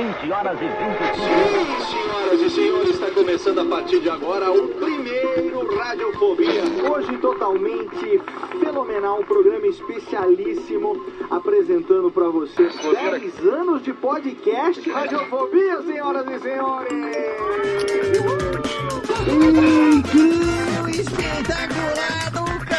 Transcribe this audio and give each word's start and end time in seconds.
20 0.00 0.32
horas 0.32 0.58
e 0.62 0.64
25 0.64 0.80
Sim, 1.14 1.92
senhoras 1.92 2.40
e 2.40 2.50
senhores, 2.50 2.90
está 2.94 3.10
começando 3.10 3.58
a 3.58 3.64
partir 3.66 4.00
de 4.00 4.08
agora 4.08 4.50
o 4.50 4.68
primeiro 4.68 5.76
Radiofobia. 5.76 6.62
Hoje 6.90 7.18
totalmente 7.18 8.18
fenomenal, 8.58 9.20
um 9.20 9.24
programa 9.24 9.66
especialíssimo 9.66 11.04
apresentando 11.28 12.10
para 12.10 12.30
vocês 12.30 12.74
10 12.76 13.46
anos 13.46 13.82
de 13.82 13.92
podcast 13.92 14.90
Radiofobia, 14.90 15.82
senhoras 15.82 16.26
e 16.30 16.38
senhores. 16.40 16.92
Incrível, 19.98 20.88
espetacular, 20.88 22.32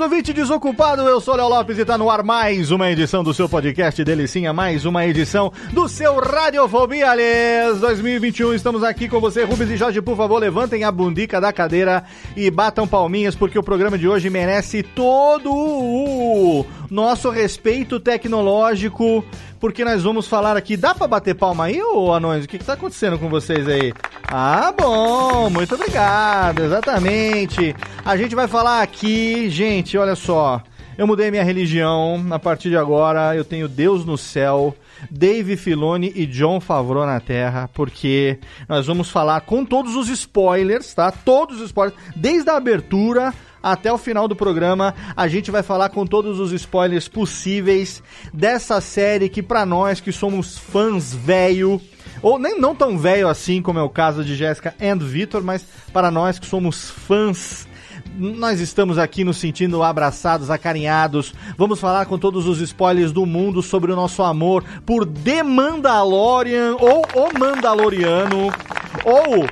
Saudações, 0.00 0.12
ouvinte 0.12 0.32
desocupado, 0.32 1.02
eu 1.02 1.20
sou 1.20 1.36
Léo 1.36 1.48
Lopes 1.48 1.78
e 1.78 1.84
tá 1.84 1.98
no 1.98 2.10
ar 2.10 2.22
mais 2.22 2.70
uma 2.70 2.90
edição 2.90 3.22
do 3.22 3.34
seu 3.34 3.48
podcast 3.48 4.02
Delicinha, 4.02 4.52
mais 4.52 4.84
uma 4.84 5.06
edição 5.06 5.52
do 5.72 5.88
seu 5.88 6.18
Radiofobia, 6.18 7.10
aliás, 7.10 7.80
2021, 7.80 8.54
estamos 8.54 8.82
aqui 8.82 9.08
com 9.08 9.20
você, 9.20 9.44
Rubens 9.44 9.70
e 9.70 9.76
Jorge, 9.76 10.00
por 10.00 10.16
favor, 10.16 10.38
levantem 10.38 10.84
a 10.84 10.90
bundica 10.90 11.40
da 11.40 11.52
cadeira 11.52 12.04
e 12.34 12.50
batam 12.50 12.88
palminhas, 12.88 13.34
porque 13.34 13.58
o 13.58 13.62
programa 13.62 13.98
de 13.98 14.08
hoje 14.08 14.30
merece 14.30 14.82
todo 14.82 15.52
o 15.52 16.64
nosso 16.90 17.30
respeito 17.30 18.00
tecnológico, 18.00 19.24
porque 19.60 19.84
nós 19.84 20.02
vamos 20.02 20.26
falar 20.26 20.56
aqui, 20.56 20.76
dá 20.76 20.94
pra 20.94 21.06
bater 21.06 21.34
palma 21.34 21.66
aí, 21.66 21.80
ô 21.82 22.12
anões? 22.12 22.46
O 22.46 22.48
que 22.48 22.58
que 22.58 22.64
tá 22.64 22.72
acontecendo 22.72 23.18
com 23.18 23.28
vocês 23.28 23.68
aí? 23.68 23.92
Ah, 24.26 24.72
bom, 24.76 25.50
muito 25.50 25.74
obrigado, 25.74 26.64
exatamente. 26.64 27.76
A 28.02 28.16
gente 28.16 28.34
vai 28.34 28.48
falar 28.48 28.80
aqui, 28.80 29.50
gente, 29.50 29.98
olha 29.98 30.16
só. 30.16 30.62
Eu 30.96 31.06
mudei 31.06 31.30
minha 31.30 31.44
religião, 31.44 32.26
a 32.30 32.38
partir 32.38 32.70
de 32.70 32.76
agora 32.76 33.36
eu 33.36 33.44
tenho 33.44 33.68
Deus 33.68 34.04
no 34.04 34.18
céu, 34.18 34.74
Dave 35.10 35.56
Filoni 35.56 36.12
e 36.14 36.26
John 36.26 36.60
Favreau 36.60 37.06
na 37.06 37.20
terra, 37.20 37.68
porque 37.72 38.38
nós 38.68 38.86
vamos 38.86 39.10
falar 39.10 39.42
com 39.42 39.64
todos 39.64 39.94
os 39.94 40.08
spoilers, 40.08 40.92
tá? 40.92 41.10
Todos 41.10 41.58
os 41.60 41.66
spoilers, 41.66 41.98
desde 42.16 42.50
a 42.50 42.56
abertura 42.56 43.32
até 43.62 43.92
o 43.92 43.98
final 43.98 44.26
do 44.26 44.36
programa, 44.36 44.94
a 45.16 45.28
gente 45.28 45.50
vai 45.50 45.62
falar 45.62 45.90
com 45.90 46.06
todos 46.06 46.38
os 46.38 46.52
spoilers 46.52 47.08
possíveis 47.08 48.02
dessa 48.32 48.80
série 48.80 49.28
que 49.28 49.42
pra 49.42 49.66
nós 49.66 50.00
que 50.00 50.12
somos 50.12 50.58
fãs 50.58 51.14
velho, 51.14 51.80
ou 52.22 52.38
nem 52.38 52.58
não 52.58 52.74
tão 52.74 52.98
velho 52.98 53.28
assim 53.28 53.60
como 53.62 53.78
é 53.78 53.82
o 53.82 53.88
caso 53.90 54.24
de 54.24 54.34
Jéssica 54.34 54.74
e 54.80 54.94
Vitor, 54.94 55.42
mas 55.42 55.64
para 55.92 56.10
nós 56.10 56.38
que 56.38 56.46
somos 56.46 56.90
fãs 56.90 57.68
nós 58.16 58.60
estamos 58.60 58.98
aqui 58.98 59.24
nos 59.24 59.36
sentindo 59.36 59.82
abraçados, 59.82 60.50
acarinhados. 60.50 61.32
Vamos 61.56 61.80
falar 61.80 62.06
com 62.06 62.18
todos 62.18 62.46
os 62.46 62.60
spoilers 62.60 63.12
do 63.12 63.24
mundo 63.24 63.62
sobre 63.62 63.92
o 63.92 63.96
nosso 63.96 64.22
amor 64.22 64.64
por 64.84 65.06
The 65.06 65.42
Mandalorian 65.42 66.76
ou 66.78 67.02
O 67.14 67.38
Mandaloriano 67.38 68.48
ou 69.04 69.46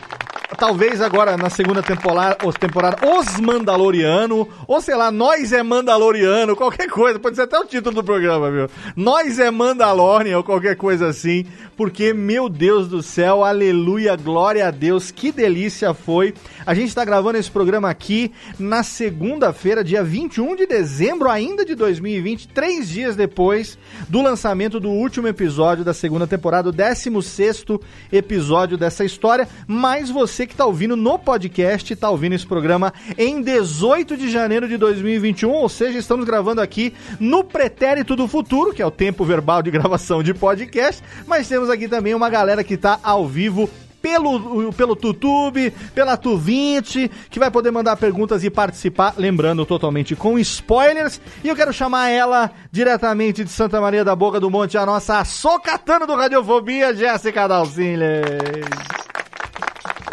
talvez 0.56 1.00
agora 1.00 1.36
na 1.36 1.50
segunda 1.50 1.82
temporada, 1.82 2.38
os 2.46 2.54
temporada 2.54 2.98
Os 3.06 3.38
Mandaloriano, 3.40 4.48
ou 4.66 4.80
sei 4.80 4.94
lá, 4.94 5.10
Nós 5.10 5.52
é 5.52 5.62
Mandaloriano, 5.62 6.56
qualquer 6.56 6.88
coisa, 6.88 7.18
pode 7.18 7.36
ser 7.36 7.42
até 7.42 7.58
o 7.58 7.66
título 7.66 7.96
do 7.96 8.04
programa, 8.04 8.50
viu? 8.50 8.68
Nós 8.96 9.38
é 9.38 9.50
Mandalorian 9.50 10.38
ou 10.38 10.44
qualquer 10.44 10.76
coisa 10.76 11.08
assim, 11.08 11.44
porque 11.76 12.12
meu 12.12 12.48
Deus 12.48 12.88
do 12.88 13.02
céu, 13.02 13.44
aleluia, 13.44 14.16
glória 14.16 14.66
a 14.66 14.70
Deus, 14.70 15.10
que 15.10 15.30
delícia 15.30 15.92
foi. 15.92 16.34
A 16.64 16.74
gente 16.74 16.88
está 16.88 17.04
gravando 17.04 17.38
esse 17.38 17.50
programa 17.50 17.90
aqui 17.90 18.32
na 18.58 18.82
segunda-feira, 18.82 19.84
dia 19.84 20.02
21 20.02 20.56
de 20.56 20.66
dezembro 20.66 21.30
ainda 21.30 21.64
de 21.64 21.74
2020, 21.74 22.48
três 22.48 22.88
dias 22.88 23.14
depois 23.14 23.78
do 24.08 24.22
lançamento 24.22 24.80
do 24.80 24.90
último 24.90 25.28
episódio 25.28 25.84
da 25.84 25.94
segunda 25.94 26.26
temporada, 26.26 26.68
o 26.68 26.72
16 26.72 27.64
episódio 28.10 28.76
dessa 28.76 29.04
história, 29.04 29.48
mas 29.66 30.10
você 30.10 30.37
que 30.46 30.54
está 30.54 30.66
ouvindo 30.66 30.96
no 30.96 31.18
podcast, 31.18 31.92
está 31.92 32.10
ouvindo 32.10 32.34
esse 32.34 32.46
programa 32.46 32.92
em 33.16 33.42
18 33.42 34.16
de 34.16 34.30
janeiro 34.30 34.68
de 34.68 34.76
2021, 34.76 35.50
ou 35.50 35.68
seja, 35.68 35.98
estamos 35.98 36.24
gravando 36.24 36.60
aqui 36.60 36.92
no 37.18 37.44
pretérito 37.44 38.14
do 38.16 38.28
futuro, 38.28 38.72
que 38.72 38.82
é 38.82 38.86
o 38.86 38.90
tempo 38.90 39.24
verbal 39.24 39.62
de 39.62 39.70
gravação 39.72 40.22
de 40.22 40.34
podcast, 40.34 41.02
mas 41.26 41.48
temos 41.48 41.70
aqui 41.70 41.88
também 41.88 42.14
uma 42.14 42.30
galera 42.30 42.64
que 42.64 42.74
está 42.74 42.98
ao 43.02 43.26
vivo 43.26 43.68
pelo, 44.00 44.72
pelo 44.72 44.96
YouTube, 45.02 45.72
pela 45.94 46.16
Tu20, 46.16 47.10
que 47.30 47.38
vai 47.38 47.50
poder 47.50 47.70
mandar 47.70 47.96
perguntas 47.96 48.44
e 48.44 48.50
participar, 48.50 49.14
lembrando 49.16 49.66
totalmente 49.66 50.14
com 50.14 50.38
spoilers. 50.38 51.20
E 51.42 51.48
eu 51.48 51.56
quero 51.56 51.72
chamar 51.72 52.08
ela 52.08 52.50
diretamente 52.70 53.44
de 53.44 53.50
Santa 53.50 53.80
Maria 53.80 54.04
da 54.04 54.14
Boca 54.14 54.40
do 54.40 54.50
Monte, 54.50 54.78
a 54.78 54.86
nossa 54.86 55.24
socatana 55.24 56.06
do 56.06 56.14
Radiofobia, 56.14 56.94
Jéssica 56.94 57.48
Dalcines. 57.48 58.22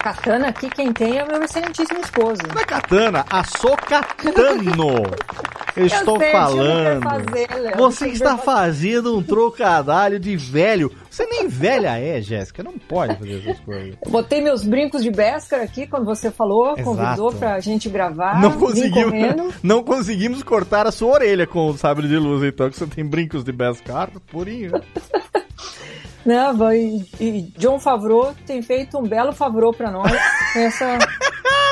Katana 0.06 0.50
aqui, 0.50 0.70
quem 0.70 0.94
tem 0.94 1.18
é 1.18 1.24
o 1.24 1.28
meu 1.28 1.42
excelentíssimo 1.42 2.00
esposo. 2.00 2.40
Não 2.54 2.62
é 2.62 2.64
katana, 2.64 3.26
a 3.28 3.44
socatano. 3.44 5.02
Eu 5.76 5.88
estou 5.88 6.20
sei, 6.20 6.32
falando. 6.32 7.04
fazer, 7.04 7.48
Léo. 7.60 7.78
Você 7.78 8.08
está 8.10 8.38
fazendo 8.38 9.18
um 9.18 9.24
trocadilho 9.24 10.20
de 10.20 10.38
velho. 10.38 10.92
Você 11.10 11.26
nem 11.26 11.48
velha 11.48 12.00
é, 12.00 12.22
Jéssica. 12.22 12.62
Não 12.62 12.78
pode 12.78 13.18
fazer 13.18 13.40
essas 13.40 13.60
coisas. 13.62 13.96
Botei 14.08 14.42
meus 14.42 14.64
brincos 14.64 15.02
de 15.02 15.10
Beskar 15.10 15.62
aqui 15.62 15.88
quando 15.88 16.06
você 16.06 16.30
falou, 16.30 16.78
Exato. 16.78 16.84
convidou 16.84 17.34
pra 17.34 17.60
gente 17.60 17.90
gravar. 17.90 18.40
não 18.40 18.52
conseguimos, 18.52 19.56
não 19.64 19.84
conseguimos 19.84 20.44
cortar 20.44 20.86
a 20.86 20.92
sua 20.92 21.14
orelha 21.14 21.48
com 21.48 21.68
o 21.68 21.78
sabre 21.78 22.08
de 22.08 22.18
luz, 22.18 22.44
então, 22.44 22.70
que 22.70 22.78
você 22.78 22.86
tem 22.86 23.04
brincos 23.04 23.44
de 23.44 23.52
Beskar, 23.52 24.12
purinho. 24.32 24.72
Não, 26.26 26.58
vai- 26.58 26.78
e, 26.80 27.06
e 27.20 27.42
John 27.58 27.80
Favreau 27.80 28.34
tem 28.48 28.62
feito 28.62 28.98
um 28.98 29.04
belo 29.04 29.32
Favreau 29.32 29.72
pra 29.74 29.92
nós. 29.92 30.12
essa, 30.56 30.98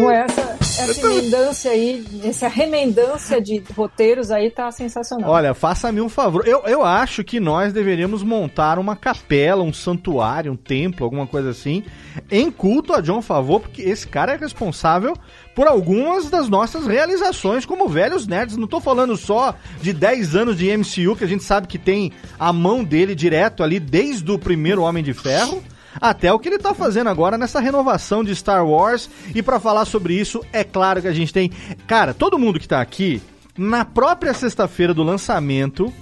com 0.00 0.10
essa, 0.10 0.56
essa 0.60 1.06
emendância 1.06 1.70
aí, 1.70 2.04
essa 2.24 2.48
remendância 2.48 3.40
de 3.40 3.62
roteiros 3.76 4.30
aí 4.30 4.50
tá 4.50 4.70
sensacional. 4.70 5.30
Olha, 5.30 5.54
faça-me 5.54 6.00
um 6.00 6.08
favor. 6.08 6.46
Eu, 6.46 6.62
eu 6.66 6.84
acho 6.84 7.24
que 7.24 7.40
nós 7.40 7.72
deveríamos 7.72 8.22
montar 8.22 8.78
uma 8.78 8.94
capela, 8.94 9.62
um 9.62 9.72
santuário, 9.72 10.52
um 10.52 10.56
templo, 10.56 11.04
alguma 11.04 11.26
coisa 11.26 11.50
assim, 11.50 11.84
em 12.30 12.50
culto 12.50 12.92
a 12.92 13.00
John 13.00 13.20
Favreau, 13.20 13.60
porque 13.60 13.82
esse 13.82 14.06
cara 14.06 14.34
é 14.34 14.36
responsável 14.36 15.14
por 15.54 15.66
algumas 15.66 16.30
das 16.30 16.48
nossas 16.48 16.86
realizações 16.86 17.66
como 17.66 17.88
velhos 17.88 18.26
nerds. 18.26 18.56
Não 18.56 18.68
tô 18.68 18.80
falando 18.80 19.16
só 19.16 19.54
de 19.80 19.92
10 19.92 20.36
anos 20.36 20.56
de 20.56 20.76
MCU, 20.76 21.16
que 21.16 21.24
a 21.24 21.28
gente 21.28 21.42
sabe 21.42 21.66
que 21.66 21.78
tem 21.78 22.12
a 22.38 22.52
mão 22.52 22.84
dele 22.84 23.14
direto 23.14 23.62
ali 23.62 23.80
desde 23.80 24.30
o 24.30 24.38
primeiro 24.38 24.82
Homem 24.82 25.02
de 25.02 25.12
Ferro. 25.12 25.62
Até 26.00 26.32
o 26.32 26.38
que 26.38 26.48
ele 26.48 26.58
tá 26.58 26.74
fazendo 26.74 27.08
agora 27.08 27.38
nessa 27.38 27.60
renovação 27.60 28.22
de 28.24 28.34
Star 28.34 28.66
Wars. 28.66 29.08
E 29.34 29.42
pra 29.42 29.60
falar 29.60 29.84
sobre 29.84 30.14
isso, 30.14 30.44
é 30.52 30.64
claro 30.64 31.02
que 31.02 31.08
a 31.08 31.12
gente 31.12 31.32
tem. 31.32 31.50
Cara, 31.86 32.14
todo 32.14 32.38
mundo 32.38 32.60
que 32.60 32.68
tá 32.68 32.80
aqui, 32.80 33.22
na 33.56 33.84
própria 33.84 34.32
sexta-feira 34.32 34.94
do 34.94 35.02
lançamento, 35.02 35.92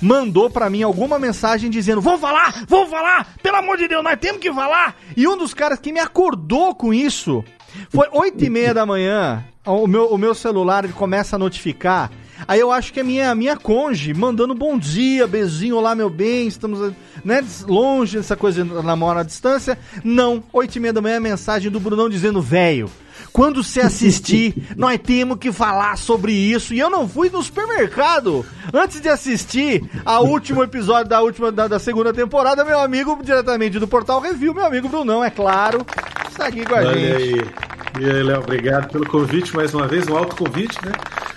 mandou 0.00 0.50
pra 0.50 0.68
mim 0.68 0.82
alguma 0.82 1.18
mensagem 1.18 1.70
dizendo: 1.70 2.00
Vamos 2.00 2.20
falar, 2.20 2.64
vamos 2.66 2.90
falar, 2.90 3.34
pelo 3.42 3.56
amor 3.56 3.76
de 3.76 3.86
Deus, 3.86 4.02
nós 4.02 4.18
temos 4.18 4.40
que 4.40 4.52
falar. 4.52 4.96
E 5.16 5.26
um 5.28 5.36
dos 5.36 5.54
caras 5.54 5.78
que 5.78 5.92
me 5.92 6.00
acordou 6.00 6.74
com 6.74 6.92
isso 6.92 7.44
foi 7.90 8.08
oito 8.12 8.44
e 8.44 8.50
meia 8.50 8.74
da 8.74 8.84
manhã. 8.84 9.44
O 9.64 9.86
meu, 9.86 10.06
o 10.06 10.18
meu 10.18 10.34
celular 10.34 10.84
ele 10.84 10.92
começa 10.92 11.36
a 11.36 11.38
notificar 11.38 12.10
Aí 12.46 12.60
eu 12.60 12.72
acho 12.72 12.92
que 12.92 13.00
é 13.00 13.02
minha, 13.02 13.34
minha 13.34 13.56
conge 13.56 14.12
mandando 14.14 14.54
bom 14.54 14.78
dia, 14.78 15.26
beijinho, 15.26 15.76
olá 15.76 15.94
meu 15.94 16.10
bem, 16.10 16.46
estamos 16.46 16.92
né, 17.24 17.44
longe, 17.66 18.18
essa 18.18 18.36
coisa 18.36 18.64
de 18.64 18.70
namoro 18.82 19.18
à 19.18 19.22
distância. 19.22 19.78
Não, 20.04 20.42
oito 20.52 20.76
e 20.76 20.80
meia 20.80 20.92
da 20.92 21.00
manhã, 21.00 21.20
mensagem 21.20 21.70
do 21.70 21.80
Brunão 21.80 22.08
dizendo, 22.08 22.40
velho, 22.40 22.90
quando 23.32 23.62
você 23.62 23.80
assistir, 23.80 24.54
nós 24.76 24.98
temos 24.98 25.38
que 25.38 25.52
falar 25.52 25.96
sobre 25.96 26.32
isso. 26.32 26.74
E 26.74 26.78
eu 26.78 26.90
não 26.90 27.08
fui 27.08 27.30
no 27.30 27.42
supermercado 27.42 28.44
antes 28.72 29.00
de 29.00 29.08
assistir 29.08 29.82
ao 30.04 30.26
último 30.26 30.62
episódio 30.62 31.08
da 31.08 31.20
última 31.20 31.50
da, 31.50 31.66
da 31.68 31.78
segunda 31.78 32.12
temporada. 32.12 32.64
Meu 32.64 32.80
amigo, 32.80 33.18
diretamente 33.22 33.78
do 33.78 33.88
Portal 33.88 34.20
Review, 34.20 34.54
meu 34.54 34.66
amigo 34.66 34.88
Brunão, 34.88 35.24
é 35.24 35.30
claro, 35.30 35.86
está 36.28 36.46
aqui 36.46 36.64
com 36.64 36.74
a 36.74 36.78
Olha 36.78 37.18
gente. 37.18 37.40
aí. 37.40 37.71
E 38.00 38.04
aí, 38.04 38.22
Léo, 38.22 38.40
obrigado 38.40 38.90
pelo 38.90 39.06
convite 39.06 39.54
mais 39.54 39.74
uma 39.74 39.86
vez, 39.86 40.08
um 40.08 40.16
alto 40.16 40.34
convite, 40.36 40.78
né? 40.84 40.92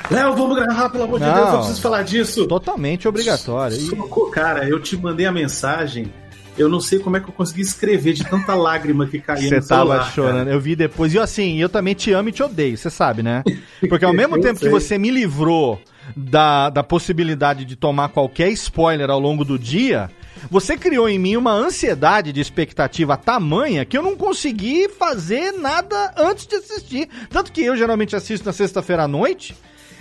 Léo, 0.09 0.35
vamos 0.35 0.55
gravar, 0.55 0.89
pelo 0.89 1.03
amor 1.03 1.19
de 1.19 1.25
Não. 1.25 1.33
Deus, 1.35 1.49
eu 1.49 1.57
preciso 1.59 1.81
falar 1.81 2.03
disso. 2.03 2.47
Totalmente 2.47 3.07
obrigatório. 3.07 3.75
E- 3.75 3.81
Socorro, 3.89 4.31
Cara, 4.31 4.67
eu 4.67 4.79
te 4.79 4.95
mandei 4.95 5.25
a 5.25 5.31
mensagem, 5.31 6.11
eu 6.57 6.69
não 6.69 6.79
sei 6.79 6.99
como 6.99 7.17
é 7.17 7.19
que 7.19 7.27
eu 7.27 7.33
consegui 7.33 7.61
escrever 7.61 8.13
de 8.13 8.23
tanta 8.23 8.55
lágrima 8.55 9.05
que 9.05 9.19
caía 9.19 9.49
Você 9.49 9.55
no 9.57 9.61
celular. 9.63 9.97
tava 9.99 10.11
chorando, 10.11 10.47
eu 10.49 10.59
vi 10.59 10.75
depois. 10.75 11.13
E 11.13 11.19
assim, 11.19 11.57
eu 11.59 11.67
também 11.67 11.93
te 11.93 12.13
amo 12.13 12.29
e 12.29 12.31
te 12.31 12.41
odeio, 12.41 12.77
você 12.77 12.89
sabe, 12.89 13.21
né? 13.21 13.43
Porque 13.89 14.05
ao 14.05 14.13
mesmo 14.15 14.39
tempo 14.39 14.55
que 14.59 14.65
sei. 14.65 14.69
você 14.71 14.97
me 14.97 15.09
livrou 15.11 15.81
da, 16.15 16.69
da 16.69 16.83
possibilidade 16.83 17.65
de 17.65 17.75
tomar 17.75 18.09
qualquer 18.09 18.49
spoiler 18.51 19.09
ao 19.09 19.19
longo 19.19 19.43
do 19.43 19.59
dia, 19.59 20.09
você 20.49 20.77
criou 20.77 21.07
em 21.07 21.19
mim 21.19 21.35
uma 21.37 21.51
ansiedade 21.51 22.31
de 22.31 22.41
expectativa 22.41 23.17
tamanha 23.17 23.85
que 23.85 23.97
eu 23.97 24.03
não 24.03 24.15
consegui 24.15 24.89
fazer 24.89 25.51
nada 25.51 26.13
antes 26.17 26.47
de 26.47 26.55
assistir. 26.55 27.09
Tanto 27.29 27.51
que 27.51 27.61
eu 27.61 27.75
geralmente 27.75 28.15
assisto 28.15 28.45
na 28.45 28.53
sexta-feira 28.53 29.03
à 29.03 29.07
noite. 29.07 29.55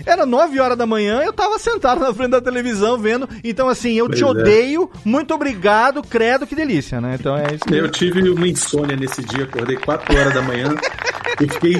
Era 0.04 0.26
9 0.26 0.58
horas 0.58 0.76
da 0.76 0.86
manhã, 0.86 1.22
eu 1.22 1.32
tava 1.32 1.56
sentado 1.58 2.00
na 2.00 2.12
frente 2.12 2.30
da 2.30 2.40
televisão 2.40 2.98
vendo. 2.98 3.28
Então, 3.44 3.68
assim, 3.68 3.92
eu 3.92 4.06
Pois 4.06 4.18
te 4.18 4.24
é. 4.24 4.26
odeio. 4.26 4.90
Muito 5.04 5.32
obrigado, 5.32 6.02
credo, 6.02 6.46
que 6.46 6.54
delícia, 6.56 7.00
né? 7.00 7.16
Então 7.18 7.36
é 7.36 7.54
isso 7.54 7.64
que 7.64 7.74
Eu 7.74 7.88
tive 7.88 8.28
uma 8.28 8.48
insônia 8.48 8.96
nesse 8.96 9.22
dia, 9.22 9.44
acordei 9.44 9.76
4 9.76 10.18
horas 10.18 10.34
da 10.34 10.42
manhã 10.42 10.74
e 11.40 11.48
fiquei 11.48 11.76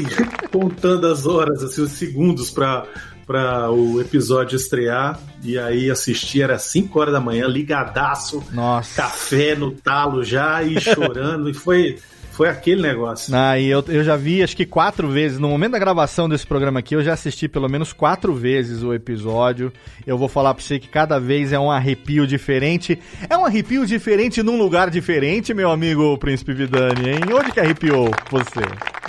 contando 0.53 1.09
as 1.09 1.27
horas, 1.27 1.63
assim, 1.63 1.83
os 1.83 1.91
segundos 1.91 2.51
pra, 2.51 2.87
pra 3.27 3.71
o 3.71 4.01
episódio 4.01 4.57
estrear. 4.57 5.19
E 5.43 5.59
aí 5.59 5.91
assisti, 5.91 6.41
era 6.43 6.59
5 6.59 6.99
horas 6.99 7.13
da 7.13 7.21
manhã, 7.21 7.47
ligadaço, 7.47 8.43
Nossa. 8.53 9.03
café 9.03 9.55
no 9.55 9.71
talo 9.73 10.25
já 10.25 10.63
e 10.63 10.81
chorando. 10.81 11.51
e 11.51 11.55
foi, 11.55 11.99
foi 12.35 12.49
aquele 12.49 12.83
negócio. 12.83 13.35
Ah, 13.35 13.59
e 13.59 13.67
eu, 13.69 13.85
eu 13.89 14.03
já 14.05 14.17
vi 14.17 14.43
acho 14.43 14.57
que 14.57 14.67
quatro 14.67 15.09
vezes. 15.09 15.39
No 15.39 15.49
momento 15.49 15.73
da 15.73 15.79
gravação 15.79 16.29
desse 16.29 16.47
programa 16.47 16.81
aqui, 16.81 16.95
eu 16.95 17.03
já 17.03 17.13
assisti 17.13 17.49
pelo 17.49 17.69
menos 17.69 17.93
quatro 17.93 18.35
vezes 18.35 18.83
o 18.83 18.93
episódio. 18.93 19.73
Eu 20.07 20.19
vou 20.19 20.29
falar 20.29 20.53
pra 20.55 20.63
você 20.63 20.79
que 20.79 20.89
cada 20.89 21.19
vez 21.21 21.53
é 21.53 21.59
um 21.59 21.71
arrepio 21.71 22.27
diferente. 22.27 22.99
É 23.29 23.37
um 23.37 23.45
arrepio 23.45 23.87
diferente 23.87 24.43
num 24.43 24.59
lugar 24.59 24.91
diferente, 24.91 25.55
meu 25.55 25.71
amigo 25.71 26.17
Príncipe 26.19 26.53
Vidani, 26.53 27.11
hein? 27.11 27.21
Onde 27.33 27.53
que 27.53 27.61
arrepiou 27.61 28.11
você? 28.31 28.61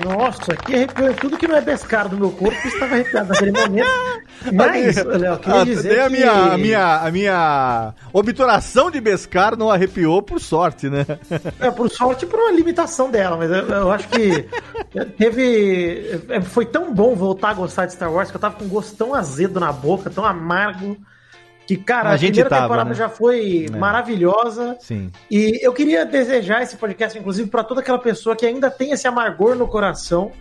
Nossa, 0.04 0.51
aqui 0.54 0.75
arrepiou 0.75 1.13
tudo 1.13 1.38
que 1.38 1.48
não 1.48 1.56
é 1.56 1.62
pescado 1.62 2.10
do 2.10 2.18
meu 2.18 2.31
corpo 2.31 2.68
estava 2.68 2.95
arrepiado 2.95 3.30
naquele 3.30 3.51
momento. 3.51 3.88
Mas, 4.54 4.95
Léo, 5.04 5.38
queria 5.39 5.62
Ah, 5.62 5.63
dizer 5.63 6.00
a 6.01 6.04
que... 6.06 6.12
minha, 6.12 6.31
a, 6.31 6.57
minha, 6.57 6.95
a 6.98 7.12
minha 7.12 7.94
obturação 8.12 8.92
de 8.92 9.00
Bescar 9.00 9.57
não 9.57 9.69
arrepiou 9.71 10.21
por 10.21 10.39
sorte, 10.39 10.89
né? 10.89 11.06
É, 11.60 11.71
por 11.71 11.89
sorte, 11.89 12.25
por 12.25 12.39
uma 12.39 12.51
limitação 12.51 13.10
dela, 13.16 13.38
mas 13.38 13.50
eu, 13.50 13.58
eu 13.68 13.92
acho 13.92 14.08
que 14.10 14.46
teve. 15.18 16.20
Foi 16.44 16.66
tão 16.66 16.94
bom 16.94 17.16
voltar 17.16 17.50
a 17.50 17.54
gostar 17.54 17.86
de 17.86 17.94
Star 17.94 18.12
Wars 18.12 18.30
que 18.30 18.36
eu 18.38 18.42
tava 18.42 18.56
com 18.56 18.66
um 18.66 18.70
gosto 18.70 18.96
tão 18.96 19.14
azedo 19.14 19.60
na 19.60 19.72
boca, 19.72 20.10
tão 20.10 20.26
amargo. 20.26 20.98
Que, 21.68 21.76
cara, 21.78 22.10
A 22.10 22.12
a, 22.14 22.18
gente 22.18 22.34
primeira 22.34 22.50
tava, 22.50 22.62
temporada 22.64 22.90
né? 22.90 22.96
já 22.96 23.10
foi 23.10 23.66
É. 23.74 23.76
maravilhosa. 23.76 24.78
Sim. 24.80 25.12
E 25.32 25.60
eu 25.66 25.74
queria 25.74 26.06
desejar 26.06 26.62
esse 26.62 26.76
podcast, 26.78 27.18
inclusive, 27.18 27.50
para 27.50 27.64
toda 27.64 27.82
aquela 27.82 27.98
pessoa 27.98 28.36
que 28.36 28.46
ainda 28.46 28.70
tem 28.70 28.92
esse 28.92 29.08
amargor 29.08 29.56
no 29.56 29.68
coração, 29.68 30.32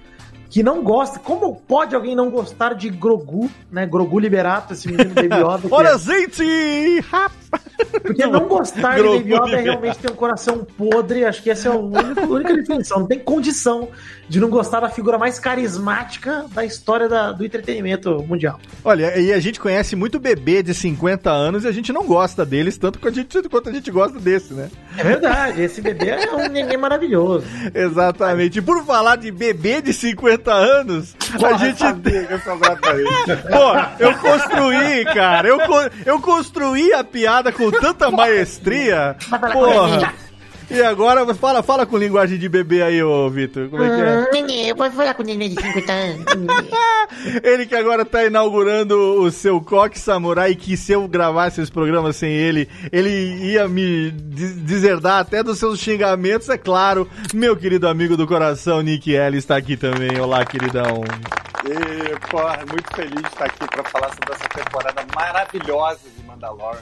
que 0.50 0.62
não 0.62 0.82
gosta. 0.85 1.19
Como 1.19 1.56
pode 1.56 1.94
alguém 1.94 2.15
não 2.15 2.29
gostar 2.29 2.75
de 2.75 2.91
Grogu, 2.91 3.50
né? 3.73 3.87
Grogu 3.87 4.19
Liberato, 4.19 4.75
esse 4.75 4.87
menino 4.87 5.15
Baby 5.15 5.29
Yoda. 5.41 5.69
Olha, 5.71 5.88
é- 5.94 5.99
gente! 5.99 7.00
Rapaz! 7.11 7.63
Porque 8.03 8.26
não 8.26 8.47
gostar 8.47 8.97
de 8.97 9.03
Baby 9.03 9.35
Yoda 9.35 9.50
é 9.56 9.61
realmente 9.62 9.99
ter 9.99 10.11
um 10.11 10.15
coração 10.15 10.65
podre. 10.76 11.25
Acho 11.25 11.43
que 11.43 11.50
essa 11.50 11.69
é 11.69 11.73
a 11.73 11.76
única, 11.76 12.21
a 12.23 12.26
única 12.29 12.55
definição. 12.55 13.00
Não 13.00 13.06
tem 13.06 13.19
condição 13.19 13.88
de 14.29 14.41
não 14.41 14.49
gostar 14.49 14.81
da 14.81 14.88
figura 14.88 15.19
mais 15.19 15.38
carismática 15.38 16.47
da 16.55 16.65
história 16.65 17.09
da- 17.09 17.32
do 17.32 17.44
entretenimento 17.44 18.23
mundial. 18.26 18.59
Olha, 18.85 19.19
e 19.19 19.32
a 19.32 19.41
gente 19.41 19.59
conhece 19.61 19.94
muito 19.97 20.19
bebê 20.19 20.62
de 20.62 20.73
50 20.75 21.31
anos 21.31 21.65
e 21.65 21.69
a 21.69 21.73
gente 21.73 21.93
não 21.93 22.05
gosta 22.06 22.44
deles 22.44 22.79
tanto 22.79 22.99
quanto 22.99 23.19
a 23.19 23.23
gente, 23.23 23.49
quanto 23.49 23.69
a 23.69 23.73
gente 23.73 23.91
gosta 23.91 24.19
desse, 24.19 24.55
né? 24.55 24.71
É 24.96 25.02
verdade, 25.02 25.62
esse 25.62 25.81
bebê 25.81 26.11
é 26.11 26.32
um 26.32 26.49
neném 26.49 26.76
maravilhoso. 26.76 27.44
Exatamente. 27.75 28.58
E 28.58 28.62
por 28.62 28.85
falar 28.85 29.17
de 29.17 29.31
bebê 29.31 29.81
de 29.82 29.93
50 29.93 30.52
anos, 30.52 31.17
a 31.44 31.52
gente. 31.58 31.79
Pô, 33.50 34.02
eu 34.05 34.14
construí, 34.19 35.05
cara. 35.12 35.49
Eu, 35.49 35.58
co- 35.61 35.91
eu 36.06 36.20
construí 36.20 36.93
a 36.93 37.02
piada 37.02 37.50
com 37.52 37.70
tanta 37.70 38.11
maestria. 38.11 39.17
Porra. 39.52 40.12
E 40.75 40.82
agora, 40.82 41.35
fala, 41.35 41.62
fala 41.62 41.87
com 41.87 41.97
linguagem 41.97 42.37
de 42.38 42.49
bebê 42.49 42.82
aí, 42.82 43.03
ô 43.03 43.31
Vitor. 43.31 43.69
Como 43.69 43.82
é 43.82 43.88
que 43.88 44.03
é? 44.03 44.31
Nenê, 44.43 44.71
eu 44.71 44.76
posso 44.76 44.97
falar 44.97 45.15
com 45.15 45.23
o 45.23 45.26
neném 45.26 45.50
de 45.55 45.62
50 45.62 45.93
anos? 45.93 46.25
Ele 47.44 47.65
que 47.67 47.75
agora 47.76 48.05
tá 48.05 48.25
inaugurando 48.25 48.97
o 49.23 49.31
seu 49.31 49.61
coque 49.61 49.99
samurai, 49.99 50.55
que 50.55 50.76
se 50.76 50.93
eu 50.93 51.06
gravasse 51.06 51.61
esse 51.61 51.71
programa 51.71 52.12
sem 52.12 52.32
ele, 52.32 52.69
ele 52.93 53.09
ia 53.53 53.69
me 53.69 54.11
des- 54.11 54.56
deserdar 54.56 55.21
até 55.21 55.43
dos 55.43 55.59
seus 55.59 55.79
xingamentos, 55.79 56.49
é 56.49 56.59
claro. 56.59 57.09
Meu 57.32 57.56
querido 57.56 57.87
amigo 57.88 58.17
do 58.17 58.26
coração, 58.26 58.81
Nick 58.82 59.15
L, 59.15 59.37
está 59.38 59.56
aqui 59.56 59.76
também. 59.76 60.19
Olá, 60.21 60.44
queridão. 60.44 61.03
E, 61.65 62.29
porra, 62.29 62.59
muito 62.69 62.94
feliz 62.94 63.15
de 63.23 63.29
estar 63.29 63.44
aqui 63.47 63.67
para 63.71 63.85
falar 63.85 64.09
sobre 64.09 64.32
essa 64.35 64.49
temporada 64.49 65.03
maravilhosa 65.15 66.00
de 66.19 66.25
Mandalorian. 66.26 66.81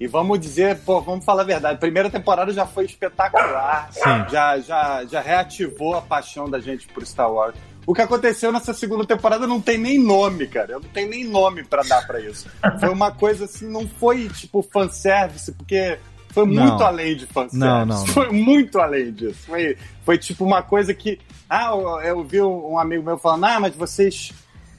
E 0.00 0.06
vamos 0.06 0.38
dizer, 0.38 0.78
pô, 0.80 1.00
vamos 1.00 1.24
falar 1.24 1.42
a 1.42 1.46
verdade. 1.46 1.74
A 1.74 1.78
primeira 1.78 2.08
temporada 2.08 2.52
já 2.52 2.64
foi 2.66 2.84
espetacular. 2.84 3.88
Sim. 3.92 4.00
Já, 4.30 4.58
já, 4.60 5.04
já 5.04 5.20
reativou 5.20 5.96
a 5.96 6.02
paixão 6.02 6.48
da 6.48 6.60
gente 6.60 6.86
por 6.88 7.04
Star 7.04 7.32
Wars. 7.32 7.56
O 7.84 7.94
que 7.94 8.02
aconteceu 8.02 8.52
nessa 8.52 8.74
segunda 8.74 9.04
temporada 9.04 9.46
não 9.46 9.60
tem 9.60 9.78
nem 9.78 9.98
nome, 9.98 10.46
cara. 10.46 10.72
Eu 10.72 10.80
não 10.80 10.88
tenho 10.90 11.08
nem 11.08 11.24
nome 11.24 11.64
pra 11.64 11.82
dar 11.82 12.06
pra 12.06 12.20
isso. 12.20 12.46
Foi 12.78 12.90
uma 12.90 13.10
coisa 13.10 13.46
assim, 13.46 13.66
não 13.66 13.88
foi 13.88 14.28
tipo 14.28 14.62
fanservice, 14.62 15.50
porque 15.52 15.98
foi 16.30 16.46
Não. 16.46 16.62
muito 16.66 16.84
além 16.84 17.16
de 17.16 17.26
fanservice. 17.26 17.56
Não, 17.58 17.86
não, 17.86 17.98
não. 17.98 18.06
Foi 18.06 18.30
muito 18.30 18.78
além 18.78 19.10
disso. 19.10 19.40
Foi, 19.46 19.76
foi 20.04 20.18
tipo 20.18 20.44
uma 20.44 20.62
coisa 20.62 20.92
que. 20.92 21.18
Ah, 21.48 21.70
eu, 21.72 22.00
eu 22.02 22.24
vi 22.24 22.42
um 22.42 22.78
amigo 22.78 23.02
meu 23.02 23.16
falando, 23.16 23.44
ah, 23.46 23.58
mas 23.58 23.74
vocês 23.74 24.32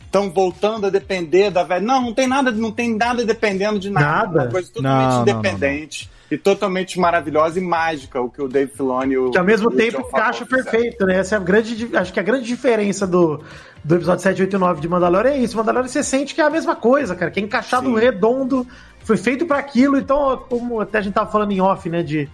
estão 0.09 0.29
voltando 0.29 0.87
a 0.87 0.89
depender 0.89 1.51
da 1.51 1.63
velha. 1.63 1.85
Não, 1.85 2.01
não 2.01 2.13
tem 2.13 2.27
nada, 2.27 2.51
não 2.51 2.71
tem 2.71 2.97
nada 2.97 3.23
dependendo 3.23 3.79
de 3.79 3.89
nada. 3.89 4.05
Nada. 4.05 4.39
Uma 4.41 4.51
coisa 4.51 4.71
totalmente 4.71 5.01
Não, 5.01 5.09
não, 5.09 5.15
não, 5.15 5.21
independente 5.21 6.09
e 6.31 6.37
totalmente 6.37 6.99
maravilhosa 6.99 7.59
e 7.59 7.61
mágica, 7.61 8.21
o 8.21 8.29
que 8.29 8.41
o 8.41 8.47
Dave 8.47 8.71
Filoni 8.71 9.13
e 9.13 9.17
o. 9.17 9.31
Que 9.31 9.37
ao 9.37 9.43
mesmo 9.43 9.69
o 9.69 9.71
tempo 9.71 10.01
encaixa 10.01 10.45
perfeito, 10.45 11.05
né? 11.05 11.17
Essa 11.17 11.35
é 11.35 11.37
a 11.37 11.41
grande, 11.41 11.89
acho 11.95 12.13
que 12.13 12.19
a 12.19 12.23
grande 12.23 12.45
diferença 12.45 13.07
do, 13.07 13.41
do 13.83 13.95
episódio 13.95 14.21
7, 14.21 14.41
8 14.41 14.55
e 14.55 14.59
9 14.59 14.81
de 14.81 14.87
Mandalorian 14.87 15.31
é 15.31 15.37
isso. 15.39 15.57
Mandalorian 15.57 15.87
você 15.87 16.03
sente 16.03 16.35
que 16.35 16.41
é 16.41 16.43
a 16.43 16.49
mesma 16.49 16.75
coisa, 16.75 17.15
cara, 17.15 17.31
que 17.31 17.39
é 17.39 17.43
encaixado 17.43 17.87
Sim. 17.87 17.97
redondo, 17.97 18.67
foi 19.03 19.17
feito 19.17 19.45
pra 19.45 19.57
aquilo, 19.57 19.97
então, 19.97 20.43
como 20.49 20.79
até 20.79 20.99
a 20.99 21.01
gente 21.01 21.13
tava 21.13 21.31
falando 21.31 21.51
em 21.51 21.61
off, 21.61 21.89
né, 21.89 22.03
de 22.03 22.29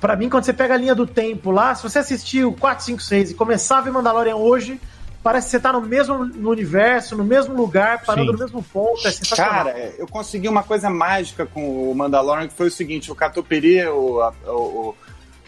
Pra 0.00 0.16
mim, 0.16 0.28
quando 0.28 0.42
você 0.42 0.52
pega 0.52 0.74
a 0.74 0.76
linha 0.76 0.96
do 0.96 1.06
tempo 1.06 1.52
lá, 1.52 1.72
se 1.72 1.82
você 1.84 2.00
assistiu 2.00 2.52
4, 2.52 2.84
5, 2.84 3.00
6 3.00 3.30
e 3.30 3.34
começar 3.34 3.78
a 3.78 3.80
ver 3.82 3.92
Mandalorian 3.92 4.34
hoje, 4.34 4.80
parece 5.26 5.46
que 5.48 5.50
você 5.50 5.60
tá 5.60 5.72
no 5.72 5.80
mesmo 5.80 6.24
no 6.24 6.50
universo, 6.50 7.16
no 7.16 7.24
mesmo 7.24 7.52
lugar, 7.52 8.04
parando 8.04 8.26
Sim. 8.28 8.32
no 8.34 8.38
mesmo 8.38 8.62
ponto, 8.62 9.00
é. 9.08 9.12
Cara, 9.36 9.70
é, 9.70 9.94
eu 9.98 10.06
consegui 10.06 10.46
uma 10.48 10.62
coisa 10.62 10.88
mágica 10.88 11.44
com 11.44 11.90
o 11.90 11.94
Mandalorian, 11.96 12.46
que 12.46 12.54
foi 12.54 12.68
o 12.68 12.70
seguinte, 12.70 13.10
o 13.10 13.14
Catupiry, 13.16 13.86
o, 13.88 14.20
o, 14.46 14.94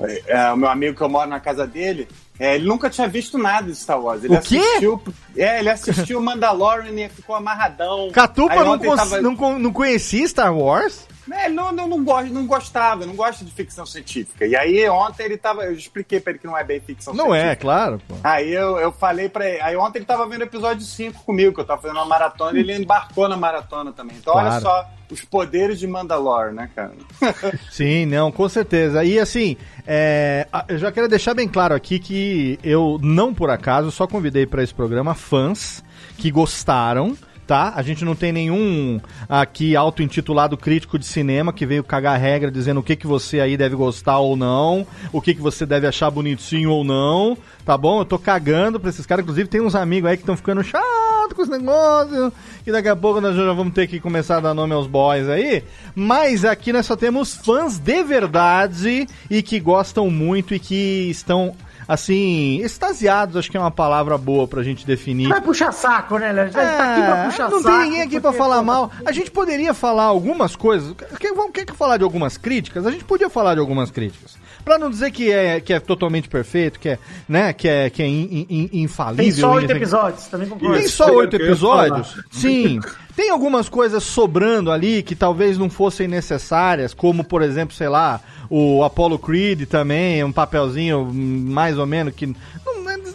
o, 0.00 0.06
é, 0.26 0.52
o 0.52 0.56
meu 0.56 0.68
amigo 0.68 0.96
que 0.96 1.02
eu 1.02 1.08
moro 1.08 1.30
na 1.30 1.38
casa 1.38 1.64
dele, 1.64 2.08
é, 2.40 2.56
ele 2.56 2.66
nunca 2.66 2.90
tinha 2.90 3.06
visto 3.06 3.38
nada 3.38 3.68
de 3.70 3.76
Star 3.76 4.00
Wars. 4.02 4.24
Ele 4.24 4.36
O 4.36 4.40
quê? 4.40 4.58
assistiu. 4.58 5.00
É, 5.36 5.60
ele 5.60 5.70
assistiu 5.70 6.18
o 6.18 6.22
Mandalorian 6.22 6.90
e 6.90 7.08
ficou 7.08 7.36
amarradão. 7.36 8.10
Catupa 8.12 8.64
não, 8.64 8.78
tava- 8.96 9.20
não, 9.20 9.58
não 9.60 9.72
conhecia 9.72 10.26
Star 10.26 10.52
Wars? 10.56 11.06
É, 11.32 11.46
ele 11.46 11.54
não, 11.54 11.72
não, 11.72 11.86
não, 11.88 12.04
gosta, 12.04 12.30
não 12.30 12.46
gostava, 12.46 13.04
não 13.06 13.14
gosta 13.14 13.44
de 13.44 13.50
ficção 13.50 13.84
científica. 13.86 14.46
E 14.46 14.54
aí 14.56 14.88
ontem 14.88 15.24
ele 15.24 15.36
tava. 15.36 15.64
Eu 15.64 15.72
expliquei 15.72 16.20
pra 16.20 16.30
ele 16.32 16.38
que 16.38 16.46
não 16.46 16.56
é 16.56 16.64
bem 16.64 16.80
ficção 16.80 17.12
Não 17.14 17.26
científica. 17.26 17.52
é, 17.52 17.56
claro, 17.56 18.00
pô. 18.06 18.14
Aí 18.24 18.52
eu, 18.52 18.78
eu 18.78 18.92
falei 18.92 19.28
pra 19.28 19.48
ele. 19.48 19.60
Aí 19.60 19.76
ontem 19.76 19.98
ele 19.98 20.06
tava 20.06 20.26
vendo 20.26 20.40
o 20.40 20.44
episódio 20.44 20.84
5 20.84 21.22
comigo, 21.24 21.54
que 21.54 21.60
eu 21.60 21.64
tava 21.64 21.80
fazendo 21.82 21.96
uma 21.98 22.06
maratona 22.06 22.56
e 22.58 22.60
ele 22.60 22.74
embarcou 22.76 23.28
na 23.28 23.36
maratona 23.36 23.92
também. 23.92 24.16
Então 24.16 24.34
olha 24.34 24.48
Claro. 24.60 24.62
só 24.62 24.88
os 25.10 25.22
poderes 25.24 25.78
de 25.78 25.86
Mandalore, 25.86 26.54
né, 26.54 26.70
cara? 26.76 26.92
Sim, 27.70 28.04
não, 28.06 28.30
com 28.30 28.46
certeza. 28.48 29.02
E 29.04 29.18
assim, 29.18 29.56
é, 29.86 30.46
eu 30.68 30.76
já 30.78 30.92
quero 30.92 31.08
deixar 31.08 31.32
bem 31.34 31.48
claro 31.48 31.74
aqui 31.74 31.98
que 31.98 32.58
eu, 32.62 32.98
não 33.02 33.32
por 33.32 33.48
acaso, 33.50 33.90
só 33.90 34.06
convidei 34.06 34.44
para 34.46 34.62
esse 34.62 34.74
programa 34.74 35.14
fãs 35.14 35.82
que 36.18 36.30
gostaram, 36.30 37.16
tá? 37.48 37.72
A 37.74 37.80
gente 37.80 38.04
não 38.04 38.14
tem 38.14 38.30
nenhum 38.30 39.00
aqui 39.26 39.74
auto-intitulado 39.74 40.54
crítico 40.54 40.98
de 40.98 41.06
cinema 41.06 41.50
que 41.50 41.64
veio 41.64 41.82
cagar 41.82 42.20
regra 42.20 42.50
dizendo 42.50 42.80
o 42.80 42.82
que, 42.82 42.94
que 42.94 43.06
você 43.06 43.40
aí 43.40 43.56
deve 43.56 43.74
gostar 43.74 44.18
ou 44.18 44.36
não, 44.36 44.86
o 45.10 45.22
que, 45.22 45.34
que 45.34 45.40
você 45.40 45.64
deve 45.64 45.86
achar 45.86 46.10
bonitinho 46.10 46.70
ou 46.70 46.84
não, 46.84 47.38
tá 47.64 47.76
bom? 47.76 48.00
Eu 48.00 48.04
tô 48.04 48.18
cagando 48.18 48.78
pra 48.78 48.90
esses 48.90 49.06
caras. 49.06 49.22
Inclusive, 49.22 49.48
tem 49.48 49.62
uns 49.62 49.74
amigos 49.74 50.10
aí 50.10 50.18
que 50.18 50.22
estão 50.22 50.36
ficando 50.36 50.62
chato 50.62 51.34
com 51.34 51.40
esse 51.40 51.50
negócio, 51.50 52.30
que 52.62 52.70
daqui 52.70 52.88
a 52.88 52.96
pouco 52.96 53.18
nós 53.18 53.34
já 53.34 53.52
vamos 53.54 53.72
ter 53.72 53.86
que 53.86 53.98
começar 53.98 54.36
a 54.36 54.40
dar 54.40 54.54
nome 54.54 54.74
aos 54.74 54.86
boys 54.86 55.26
aí. 55.26 55.64
Mas 55.94 56.44
aqui 56.44 56.70
nós 56.70 56.84
só 56.84 56.96
temos 56.96 57.34
fãs 57.34 57.78
de 57.78 58.04
verdade 58.04 59.06
e 59.30 59.42
que 59.42 59.58
gostam 59.58 60.10
muito 60.10 60.54
e 60.54 60.58
que 60.58 61.08
estão 61.08 61.54
assim, 61.88 62.60
extasiados, 62.62 63.36
acho 63.36 63.50
que 63.50 63.56
é 63.56 63.60
uma 63.60 63.70
palavra 63.70 64.18
boa 64.18 64.46
pra 64.46 64.62
gente 64.62 64.86
definir. 64.86 65.28
Vai 65.28 65.40
puxar 65.40 65.72
saco, 65.72 66.18
né, 66.18 66.30
Léo? 66.30 66.44
A 66.44 66.46
gente 66.48 66.54
tá 66.54 66.92
aqui 66.92 67.02
pra 67.02 67.24
puxar 67.24 67.48
É, 67.48 67.50
não 67.50 67.62
saco. 67.62 67.74
tem 67.78 67.84
ninguém 67.88 68.02
aqui 68.02 68.20
pra 68.20 68.32
falar 68.32 68.62
mal. 68.62 68.92
A 69.06 69.10
gente 69.12 69.30
poderia 69.30 69.72
falar 69.72 70.04
algumas 70.04 70.54
coisas. 70.54 70.94
Quer, 71.18 71.32
vamos- 71.34 71.52
quer 71.52 71.64
que 71.64 71.72
falar 71.74 71.96
de 71.96 72.04
algumas 72.04 72.36
críticas? 72.36 72.86
A 72.86 72.90
gente 72.90 73.04
podia 73.04 73.30
falar 73.30 73.54
de 73.54 73.60
algumas 73.60 73.90
críticas. 73.90 74.36
Pra 74.68 74.76
não 74.78 74.90
dizer 74.90 75.10
que 75.10 75.32
é, 75.32 75.60
que 75.62 75.72
é 75.72 75.80
totalmente 75.80 76.28
perfeito, 76.28 76.78
que 76.78 76.90
é, 76.90 76.98
né, 77.26 77.54
que 77.54 77.66
é, 77.66 77.88
que 77.88 78.02
é 78.02 78.06
in- 78.06 78.46
in- 78.50 78.68
infalível. 78.82 79.24
Tem 79.24 79.32
só 79.32 79.52
oito 79.54 79.70
episódios, 79.72 80.26
também 80.26 80.46
concordo. 80.46 80.76
Tem 80.76 80.86
só 80.88 81.06
oito 81.10 81.36
episódios? 81.36 82.20
Sim. 82.30 82.78
Tem 83.16 83.30
algumas 83.30 83.66
coisas 83.66 84.02
sobrando 84.04 84.70
ali 84.70 85.02
que 85.02 85.16
talvez 85.16 85.56
não 85.56 85.70
fossem 85.70 86.06
necessárias, 86.06 86.92
como, 86.92 87.24
por 87.24 87.40
exemplo, 87.40 87.74
sei 87.74 87.88
lá, 87.88 88.20
o 88.50 88.84
Apollo 88.84 89.18
Creed 89.18 89.62
também, 89.66 90.22
um 90.22 90.30
papelzinho 90.32 91.10
mais 91.14 91.78
ou 91.78 91.86
menos 91.86 92.14
que 92.14 92.26
é 92.26 92.67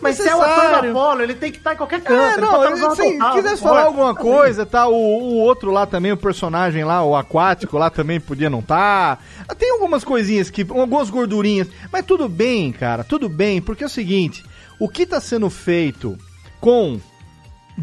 Mas 0.04 0.18
se 0.18 0.28
é 0.28 0.36
o 0.36 0.42
ator 0.42 0.82
do. 0.82 0.90
Apolo, 0.90 1.22
ele 1.22 1.34
tem 1.34 1.52
que 1.52 1.58
estar 1.58 1.74
em 1.74 1.78
qualquer 1.78 2.02
canto. 2.02 2.22
É, 2.22 2.38
não, 2.38 2.74
usar 2.74 2.86
uma 2.86 2.94
assim, 2.94 3.20
quisesse 3.34 3.62
falar 3.62 3.84
alguma 3.84 4.14
coisa, 4.14 4.66
tá? 4.66 4.88
O, 4.88 4.94
o 4.94 5.38
outro 5.38 5.72
lá 5.72 5.86
também, 5.86 6.12
o 6.12 6.18
personagem 6.18 6.84
lá, 6.84 7.04
o 7.04 7.16
aquático 7.16 7.78
lá 7.78 7.90
também 7.90 8.20
podia 8.20 8.50
não 8.50 8.62
tá. 8.62 9.18
Tem 9.58 9.72
algumas 9.72 10.04
coisinhas 10.04 10.50
que, 10.50 10.62
algumas 10.62 11.10
gordurinhas, 11.10 11.70
mas 11.92 12.06
tudo 12.06 12.28
bem, 12.28 12.72
cara, 12.72 13.04
tudo 13.04 13.30
bem, 13.30 13.62
porque 13.62 13.84
é 13.84 13.88
o 13.88 13.90
seguinte, 13.90 14.44
o 14.80 14.90
que 14.90 15.06
tá 15.06 15.20
sendo 15.20 15.50
feito 15.50 16.18
com 16.60 17.00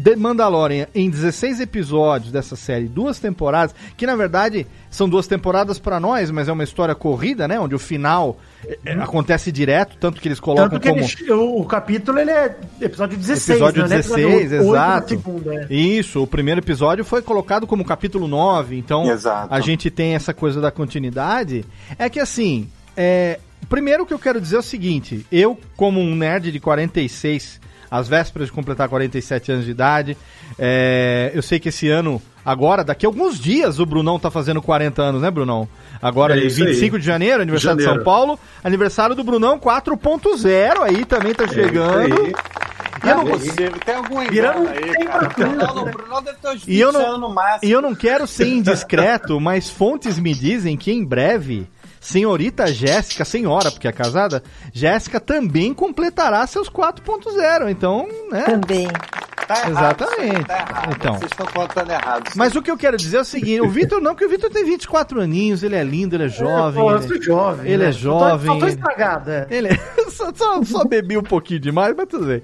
The 0.01 0.15
Mandalorian 0.15 0.87
em 0.95 1.09
16 1.09 1.59
episódios 1.59 2.31
dessa 2.31 2.55
série, 2.55 2.85
duas 2.87 3.19
temporadas, 3.19 3.75
que 3.97 4.05
na 4.05 4.15
verdade 4.15 4.65
são 4.89 5.07
duas 5.09 5.27
temporadas 5.27 5.79
pra 5.79 5.99
nós, 5.99 6.31
mas 6.31 6.47
é 6.47 6.51
uma 6.51 6.63
história 6.63 6.95
corrida, 6.95 7.47
né? 7.47 7.59
Onde 7.59 7.75
o 7.75 7.79
final 7.79 8.37
é, 8.65 8.77
é, 8.85 8.93
acontece 8.93 9.51
direto, 9.51 9.97
tanto 9.99 10.21
que 10.21 10.27
eles 10.27 10.39
colocam 10.39 10.69
Tanto 10.69 10.81
que 10.81 10.89
como 10.89 11.01
ele- 11.03 11.31
o, 11.33 11.61
o 11.61 11.65
capítulo 11.65 12.19
ele 12.19 12.31
é 12.31 12.57
episódio 12.79 13.17
16, 13.17 13.49
episódio 13.59 13.87
né? 13.87 13.97
16, 13.97 14.17
Episódio 14.19 14.37
oito 14.37 14.49
do 14.49 14.69
exato. 14.75 15.09
segundo, 15.09 15.51
é. 15.53 15.67
Isso, 15.69 16.23
o 16.23 16.27
primeiro 16.27 16.61
episódio 16.61 17.03
foi 17.03 17.21
colocado 17.21 17.67
como 17.67 17.83
capítulo 17.83 18.27
9, 18.27 18.77
então 18.77 19.09
Exato. 19.11 19.53
a 19.53 19.59
gente 19.59 19.89
tem 19.89 20.15
essa 20.15 20.33
coisa 20.33 20.61
da 20.61 20.71
continuidade. 20.71 21.65
É 21.99 22.09
que 22.09 22.19
assim, 22.19 22.69
é, 22.95 23.39
primeiro 23.69 24.05
que 24.05 24.13
eu 24.13 24.19
quero 24.19 24.39
dizer 24.39 24.55
é 24.55 24.59
o 24.59 24.63
seguinte, 24.63 25.25
eu 25.31 25.57
como 25.75 25.99
um 25.99 26.15
nerd 26.15 26.51
de 26.51 26.59
46, 26.59 27.59
às 27.91 28.07
vésperas 28.07 28.47
de 28.47 28.53
completar 28.53 28.87
47 28.87 29.51
anos 29.51 29.65
de 29.65 29.71
idade, 29.71 30.17
é, 30.57 31.31
eu 31.35 31.41
sei 31.41 31.59
que 31.59 31.67
esse 31.69 31.89
ano, 31.89 32.21
agora, 32.45 32.83
daqui 32.85 33.05
a 33.05 33.09
alguns 33.09 33.37
dias, 33.37 33.77
o 33.79 33.85
Brunão 33.85 34.17
tá 34.17 34.31
fazendo 34.31 34.61
40 34.61 35.01
anos, 35.01 35.21
né, 35.21 35.29
Brunão? 35.29 35.67
Agora, 36.01 36.35
É 36.35 36.43
em 36.43 36.47
isso 36.47 36.61
aí. 36.63 36.69
25 36.69 36.97
de 36.97 37.05
janeiro, 37.05 37.41
aniversário 37.41 37.77
de 37.77 37.83
São 37.83 37.91
Janeiro. 37.95 38.05
Paulo, 38.05 38.39
aniversário 38.63 39.13
do 39.15 39.23
Brunão 39.23 39.59
4.0 39.59 40.81
aí 40.83 41.03
também 41.05 41.33
tá 41.33 41.47
chegando. 41.47 42.15
E 43.03 43.09
eu 43.09 43.15
não- 43.17 43.27
é 43.27 43.31
possível, 43.31 43.71
tem 43.83 43.95
algum 43.95 44.19
Virando 44.29 44.59
engano 44.61 44.69
aí, 44.77 44.95
tem 44.95 45.05
cara. 45.07 45.29
pra 45.29 45.45
O 45.47 45.49
Bruno, 45.49 45.67
tudo. 45.67 45.81
o 45.81 45.85
Bruno 45.91 46.21
deve 46.21 46.37
ter 46.37 46.47
uns 46.49 46.63
20 46.63 46.75
E 46.75 46.79
eu 46.79 46.91
não- 46.91 47.05
anos 47.05 47.19
no 47.19 47.29
máximo. 47.29 47.59
E 47.63 47.71
eu 47.71 47.81
não 47.81 47.95
quero 47.95 48.27
ser 48.27 48.47
indiscreto, 48.47 49.39
mas 49.39 49.69
fontes 49.69 50.19
me 50.19 50.33
dizem 50.35 50.77
que 50.77 50.91
em 50.91 51.03
breve, 51.03 51.67
senhorita 52.01 52.67
Jéssica, 52.73 53.23
senhora, 53.23 53.71
porque 53.71 53.87
é 53.87 53.91
casada, 53.91 54.41
Jéssica 54.73 55.19
também 55.19 55.73
completará 55.73 56.45
seus 56.47 56.67
4.0. 56.67 57.69
Então, 57.69 58.07
né? 58.29 58.41
Também. 58.43 58.87
Tá 59.47 59.67
errado, 59.67 60.03
Exatamente. 60.05 60.45
Tá 60.45 60.57
errado. 60.59 60.95
Então. 60.95 61.13
Vocês 61.15 61.31
estão 61.31 61.45
contando 61.47 61.91
errado. 61.91 62.31
Mas 62.35 62.55
o 62.55 62.61
que 62.61 62.71
eu 62.71 62.77
quero 62.77 62.95
dizer 62.95 63.17
é 63.17 63.21
o 63.21 63.25
seguinte: 63.25 63.61
o 63.61 63.69
Vitor 63.69 63.99
não, 64.01 64.15
que 64.15 64.23
o 64.25 64.29
Vitor 64.29 64.49
tem 64.49 64.63
24 64.63 65.19
aninhos, 65.21 65.61
ele 65.61 65.75
é 65.75 65.83
lindo, 65.83 66.15
ele 66.15 66.23
é 66.25 66.29
jovem. 66.29 66.81
Pô, 66.81 66.91
eu 66.91 66.97
ele- 66.97 67.07
sou 67.07 67.21
jovem. 67.21 67.69
ele 67.71 67.83
né? 67.83 67.89
é 67.89 67.91
Só 67.91 67.99
tô- 67.99 67.99
jovem, 68.29 68.47
Só 68.47 68.55
tô 68.59 68.65
ele- 68.65 68.73
estragado, 68.75 69.29
é. 69.31 69.47
Ele 69.49 69.69
só, 70.09 70.31
só, 70.33 70.63
só 70.63 70.85
bebi 70.85 71.17
um 71.17 71.23
pouquinho 71.23 71.59
demais, 71.59 71.93
mas 71.95 72.07
tudo 72.07 72.25
bem. 72.27 72.41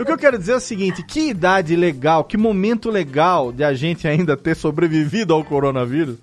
O 0.00 0.04
que 0.04 0.10
eu 0.12 0.18
quero 0.18 0.36
dizer 0.36 0.52
é 0.52 0.56
o 0.56 0.60
seguinte: 0.60 1.02
que 1.04 1.28
idade 1.28 1.76
legal, 1.76 2.24
que 2.24 2.36
momento 2.36 2.90
legal 2.90 3.52
de 3.52 3.62
a 3.62 3.72
gente 3.72 4.08
ainda 4.08 4.36
ter 4.36 4.56
sobrevivido 4.56 5.32
ao 5.32 5.44
coronavírus 5.44 6.16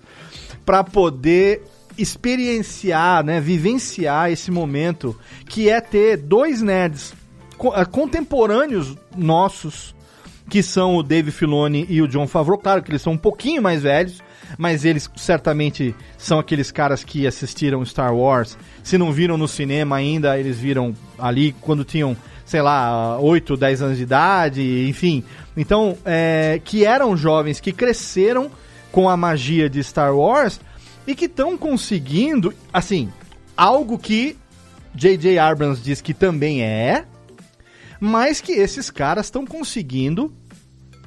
para 0.66 0.84
poder 0.84 1.62
experienciar, 1.98 3.24
né, 3.24 3.40
vivenciar 3.40 4.30
esse 4.30 4.50
momento 4.50 5.16
que 5.48 5.68
é 5.68 5.80
ter 5.80 6.16
dois 6.16 6.60
nerds 6.60 7.14
eh, 7.74 7.84
contemporâneos 7.84 8.96
nossos 9.16 9.94
que 10.48 10.62
são 10.62 10.96
o 10.96 11.02
Dave 11.02 11.30
Filoni 11.30 11.86
e 11.88 12.00
o 12.00 12.08
John 12.08 12.26
Favreau. 12.26 12.58
Claro 12.58 12.82
que 12.82 12.90
eles 12.90 13.02
são 13.02 13.14
um 13.14 13.18
pouquinho 13.18 13.60
mais 13.60 13.82
velhos, 13.82 14.22
mas 14.56 14.84
eles 14.84 15.10
certamente 15.16 15.94
são 16.16 16.38
aqueles 16.38 16.70
caras 16.70 17.02
que 17.02 17.26
assistiram 17.26 17.84
Star 17.84 18.14
Wars. 18.14 18.56
Se 18.82 18.96
não 18.96 19.12
viram 19.12 19.36
no 19.36 19.48
cinema 19.48 19.96
ainda, 19.96 20.38
eles 20.38 20.58
viram 20.58 20.94
ali 21.18 21.52
quando 21.60 21.84
tinham, 21.84 22.16
sei 22.44 22.62
lá, 22.62 23.18
8, 23.18 23.56
10 23.56 23.82
anos 23.82 23.96
de 23.96 24.04
idade, 24.04 24.88
enfim. 24.88 25.24
Então, 25.56 25.96
é, 26.04 26.60
que 26.64 26.84
eram 26.84 27.16
jovens 27.16 27.58
que 27.58 27.72
cresceram 27.72 28.50
com 28.92 29.08
a 29.08 29.16
magia 29.16 29.68
de 29.68 29.82
Star 29.82 30.16
Wars 30.16 30.60
e 31.06 31.14
que 31.14 31.26
estão 31.26 31.56
conseguindo, 31.56 32.52
assim, 32.72 33.10
algo 33.56 33.98
que 33.98 34.36
J.J. 34.94 35.38
Abrams 35.38 35.82
diz 35.82 36.00
que 36.00 36.14
também 36.14 36.62
é, 36.62 37.04
mas 38.00 38.40
que 38.40 38.52
esses 38.52 38.90
caras 38.90 39.26
estão 39.26 39.46
conseguindo 39.46 40.32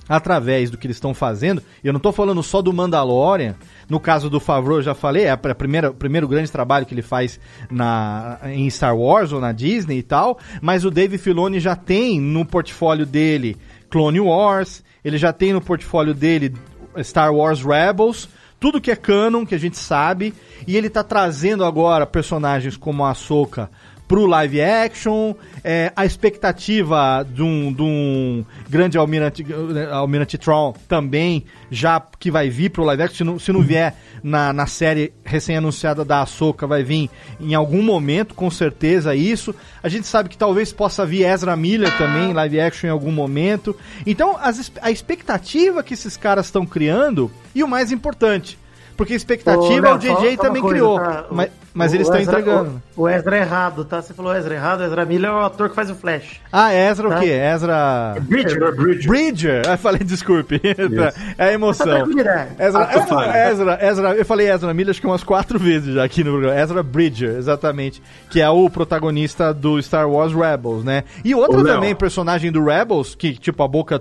através 0.10 0.72
do 0.72 0.78
que 0.78 0.88
eles 0.88 0.98
estão 0.98 1.14
fazendo. 1.14 1.62
Eu 1.84 1.94
não 1.94 1.98
estou 1.98 2.12
falando 2.12 2.42
só 2.42 2.64
do 2.64 2.74
Mandalorian. 2.74 3.56
No 3.88 4.00
caso 4.00 4.28
do 4.28 4.40
Favreau, 4.40 4.80
eu 4.80 4.84
já 4.84 4.96
falei, 4.96 5.26
é 5.26 5.34
o 5.34 5.96
primeiro 5.96 6.28
grande 6.28 6.52
trabalho 6.52 6.86
que 6.86 6.94
ele 6.96 7.04
faz 7.04 7.40
na, 7.70 8.40
em 8.46 8.68
Star 8.72 8.98
Wars 8.98 9.32
ou 9.32 9.40
na 9.40 9.52
Disney 9.52 10.00
e 10.00 10.04
tal. 10.04 10.40
Mas 10.62 10.84
o 10.84 10.90
Dave 10.90 11.20
Filoni 11.20 11.60
já 11.60 11.76
tem 11.76 12.20
no 12.20 12.44
portfólio 12.44 13.06
dele 13.06 13.56
Clone 13.90 14.20
Wars, 14.20 14.84
ele 15.04 15.18
já 15.18 15.32
tem 15.32 15.54
no 15.54 15.62
portfólio 15.62 16.14
dele 16.14 16.56
Star 17.04 17.34
Wars 17.34 17.64
Rebels, 17.64 18.28
tudo 18.60 18.82
que 18.82 18.92
é 18.92 18.96
canon, 18.96 19.46
que 19.46 19.56
a 19.56 19.60
gente 19.60 19.78
sabe, 19.78 20.34
e 20.68 20.76
ele 20.76 20.90
tá 20.90 21.04
trazendo 21.04 21.64
agora 21.64 22.06
personagens 22.06 22.76
como 22.76 23.06
a 23.06 23.12
Ahsoka 23.12 23.70
pro 24.10 24.26
live 24.26 24.60
action, 24.60 25.36
é, 25.64 25.94
a 25.96 26.04
expectativa 26.04 27.24
de 27.32 27.44
um, 27.44 27.72
de 27.72 27.84
um 27.84 28.44
grande 28.68 28.98
Almirante, 28.98 29.46
Almirante 29.92 30.36
Tron 30.36 30.74
também, 30.88 31.46
já 31.70 32.02
que 32.18 32.32
vai 32.32 32.50
vir 32.50 32.72
pro 32.72 32.84
live 32.84 33.04
action, 33.04 33.18
se 33.18 33.24
não, 33.24 33.38
se 33.40 33.52
não 33.54 33.62
vier 33.62 33.96
na, 34.24 34.52
na 34.52 34.66
série 34.66 35.14
recém-anunciada 35.24 36.04
da 36.04 36.22
Ahsoka, 36.24 36.66
vai 36.66 36.82
vir 36.84 37.08
em 37.40 37.54
algum 37.54 37.84
momento, 37.84 38.34
com 38.34 38.50
certeza, 38.50 39.14
isso. 39.14 39.54
A 39.84 39.88
gente 39.88 40.08
sabe 40.08 40.28
que 40.28 40.38
talvez 40.38 40.74
possa 40.74 41.06
vir 41.06 41.24
Ezra 41.24 41.56
Miller 41.56 41.96
também, 41.96 42.34
live 42.34 42.60
action 42.60 42.88
em 42.88 42.92
algum 42.92 43.12
momento. 43.12 43.76
Então, 44.08 44.36
as 44.42 44.72
a 44.82 44.90
expectativa 44.90 45.84
que 45.84 45.94
esses 45.94 46.18
caras 46.18 46.48
estão 46.48 46.66
criando, 46.66 47.30
e 47.54 47.64
o 47.64 47.68
mais 47.68 47.92
importante, 47.92 48.58
porque 48.98 49.14
a 49.14 49.16
expectativa 49.16 49.62
Ô, 49.62 49.96
o 49.96 49.98
Léo, 50.00 50.02
só- 50.02 50.20
JJ 50.22 50.38
também 50.38 50.62
coisa, 50.64 50.76
criou, 50.76 51.00
tá? 51.00 51.26
O- 51.30 51.36
mas, 51.36 51.52
mas 51.80 51.92
o 51.92 51.96
eles 51.96 52.08
estão 52.08 52.22
Ezra- 52.22 52.40
entregando. 52.40 52.82
O, 52.96 53.02
o 53.04 53.10
Ezra 53.10 53.38
é 53.38 53.40
errado, 53.42 53.86
tá? 53.86 54.02
Você 54.02 54.14
falou 54.14 54.36
Ezra 54.36 54.54
errado, 54.54 54.84
Ezra 54.84 55.06
Miller 55.06 55.32
é 55.32 55.34
o 55.34 55.40
ator 55.40 55.70
que 55.70 55.76
faz 55.76 55.90
o 55.90 55.96
Flash. 55.96 56.40
Ah, 56.52 56.74
Ezra 56.74 57.08
o 57.08 57.10
Tá. 57.12 57.20
quê? 57.20 57.30
Ezra... 57.30 58.16
Bridger. 58.22 58.76
Bridger. 58.76 59.08
Bridger! 59.08 59.62
Eu 59.70 59.78
falei, 59.78 60.04
desculpe. 60.04 60.62
é 61.38 61.46
a 61.46 61.54
emoção. 61.54 61.86
Tranquilidade. 61.88 62.50
Ezra, 62.60 62.82
Ah, 62.84 62.86
tô 62.88 63.02
falando. 63.08 63.36
Ezra, 63.36 63.80
Ezra, 63.82 64.16
eu 64.16 64.26
falei 64.26 64.50
Ezra 64.52 64.74
Miller 64.74 64.92
acho 64.92 65.02
que 65.02 65.08
umas 65.08 65.24
quatro 65.24 65.58
vezes 65.60 65.96
já 65.96 66.04
aqui 66.04 66.24
no 66.24 66.32
programa. 66.32 66.60
Ezra 66.60 66.84
Bridger, 66.84 67.36
exatamente. 67.38 68.02
Que 68.30 68.42
é 68.42 68.50
o 68.50 68.70
protagonista 68.70 69.54
do 69.54 69.82
Star 69.82 70.10
Wars 70.10 70.34
Rebels, 70.34 70.84
né? 70.84 71.04
E 71.24 71.34
Léo. 71.64 71.76
também, 71.76 71.96
personagem 71.96 72.52
do 72.52 72.64
Rebels, 72.64 73.16
que 73.16 73.34
tipo 73.34 73.62
a 73.64 73.68
Boca 73.68 74.00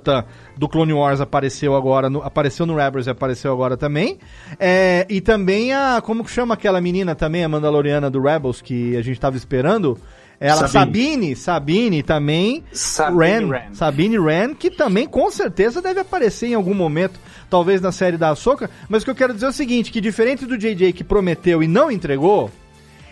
do 0.56 0.68
Clone 0.68 0.92
Wars 0.92 1.20
apareceu 1.20 1.76
agora, 1.76 2.10
no- 2.10 2.22
apareceu 2.22 2.66
no 2.66 2.74
Rebels 2.76 3.06
e 3.06 3.10
apareceu 3.10 3.52
agora 3.52 3.76
também. 3.76 4.18
É, 4.58 5.06
e 5.08 5.20
também 5.20 5.72
a, 5.72 6.00
como 6.02 6.24
que 6.24 6.30
chama 6.30 6.54
aquela 6.54 6.80
menina 6.80 7.14
também, 7.14 7.44
a 7.44 7.48
Mandaloriana 7.68 8.10
do 8.10 8.20
Rebels, 8.20 8.60
que 8.62 8.96
a 8.96 9.02
gente 9.02 9.20
tava 9.20 9.36
esperando? 9.36 9.98
Ela, 10.40 10.68
Sabine, 10.68 11.34
Sabine. 11.34 11.36
Sabine 11.36 12.02
também. 12.02 12.64
Sabine 12.72 13.16
Wren, 13.16 13.48
Wren. 13.48 13.74
Sabine 13.74 14.18
Wren, 14.18 14.54
que 14.54 14.70
também 14.70 15.06
com 15.06 15.30
certeza 15.30 15.82
deve 15.82 16.00
aparecer 16.00 16.46
em 16.46 16.54
algum 16.54 16.74
momento, 16.74 17.18
talvez 17.50 17.80
na 17.80 17.92
série 17.92 18.16
da 18.16 18.30
Ahsoka. 18.30 18.70
Mas 18.88 19.02
o 19.02 19.04
que 19.04 19.10
eu 19.10 19.14
quero 19.14 19.34
dizer 19.34 19.46
é 19.46 19.48
o 19.48 19.52
seguinte, 19.52 19.90
que 19.90 20.00
diferente 20.00 20.46
do 20.46 20.56
JJ 20.56 20.92
que 20.92 21.04
prometeu 21.04 21.62
e 21.62 21.66
não 21.66 21.90
entregou, 21.90 22.50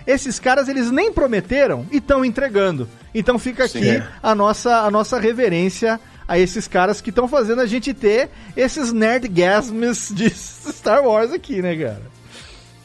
esses 0.07 0.39
caras 0.39 0.69
eles 0.69 0.91
nem 0.91 1.13
prometeram 1.13 1.85
e 1.91 1.97
estão 1.97 2.25
entregando. 2.25 2.89
Então 3.13 3.39
fica 3.39 3.65
aqui 3.65 3.99
Sim. 3.99 4.03
a 4.23 4.35
nossa, 4.35 4.83
a 4.83 4.91
nossa 4.91 5.19
reverência 5.19 6.01
a 6.29 6.39
esses 6.39 6.67
caras 6.67 7.01
que 7.01 7.11
estão 7.11 7.29
fazendo 7.29 7.61
a 7.61 7.67
gente 7.67 7.93
ter 7.93 8.31
esses 8.57 8.93
nerdgasms 8.93 10.13
de 10.15 10.31
Star 10.31 11.05
Wars 11.05 11.33
aqui, 11.33 11.61
né, 11.61 11.77
cara? 11.77 12.16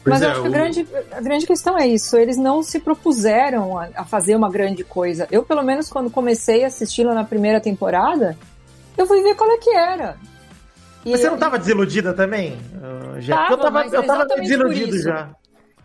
Mas 0.04 0.20
Pois 0.20 0.22
eu 0.22 0.28
é, 0.28 0.32
acho 0.32 0.42
que 0.42 0.48
a 0.48 0.50
o- 0.50 0.54
grande, 0.54 0.88
a 1.12 1.22
grande 1.22 1.46
questão 1.48 1.78
é 1.78 1.88
isso. 1.88 2.18
Eles 2.18 2.38
não 2.38 2.64
se 2.64 2.80
propuseram 2.80 3.78
a, 3.78 3.90
a 3.96 4.04
fazer 4.06 4.36
uma 4.36 4.50
grande 4.50 4.84
coisa. 4.84 5.28
Eu, 5.32 5.44
pelo 5.44 5.62
menos, 5.64 5.90
quando 5.90 6.10
comecei 6.10 6.64
a 6.64 6.68
assisti-lo 6.68 7.14
na 7.14 7.24
primeira 7.24 7.60
temporada, 7.62 8.36
eu 8.98 9.06
fui 9.06 9.22
ver 9.22 9.36
qual 9.36 9.52
é 9.52 9.58
que 9.58 9.70
era. 9.70 10.18
E 11.06 11.12
Mas 11.12 11.20
você 11.22 11.28
eu- 11.28 11.32
não 11.32 11.38
tava 11.38 11.60
desiludida 11.60 12.14
também? 12.14 12.58
ah, 12.82 13.20
já? 13.20 13.36
Tava, 13.36 13.54
eu 13.54 13.58
tava, 13.60 13.86
eu 13.96 14.04
tava 14.08 14.26
desiludido 14.26 15.00
já. 15.02 15.30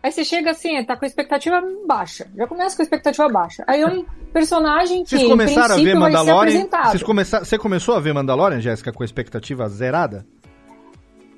Aí 0.03 0.13
você 0.13 0.25
chega 0.25 0.53
assim, 0.53 0.85
tá 0.85 0.97
com 0.97 1.05
a 1.05 1.09
expectativa 1.09 1.61
baixa. 1.87 2.27
Já 2.37 2.47
começa 2.47 2.77
com 2.77 2.83
a 2.83 2.85
expectativa 2.85 3.29
baixa. 3.29 3.65
Aí 3.67 3.81
é 3.81 3.87
um 3.89 4.05
personagem 4.33 5.03
que, 5.03 5.11
Vocês 5.17 5.29
começaram 5.29 5.75
a 5.75 5.79
ver 5.79 5.95
Mandalorian? 5.95 6.67
Vocês 6.85 7.03
começaram, 7.03 7.45
você 7.45 7.59
começou 7.59 7.97
a 7.97 8.01
ver 8.01 8.15
Mandalorian, 8.15 8.61
Jéssica, 8.61 8.93
com 8.93 9.03
a 9.03 9.07
expectativa 9.07 9.69
zerada? 9.69 10.25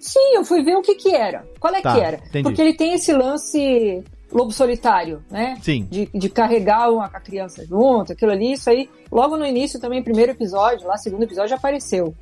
Sim, 0.00 0.34
eu 0.36 0.44
fui 0.44 0.62
ver 0.62 0.76
o 0.76 0.82
que 0.82 0.94
que 0.94 1.14
era. 1.14 1.44
Qual 1.58 1.74
é 1.74 1.80
Tá, 1.80 1.94
que 1.94 2.00
era? 2.00 2.16
entendi. 2.16 2.42
Porque 2.44 2.60
ele 2.62 2.74
tem 2.74 2.94
esse 2.94 3.12
lance 3.12 4.02
lobo 4.32 4.52
solitário, 4.52 5.22
né? 5.30 5.56
Sim. 5.62 5.86
De, 5.90 6.08
de 6.12 6.28
carregar 6.28 6.90
uma 6.90 7.06
a 7.06 7.20
criança 7.20 7.64
junto, 7.66 8.12
aquilo 8.12 8.30
ali, 8.32 8.52
isso 8.52 8.68
aí. 8.70 8.88
Logo 9.10 9.36
no 9.36 9.46
início 9.46 9.80
também, 9.80 10.02
primeiro 10.02 10.32
episódio, 10.32 10.86
lá 10.86 10.96
segundo 10.96 11.22
episódio 11.22 11.50
já 11.50 11.56
apareceu. 11.56 12.14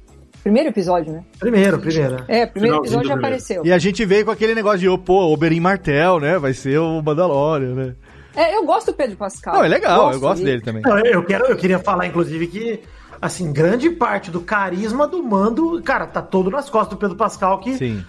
Primeiro 0.42 0.68
episódio, 0.68 1.12
né? 1.12 1.24
Primeiro, 1.40 1.78
primeiro. 1.80 2.22
É, 2.28 2.46
primeiro 2.46 2.76
Finalzinho 2.76 2.78
episódio 2.78 3.08
já 3.08 3.14
primeiro. 3.14 3.18
apareceu. 3.18 3.66
E 3.66 3.72
a 3.72 3.78
gente 3.78 4.04
veio 4.04 4.24
com 4.24 4.30
aquele 4.30 4.54
negócio 4.54 4.78
de, 4.78 4.88
ô, 4.88 4.96
pô, 4.96 5.32
Oberyn 5.32 5.58
Martel, 5.58 6.20
né? 6.20 6.38
Vai 6.38 6.54
ser 6.54 6.78
o 6.78 7.02
Mandalorian, 7.02 7.74
né? 7.74 7.94
É, 8.36 8.54
eu 8.54 8.64
gosto 8.64 8.92
do 8.92 8.94
Pedro 8.94 9.16
Pascal. 9.16 9.54
Não, 9.54 9.64
é 9.64 9.68
legal, 9.68 10.12
eu 10.12 10.20
gosto 10.20 10.44
dele. 10.44 10.60
dele 10.60 10.62
também. 10.62 10.82
Não, 10.82 10.98
eu, 10.98 11.24
quero, 11.24 11.46
eu 11.46 11.56
queria 11.56 11.78
falar, 11.80 12.06
inclusive, 12.06 12.46
que 12.46 12.80
assim, 13.20 13.52
grande 13.52 13.90
parte 13.90 14.30
do 14.30 14.40
carisma 14.40 15.06
do 15.06 15.22
mando, 15.22 15.80
cara, 15.82 16.06
tá 16.06 16.22
todo 16.22 16.50
nas 16.50 16.68
costas 16.68 16.96
do 16.96 17.00
Pedro 17.00 17.16
Pascal, 17.16 17.60
que 17.60 17.76
Sim. 17.76 18.04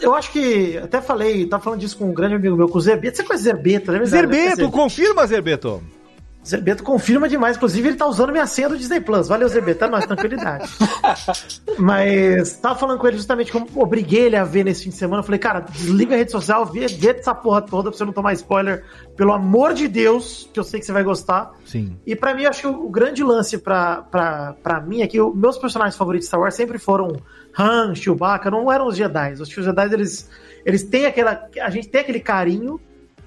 eu 0.00 0.14
acho 0.14 0.32
que, 0.32 0.78
até 0.78 1.00
falei, 1.00 1.46
tava 1.46 1.62
falando 1.62 1.80
disso 1.80 1.98
com 1.98 2.06
um 2.06 2.14
grande 2.14 2.34
amigo 2.34 2.56
meu, 2.56 2.68
com 2.68 2.78
o 2.78 2.80
Zerbeto, 2.80 3.16
você 3.16 3.22
conhece 3.24 3.44
Zerbeto, 3.44 3.92
né? 3.92 4.04
Zerbeto, 4.04 4.70
confirma, 4.70 5.26
Zerbeto. 5.26 5.82
Zerbeto 6.46 6.82
confirma 6.82 7.28
demais, 7.28 7.56
inclusive 7.56 7.88
ele 7.88 7.96
tá 7.96 8.06
usando 8.06 8.32
minha 8.32 8.46
senha 8.46 8.68
do 8.68 8.78
Disney 8.78 9.00
Plus. 9.00 9.28
Valeu, 9.28 9.46
Zerbeto, 9.48 9.80
tá 9.80 9.88
nós, 9.88 10.06
tranquilidade. 10.06 10.70
Mas 11.78 12.54
tava 12.54 12.78
falando 12.78 12.98
com 12.98 13.06
ele 13.06 13.16
justamente 13.16 13.52
como 13.52 13.66
obriguei 13.76 14.26
ele 14.26 14.36
a 14.36 14.44
ver 14.44 14.64
nesse 14.64 14.84
fim 14.84 14.90
de 14.90 14.96
semana. 14.96 15.20
Eu 15.20 15.24
falei, 15.24 15.38
cara, 15.38 15.60
desliga 15.60 16.14
a 16.14 16.18
rede 16.18 16.30
social, 16.30 16.64
vê, 16.64 16.86
vê 16.86 17.10
essa 17.10 17.34
porra 17.34 17.60
toda 17.60 17.90
pra 17.90 17.98
você 17.98 18.04
não 18.04 18.12
tomar 18.12 18.32
spoiler. 18.32 18.84
Pelo 19.16 19.32
amor 19.32 19.74
de 19.74 19.86
Deus, 19.86 20.48
que 20.52 20.58
eu 20.58 20.64
sei 20.64 20.80
que 20.80 20.86
você 20.86 20.92
vai 20.92 21.04
gostar. 21.04 21.52
Sim. 21.66 21.98
E 22.06 22.16
pra 22.16 22.34
mim, 22.34 22.46
acho 22.46 22.62
que 22.62 22.66
o, 22.66 22.86
o 22.86 22.90
grande 22.90 23.22
lance 23.22 23.58
pra, 23.58 24.02
pra, 24.02 24.54
pra 24.62 24.80
mim 24.80 25.02
é 25.02 25.06
que 25.06 25.20
os 25.20 25.34
meus 25.34 25.58
personagens 25.58 25.96
favoritos 25.96 26.24
de 26.24 26.28
Star 26.28 26.40
Wars 26.40 26.54
sempre 26.54 26.78
foram 26.78 27.20
Han, 27.58 27.94
Chewbacca, 27.94 28.50
não 28.50 28.72
eram 28.72 28.86
os 28.86 28.96
Jedi. 28.96 29.34
Os 29.34 29.48
Jedi, 29.48 29.92
eles, 29.92 30.30
eles 30.64 30.84
têm 30.84 31.04
aquela. 31.04 31.48
A 31.60 31.70
gente 31.70 31.88
tem 31.88 32.00
aquele 32.00 32.20
carinho, 32.20 32.80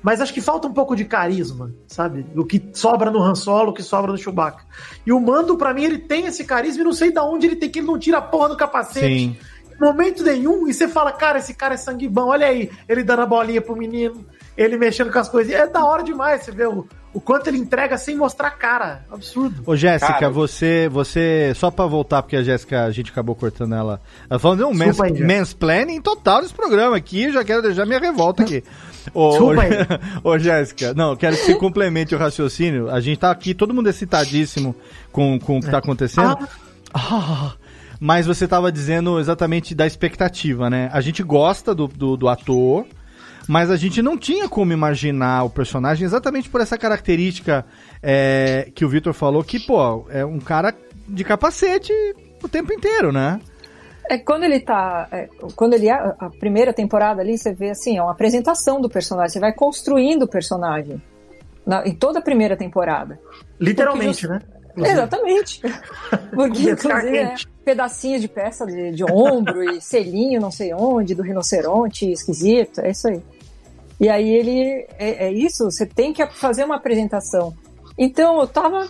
mas 0.03 0.19
acho 0.19 0.33
que 0.33 0.41
falta 0.41 0.67
um 0.67 0.73
pouco 0.73 0.95
de 0.95 1.05
carisma, 1.05 1.73
sabe? 1.87 2.25
O 2.35 2.45
que 2.45 2.61
sobra 2.73 3.09
no 3.09 3.23
Han 3.23 3.35
Solo, 3.35 3.71
o 3.71 3.73
que 3.73 3.81
sobra 3.81 4.11
no 4.11 4.17
Chewbacca. 4.17 4.65
E 5.05 5.13
o 5.13 5.19
Mando, 5.19 5.57
pra 5.57 5.73
mim, 5.73 5.85
ele 5.85 5.97
tem 5.97 6.25
esse 6.25 6.43
carisma 6.43 6.81
e 6.81 6.85
não 6.85 6.93
sei 6.93 7.11
da 7.11 7.23
onde 7.23 7.47
ele 7.47 7.55
tem, 7.55 7.69
que 7.69 7.79
ele 7.79 7.87
não 7.87 7.97
tira 7.97 8.17
a 8.17 8.21
porra 8.21 8.49
do 8.49 8.57
capacete. 8.57 9.07
Sim. 9.07 9.37
Em 9.73 9.85
momento 9.85 10.23
nenhum, 10.23 10.67
e 10.67 10.73
você 10.73 10.87
fala, 10.87 11.11
cara, 11.11 11.39
esse 11.39 11.53
cara 11.53 11.75
é 11.75 11.77
sangue 11.77 12.07
bom, 12.07 12.27
olha 12.27 12.45
aí, 12.45 12.69
ele 12.87 13.03
dando 13.03 13.21
a 13.21 13.25
bolinha 13.25 13.61
pro 13.61 13.75
menino, 13.75 14.25
ele 14.57 14.77
mexendo 14.77 15.11
com 15.11 15.19
as 15.19 15.29
coisas. 15.29 15.53
É 15.53 15.67
da 15.67 15.83
hora 15.85 16.03
demais, 16.03 16.43
você 16.43 16.51
vê 16.51 16.65
o, 16.65 16.87
o 17.13 17.21
quanto 17.21 17.47
ele 17.47 17.57
entrega 17.57 17.97
sem 17.97 18.15
mostrar 18.15 18.51
cara. 18.51 19.05
Absurdo. 19.11 19.61
Ô, 19.65 19.75
Jéssica, 19.75 20.13
Cara. 20.13 20.29
você, 20.29 20.89
você. 20.91 21.53
Só 21.55 21.69
pra 21.69 21.85
voltar, 21.85 22.23
porque 22.23 22.35
a 22.35 22.43
Jéssica, 22.43 22.85
a 22.85 22.91
gente 22.91 23.11
acabou 23.11 23.35
cortando 23.35 23.75
ela. 23.75 24.01
Ela 24.29 24.39
falando 24.39 24.59
de 24.59 24.65
um 24.65 24.73
mans, 24.73 24.99
aí, 24.99 25.21
mansplaining 25.21 26.01
total 26.01 26.41
desse 26.41 26.53
programa 26.53 26.97
aqui. 26.97 27.23
Eu 27.23 27.33
já 27.33 27.43
quero 27.43 27.61
deixar 27.61 27.85
minha 27.85 27.99
revolta 27.99 28.43
aqui. 28.43 28.63
Ô, 29.13 29.37
ô, 29.37 29.53
ô, 30.23 30.39
Jéssica, 30.39 30.93
não, 30.93 31.13
quero 31.15 31.35
que 31.35 31.43
você 31.43 31.55
complemente 31.55 32.15
o 32.15 32.17
raciocínio. 32.17 32.89
A 32.89 33.01
gente 33.01 33.17
tá 33.17 33.31
aqui, 33.31 33.53
todo 33.53 33.73
mundo 33.73 33.89
excitadíssimo 33.89 34.73
com, 35.11 35.37
com 35.39 35.57
o 35.57 35.61
que 35.61 35.69
tá 35.69 35.79
acontecendo. 35.79 36.37
Ah, 36.93 37.53
mas 37.99 38.25
você 38.25 38.47
tava 38.47 38.71
dizendo 38.71 39.19
exatamente 39.19 39.75
da 39.75 39.85
expectativa, 39.85 40.69
né? 40.69 40.89
A 40.93 41.01
gente 41.01 41.21
gosta 41.21 41.75
do, 41.75 41.87
do, 41.87 42.15
do 42.15 42.29
ator, 42.29 42.85
mas 43.47 43.69
a 43.69 43.75
gente 43.75 44.01
não 44.01 44.17
tinha 44.17 44.47
como 44.49 44.71
imaginar 44.73 45.43
o 45.43 45.49
personagem 45.49 46.05
exatamente 46.05 46.49
por 46.49 46.61
essa 46.61 46.77
característica 46.77 47.65
é, 48.01 48.69
que 48.73 48.85
o 48.85 48.89
Victor 48.89 49.13
falou, 49.13 49.43
que, 49.43 49.59
pô, 49.59 50.05
é 50.09 50.23
um 50.25 50.39
cara 50.39 50.73
de 51.07 51.23
capacete 51.23 51.91
o 52.41 52.47
tempo 52.49 52.73
inteiro, 52.73 53.11
né? 53.11 53.39
É 54.09 54.17
quando 54.17 54.43
ele 54.43 54.59
tá. 54.59 55.07
é, 55.11 55.29
quando 55.55 55.73
ele 55.73 55.87
é 55.87 55.93
a 55.93 56.29
primeira 56.39 56.73
temporada 56.73 57.21
ali, 57.21 57.37
você 57.37 57.53
vê 57.53 57.69
assim, 57.69 57.97
é 57.97 58.01
uma 58.03 58.11
apresentação 58.11 58.81
do 58.81 58.89
personagem. 58.89 59.29
Você 59.31 59.39
vai 59.39 59.53
construindo 59.53 60.23
o 60.23 60.27
personagem. 60.27 61.01
na- 61.65 61.87
em 61.87 61.95
toda 61.95 62.19
a 62.19 62.21
primeira 62.21 62.57
temporada. 62.57 63.17
Literalmente, 63.57 64.27
Porque 64.27 64.43
né? 64.81 64.91
Exatamente. 64.91 65.61
Porque, 66.35 66.71
inclusive, 66.71 67.17
é, 67.17 67.27
quente. 67.29 67.47
pedacinhos 67.63 68.21
de 68.21 68.27
peça 68.27 68.65
de, 68.65 68.91
de 68.91 69.03
ombro 69.05 69.63
e 69.63 69.79
selinho 69.79 70.41
não 70.41 70.51
sei 70.51 70.73
onde, 70.73 71.15
do 71.15 71.21
rinoceronte 71.23 72.11
esquisito, 72.11 72.81
é 72.81 72.91
isso 72.91 73.07
aí. 73.07 73.21
E 73.99 74.09
aí 74.09 74.29
ele. 74.29 74.87
É, 74.97 75.27
é 75.27 75.31
isso, 75.31 75.65
você 75.65 75.85
tem 75.85 76.13
que 76.13 76.25
fazer 76.27 76.63
uma 76.63 76.75
apresentação. 76.75 77.53
Então 77.97 78.39
eu 78.39 78.47
tava. 78.47 78.87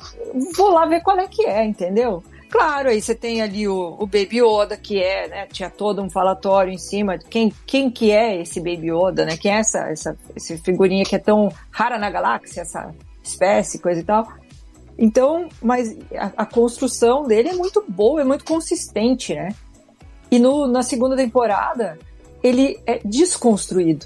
Vou 0.56 0.72
lá 0.72 0.86
ver 0.86 1.02
qual 1.02 1.18
é 1.18 1.28
que 1.28 1.46
é, 1.46 1.66
entendeu? 1.66 2.24
Claro, 2.50 2.90
aí 2.90 3.02
você 3.02 3.16
tem 3.16 3.42
ali 3.42 3.68
o, 3.68 3.96
o 4.00 4.06
Baby 4.06 4.40
Yoda, 4.40 4.78
que 4.78 5.02
é, 5.02 5.28
né? 5.28 5.48
Tinha 5.52 5.72
todo 5.72 6.04
um 6.04 6.10
falatório 6.10 6.72
em 6.72 6.78
cima 6.78 7.18
de 7.18 7.26
quem, 7.26 7.52
quem 7.66 7.90
que 7.90 8.12
é 8.12 8.40
esse 8.40 8.60
Baby 8.60 8.92
Yoda, 8.92 9.26
né? 9.26 9.36
Quem 9.36 9.52
é 9.52 9.58
essa, 9.58 9.90
essa, 9.90 10.16
essa 10.36 10.56
figurinha 10.60 11.04
que 11.04 11.16
é 11.16 11.20
tão 11.20 11.52
rara 11.72 11.98
na 11.98 12.12
galáxia, 12.12 12.62
essa 12.62 12.94
espécie, 13.24 13.80
coisa 13.80 14.02
e 14.02 14.04
tal. 14.04 14.28
Então, 15.00 15.50
mas 15.64 15.98
a, 16.16 16.32
a 16.38 16.46
construção 16.46 17.26
dele 17.26 17.50
é 17.50 17.54
muito 17.54 17.84
boa, 17.88 18.22
é 18.22 18.24
muito 18.24 18.46
consistente, 18.46 19.34
né? 19.34 19.50
E 20.30 20.38
no, 20.38 20.68
na 20.68 20.84
segunda 20.84 21.16
temporada, 21.16 21.98
ele 22.44 22.80
é 22.86 23.00
desconstruído. 23.04 24.06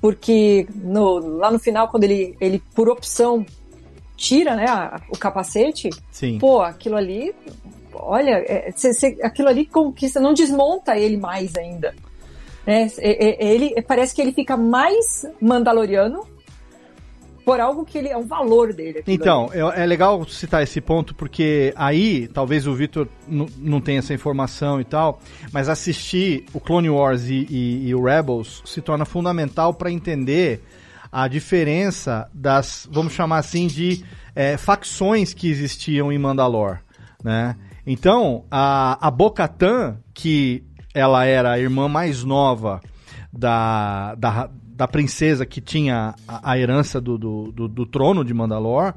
Porque 0.00 0.66
no, 0.74 1.18
lá 1.38 1.50
no 1.50 1.58
final, 1.58 1.88
quando 1.88 2.04
ele, 2.04 2.36
ele 2.40 2.62
por 2.74 2.88
opção, 2.88 3.44
tira 4.16 4.54
né, 4.54 4.64
a- 4.68 5.00
o 5.10 5.16
capacete, 5.18 5.90
Sim. 6.10 6.38
pô, 6.38 6.60
aquilo 6.62 6.96
ali, 6.96 7.34
olha, 7.92 8.42
é, 8.46 8.70
cê- 8.74 8.92
cê- 8.94 9.18
aquilo 9.22 9.48
ali 9.48 9.66
conquista, 9.66 10.18
não 10.20 10.32
desmonta 10.34 10.96
ele 10.96 11.16
mais 11.16 11.54
ainda. 11.56 11.94
né? 12.66 12.90
Ele, 12.98 13.80
parece 13.82 14.14
que 14.14 14.20
ele 14.22 14.32
fica 14.32 14.56
mais 14.56 15.26
mandaloriano 15.40 16.24
por 17.50 17.60
algo 17.60 17.84
que 17.84 17.98
ele 17.98 18.08
é 18.08 18.16
um 18.16 18.26
valor 18.26 18.72
dele. 18.72 19.02
Então, 19.08 19.50
é, 19.52 19.82
é 19.82 19.86
legal 19.86 20.24
citar 20.28 20.62
esse 20.62 20.80
ponto, 20.80 21.14
porque 21.16 21.72
aí, 21.74 22.28
talvez 22.28 22.64
o 22.64 22.72
Victor 22.74 23.08
não 23.26 23.80
tenha 23.80 23.98
essa 23.98 24.14
informação 24.14 24.80
e 24.80 24.84
tal, 24.84 25.20
mas 25.52 25.68
assistir 25.68 26.44
o 26.54 26.60
Clone 26.60 26.88
Wars 26.88 27.24
e, 27.24 27.46
e- 27.50 27.88
e 27.88 27.94
o 27.94 28.04
Rebels 28.04 28.62
se 28.64 28.80
torna 28.80 29.04
fundamental 29.04 29.74
para 29.74 29.90
entender 29.90 30.62
a 31.10 31.26
diferença 31.26 32.30
das, 32.32 32.88
vamos 32.88 33.14
chamar 33.14 33.38
assim, 33.38 33.66
de 33.66 34.04
é, 34.32 34.56
facções 34.56 35.34
que 35.34 35.50
existiam 35.50 36.12
em 36.12 36.18
Mandalore, 36.18 36.78
né? 37.24 37.56
Então, 37.84 38.44
a, 38.48 38.96
a 39.04 39.10
Bo-Katan, 39.10 39.96
que 40.14 40.62
ela 40.94 41.24
era 41.24 41.50
a 41.52 41.58
irmã 41.58 41.88
mais 41.88 42.22
nova 42.22 42.80
da, 43.32 44.14
da, 44.14 44.50
da 44.80 44.88
princesa 44.88 45.44
que 45.44 45.60
tinha 45.60 46.14
a, 46.26 46.52
a 46.52 46.58
herança 46.58 46.98
do, 47.02 47.18
do, 47.18 47.52
do, 47.52 47.68
do 47.68 47.84
trono 47.84 48.24
de 48.24 48.32
Mandalor, 48.32 48.94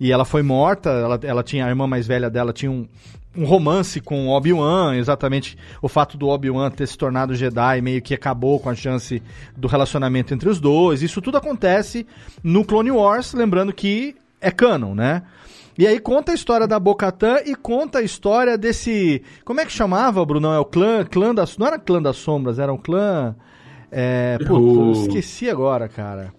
e 0.00 0.10
ela 0.10 0.24
foi 0.24 0.42
morta, 0.42 0.88
ela, 0.88 1.20
ela 1.22 1.42
tinha, 1.42 1.66
a 1.66 1.68
irmã 1.68 1.86
mais 1.86 2.06
velha 2.06 2.30
dela 2.30 2.54
tinha 2.54 2.72
um, 2.72 2.88
um 3.36 3.44
romance 3.44 4.00
com 4.00 4.28
Obi-Wan, 4.28 4.96
exatamente 4.96 5.58
o 5.82 5.90
fato 5.90 6.16
do 6.16 6.28
Obi-Wan 6.28 6.70
ter 6.70 6.88
se 6.88 6.96
tornado 6.96 7.34
Jedi 7.34 7.82
meio 7.82 8.00
que 8.00 8.14
acabou 8.14 8.58
com 8.58 8.70
a 8.70 8.74
chance 8.74 9.22
do 9.54 9.68
relacionamento 9.68 10.32
entre 10.32 10.48
os 10.48 10.58
dois. 10.58 11.02
Isso 11.02 11.20
tudo 11.20 11.36
acontece 11.36 12.06
no 12.42 12.64
Clone 12.64 12.92
Wars, 12.92 13.34
lembrando 13.34 13.74
que 13.74 14.16
é 14.40 14.50
canon, 14.50 14.94
né? 14.94 15.22
E 15.76 15.86
aí 15.86 16.00
conta 16.00 16.32
a 16.32 16.34
história 16.34 16.66
da 16.66 16.80
Bocatã 16.80 17.40
e 17.44 17.54
conta 17.54 17.98
a 17.98 18.02
história 18.02 18.56
desse. 18.56 19.22
Como 19.44 19.60
é 19.60 19.66
que 19.66 19.72
chamava, 19.72 20.24
Brunão? 20.24 20.54
É 20.54 20.58
o 20.58 20.64
clã, 20.64 21.04
clã 21.04 21.34
das. 21.34 21.58
Não 21.58 21.66
era 21.66 21.78
clã 21.78 22.00
das 22.00 22.16
sombras, 22.16 22.58
era 22.58 22.72
um 22.72 22.78
clã. 22.78 23.36
É. 23.90 24.36
Putz, 24.38 24.50
O- 24.50 24.92
esqueci 25.02 25.48
agora, 25.48 25.88
cara. 25.88 26.32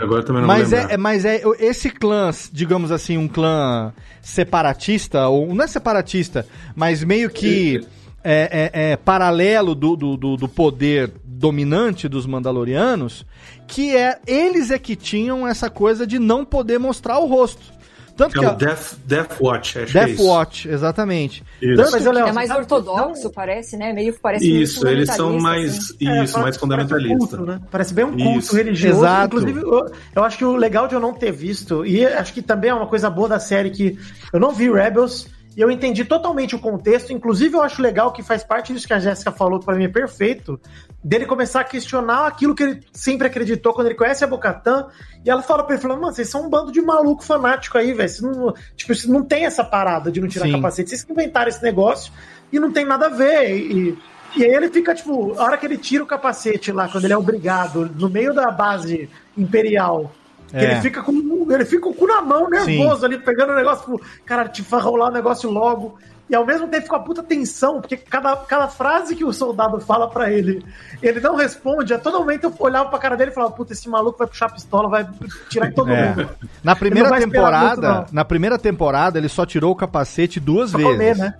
Agora 0.00 0.22
também 0.22 0.42
não 0.42 0.46
Mas 0.46 0.72
é, 0.72 0.86
é- 0.92 0.96
mas 0.96 1.24
é 1.24 1.42
esse 1.58 1.90
clã, 1.90 2.30
digamos 2.52 2.92
assim, 2.92 3.16
um 3.18 3.26
clã 3.26 3.92
separatista, 4.22 5.26
ou 5.28 5.52
não 5.54 5.64
é 5.64 5.66
separatista, 5.66 6.46
mas 6.76 7.02
meio 7.02 7.28
que 7.28 7.80
é, 8.22 8.70
é- 8.72 8.92
é 8.92 8.96
paralelo 8.96 9.74
do, 9.74 9.96
do, 9.96 10.16
do- 10.16 10.36
do 10.36 10.48
poder 10.48 11.12
dominante 11.24 12.06
dos 12.08 12.26
Mandalorianos, 12.26 13.24
que 13.66 13.96
é 13.96 14.18
eles 14.26 14.70
é 14.70 14.78
que 14.78 14.94
tinham 14.94 15.46
essa 15.48 15.68
coisa 15.70 16.06
de 16.06 16.18
não 16.18 16.44
poder 16.44 16.78
mostrar 16.78 17.18
o 17.18 17.26
rosto. 17.26 17.79
Tanto 18.20 18.36
É 18.36 18.40
que 18.40 18.46
o 18.46 18.50
a- 18.50 18.54
Death, 18.54 18.94
Death 19.06 19.40
Watch, 19.40 19.78
acho 19.78 19.92
que 19.92 19.98
é 19.98 20.00
Death 20.04 20.14
isso. 20.14 20.26
Watch, 20.26 20.68
exatamente. 20.68 21.42
Isso. 21.62 21.76
Tanto 21.76 21.90
Mas, 21.92 22.02
que- 22.02 22.08
Léo, 22.12 22.26
É 22.26 22.32
mais 22.32 22.50
ortodoxo, 22.50 23.30
parece, 23.30 23.76
né? 23.76 23.92
Meio 23.92 24.14
parece 24.20 24.44
meio 24.46 24.62
Isso, 24.62 24.86
eles 24.86 25.10
são 25.10 25.38
mais. 25.38 25.76
assim. 25.78 25.94
Isso, 26.00 26.04
É, 26.10 26.14
mais 26.16 26.32
parece- 26.32 26.58
fundamentalista. 26.58 27.18
Parece, 27.18 27.36
um 27.42 27.46
né? 27.46 27.60
Parece 27.70 27.94
bem 27.94 28.04
um 28.04 28.16
culto 28.16 28.38
Isso. 28.38 28.56
religioso. 28.56 28.98
Exato. 28.98 29.36
Inclusive, 29.38 29.60
eu, 29.60 29.92
eu 30.16 30.24
acho 30.24 30.38
que 30.38 30.44
o 30.44 30.54
legal 30.56 30.86
de 30.86 30.94
eu 30.94 31.00
não 31.00 31.12
ter 31.14 31.32
visto, 31.32 31.84
e 31.86 32.04
acho 32.04 32.32
que 32.34 32.42
também 32.42 32.70
é 32.70 32.74
uma 32.74 32.86
coisa 32.86 33.08
boa 33.08 33.28
da 33.28 33.40
série 33.40 33.70
que 33.70 33.98
eu 34.32 34.38
não 34.38 34.52
vi 34.52 34.70
Rebels 34.70 35.26
e 35.56 35.60
eu 35.60 35.70
entendi 35.70 36.04
totalmente 36.04 36.54
o 36.54 36.58
contexto. 36.58 37.12
Inclusive, 37.12 37.54
eu 37.56 37.62
acho 37.62 37.80
legal 37.82 38.12
que 38.12 38.22
faz 38.22 38.44
parte 38.44 38.72
disso 38.72 38.86
que 38.86 38.92
a 38.92 38.98
Jéssica 38.98 39.32
falou, 39.32 39.58
que 39.58 39.64
pra 39.64 39.74
mim 39.74 39.84
é 39.84 39.88
perfeito, 39.88 40.60
dele 41.02 41.24
começar 41.26 41.60
a 41.60 41.64
questionar 41.64 42.26
aquilo 42.26 42.54
que 42.54 42.62
ele 42.62 42.80
sempre 42.92 43.26
acreditou 43.26 43.72
quando 43.72 43.86
ele 43.88 43.96
conhece 43.96 44.22
a 44.22 44.26
Bocatã. 44.26 44.86
E 45.24 45.30
ela 45.30 45.42
fala 45.42 45.64
pra 45.64 45.74
ele, 45.74 45.82
fala, 45.82 45.96
mano, 45.96 46.12
vocês 46.12 46.28
são 46.28 46.46
um 46.46 46.48
bando 46.50 46.70
de 46.70 46.80
maluco 46.80 47.24
fanático 47.24 47.78
aí, 47.78 47.92
velho. 47.92 48.54
Tipo, 48.76 48.94
vocês 48.94 49.06
não 49.06 49.22
tem 49.22 49.44
essa 49.46 49.64
parada 49.64 50.10
de 50.12 50.20
não 50.20 50.28
tirar 50.28 50.46
Sim. 50.46 50.52
capacete. 50.52 50.90
Vocês 50.90 51.02
que 51.04 51.12
inventaram 51.12 51.48
esse 51.48 51.62
negócio 51.62 52.12
e 52.52 52.58
não 52.60 52.70
tem 52.70 52.84
nada 52.84 53.06
a 53.06 53.10
ver. 53.10 53.50
E, 53.50 53.98
e 54.36 54.44
aí 54.44 54.50
ele 54.52 54.68
fica, 54.68 54.94
tipo, 54.94 55.34
a 55.38 55.44
hora 55.44 55.56
que 55.56 55.66
ele 55.66 55.78
tira 55.78 56.04
o 56.04 56.06
capacete 56.06 56.70
lá, 56.70 56.88
quando 56.88 57.04
ele 57.04 57.12
é 57.14 57.18
obrigado, 57.18 57.90
no 57.96 58.08
meio 58.08 58.32
da 58.34 58.50
base 58.50 59.08
imperial, 59.36 60.12
É. 60.52 60.64
ele 60.64 60.80
fica 60.80 61.02
com 61.02 61.46
ele 61.50 61.64
fica 61.64 61.82
com 61.82 61.90
o 61.90 61.94
cu 61.94 62.06
na 62.06 62.20
mão, 62.22 62.48
nervoso 62.48 63.04
ali, 63.04 63.18
pegando 63.18 63.52
o 63.52 63.56
negócio, 63.56 63.84
tipo, 63.84 64.00
cara, 64.24 64.48
te 64.48 64.62
vai 64.62 64.80
rolar 64.80 65.08
o 65.08 65.12
negócio 65.12 65.50
logo. 65.50 65.98
E 66.30 66.34
ao 66.34 66.46
mesmo 66.46 66.68
tempo 66.68 66.84
fica 66.84 66.94
uma 66.96 67.02
puta 67.04 67.24
tensão, 67.24 67.80
porque 67.80 67.96
cada, 67.96 68.36
cada 68.36 68.68
frase 68.68 69.16
que 69.16 69.24
o 69.24 69.32
soldado 69.32 69.80
fala 69.80 70.08
pra 70.08 70.30
ele, 70.30 70.64
ele 71.02 71.18
não 71.18 71.34
responde. 71.34 71.92
A 71.92 71.98
todo 71.98 72.20
momento 72.20 72.44
eu 72.44 72.54
olhava 72.60 72.88
pra 72.88 73.00
cara 73.00 73.16
dele 73.16 73.32
e 73.32 73.34
falava, 73.34 73.52
puta, 73.52 73.72
esse 73.72 73.88
maluco 73.88 74.16
vai 74.18 74.28
puxar 74.28 74.46
a 74.46 74.50
pistola, 74.50 74.88
vai 74.88 75.08
tirar 75.48 75.66
em 75.68 75.72
todo 75.72 75.90
É. 75.90 76.08
mundo. 76.10 76.28
Na 76.62 76.76
primeira 76.76 77.08
Ele 77.08 77.16
muito, 77.18 77.32
temporada, 77.32 77.92
não. 77.92 78.06
na 78.12 78.24
primeira 78.24 78.56
temporada, 78.58 79.18
ele 79.18 79.28
só 79.28 79.44
tirou 79.44 79.72
o 79.72 79.76
capacete 79.76 80.38
duas 80.38 80.70
Pra 80.70 80.78
vezes. 80.78 80.92
comer, 80.94 81.16
né? 81.16 81.34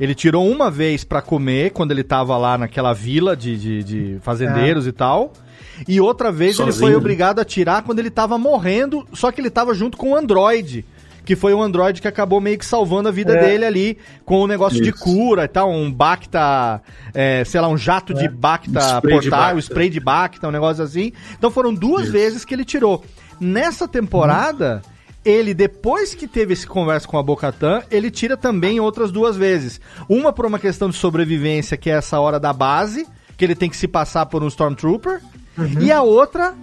Ele 0.00 0.12
tirou 0.16 0.44
uma 0.50 0.68
vez 0.68 1.04
pra 1.04 1.22
comer, 1.22 1.70
quando 1.70 1.92
ele 1.92 2.02
tava 2.02 2.36
lá 2.36 2.58
naquela 2.58 2.92
vila 2.92 3.36
de, 3.36 3.56
de, 3.56 3.84
de 3.84 4.18
fazendeiros 4.22 4.88
e 4.88 4.92
tal. 4.92 5.32
E 5.86 6.00
outra 6.00 6.32
vez 6.32 6.58
ele 6.58 6.72
Sozinho, 6.72 6.80
foi 6.86 6.90
né? 6.90 6.96
obrigado 6.96 7.38
a 7.38 7.44
tirar 7.44 7.82
quando 7.82 8.00
ele 8.00 8.10
tava 8.10 8.36
morrendo, 8.36 9.06
só 9.12 9.30
que 9.30 9.40
ele 9.40 9.50
tava 9.50 9.72
junto 9.74 9.96
com 9.96 10.10
o 10.10 10.16
Android. 10.16 10.84
Que 11.24 11.34
foi 11.34 11.54
o 11.54 11.62
Android 11.62 12.02
que 12.02 12.08
acabou 12.08 12.40
meio 12.40 12.58
que 12.58 12.66
salvando 12.66 13.08
a 13.08 13.12
vida 13.12 13.34
É. 13.34 13.40
dele 13.40 13.64
ali, 13.64 13.98
com 14.24 14.40
o 14.40 14.46
negócio 14.46 14.82
de 14.82 14.90
Isso. 14.90 14.98
cura 15.02 15.44
e 15.44 15.48
tal, 15.48 15.70
um 15.70 15.90
Bacta, 15.90 16.82
é, 17.14 17.42
sei 17.44 17.60
lá, 17.60 17.68
um 17.68 17.76
jato 17.78 18.12
de 18.12 18.28
Bacta 18.28 19.00
Um 19.04 19.20
de 19.20 19.30
Bacta. 19.30 19.54
um 19.54 19.58
spray 19.58 19.88
de 19.88 20.00
Bacta, 20.00 20.48
um 20.48 20.50
negócio 20.50 20.84
assim. 20.84 21.12
Então 21.38 21.50
foram 21.50 21.72
duas 21.72 22.04
Isso. 22.04 22.12
vezes 22.12 22.44
que 22.44 22.52
ele 22.54 22.64
tirou. 22.64 23.02
Nessa 23.40 23.88
temporada, 23.88 24.82
ele, 25.24 25.54
depois 25.54 26.14
que 26.14 26.26
teve 26.28 26.52
esse 26.52 26.66
conversa 26.66 27.08
com 27.08 27.16
a 27.18 27.22
Bocatã, 27.22 27.82
ele 27.90 28.10
tira 28.10 28.36
também 28.36 28.78
outras 28.78 29.10
duas 29.10 29.36
vezes. 29.36 29.80
Uma 30.08 30.32
por 30.32 30.44
uma 30.44 30.58
questão 30.58 30.90
de 30.90 30.96
sobrevivência, 30.96 31.76
que 31.76 31.88
é 31.90 31.94
essa 31.94 32.20
hora 32.20 32.38
da 32.38 32.52
base, 32.52 33.06
que 33.36 33.44
ele 33.44 33.54
tem 33.54 33.70
que 33.70 33.76
se 33.76 33.88
passar 33.88 34.26
por 34.26 34.42
um 34.42 34.48
Stormtrooper. 34.48 35.20
E 35.80 35.90
a 35.90 36.02
outra 36.02 36.54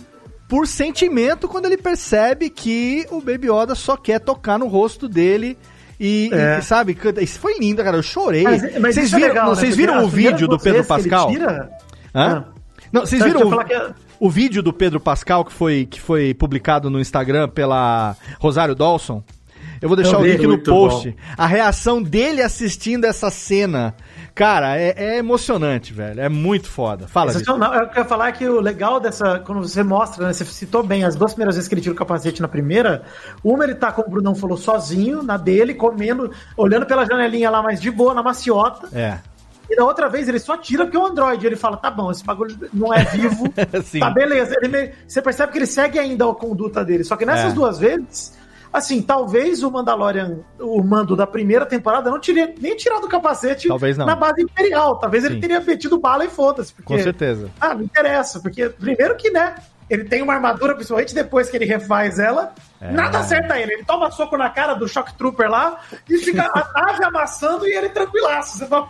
por 0.52 0.68
sentimento, 0.68 1.48
quando 1.48 1.66
ele 1.66 1.78
percebe 1.78 2.50
que 2.50 3.08
o 3.10 3.22
Baby 3.22 3.48
Yoda 3.50 3.74
só 3.74 3.96
quer 3.96 4.20
tocar 4.20 4.60
no 4.60 4.68
rosto 4.68 5.08
dele. 5.08 5.58
E, 5.98 6.30
É. 6.34 6.60
e, 6.60 6.62
sabe, 6.62 6.98
isso 7.22 7.40
foi 7.40 7.58
lindo, 7.58 7.82
cara. 7.82 7.96
Eu 7.96 8.04
chorei. 8.04 8.44
Mas, 8.44 8.62
mas 8.78 8.96
vocês 8.96 9.14
é 9.14 9.16
viram, 9.16 9.28
legal, 9.30 9.46
não, 9.46 9.54
né? 9.56 9.62
Porque 9.62 9.76
viram 9.78 10.04
o 10.04 10.10
vídeo 10.10 10.48
do 10.50 10.60
Pedro 10.60 10.84
Pascal? 10.84 11.30
tira- 11.32 11.72
Hã? 12.14 12.44
Ah. 12.46 12.52
Não, 12.92 13.06
vocês 13.06 13.24
viram 13.24 13.48
o, 13.48 13.62
é- 13.62 13.94
o 14.20 14.30
vídeo 14.30 14.62
do 14.62 14.74
Pedro 14.74 15.00
Pascal 15.00 15.46
que 15.46 15.54
foi, 15.54 15.86
que 15.90 16.02
foi 16.02 16.34
publicado 16.34 16.90
no 16.90 17.00
Instagram 17.00 17.48
pela 17.48 18.18
Rosário 18.38 18.76
Dawson? 18.76 19.24
Eu 19.82 19.88
vou 19.88 19.96
deixar 19.96 20.18
Eu 20.18 20.20
o 20.20 20.26
link 20.28 20.46
no 20.46 20.58
post. 20.60 21.12
bom. 21.12 21.16
A 21.38 21.48
reação 21.48 22.04
dele 22.04 22.42
assistindo 22.42 23.06
essa 23.06 23.32
cena. 23.32 23.96
Cara, 24.42 24.76
é, 24.76 24.96
é 24.98 25.18
emocionante, 25.20 25.94
velho. 25.94 26.20
É 26.20 26.28
muito 26.28 26.68
foda. 26.68 27.08
Fala. 27.08 27.32
Sensacional. 27.32 27.76
Eu 27.76 27.88
quero 27.90 28.08
falar 28.08 28.32
que 28.32 28.50
o 28.50 28.60
legal 28.60 29.00
dessa, 29.00 29.38
quando 29.38 29.62
você 29.62 29.84
mostra, 29.84 30.26
né, 30.26 30.34
você 30.34 30.44
citou 30.46 30.82
bem, 30.82 31.04
as 31.04 31.16
duas 31.16 31.34
primeiras 31.34 31.54
vezes 31.54 31.68
que 31.68 31.76
ele 31.76 31.82
tira 31.82 31.94
o 31.94 31.96
capacete 31.96 32.42
na 32.42 32.48
primeira, 32.48 33.04
uma 33.44 33.64
ele 33.64 33.76
tá, 33.76 33.92
como 33.92 34.08
o 34.08 34.10
Brunão 34.10 34.34
falou, 34.34 34.58
sozinho, 34.58 35.22
na 35.22 35.38
dele, 35.38 35.76
comendo, 35.76 36.32
olhando 36.58 36.88
pela 36.88 37.06
janelinha 37.06 37.52
lá, 37.52 37.62
mais 37.62 37.80
de 37.80 37.92
boa, 37.92 38.16
na 38.16 38.24
maciota. 38.24 38.90
É. 38.98 39.20
E 39.70 39.76
na 39.76 39.86
outra 39.86 40.10
vez 40.10 40.28
ele 40.28 40.40
só 40.40 40.58
tira 40.58 40.86
porque 40.86 40.98
o 40.98 41.06
Android. 41.06 41.46
Ele 41.46 41.56
fala, 41.56 41.78
tá 41.78 41.92
bom, 41.92 42.10
esse 42.10 42.26
bagulho 42.26 42.58
não 42.74 42.92
é 42.92 43.04
vivo. 43.04 43.46
Sim. 43.86 44.00
tá 44.00 44.10
beleza. 44.10 44.56
Ele 44.60 44.92
Você 45.08 45.22
percebe 45.22 45.52
que 45.52 45.60
ele 45.60 45.68
segue 45.68 46.00
ainda 46.00 46.28
a 46.28 46.34
conduta 46.34 46.84
dele. 46.84 47.04
Só 47.04 47.16
que 47.16 47.28
nessas 47.28 47.52
É. 47.52 47.54
duas 47.54 47.78
vezes, 47.78 48.34
assim, 48.72 49.02
talvez 49.02 49.64
o 49.64 49.72
Mandalorian, 49.72 50.40
o 50.60 50.82
mando 50.84 51.16
da 51.16 51.28
primeira 51.28 51.66
temporada, 51.66 52.10
não 52.10 52.20
teria 52.20 52.54
nem 52.60 52.76
tirado 52.76 53.06
o 53.06 53.10
capacete 53.10 53.68
Talvez 53.68 53.98
não. 53.98 54.06
na 54.06 54.16
base 54.16 54.42
imperial. 54.42 54.98
Talvez 54.98 55.24
ele 55.24 55.36
Sim. 55.36 55.42
teria 55.42 55.60
metido 55.60 56.00
bala 56.00 56.26
e 56.26 56.30
foda-se. 56.30 56.74
porque- 56.74 56.94
Com 56.94 57.00
certeza. 57.02 57.50
ah, 57.60 57.74
não 57.74 57.84
interessa, 57.84 58.40
porque 58.40 58.70
primeiro 58.70 59.16
que, 59.16 59.30
né? 59.32 59.56
Ele 59.92 60.06
tem 60.06 60.22
uma 60.22 60.34
armadura, 60.34 60.74
principalmente 60.74 61.14
depois 61.14 61.50
que 61.50 61.58
ele 61.58 61.66
refaz 61.66 62.18
ela. 62.18 62.54
É. 62.80 62.92
Nada 62.92 63.20
acerta 63.20 63.60
ele. 63.60 63.74
Ele 63.74 63.84
toma 63.84 64.10
soco 64.10 64.38
na 64.38 64.50
cara 64.50 64.74
do 64.74 64.88
Shock 64.88 65.16
Trooper 65.18 65.50
lá 65.50 65.80
e 66.10 66.18
fica 66.18 66.44
a 66.44 66.72
nave 66.82 67.04
amassando 67.04 67.68
e 67.68 67.74
ele 67.76 67.90
tranquilaço. 67.90 68.58
Você 68.58 68.66
fala. 68.68 68.88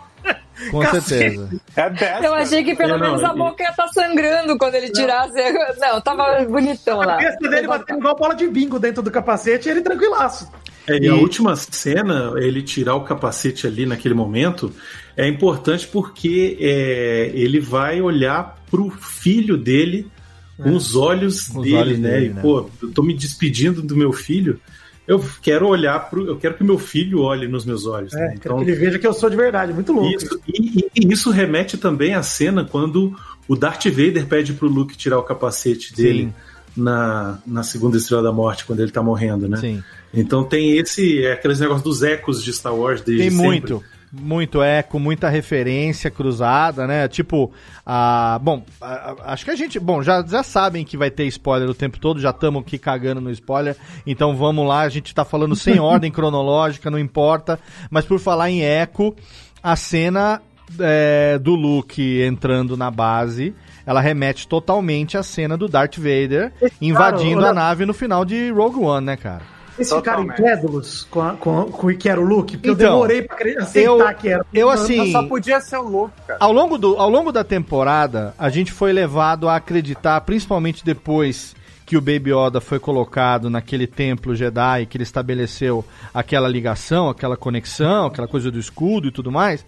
Com 0.70 0.78
Cacete. 0.80 1.04
certeza. 1.08 1.60
É 1.74 1.90
dessa. 1.90 2.24
Eu 2.26 2.34
achei 2.34 2.62
que 2.62 2.76
pelo 2.76 2.94
É, 2.94 2.98
não, 2.98 3.00
menos 3.06 3.24
a 3.24 3.34
e- 3.34 3.36
boca 3.36 3.62
ia 3.64 3.70
estar 3.70 3.88
sangrando 3.88 4.56
quando 4.56 4.76
ele 4.76 4.90
tirasse. 4.92 5.32
Não, 5.80 6.00
tava 6.00 6.44
bonitão 6.44 7.02
A 7.02 7.04
lá. 7.06 7.16
cabeça 7.16 7.50
dele 7.50 7.66
batendo 7.66 7.98
igual 7.98 8.14
bola 8.16 8.34
de 8.36 8.46
bingo 8.46 8.78
dentro 8.78 9.02
do 9.02 9.10
capacete 9.10 9.68
e 9.68 9.72
ele 9.72 9.80
tranquilaço. 9.82 10.48
É, 10.86 10.96
e 10.98 11.08
a 11.08 11.14
última 11.14 11.56
cena, 11.56 12.32
ele 12.36 12.62
tirar 12.62 12.94
o 12.94 13.02
capacete 13.04 13.66
ali 13.66 13.84
naquele 13.86 14.14
momento, 14.14 14.72
é 15.16 15.26
importante 15.26 15.88
porque 15.88 16.56
é, 16.60 17.30
ele 17.34 17.58
vai 17.60 18.00
olhar 18.00 18.56
pro 18.70 18.90
filho 18.90 19.56
dele 19.56 20.08
com 20.56 20.74
os 20.74 20.94
olhos 20.96 21.48
Com 21.48 21.58
os 21.60 21.64
dele, 21.64 21.76
olhos 21.76 21.98
né? 21.98 22.10
dele, 22.10 22.26
e, 22.26 22.28
né? 22.34 22.42
pô, 22.42 22.68
eu 22.82 22.90
tô 22.90 23.02
me 23.02 23.14
despedindo 23.14 23.82
do 23.82 23.96
meu 23.96 24.12
filho. 24.12 24.58
Eu 25.06 25.22
quero 25.42 25.66
olhar 25.66 25.98
pro. 26.08 26.26
Eu 26.26 26.36
quero 26.36 26.54
que 26.54 26.62
meu 26.62 26.78
filho 26.78 27.20
olhe 27.22 27.48
nos 27.48 27.64
meus 27.64 27.86
olhos. 27.86 28.14
É, 28.14 28.18
né? 28.18 28.34
Então, 28.36 28.56
que 28.58 28.62
ele 28.62 28.72
veja 28.74 28.98
que 29.00 29.06
eu 29.06 29.12
sou 29.12 29.28
de 29.28 29.34
verdade. 29.36 29.72
Muito 29.72 29.92
louco. 29.92 30.08
isso, 30.16 30.40
e, 30.46 30.78
e- 30.78 30.90
e 31.08 31.12
isso 31.12 31.30
remete 31.30 31.76
também 31.76 32.14
à 32.14 32.22
cena 32.22 32.64
quando 32.64 33.12
o 33.48 33.56
Darth 33.56 33.86
Vader 33.86 34.26
pede 34.26 34.52
pro 34.52 34.68
Luke 34.68 34.96
tirar 34.96 35.18
o 35.18 35.22
capacete 35.24 35.92
dele 35.94 36.26
Sim. 36.26 36.32
na, 36.76 37.38
na 37.44 37.62
segunda 37.64 37.96
Estrela 37.96 38.22
da 38.22 38.32
Morte, 38.32 38.64
quando 38.64 38.78
ele 38.80 38.92
tá 38.92 39.02
morrendo, 39.02 39.48
né? 39.48 39.56
Sim. 39.56 39.82
Então 40.14 40.44
tem 40.44 40.78
esse, 40.78 41.24
é, 41.24 41.32
aqueles 41.32 41.58
negócios 41.58 41.82
dos 41.82 42.02
ecos 42.04 42.42
de 42.42 42.52
Star 42.52 42.74
Wars 42.74 43.00
desde 43.00 43.22
Tem 43.24 43.30
sempre. 43.30 43.44
muito. 43.48 43.82
Muito 44.12 44.62
eco, 44.62 44.98
muita 44.98 45.30
referência 45.30 46.10
cruzada, 46.10 46.86
né? 46.86 47.08
Tipo, 47.08 47.50
a. 47.86 48.38
Bom, 48.42 48.62
a- 48.80 49.14
acho 49.32 49.44
que 49.44 49.50
a 49.50 49.56
gente. 49.56 49.80
Bom, 49.80 50.02
já, 50.02 50.22
já 50.26 50.42
sabem 50.42 50.84
que 50.84 50.98
vai 50.98 51.10
ter 51.10 51.24
spoiler 51.28 51.68
o 51.70 51.74
tempo 51.74 51.98
todo, 51.98 52.20
já 52.20 52.28
estamos 52.28 52.60
aqui 52.62 52.76
cagando 52.78 53.22
no 53.22 53.30
spoiler. 53.30 53.74
Então 54.06 54.36
vamos 54.36 54.68
lá, 54.68 54.80
a 54.82 54.88
gente 54.90 55.14
tá 55.14 55.24
falando 55.24 55.56
sem 55.56 55.78
ordem 55.80 56.10
cronológica, 56.10 56.90
não 56.90 56.98
importa. 56.98 57.58
Mas 57.90 58.04
por 58.04 58.18
falar 58.18 58.50
em 58.50 58.62
eco, 58.62 59.16
a 59.62 59.76
cena 59.76 60.42
é, 60.78 61.38
do 61.38 61.54
Luke 61.54 62.20
entrando 62.22 62.76
na 62.76 62.90
base. 62.90 63.54
Ela 63.86 64.00
remete 64.00 64.46
totalmente 64.46 65.16
à 65.18 65.22
cena 65.24 65.56
do 65.56 65.66
Darth 65.68 65.96
Vader 65.96 66.52
invadindo 66.80 67.40
a 67.46 67.52
nave 67.54 67.84
no 67.86 67.92
final 67.94 68.24
de 68.24 68.50
Rogue 68.50 68.78
One, 68.78 69.06
né, 69.06 69.16
cara? 69.16 69.42
Vocês 69.84 69.98
ficaram 70.00 70.22
Totalmente. 70.26 70.40
incrédulos 70.40 71.06
com, 71.10 71.20
a- 71.20 71.34
com, 71.36 71.64
com 71.64 71.86
o 71.86 71.96
que 71.96 72.08
era 72.08 72.20
o 72.20 72.24
look? 72.24 72.52
Porque 72.56 72.68
eu 72.68 72.72
Então, 72.74 72.92
demorei 72.92 73.22
pra 73.22 73.36
aceitar 73.62 73.80
eu- 74.12 74.14
que 74.16 74.28
era. 74.28 74.46
eu, 74.52 74.68
assim, 74.70 75.10
Só 75.12 75.22
podia 75.26 75.60
ser 75.60 75.76
o 75.78 75.88
louco, 75.88 76.12
cara. 76.26 76.38
Ao 76.40 76.52
longo, 76.52 76.78
do, 76.78 76.96
ao 76.96 77.08
longo 77.10 77.30
da 77.32 77.44
temporada, 77.44 78.34
a 78.38 78.48
gente 78.48 78.70
foi 78.72 78.92
levado 78.92 79.48
a 79.48 79.56
acreditar, 79.56 80.20
principalmente 80.22 80.84
depois 80.84 81.54
que 81.84 81.96
o 81.96 82.00
Baby 82.00 82.30
Yoda 82.32 82.60
foi 82.60 82.78
colocado 82.78 83.50
naquele 83.50 83.86
templo 83.86 84.34
Jedi, 84.34 84.86
que 84.86 84.96
ele 84.96 85.02
estabeleceu 85.04 85.84
aquela 86.14 86.48
ligação, 86.48 87.08
aquela 87.10 87.36
conexão, 87.36 88.06
aquela 88.06 88.26
coisa 88.28 88.50
do 88.50 88.58
escudo 88.58 89.08
e 89.08 89.10
tudo 89.10 89.30
mais, 89.30 89.64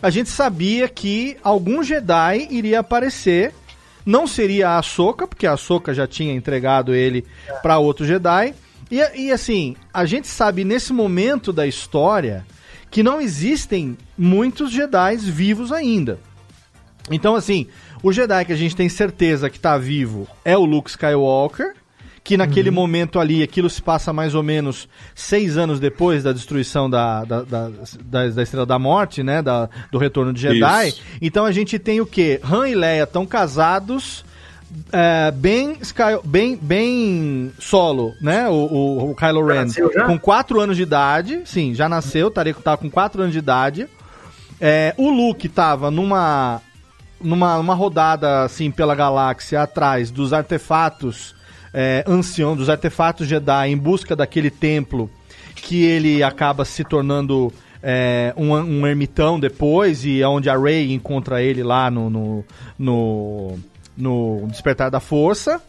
a 0.00 0.10
gente 0.10 0.28
sabia 0.30 0.86
que 0.88 1.36
algum 1.42 1.82
Jedi 1.82 2.46
iria 2.50 2.80
aparecer. 2.80 3.52
Não 4.06 4.26
seria 4.26 4.68
a 4.68 4.78
Ahsoka, 4.78 5.26
porque 5.26 5.46
a 5.46 5.52
Ahsoka 5.54 5.94
já 5.94 6.06
tinha 6.06 6.34
entregado 6.34 6.94
ele 6.94 7.24
para 7.62 7.78
outro 7.78 8.04
Jedi. 8.04 8.54
E, 8.90 9.26
e 9.26 9.32
assim, 9.32 9.76
a 9.92 10.04
gente 10.04 10.26
sabe 10.28 10.64
nesse 10.64 10.92
momento 10.92 11.52
da 11.52 11.66
história 11.66 12.46
que 12.90 13.02
não 13.02 13.20
existem 13.20 13.96
muitos 14.16 14.70
Jedi 14.70 15.16
vivos 15.16 15.72
ainda. 15.72 16.18
Então, 17.10 17.34
assim, 17.34 17.66
o 18.02 18.12
Jedi 18.12 18.44
que 18.44 18.52
a 18.52 18.56
gente 18.56 18.76
tem 18.76 18.88
certeza 18.88 19.50
que 19.50 19.58
tá 19.58 19.76
vivo 19.76 20.28
é 20.44 20.56
o 20.56 20.64
Luke 20.64 20.90
Skywalker, 20.90 21.74
que 22.22 22.38
naquele 22.38 22.70
momento 22.70 23.20
ali, 23.20 23.42
aquilo 23.42 23.68
se 23.68 23.82
passa 23.82 24.10
mais 24.10 24.34
ou 24.34 24.42
menos 24.42 24.88
seis 25.14 25.58
anos 25.58 25.78
depois 25.78 26.22
da 26.22 26.32
destruição 26.32 26.88
da, 26.88 27.22
da, 27.24 27.42
da, 27.42 27.68
da, 28.02 28.28
da 28.28 28.42
Estrela 28.42 28.64
da 28.64 28.78
Morte, 28.78 29.22
né? 29.22 29.42
Da, 29.42 29.68
do 29.92 29.98
retorno 29.98 30.32
de 30.32 30.40
Jedi. 30.40 30.88
Isso. 30.88 31.02
Então 31.20 31.44
a 31.44 31.52
gente 31.52 31.78
tem 31.78 32.00
o 32.00 32.06
quê? 32.06 32.40
Han 32.42 32.66
e 32.66 32.74
Leia 32.74 33.02
estão 33.02 33.26
casados 33.26 34.24
é, 34.92 35.30
bem, 35.30 35.76
Sky, 35.80 36.18
bem, 36.24 36.56
bem 36.56 37.52
solo, 37.58 38.14
né? 38.20 38.48
O, 38.48 38.52
o, 38.52 39.10
o 39.10 39.14
Kylo 39.14 39.46
Ren. 39.46 39.66
Com 40.06 40.18
4 40.18 40.60
anos 40.60 40.76
de 40.76 40.82
idade. 40.82 41.42
Sim, 41.44 41.74
já 41.74 41.88
nasceu. 41.88 42.30
Tareco 42.30 42.62
tava 42.62 42.78
com 42.78 42.90
4 42.90 43.22
anos 43.22 43.32
de 43.32 43.38
idade. 43.38 43.88
É, 44.60 44.94
o 44.96 45.10
Luke 45.10 45.48
tava 45.48 45.90
numa, 45.90 46.60
numa, 47.20 47.56
numa 47.56 47.74
rodada 47.74 48.44
assim 48.44 48.70
pela 48.70 48.94
galáxia 48.94 49.62
atrás 49.62 50.10
dos 50.10 50.32
artefatos 50.32 51.34
é, 51.72 52.04
ancião, 52.06 52.54
dos 52.54 52.70
artefatos 52.70 53.26
Jedi 53.26 53.68
em 53.68 53.76
busca 53.76 54.14
daquele 54.14 54.48
templo 54.50 55.10
que 55.56 55.84
ele 55.84 56.22
acaba 56.22 56.64
se 56.64 56.84
tornando 56.84 57.52
é, 57.82 58.32
um, 58.36 58.52
um 58.52 58.86
ermitão 58.86 59.40
depois 59.40 60.04
e 60.04 60.22
é 60.22 60.28
onde 60.28 60.48
a 60.48 60.56
Rey 60.56 60.92
encontra 60.92 61.42
ele 61.42 61.62
lá 61.62 61.90
no, 61.90 62.08
no, 62.08 62.44
no, 62.78 63.58
no 63.96 64.46
Despertar 64.48 64.90
da 64.90 65.00
Força. 65.00 65.60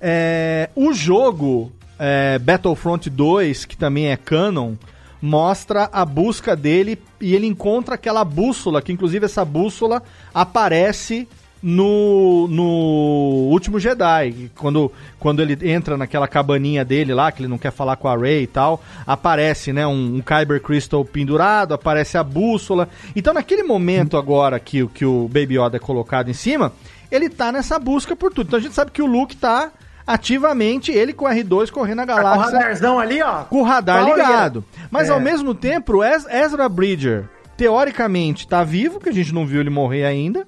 É, 0.00 0.70
o 0.74 0.92
jogo 0.92 1.72
é, 1.98 2.38
Battlefront 2.38 3.08
2, 3.08 3.64
que 3.64 3.76
também 3.76 4.08
é 4.08 4.16
canon, 4.16 4.74
mostra 5.20 5.88
a 5.92 6.04
busca 6.04 6.54
dele 6.54 6.98
e 7.20 7.34
ele 7.34 7.46
encontra 7.46 7.94
aquela 7.94 8.24
bússola, 8.24 8.82
que 8.82 8.92
inclusive 8.92 9.24
essa 9.24 9.44
bússola 9.44 10.02
aparece 10.32 11.26
no, 11.62 12.46
no 12.48 13.48
último 13.50 13.80
Jedi. 13.80 14.50
Quando, 14.56 14.92
quando 15.18 15.40
ele 15.40 15.58
entra 15.68 15.96
naquela 15.96 16.28
cabaninha 16.28 16.84
dele 16.84 17.14
lá, 17.14 17.32
que 17.32 17.40
ele 17.42 17.48
não 17.48 17.58
quer 17.58 17.72
falar 17.72 17.96
com 17.96 18.08
a 18.08 18.16
Rey 18.16 18.44
e 18.44 18.46
tal, 18.46 18.82
aparece 19.06 19.72
né, 19.72 19.86
um, 19.86 20.16
um 20.16 20.20
Kyber 20.20 20.60
Crystal 20.60 21.04
pendurado, 21.04 21.74
aparece 21.74 22.16
a 22.16 22.22
bússola. 22.22 22.88
Então, 23.14 23.34
naquele 23.34 23.62
momento 23.62 24.16
agora 24.16 24.60
que, 24.60 24.86
que 24.88 25.04
o 25.04 25.28
Baby 25.28 25.58
Yoda 25.58 25.76
é 25.76 25.80
colocado 25.80 26.28
em 26.28 26.34
cima, 26.34 26.72
ele 27.10 27.28
tá 27.28 27.50
nessa 27.52 27.78
busca 27.78 28.14
por 28.16 28.32
tudo. 28.32 28.46
Então 28.48 28.58
a 28.58 28.62
gente 28.62 28.74
sabe 28.74 28.90
que 28.90 29.02
o 29.02 29.06
Luke 29.06 29.36
tá 29.36 29.70
ativamente, 30.06 30.92
ele 30.92 31.12
com 31.12 31.24
o 31.24 31.28
R2 31.28 31.70
correndo 31.70 32.00
a 32.00 32.06
Tá 32.06 32.12
com 32.14 32.20
o 32.20 32.22
galáxia 32.22 32.58
radarzão 32.58 32.98
ali, 32.98 33.20
ó. 33.22 33.42
com 33.44 33.60
o 33.60 33.64
radar 33.64 34.04
Qual 34.04 34.16
ligado. 34.16 34.64
Mas 34.90 35.08
É. 35.08 35.12
ao 35.12 35.20
mesmo 35.20 35.54
tempo, 35.54 36.02
Ezra 36.04 36.68
Bridger, 36.68 37.28
teoricamente, 37.56 38.46
tá 38.46 38.62
vivo, 38.62 39.00
que 39.00 39.08
a 39.08 39.12
gente 39.12 39.34
não 39.34 39.44
viu 39.46 39.60
ele 39.60 39.70
morrer 39.70 40.04
ainda. 40.04 40.46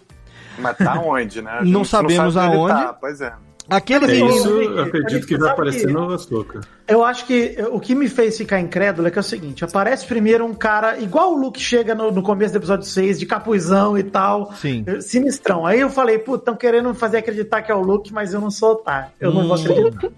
Mas 0.58 0.76
tá 0.76 0.94
onde, 1.00 1.40
né? 1.42 1.60
Não 1.62 1.84
sabemos 1.84 2.34
sabe 2.34 2.46
onde 2.46 2.56
ele 2.56 2.62
aonde. 2.62 2.86
Tá, 2.86 2.92
pois 2.92 3.20
é. 3.20 3.32
Aquele 3.68 4.04
É 4.06 4.08
menino. 4.08 4.30
isso, 4.30 4.48
eu 4.48 4.82
acredito 4.82 5.26
que 5.26 5.36
vai 5.36 5.50
aparecer 5.50 5.86
que- 5.86 5.92
no 5.92 6.10
Açúcar. 6.12 6.60
Eu 6.86 7.04
acho 7.04 7.26
que 7.26 7.54
o 7.70 7.78
que 7.78 7.94
me 7.94 8.08
fez 8.08 8.36
ficar 8.38 8.58
incrédulo 8.60 9.06
é 9.06 9.10
que 9.10 9.18
é 9.18 9.20
o 9.20 9.24
seguinte: 9.24 9.64
aparece 9.64 10.06
primeiro 10.06 10.44
um 10.46 10.54
cara, 10.54 10.98
igual 10.98 11.34
o 11.34 11.38
Luke 11.38 11.60
chega 11.60 11.94
no, 11.94 12.10
no 12.10 12.22
começo 12.22 12.52
do 12.54 12.56
episódio 12.56 12.86
6, 12.86 13.18
de 13.18 13.26
capuzão 13.26 13.98
e 13.98 14.02
tal. 14.02 14.52
Sim. 14.54 14.84
eh, 14.86 15.00
Sinistrão. 15.02 15.66
Aí 15.66 15.80
eu 15.80 15.90
falei, 15.90 16.18
puta, 16.18 16.38
estão 16.42 16.56
querendo 16.56 16.88
me 16.88 16.94
fazer 16.94 17.18
acreditar 17.18 17.60
que 17.60 17.70
é 17.70 17.74
o 17.74 17.82
Luke, 17.82 18.12
mas 18.12 18.32
eu 18.32 18.40
não 18.40 18.50
sou 18.50 18.72
otário. 18.72 19.10
Eu 19.20 19.32
não 19.34 19.46
vou 19.46 19.56
Hum. 19.56 19.60
acreditar. 19.60 20.08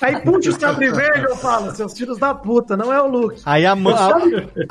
Aí 0.00 0.20
puxa 0.22 0.50
o 0.50 0.58
sabre 0.58 0.90
verde, 0.90 1.26
eu 1.28 1.36
falo, 1.36 1.70
seus 1.72 1.92
filhos 1.96 2.18
da 2.18 2.34
puta, 2.34 2.76
não 2.76 2.90
é 2.92 3.00
o 3.00 3.06
Luke. 3.06 3.40
Aí 3.44 3.66
a, 3.66 3.76
mão- 3.76 3.94
a, 3.94 4.18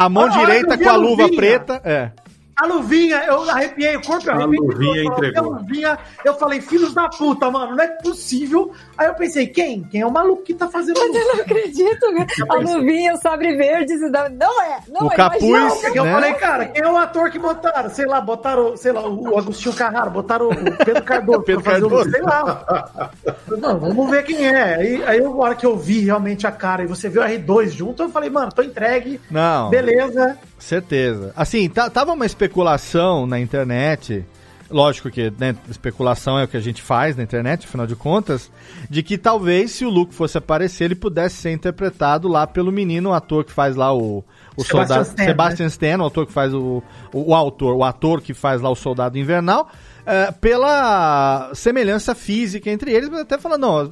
a 0.06 0.10
mão 0.10 0.28
direita 0.28 0.78
com 0.78 0.90
a 0.90 0.96
luva 0.96 1.30
preta. 1.30 1.80
É. 1.86 2.12
A 2.62 2.66
luvinha, 2.66 3.24
eu 3.26 3.50
arrepiei 3.50 3.96
o 3.96 4.02
corpo, 4.02 4.28
eu 4.30 4.34
A 4.34 4.36
arrepiei. 4.36 4.60
luvinha 4.60 5.02
eu 5.04 5.14
falei, 5.14 5.30
entregou. 5.30 5.54
A 5.54 5.58
luvinha, 5.60 6.00
eu 6.26 6.34
falei, 6.36 6.62
filhos 6.62 6.94
da 6.94 7.08
puta, 7.08 7.50
mano, 7.50 7.76
não 7.76 7.84
é 7.84 7.88
possível. 7.88 8.72
Aí 8.98 9.08
eu 9.08 9.14
pensei, 9.16 9.48
quem? 9.48 9.84
Quem 9.84 10.02
é 10.02 10.06
o 10.06 10.12
maluco 10.12 10.44
que 10.44 10.54
tá 10.54 10.68
fazendo 10.68 11.00
Mas 11.00 11.16
eu 11.16 11.22
isso? 11.22 11.36
não 11.36 11.42
acredito. 11.42 12.12
né? 12.12 12.28
A 12.50 12.56
luvinha, 12.56 13.14
o 13.14 13.18
sabre 13.18 13.56
verde, 13.56 13.94
não 14.38 14.62
é. 14.62 14.80
Não 14.90 15.08
O 15.08 15.12
é, 15.12 15.16
capuz, 15.16 15.50
mas 15.50 15.84
É 15.86 15.92
que 15.92 16.00
eu 16.00 16.04
né? 16.04 16.12
falei, 16.14 16.34
cara, 16.34 16.66
quem 16.66 16.84
é 16.84 16.88
o 16.92 16.98
ator 16.98 17.30
que 17.32 17.40
botaram? 17.40 17.90
Sei 17.90 18.06
lá, 18.06 18.20
botaram, 18.20 18.76
sei 18.76 18.92
lá, 18.92 19.08
o 19.08 19.38
Agostinho 19.38 19.74
Carraro, 19.76 20.12
botaram 20.12 20.50
o 20.50 20.78
Pedro 20.86 21.04
Cardoso. 21.04 21.42
Pedro 21.44 21.62
pra 21.64 21.74
fazer 21.74 21.86
o- 21.86 21.90
Cardoso. 21.90 22.12
Sei 22.12 22.22
lá. 22.22 23.12
Não, 23.58 23.80
vamos 23.80 24.10
ver 24.10 24.24
quem 24.24 24.46
é. 24.48 24.76
Aí, 24.76 25.04
aí 25.06 25.24
a 25.24 25.30
hora 25.30 25.56
que 25.56 25.66
eu 25.66 25.78
vi 25.78 26.02
realmente 26.02 26.46
a 26.46 26.52
cara 26.52 26.84
e 26.84 26.88
você 26.88 27.08
viu 27.10 27.22
o 27.22 27.26
R2 27.26 27.70
junto, 27.70 28.04
eu 28.04 28.10
falei, 28.10 28.30
mano, 28.30 28.52
tô 28.52 28.62
entregue, 28.62 29.20
Não. 29.32 29.70
beleza. 29.70 30.38
Certeza. 30.58 31.32
Assim, 31.38 31.70
tá- 31.70 31.90
tava 31.90 32.12
uma 32.12 32.26
especulação 32.50 33.28
na 33.28 33.40
internet. 33.40 34.26
Lógico 34.70 35.10
que 35.10 35.34
né, 35.40 35.56
especulação 35.68 36.38
é 36.38 36.44
o 36.44 36.48
que 36.48 36.58
a 36.58 36.60
gente 36.60 36.80
faz 36.80 37.16
na 37.16 37.24
internet, 37.24 37.66
afinal 37.66 37.88
de 37.88 37.96
contas, 37.96 38.52
de 38.88 39.02
que 39.02 39.18
talvez 39.18 39.72
se 39.72 39.84
o 39.84 39.90
Luke 39.90 40.14
fosse 40.14 40.38
aparecer, 40.38 40.86
ele 40.86 40.96
pudesse 40.96 41.38
ser 41.38 41.52
interpretado 41.52 42.28
lá 42.28 42.46
pelo 42.46 42.72
menino, 42.72 43.10
o 43.10 43.14
ator 43.14 43.44
que 43.44 43.52
faz 43.52 43.76
lá 43.76 43.92
o, 43.92 44.24
o 44.56 44.64
Sebastian 44.64 44.86
soldado. 44.86 45.02
Stan, 45.10 45.26
Sebastian 45.26 45.66
Stan, 45.68 45.98
o 46.04 46.06
ator 46.06 46.28
que 46.28 46.34
faz 46.34 46.54
o, 46.54 46.84
o, 47.12 47.32
o 47.32 47.36
autor, 47.36 47.76
o 47.76 47.84
ator 47.84 48.22
que 48.22 48.34
faz 48.34 48.62
lá 48.62 48.70
o 48.70 48.76
soldado 48.76 49.18
invernal, 49.18 49.72
é, 50.06 50.32
pela 50.34 51.50
semelhança 51.56 52.14
física 52.14 52.70
entre 52.70 52.92
eles, 52.92 53.10
mas 53.10 53.22
até 53.22 53.40
falando, 53.40 53.62
não, 53.62 53.90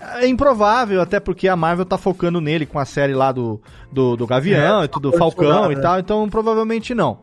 é 0.00 0.26
improvável, 0.26 1.00
até 1.00 1.18
porque 1.18 1.48
a 1.48 1.56
Marvel 1.56 1.84
tá 1.84 1.98
focando 1.98 2.40
nele 2.40 2.66
com 2.66 2.78
a 2.78 2.84
série 2.84 3.14
lá 3.14 3.32
do, 3.32 3.60
do, 3.90 4.16
do 4.16 4.26
Gavião 4.26 4.82
É, 4.82 4.84
e 4.84 4.88
tudo, 4.88 5.12
Falcão 5.12 5.48
Falcão 5.48 5.72
e 5.72 5.74
é. 5.74 5.80
tal, 5.80 5.98
então 5.98 6.28
provavelmente 6.28 6.94
não. 6.94 7.18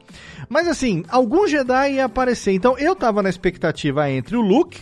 Mas 0.50 0.68
assim, 0.68 1.04
algum 1.10 1.48
Jedi 1.48 1.94
ia 1.94 2.06
aparecer. 2.06 2.52
Então 2.54 2.78
eu 2.78 2.96
tava 2.96 3.24
na 3.24 3.30
expectativa 3.30 4.10
entre 4.10 4.36
o 4.36 4.42
Luke 4.42 4.82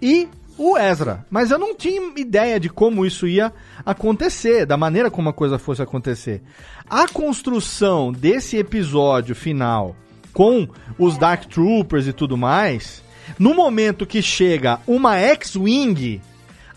e 0.00 0.28
o 0.56 0.78
Ezra. 0.78 1.24
Mas 1.30 1.50
eu 1.50 1.58
não 1.58 1.74
tinha 1.74 2.00
ideia 2.16 2.60
de 2.60 2.68
como 2.68 3.04
isso 3.04 3.26
ia 3.26 3.52
acontecer, 3.84 4.66
da 4.66 4.76
maneira 4.76 5.10
como 5.10 5.28
a 5.28 5.32
coisa 5.32 5.58
fosse 5.58 5.82
acontecer. 5.82 6.42
A 6.88 7.08
construção 7.08 8.12
desse 8.12 8.56
episódio 8.56 9.34
final 9.34 9.96
com 10.32 10.68
os 10.98 11.16
Dark 11.16 11.46
Troopers 11.46 12.06
e 12.06 12.12
tudo 12.12 12.36
mais, 12.36 13.02
no 13.38 13.54
momento 13.54 14.04
que 14.04 14.20
chega 14.20 14.80
uma 14.86 15.16
X-Wing, 15.16 16.20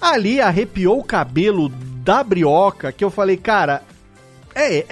ali 0.01 0.39
arrepiou 0.41 0.99
o 0.99 1.03
cabelo 1.03 1.69
da 1.69 2.23
brioca, 2.23 2.91
que 2.91 3.03
eu 3.03 3.09
falei, 3.09 3.37
cara, 3.37 3.81
é. 4.55 4.77
é, 4.79 4.85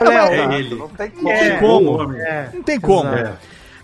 é, 0.00 0.04
Léo, 0.04 0.26
é- 0.32 0.54
É 0.54 0.58
ele. 0.58 0.74
Não 0.74 0.88
tem 0.88 1.10
como. 1.10 1.22
não 1.22 1.32
tem 1.38 1.50
É, 1.50 1.58
como. 1.58 2.12
É. 2.12 2.50
Não 2.54 2.62
tem 2.62 2.80
como. 2.80 3.08
É. 3.14 3.32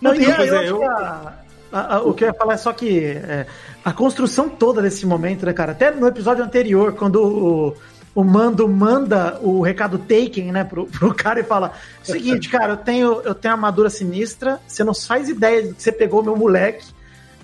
Não, 0.01 0.13
tem- 0.15 0.25
eu, 0.25 0.37
mas 0.37 0.49
eu 0.49 0.55
é, 0.57 0.59
acho 0.61 0.69
eu- 0.69 0.79
que 0.79 0.85
a- 0.85 1.33
a- 1.73 1.95
a- 1.97 2.03
o 2.03 2.15
que 2.15 2.25
eu 2.25 2.29
ia 2.29 2.35
falar 2.35 2.55
é 2.55 2.57
só 2.57 2.73
que 2.73 3.01
é, 3.05 3.47
a 3.85 3.93
construção 3.93 4.49
toda 4.49 4.83
desse 4.83 5.07
momento, 5.07 5.47
né, 5.47 5.53
cara? 5.53 5.73
Até 5.73 5.91
no 5.91 6.07
episódio 6.07 6.45
anterior, 6.45 6.93
quando 6.95 7.17
o, 7.23 7.77
o 8.15 8.25
Mando 8.25 8.69
manda 8.69 9.39
o 9.43 9.63
recado 9.63 9.99
Taken, 9.99 10.53
né, 10.53 10.65
pro, 10.65 10.87
pro 10.87 11.15
cara 11.15 11.41
e 11.41 11.45
fala: 11.45 11.73
seguinte, 12.03 12.49
cara, 12.49 12.73
eu 12.75 12.77
tenho, 12.77 13.21
eu 13.23 13.35
tenho 13.35 13.55
armadura 13.55 13.89
sinistra, 13.91 14.61
você 14.67 14.85
não 14.85 14.95
faz 14.95 15.29
ideia 15.29 15.63
de 15.63 15.75
que 15.75 15.83
você 15.83 15.91
pegou 15.93 16.23
meu 16.23 16.37
moleque. 16.37 16.85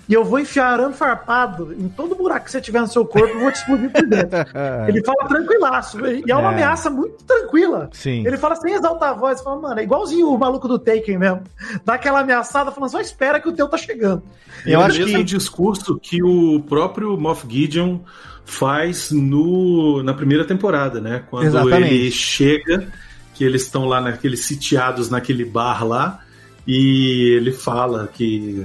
E 0.09 0.13
eu 0.15 0.25
vou 0.25 0.39
enfiar 0.39 0.73
arame 0.73 0.95
farpado 0.95 1.71
em 1.71 1.87
todo 1.87 2.15
buraco 2.15 2.45
que 2.45 2.51
você 2.51 2.59
tiver 2.59 2.81
no 2.81 2.87
seu 2.87 3.05
corpo 3.05 3.29
e 3.37 3.39
vou 3.39 3.51
te 3.51 3.57
explodir 3.59 3.91
por 3.91 4.05
dentro. 4.07 4.37
Ele 4.89 5.03
fala 5.03 5.27
tranquilaço. 5.27 5.99
E 6.07 6.23
é 6.31 6.35
uma 6.35 6.49
É. 6.49 6.53
ameaça 6.55 6.89
muito 6.89 7.23
tranquila. 7.23 7.89
Sim. 7.93 8.25
Ele 8.25 8.35
fala 8.35 8.55
sem 8.55 8.73
exaltar 8.73 9.09
a 9.11 9.13
voz, 9.13 9.39
fala, 9.41 9.61
mano, 9.61 9.79
é 9.79 9.83
igualzinho 9.83 10.29
o 10.29 10.37
maluco 10.39 10.67
do 10.67 10.79
Taken 10.79 11.19
mesmo. 11.19 11.41
Dá 11.85 11.93
aquela 11.93 12.21
ameaçada, 12.21 12.71
falando, 12.71 12.89
só 12.89 12.99
espera 12.99 13.39
que 13.39 13.47
o 13.47 13.51
teu 13.53 13.67
tá 13.69 13.77
chegando. 13.77 14.23
Eu 14.65 14.81
é 14.81 14.85
acho 14.85 14.97
o 14.97 15.05
mesmo 15.05 15.17
que- 15.19 15.23
discurso 15.25 15.99
que 16.01 16.23
o 16.23 16.59
próprio 16.67 17.15
Moff 17.15 17.45
Gideon 17.47 17.99
faz 18.43 19.11
no, 19.11 20.01
na 20.01 20.15
primeira 20.15 20.43
temporada, 20.43 20.99
né? 20.99 21.23
Quando 21.29 21.45
Exatamente. 21.45 21.93
ele 21.93 22.09
chega, 22.09 22.87
que 23.35 23.43
eles 23.43 23.61
estão 23.61 23.85
lá 23.85 24.01
naqueles 24.01 24.43
sitiados 24.43 25.07
naquele 25.07 25.45
bar 25.45 25.85
lá, 25.85 26.21
e 26.71 27.35
ele 27.35 27.51
fala 27.51 28.07
que 28.13 28.63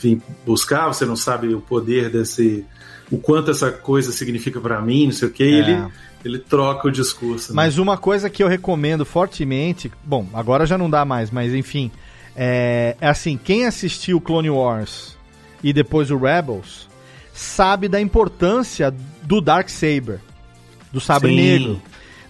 vim 0.00 0.20
buscar, 0.46 0.88
você 0.88 1.04
não 1.04 1.14
sabe 1.16 1.54
o 1.54 1.60
poder 1.60 2.08
desse. 2.08 2.64
o 3.10 3.18
quanto 3.18 3.50
essa 3.50 3.70
coisa 3.70 4.10
significa 4.12 4.58
pra 4.62 4.80
mim, 4.80 5.04
não 5.06 5.12
sei 5.12 5.28
o 5.28 5.30
que, 5.30 5.44
e 5.44 5.54
É. 5.54 5.58
ele, 5.58 5.88
ele 6.24 6.38
troca 6.38 6.88
o 6.88 6.90
discurso. 6.90 7.52
né? 7.52 7.56
Mas 7.56 7.76
uma 7.76 7.98
coisa 7.98 8.30
que 8.30 8.42
eu 8.42 8.48
recomendo 8.48 9.04
fortemente, 9.04 9.92
bom, 10.02 10.26
agora 10.32 10.64
já 10.64 10.78
não 10.78 10.88
dá 10.88 11.04
mais, 11.04 11.30
mas 11.30 11.52
enfim, 11.52 11.90
é, 12.34 12.96
é 12.98 13.08
assim, 13.08 13.36
quem 13.42 13.66
assistiu 13.66 14.20
Clone 14.22 14.48
Wars 14.48 15.18
e 15.62 15.70
depois 15.72 16.10
o 16.10 16.16
Rebels, 16.16 16.88
sabe 17.34 17.88
da 17.88 18.00
importância 18.00 18.92
do 19.22 19.40
Dark 19.40 19.68
Saber, 19.68 20.18
do 20.90 21.00
sabre 21.00 21.28
Sim. 21.30 21.36
negro. 21.36 21.82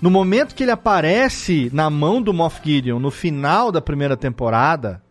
No 0.04 0.10
momento 0.10 0.54
que 0.54 0.62
ele 0.62 0.70
aparece 0.70 1.70
na 1.72 1.88
mão 1.88 2.20
do 2.20 2.34
Moff 2.34 2.60
Gideon 2.62 2.98
no 2.98 3.10
final 3.10 3.72
da 3.72 3.80
primeira 3.80 4.18
temporada, 4.18 5.02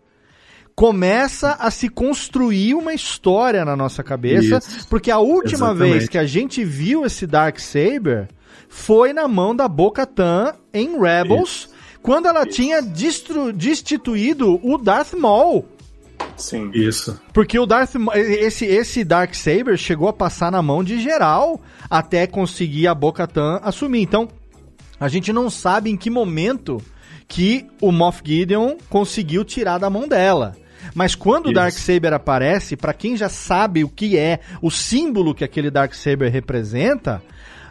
começa 0.75 1.53
a 1.59 1.71
se 1.71 1.89
construir 1.89 2.75
uma 2.75 2.93
história 2.93 3.65
na 3.65 3.75
nossa 3.75 4.03
cabeça, 4.03 4.59
Isso. 4.59 4.87
porque 4.87 5.09
a 5.09 5.17
última 5.17 5.69
Exatamente. 5.71 5.91
vez 5.93 6.07
que 6.07 6.17
a 6.19 6.27
gente 6.27 6.63
viu 6.63 7.03
esse 7.07 7.25
Dark 7.25 7.57
Saber 7.57 8.27
foi 8.69 9.13
na 9.13 9.27
mão 9.27 9.55
da 9.55 9.67
Bo-Katan 9.67 10.53
em 10.71 10.99
Rebels, 11.01 11.69
quando 12.03 12.27
ela 12.27 12.45
tinha 12.45 12.79
destru- 12.79 13.51
destituído 13.51 14.59
o 14.63 14.77
Darth 14.77 15.13
Maul. 15.15 15.65
Sim. 16.37 16.69
Isso. 16.71 17.19
Porque 17.33 17.57
o 17.57 17.65
Darth 17.65 17.95
esse 18.15 18.63
esse 18.65 19.03
Dark 19.03 19.33
Saber 19.33 19.75
chegou 19.75 20.07
a 20.07 20.13
passar 20.13 20.51
na 20.51 20.61
mão 20.61 20.83
de 20.83 21.01
geral 21.01 21.59
até 21.89 22.27
conseguir 22.27 22.85
a 22.85 22.93
Bo-Katan 22.93 23.59
assumir. 23.63 24.03
Então, 24.03 24.27
a 25.03 25.09
gente 25.09 25.33
não 25.33 25.49
sabe 25.49 25.89
em 25.89 25.97
que 25.97 26.09
momento 26.09 26.81
que 27.27 27.67
o 27.81 27.91
Moff 27.91 28.21
Gideon 28.23 28.77
conseguiu 28.89 29.43
tirar 29.43 29.77
da 29.77 29.89
mão 29.89 30.07
dela. 30.07 30.55
Mas 30.95 31.13
quando 31.13 31.47
o 31.47 31.49
Isso. 31.49 31.55
Darksaber 31.55 32.13
aparece, 32.13 32.77
pra 32.77 32.93
quem 32.93 33.17
já 33.17 33.27
sabe 33.27 33.83
o 33.83 33.89
que 33.89 34.17
é 34.17 34.39
o 34.61 34.71
símbolo 34.71 35.35
que 35.35 35.43
aquele 35.43 35.69
Darksaber 35.69 36.31
representa, 36.31 37.21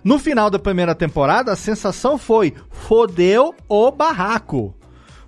no 0.04 0.18
final 0.18 0.50
da 0.50 0.58
primeira 0.58 0.94
temporada 0.94 1.50
a 1.50 1.56
sensação 1.56 2.18
foi 2.18 2.52
fodeu 2.70 3.54
o 3.66 3.90
barraco. 3.90 4.74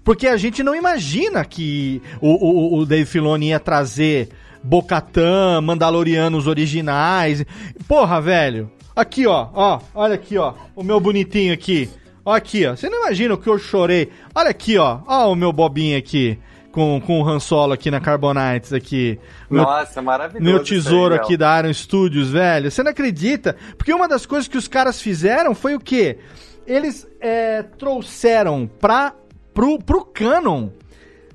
Porque 0.05 0.27
a 0.27 0.37
gente 0.37 0.63
não 0.63 0.75
imagina 0.75 1.43
que 1.43 2.03
o, 2.21 2.29
o, 2.29 2.81
o 2.81 2.85
Dave 2.85 3.07
Filoni 3.07 3.49
ia 3.49 3.59
trazer 3.59 4.29
Bocatã, 4.63 5.59
Mandalorianos 5.63 6.47
originais. 6.47 7.47
Porra, 7.89 8.21
velho. 8.21 8.71
Aqui, 8.97 9.27
ó, 9.27 9.49
ó, 9.53 9.81
olha 9.95 10.15
aqui, 10.15 10.39
ó, 10.39 10.55
o 10.77 10.83
meu 10.83 11.01
bonitinho 11.01 11.53
aqui. 11.53 11.91
Ó 12.25 12.33
aqui, 12.33 12.65
ó. 12.67 12.75
Você 12.77 12.89
não 12.89 13.01
imagina 13.01 13.35
o 13.35 13.39
que 13.39 13.49
eu 13.49 13.59
chorei. 13.59 14.11
Olha 14.35 14.51
aqui, 14.51 14.79
ó. 14.79 15.01
Ó 15.07 15.31
o 15.33 15.35
meu 15.35 15.53
bobinho 15.53 15.99
aqui. 15.99 16.39
Com, 16.73 17.01
com 17.01 17.21
o 17.21 17.29
Han 17.29 17.39
Solo 17.39 17.73
aqui 17.73 17.89
na 17.91 18.01
Carbonites 18.01 18.73
aqui. 18.73 19.19
Meu- 19.51 19.63
Nossa, 19.63 20.01
maravilhoso. 20.03 20.45
meu 20.45 20.59
aí, 20.59 20.65
tesouro 20.65 21.15
Léo. 21.15 21.23
aqui 21.23 21.37
da 21.37 21.59
Iron 21.61 21.73
Studios, 21.73 22.31
velho. 22.31 22.71
Você 22.71 22.83
não 22.83 22.91
acredita? 22.91 23.55
Porque 23.77 23.93
uma 23.93 24.09
das 24.09 24.27
coisas 24.27 24.49
que 24.49 24.57
os 24.59 24.67
caras 24.67 25.01
fizeram 25.01 25.55
foi 25.55 25.75
o 25.75 25.79
quê? 25.81 26.19
Eles 26.67 27.07
é, 27.21 27.63
trouxeram 27.63 28.69
pra, 28.81 29.13
pro, 29.53 29.79
pro 29.79 30.05
canon 30.05 30.71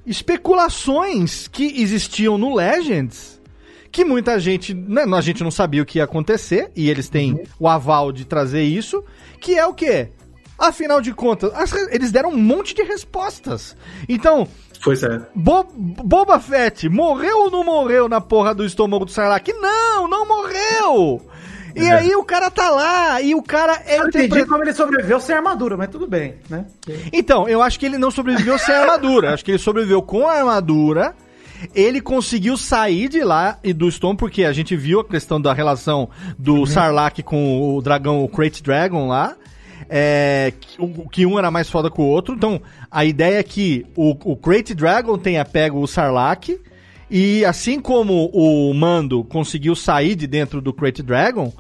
especulações 0.05 1.47
que 1.47 1.81
existiam 1.81 2.37
no 2.37 2.53
Legends 2.55 3.38
que 3.91 4.05
muita 4.05 4.39
gente, 4.39 4.73
né, 4.73 5.03
a 5.15 5.21
gente 5.21 5.43
não 5.43 5.51
sabia 5.51 5.81
o 5.81 5.85
que 5.85 5.97
ia 5.99 6.03
acontecer 6.03 6.71
e 6.75 6.89
eles 6.89 7.09
têm 7.09 7.41
o 7.59 7.67
aval 7.67 8.11
de 8.11 8.25
trazer 8.25 8.63
isso, 8.63 9.03
que 9.41 9.55
é 9.57 9.65
o 9.65 9.73
quê? 9.73 10.09
Afinal 10.57 10.99
de 11.01 11.13
contas, 11.13 11.51
as 11.55 11.71
eles 11.91 12.11
deram 12.11 12.29
um 12.31 12.37
monte 12.37 12.73
de 12.75 12.83
respostas. 12.83 13.75
Então, 14.07 14.47
Pois 14.83 15.03
é. 15.03 15.21
Bo 15.35 15.65
Boba 15.73 16.39
Fett 16.39 16.87
morreu 16.89 17.37
ou 17.45 17.51
não 17.51 17.63
morreu 17.65 18.07
na 18.07 18.21
porra 18.21 18.53
do 18.53 18.63
estômago 18.65 19.05
do 19.05 19.11
Sarlacc? 19.11 19.47
Não, 19.53 20.07
não 20.07 20.25
morreu! 20.27 21.21
E 21.75 21.85
É. 21.85 21.91
aí 21.93 22.15
o 22.15 22.23
cara 22.23 22.49
tá 22.49 22.69
lá 22.69 23.21
e 23.21 23.35
o 23.35 23.41
cara 23.43 23.81
é 23.85 23.99
Eu 23.99 24.07
entendi 24.07 24.25
interpre- 24.25 24.45
como 24.49 24.63
ele 24.63 24.73
sobreviveu 24.73 25.19
sem 25.19 25.35
armadura, 25.35 25.77
mas 25.77 25.89
tudo 25.89 26.07
bem, 26.07 26.35
né? 26.49 26.65
Então, 27.13 27.47
eu 27.47 27.61
acho 27.61 27.79
que 27.79 27.85
ele 27.85 27.97
não 27.97 28.09
sobreviveu 28.11 28.57
sem 28.57 28.73
armadura. 28.73 29.33
Acho 29.33 29.45
que 29.45 29.51
ele 29.51 29.59
sobreviveu 29.59 30.01
com 30.01 30.27
a 30.27 30.33
armadura. 30.33 31.13
Ele 31.75 31.99
conseguiu 32.01 32.55
sair 32.57 33.09
de 33.09 33.23
lá 33.23 33.59
e 33.63 33.73
do 33.73 33.91
Stone, 33.91 34.17
porque 34.17 34.43
a 34.45 34.53
gente 34.53 34.75
viu 34.75 34.99
a 35.01 35.05
questão 35.05 35.39
da 35.41 35.53
relação 35.53 36.09
do 36.37 36.65
Sarlacc 36.65 37.21
com 37.23 37.75
o 37.75 37.81
dragão, 37.81 38.23
o 38.23 38.27
Crate 38.29 38.63
Dragon 38.63 39.07
lá. 39.07 39.35
É, 39.89 40.53
que, 40.59 40.81
o- 40.81 41.09
que 41.09 41.25
um 41.25 41.39
era 41.39 41.49
mais 41.49 41.69
foda 41.69 41.89
que 41.89 41.99
o 41.99 42.03
outro. 42.03 42.35
Então, 42.35 42.61
a 42.91 43.03
ideia 43.05 43.39
é 43.39 43.43
que 43.43 43.85
o, 43.95 44.11
o 44.31 44.35
Crate 44.35 44.73
Dragon 44.75 45.17
tenha 45.17 45.43
pego 45.43 45.81
o 45.81 45.87
Sarlacc. 45.87 46.59
E 47.11 47.43
assim 47.43 47.79
como 47.79 48.29
o 48.31 48.71
Mando 48.73 49.23
conseguiu 49.23 49.75
sair 49.75 50.13
de 50.15 50.27
dentro 50.27 50.61
do 50.61 50.71
Crate 50.71 51.01
Dragon, 51.01 51.51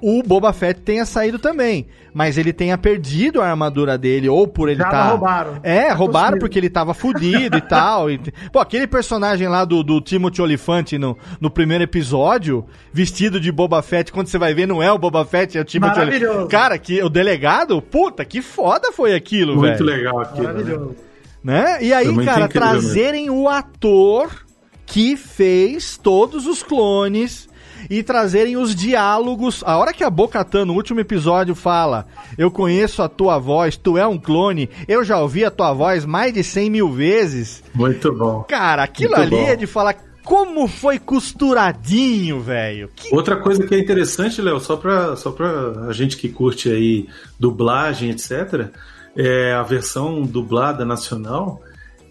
o 0.00 0.22
Boba 0.22 0.52
Fett 0.52 0.80
tenha 0.80 1.04
saído 1.04 1.38
também. 1.38 1.86
Mas 2.14 2.36
ele 2.38 2.52
tenha 2.52 2.76
perdido 2.78 3.40
a 3.40 3.48
armadura 3.48 3.96
dele, 3.98 4.28
ou 4.28 4.46
por 4.48 4.68
ele 4.68 4.78
Já 4.78 4.90
tá. 4.90 5.08
roubaram. 5.10 5.60
É, 5.62 5.76
É 5.86 5.92
roubaram 5.92 6.26
possível. 6.28 6.40
porque 6.40 6.58
ele 6.58 6.70
tava 6.70 6.94
fudido 6.94 7.56
e 7.56 7.60
tal. 7.68 8.10
E- 8.10 8.18
Pô, 8.52 8.58
aquele 8.58 8.86
personagem 8.86 9.46
lá 9.48 9.64
do, 9.64 9.82
do 9.82 10.00
Timothy 10.00 10.42
Olyphant 10.42 10.92
no, 10.92 11.16
no 11.40 11.50
primeiro 11.50 11.84
episódio, 11.84 12.64
vestido 12.92 13.38
de 13.40 13.52
Boba 13.52 13.82
Fett, 13.82 14.12
quando 14.12 14.26
você 14.28 14.38
vai 14.38 14.54
ver, 14.54 14.66
não 14.66 14.82
é 14.82 14.90
o 14.90 14.98
Boba 14.98 15.24
Fett, 15.24 15.56
é 15.56 15.60
o 15.60 15.64
Timothy. 15.64 15.96
Maravilhoso. 15.98 16.48
Cara, 16.48 16.78
que, 16.78 17.02
o 17.02 17.08
delegado, 17.08 17.80
puta, 17.82 18.24
que 18.24 18.42
foda 18.42 18.90
foi 18.92 19.14
aquilo, 19.14 19.54
Muito 19.56 19.84
velho 19.84 19.84
legal 19.84 20.20
aquilo. 20.20 20.42
Né? 20.46 20.52
Maravilhoso. 20.52 20.96
né? 21.44 21.78
E 21.82 21.92
aí, 21.92 22.08
muito 22.08 22.24
cara, 22.24 22.38
mesmo. 22.46 22.52
trazerem 22.52 23.30
o 23.30 23.48
ator 23.48 24.44
que 24.86 25.16
fez 25.16 25.96
todos 25.98 26.46
os 26.46 26.62
clones 26.62 27.47
e 27.90 28.02
trazerem 28.02 28.56
os 28.56 28.74
diálogos. 28.74 29.62
A 29.64 29.76
hora 29.76 29.92
que 29.92 30.04
a 30.04 30.10
Bocatan 30.10 30.64
no 30.66 30.74
último 30.74 31.00
episódio 31.00 31.54
fala: 31.54 32.06
Eu 32.36 32.50
conheço 32.50 33.02
a 33.02 33.08
tua 33.08 33.38
voz, 33.38 33.76
tu 33.76 33.96
é 33.96 34.06
um 34.06 34.18
clone, 34.18 34.68
eu 34.86 35.04
já 35.04 35.18
ouvi 35.20 35.44
a 35.44 35.50
tua 35.50 35.72
voz 35.72 36.04
mais 36.04 36.32
de 36.32 36.42
100 36.42 36.70
mil 36.70 36.92
vezes. 36.92 37.62
Muito 37.74 38.12
bom. 38.12 38.44
Cara, 38.48 38.82
aquilo 38.82 39.16
Muito 39.16 39.22
ali 39.22 39.42
bom. 39.42 39.48
é 39.48 39.56
de 39.56 39.66
falar 39.66 39.96
como 40.24 40.68
foi 40.68 40.98
costuradinho, 40.98 42.38
velho. 42.40 42.90
Que 42.94 43.14
Outra 43.14 43.36
coisa 43.36 43.66
que 43.66 43.74
é 43.74 43.78
interessante, 43.78 44.42
Léo, 44.42 44.60
só 44.60 44.76
pra, 44.76 45.16
só 45.16 45.30
pra 45.30 45.86
a 45.88 45.92
gente 45.92 46.18
que 46.18 46.28
curte 46.28 46.70
aí 46.70 47.08
dublagem, 47.40 48.10
etc., 48.10 48.68
é 49.16 49.52
a 49.54 49.62
versão 49.62 50.22
dublada 50.22 50.84
nacional 50.84 51.62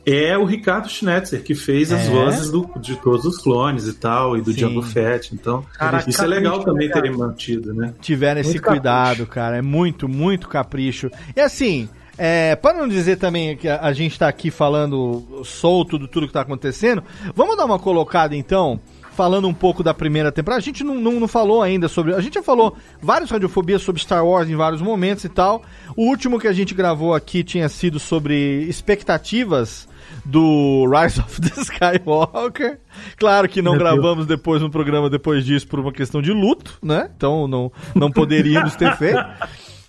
é 0.09 0.37
o 0.37 0.45
Ricardo 0.45 0.87
Schnetzer, 0.89 1.43
que 1.43 1.53
fez 1.53 1.91
as 1.91 2.07
É? 2.07 2.09
vozes 2.09 2.49
do- 2.49 2.69
de 2.79 2.95
todos 2.95 3.25
os 3.25 3.37
clones 3.37 3.85
e 3.87 3.93
tal, 3.93 4.37
e 4.37 4.41
do 4.41 4.51
Sim. 4.51 4.57
Django 4.59 4.81
Fett. 4.81 5.35
Então, 5.35 5.65
Caraca, 5.77 6.09
isso 6.09 6.23
é 6.23 6.27
legal 6.27 6.59
capricho, 6.59 6.71
também 6.71 6.87
né, 6.87 6.93
terem 6.93 7.11
mantido, 7.17 7.73
né? 7.73 7.93
tiveram 8.01 8.39
esse 8.39 8.51
Muito 8.51 8.63
cuidado, 8.63 9.25
cara. 9.27 9.57
É 9.57 9.61
muito, 9.61 10.07
muito 10.07 10.47
capricho. 10.47 11.11
E 11.35 11.41
assim, 11.41 11.89
é, 12.17 12.55
para 12.55 12.77
não 12.77 12.87
dizer 12.87 13.17
também 13.17 13.57
que 13.57 13.67
a, 13.67 13.79
a 13.81 13.91
gente 13.93 14.17
tá 14.17 14.27
aqui 14.27 14.49
falando 14.49 15.41
solto 15.43 15.97
do 15.99 16.07
tudo 16.07 16.25
que 16.27 16.33
tá 16.33 16.41
acontecendo, 16.41 17.03
vamos 17.35 17.57
dar 17.57 17.65
uma 17.65 17.77
colocada 17.77 18.35
então, 18.35 18.79
falando 19.17 19.47
um 19.47 19.53
pouco 19.53 19.81
da 19.81 19.95
primeira 19.95 20.31
temporada. 20.31 20.61
A 20.61 20.63
gente 20.63 20.83
não, 20.83 20.93
não, 20.93 21.19
não 21.19 21.27
falou 21.27 21.63
ainda 21.63 21.87
sobre. 21.87 22.13
A 22.13 22.21
gente 22.21 22.35
já 22.35 22.43
falou 22.43 22.77
vários 23.01 23.31
radiofobias 23.31 23.81
sobre 23.81 23.99
Star 23.99 24.23
Wars 24.23 24.47
em 24.47 24.55
vários 24.55 24.79
momentos 24.79 25.23
e 25.23 25.29
tal. 25.29 25.63
O 25.95 26.03
último 26.03 26.39
que 26.39 26.47
a 26.47 26.53
gente 26.53 26.75
gravou 26.75 27.15
aqui 27.15 27.43
tinha 27.43 27.67
sido 27.67 27.99
sobre 27.99 28.61
expectativas 28.69 29.89
do 30.23 30.85
Rise 30.85 31.19
of 31.19 31.41
the 31.41 31.49
Skywalker. 31.59 32.79
Claro 33.17 33.49
que 33.49 33.59
não 33.59 33.71
Meu 33.71 33.79
Deus. 33.83 33.91
gravamos 33.91 34.27
depois 34.27 34.61
um 34.61 34.69
programa 34.69 35.09
depois 35.09 35.43
disso 35.43 35.67
por 35.67 35.79
uma 35.79 35.91
questão 35.91 36.21
de 36.21 36.31
luto, 36.31 36.77
né? 36.83 37.09
Então 37.17 37.47
não, 37.47 37.71
não 37.95 38.11
poderíamos 38.11 38.75
ter 38.75 38.95
feito. 38.97 39.19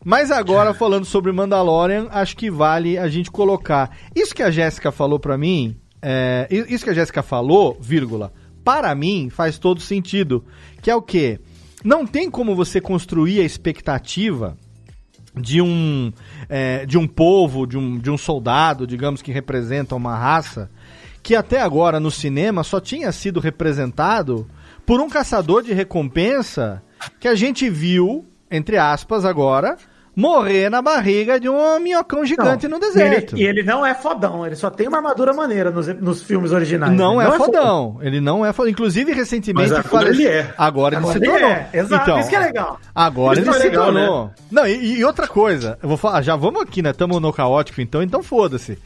Mas 0.02 0.30
agora, 0.30 0.72
falando 0.72 1.04
sobre 1.04 1.32
Mandalorian, 1.32 2.08
acho 2.10 2.34
que 2.34 2.50
vale 2.50 2.96
a 2.96 3.08
gente 3.08 3.30
colocar. 3.30 3.94
Isso 4.16 4.34
que 4.34 4.42
a 4.42 4.50
Jéssica 4.50 4.90
falou 4.90 5.18
pra 5.18 5.36
mim, 5.36 5.76
é, 6.00 6.46
isso 6.50 6.84
que 6.84 6.90
a 6.90 6.94
Jéssica 6.94 7.22
falou, 7.22 7.76
vírgula, 7.78 8.32
para 8.68 8.94
mim 8.94 9.30
faz 9.30 9.58
todo 9.58 9.80
sentido. 9.80 10.44
Que 10.82 10.90
é 10.90 10.94
o 10.94 11.00
quê? 11.00 11.40
Não 11.82 12.06
tem 12.06 12.30
como 12.30 12.54
você 12.54 12.82
construir 12.82 13.40
a 13.40 13.44
expectativa 13.44 14.58
de 15.34 15.62
um, 15.62 16.12
é, 16.50 16.84
de 16.84 16.98
um 16.98 17.06
povo, 17.06 17.66
de 17.66 17.78
um, 17.78 17.96
de 17.98 18.10
um 18.10 18.18
soldado, 18.18 18.86
digamos 18.86 19.22
que 19.22 19.32
representa 19.32 19.94
uma 19.94 20.14
raça, 20.14 20.70
que 21.22 21.34
até 21.34 21.62
agora 21.62 21.98
no 21.98 22.10
cinema 22.10 22.62
só 22.62 22.78
tinha 22.78 23.10
sido 23.10 23.40
representado 23.40 24.46
por 24.84 25.00
um 25.00 25.08
caçador 25.08 25.62
de 25.62 25.72
recompensa 25.72 26.82
que 27.18 27.26
a 27.26 27.34
gente 27.34 27.70
viu, 27.70 28.26
entre 28.50 28.76
aspas, 28.76 29.24
agora, 29.24 29.78
morrer 30.18 30.68
na 30.68 30.82
barriga 30.82 31.38
de 31.38 31.48
um 31.48 31.78
minhocão 31.78 32.24
gigante 32.24 32.66
Não, 32.66 32.76
no 32.76 32.80
deserto. 32.84 33.36
E 33.36 33.42
ele, 33.44 33.44
e 33.44 33.60
ele 33.60 33.62
não 33.62 33.86
é 33.86 33.94
fodão, 33.94 34.44
ele 34.44 34.56
só 34.56 34.68
tem 34.68 34.88
uma 34.88 34.96
armadura 34.96 35.32
maneira 35.32 35.70
nos, 35.70 35.86
nos 35.86 36.22
filmes 36.24 36.50
originais. 36.50 36.92
Não 36.92 37.22
Ele 37.22 37.30
é 37.30 37.36
fodão. 37.36 37.98
Ele 38.02 38.20
não 38.20 38.44
é 38.44 38.52
fodão. 38.52 38.70
Inclusive, 38.70 39.12
recentemente. 39.12 39.70
Mas 39.70 39.86
agora 39.86 40.08
ele 40.08 40.26
é. 40.26 40.52
Agora 40.58 40.96
ele 40.96 41.06
se 41.06 41.20
tornou. 41.20 41.48
é, 41.48 41.68
exato, 41.72 42.02
Então, 42.02 42.18
isso 42.18 42.28
que 42.28 42.34
é 42.36 42.40
legal. 42.40 42.80
Agora 42.92 43.38
Isso 43.38 43.48
ele 43.48 43.56
é 43.56 43.60
se 43.60 43.68
legal, 43.68 43.84
tornou. 43.84 44.30
Não, 44.50 44.66
e, 44.66 44.98
e 44.98 45.04
outra 45.04 45.28
coisa. 45.28 45.78
Eu 45.80 45.88
vou 45.88 45.96
falar. 45.96 46.20
Já 46.22 46.34
vamos 46.34 46.62
aqui, 46.62 46.82
né? 46.82 46.90
Estamos 46.90 47.20
no 47.20 47.32
caótico, 47.32 47.80
então. 47.80 48.02
Então 48.02 48.20
foda-se. 48.20 48.76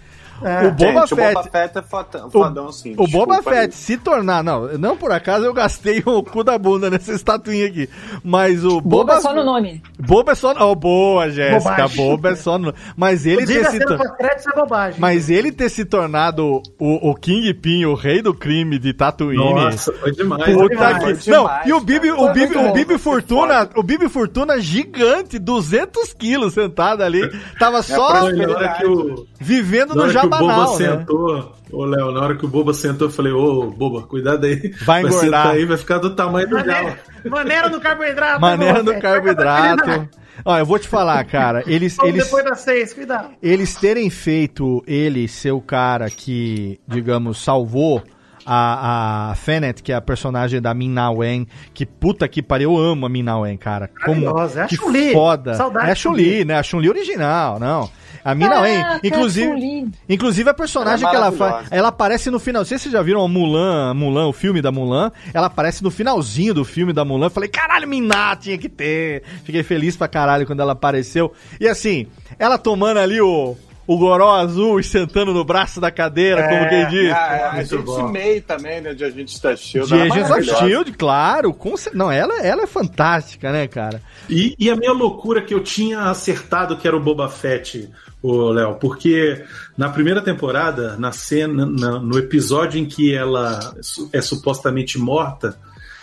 É. 0.45 0.67
o 0.67 0.73
Boba 0.73 1.01
Gente, 1.01 1.15
o 1.15 1.17
Fett. 1.17 1.35
Boba 1.35 1.51
Fett 1.51 1.79
é 1.79 1.83
fodão, 1.83 2.31
fodão 2.31 2.73
sim. 2.73 2.95
O 2.97 3.07
Boba 3.07 3.43
Fett 3.43 3.57
aí. 3.57 3.73
se 3.73 3.97
tornar. 3.97 4.43
Não, 4.43 4.79
não 4.79 4.97
por 4.97 5.13
acaso 5.13 5.45
eu 5.45 5.55
gastei 5.55 6.03
o 6.05 6.23
cu 6.23 6.43
da 6.43 6.59
bunda 6.59 6.91
nessa 6.91 7.13
estatuinha 7.13 7.67
aqui. 7.67 7.89
Mas 8.25 8.65
o 8.65 8.81
Boba 8.81 9.15
Boba. 9.15 9.15
é 9.15 9.21
só 9.21 9.35
no 9.35 9.45
nome. 9.45 9.83
Boba 9.99 10.33
é 10.33 10.35
só. 10.35 10.55
Oh, 10.59 10.75
boa, 10.75 11.31
Jéssica. 11.31 11.89
Boba 11.89 12.31
é 12.31 12.37
só 12.37 12.59
no. 12.59 12.75
Mas 12.97 13.27
ele 13.27 13.47
ter 13.47 13.65
se 13.67 13.83
é 13.83 14.55
bobagem. 14.55 15.01
Mas 15.01 15.31
ele 15.31 15.53
ter 15.53 15.69
se 15.69 15.85
tornado 15.85 16.63
o, 16.79 17.11
o 17.11 17.15
Kingpin, 17.15 17.85
o 17.85 17.95
rei 17.95 18.23
do 18.23 18.35
crime 18.35 18.79
de 18.79 18.93
Tatooine. 18.93 19.37
Nossa, 19.37 19.93
foi 19.93 20.13
demais. 20.13 20.45
Puta 20.45 20.69
demais, 20.69 21.19
que... 21.19 21.25
foi 21.25 21.33
Não, 21.33 21.45
demais, 21.45 21.67
e 21.67 21.73
o 21.73 21.81
Bibi, 21.81 22.09
cara. 22.09 22.23
o 22.23 22.33
Bibi, 22.33 22.57
o 22.57 22.73
Bibi 22.73 22.99
Fortuna, 22.99 23.69
o 23.75 23.83
Bibi 23.83 24.09
Fortuna 24.09 24.61
gigante, 24.61 25.39
200 25.39 26.13
quilos 26.15 26.55
sentado 26.55 27.03
ali, 27.03 27.21
tava 27.59 27.83
só 27.83 28.25
hora 28.25 28.75
que 28.79 28.87
o, 28.87 29.27
vivendo 29.41 29.95
no 29.95 30.03
hora 30.03 30.13
que 30.39 30.45
o 30.45 30.47
Boba 30.47 30.71
né? 30.71 30.77
sentou, 30.77 31.53
ô 31.73 31.85
Léo, 31.85 32.13
na 32.13 32.21
hora 32.21 32.37
que 32.37 32.45
o 32.45 32.49
Boba 32.49 32.75
sentou, 32.75 33.09
eu 33.09 33.13
falei, 33.13 33.33
ô 33.33 33.71
Boba, 33.71 34.03
cuidado 34.03 34.45
aí. 34.47 34.73
Vai 34.85 35.01
engordar. 35.01 35.21
sentar 35.21 35.47
aí, 35.49 35.65
vai 35.65 35.77
ficar 35.77 35.99
do 35.99 36.15
tamanho 36.15 36.49
do 36.49 36.57
galo. 36.57 36.69
Maneira, 36.69 37.31
maneira 37.31 37.69
no 37.69 37.81
carboidrato. 37.81 38.41
Maneira 38.41 38.83
velho. 38.83 39.01
carboidrato. 39.01 40.09
Ó, 40.45 40.59
eu 40.59 40.67
vou 40.67 40.79
te 40.79 40.89
falar, 40.89 41.23
cara, 41.25 41.63
eles, 41.67 41.97
Vamos 41.97 42.15
eles, 42.15 42.25
depois 42.25 42.45
das 42.45 42.61
seis, 42.61 42.93
cuidado. 42.95 43.31
eles 43.43 43.75
terem 43.77 44.09
feito 44.11 44.83
ele 44.87 45.29
ser 45.29 45.53
o 45.53 45.61
cara 45.61 46.09
que, 46.11 46.81
digamos, 46.89 47.43
salvou 47.43 48.03
a, 48.45 49.31
a 49.33 49.35
que 49.83 49.93
é 49.93 49.95
a 49.95 50.01
personagem 50.01 50.61
da 50.61 50.75
Min 50.75 50.91
Na 50.91 51.11
Wen, 51.11 51.47
que 51.73 51.87
puta 51.87 52.27
que 52.27 52.43
pariu, 52.43 52.73
eu 52.73 52.79
amo 52.79 53.07
a 53.07 53.09
Min 53.09 53.23
Na 53.23 53.39
Wen, 53.39 53.57
cara. 53.57 53.89
Como, 54.05 54.27
é 54.27 54.63
a 54.63 54.69
Chun-Li. 54.69 55.13
foda. 55.13 55.55
Saudade 55.55 55.89
é 55.89 55.93
a. 55.93 55.95
Chun-Li, 55.95 56.45
né? 56.45 56.57
A 56.57 56.63
Chun-Li 56.63 56.89
original, 56.89 57.59
não. 57.59 57.89
A 58.25 58.35
mina 58.35 58.67
é, 58.67 58.83
Caraca, 58.83 59.07
inclusive, 59.07 59.91
inclusive 60.09 60.51
a 60.51 60.55
personagem 60.55 61.07
Ela 61.07 61.09
é 61.09 61.11
que 61.11 61.17
ela 61.17 61.33
faz, 61.33 61.67
ela 61.71 61.89
aparece 61.89 62.31
no 62.31 62.39
final. 62.39 62.61
Não 62.61 62.67
sei 62.67 62.79
se 62.79 62.85
vocês 62.85 62.93
já 62.93 63.03
viram 63.03 63.25
a 63.25 63.29
Mulan, 63.29 63.95
Mulan, 63.95 64.27
o 64.29 64.33
filme 64.33 64.63
da 64.63 64.71
Mulan. 64.71 65.11
Ela 65.35 65.47
aparece 65.49 65.83
no 65.83 65.91
finalzinho 65.91 66.55
do 66.55 66.65
filme 66.65 66.93
da 66.93 67.05
Mulan. 67.05 67.27
Eu 67.27 67.31
Falei, 67.31 67.49
caralho, 67.49 67.89
Miná 67.89 68.37
tinha 68.37 68.57
que 68.57 68.69
ter. 68.69 69.23
Fiquei 69.45 69.63
feliz 69.63 69.97
pra 69.97 70.07
caralho 70.07 70.47
quando 70.47 70.61
ela 70.61 70.73
apareceu. 70.73 71.33
E 71.61 71.67
assim, 71.67 72.07
ela 72.39 72.59
tomando 72.59 72.99
ali 72.99 73.21
o, 73.21 73.57
o 73.87 73.99
goró 73.99 74.35
azul 74.37 74.79
e 74.79 74.85
sentando 74.85 75.35
no 75.35 75.45
braço 75.45 75.81
da 75.81 75.91
cadeira, 75.91 76.49
como 76.49 76.69
quem 76.69 76.89
diz. 76.89 77.11
Ah, 77.13 77.51
a 77.51 77.55
Muito 77.55 77.77
gente 77.77 77.85
bom. 77.85 78.13
May 78.13 78.41
também, 78.41 78.81
né? 78.81 78.95
De 78.95 79.05
Agente 79.05 79.43
da 79.43 79.57
Shield. 79.57 79.89
De 79.89 79.99
é 79.99 80.05
of 80.05 80.21
maravilhosa. 80.21 80.67
Shield, 80.67 80.93
claro. 80.93 81.53
Com, 81.53 81.75
não, 81.93 82.11
ela, 82.11 82.41
ela 82.41 82.63
é 82.63 82.67
fantástica, 82.67 83.51
né, 83.51 83.67
cara? 83.67 84.01
E, 84.29 84.55
e 84.59 84.71
a 84.71 84.77
minha 84.77 84.93
loucura 84.93 85.43
que 85.43 85.53
eu 85.53 85.63
tinha 85.63 86.03
acertado 86.03 86.77
que 86.77 86.87
era 86.87 86.97
o 86.97 87.01
Boba 87.01 87.29
Fett, 87.29 87.91
o 88.23 88.51
Léo, 88.51 88.75
porque 88.77 89.43
na 89.77 89.89
primeira 89.89 90.21
temporada, 90.23 90.97
na 90.97 91.11
cena, 91.13 91.67
na- 91.67 91.99
no 91.99 92.17
episódio 92.19 92.79
em 92.81 92.85
que 92.87 93.13
ela 93.15 93.75
é 94.13 94.21
supostamente 94.23 94.99
morta, 94.99 95.59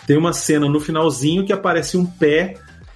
tem 0.06 0.18
uma 0.18 0.34
cena 0.34 0.68
no 0.68 0.80
finalzinho 0.80 1.46
que 1.46 1.54
aparece 1.54 1.96
um 1.96 2.06
pé, 2.06 2.56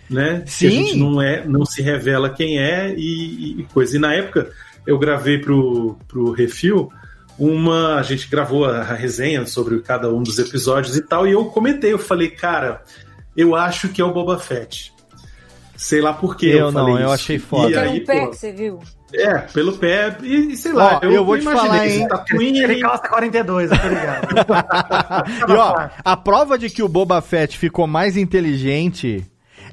né? 0.10 0.44
Sim. 0.46 0.68
Que 0.70 0.74
a 0.74 0.78
gente 0.84 0.98
não 0.98 1.22
é, 1.22 1.48
não 1.48 1.66
se 1.66 1.82
revela 1.82 2.30
quem 2.30 2.60
é 2.60 2.94
e, 2.98 3.62
e 3.62 3.64
coisa. 3.74 3.96
E 3.96 4.00
na 4.00 4.14
época 4.14 4.50
eu 4.86 5.00
gravei 5.00 5.38
pro, 5.38 5.98
pro 6.08 6.32
Refil 6.32 6.92
uma. 7.40 7.96
A 7.96 8.04
gente 8.04 8.28
gravou 8.30 8.66
a, 8.66 8.84
resenha 8.84 9.46
sobre 9.46 9.80
cada 9.80 10.14
um 10.14 10.22
dos 10.22 10.38
episódios 10.40 10.98
e 10.98 11.02
tal, 11.02 11.26
e 11.28 11.32
eu 11.32 11.46
comentei, 11.46 11.94
eu 11.94 11.98
falei, 12.00 12.30
cara, 12.30 12.84
eu 13.38 13.56
acho 13.56 13.90
que 13.90 14.02
é 14.02 14.06
o 14.06 14.12
Boba 14.12 14.38
Fett. 14.38 14.92
Sei 15.78 16.00
lá 16.02 16.14
por 16.14 16.36
que 16.38 16.48
Eu 16.48 16.58
eu, 16.60 16.72
não, 16.72 16.82
falei 16.86 16.96
eu 16.96 17.00
isso. 17.06 17.10
achei 17.14 17.40
foda. 17.40 17.70
E 17.72 17.76
aí, 17.78 18.02
um 18.02 18.06
pé 18.06 18.22
pô, 18.22 18.30
que 18.30 18.38
você 18.38 18.52
viu. 18.52 18.80
É, 19.14 19.40
pelo 19.54 19.78
pé, 19.78 20.18
e, 20.24 20.54
e 20.54 20.58
sei 20.58 20.74
lá, 20.74 21.00
Ó, 21.02 21.06
eu 21.06 21.24
vou 21.24 21.38
te 21.38 21.44
falar, 21.44 21.88
hein? 21.88 22.08
Tatooine, 22.08 22.64
Ele 22.64 22.80
calça 22.80 23.08
42, 23.08 23.72
eu 23.72 23.80
tô 23.80 23.88
ligado. 23.88 24.28
E 25.48 25.52
ó, 25.52 25.90
a 26.04 26.18
prova 26.18 26.58
de 26.58 26.70
que 26.70 26.82
o 26.82 26.88
Boba 26.88 27.22
Fett 27.22 27.58
ficou 27.58 27.86
mais 27.88 28.18
inteligente 28.18 29.26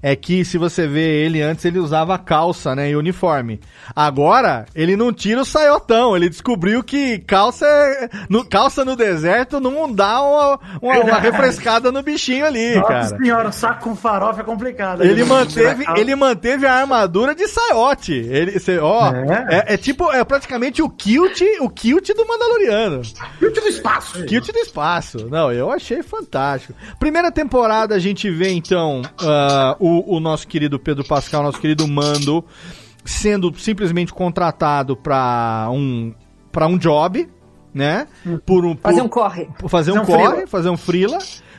é 0.03 0.17
que 0.17 0.45
se 0.45 0.57
você 0.59 0.87
vê 0.87 1.25
ele 1.25 1.43
antes, 1.43 1.65
ele 1.65 1.79
usava 1.79 2.19
calça, 2.19 2.75
né, 2.75 2.91
e 2.91 2.97
uniforme. 2.97 3.61
Agora, 3.95 4.67
ele 4.75 4.97
não 4.97 5.13
tira 5.13 5.41
o 5.43 5.45
saiotão, 5.45 6.17
ele 6.17 6.29
descobriu 6.29 6.83
que 6.83 7.19
calça, 7.19 7.67
é- 7.67 8.09
no, 8.29 8.45
calça 8.45 8.85
no 8.85 8.97
deserto 8.97 9.61
não 9.61 9.93
dá 9.93 10.21
uma, 10.23 10.61
uma, 10.81 10.99
uma 11.01 11.19
refrescada 11.19 11.91
no 11.93 12.03
bichinho 12.03 12.47
ali, 12.47 12.75
Nossa 12.77 12.89
cara. 12.89 13.19
senhora, 13.19 13.53
saco 13.53 13.85
com 13.85 13.97
farofa 13.97 14.41
é 14.41 14.45
complicado. 14.45 15.03
Ele 15.03 15.13
Ele 15.21 15.25
manteve, 15.25 15.85
ele 15.97 16.15
manteve 16.15 16.67
a 16.67 16.75
armadura 16.75 17.35
de 17.35 17.47
saiote. 17.49 18.13
Ele, 18.13 18.59
cê, 18.59 18.79
ó, 18.79 19.13
É. 19.13 19.65
é. 19.71 19.75
é 19.75 19.77
tipo, 19.77 20.11
é 20.13 20.25
praticamente 20.25 20.83
o 20.83 20.89
kilt, 20.89 21.41
o 21.61 21.69
kilt 21.69 22.09
do 22.15 22.27
Mandaloriano. 22.27 23.03
Kilt 23.39 23.55
do 23.61 23.69
espaço. 23.69 24.25
Kilt 24.25 24.51
do 24.53 24.59
espaço. 24.59 25.27
Não, 25.31 25.53
eu 25.53 25.71
achei 25.71 26.03
fantástico. 26.03 26.75
Primeira 26.99 27.31
temporada 27.31 27.95
a 27.95 27.99
gente 27.99 28.31
vê 28.31 28.51
então 28.51 29.03
ah, 29.21 29.77
o, 29.79 29.90
o 30.07 30.21
nosso 30.21 30.47
querido 30.47 30.79
Pedro 30.79 31.05
Pascal, 31.05 31.43
nosso 31.43 31.61
querido 31.61 31.87
Mando, 31.89 32.45
sendo 33.05 33.53
simplesmente 33.59 34.13
contratado 34.13 34.97
para 34.97 35.69
um 35.73 36.15
para 36.53 36.67
um 36.67 36.77
job, 36.79 37.29
né? 37.73 38.07
Por 38.45 38.65
um 38.65 38.75
por- 38.75 38.83
Fazer 38.91 39.03
um 39.03 39.09
corre. 39.09 39.49
por 39.59 39.69
fazer 39.69 39.93
um 39.93 40.01
um 40.03 40.05
corre, 40.05 40.29
frila. 40.33 40.47
fazer 40.47 40.69
um 40.71 40.77
frila. 40.77 41.19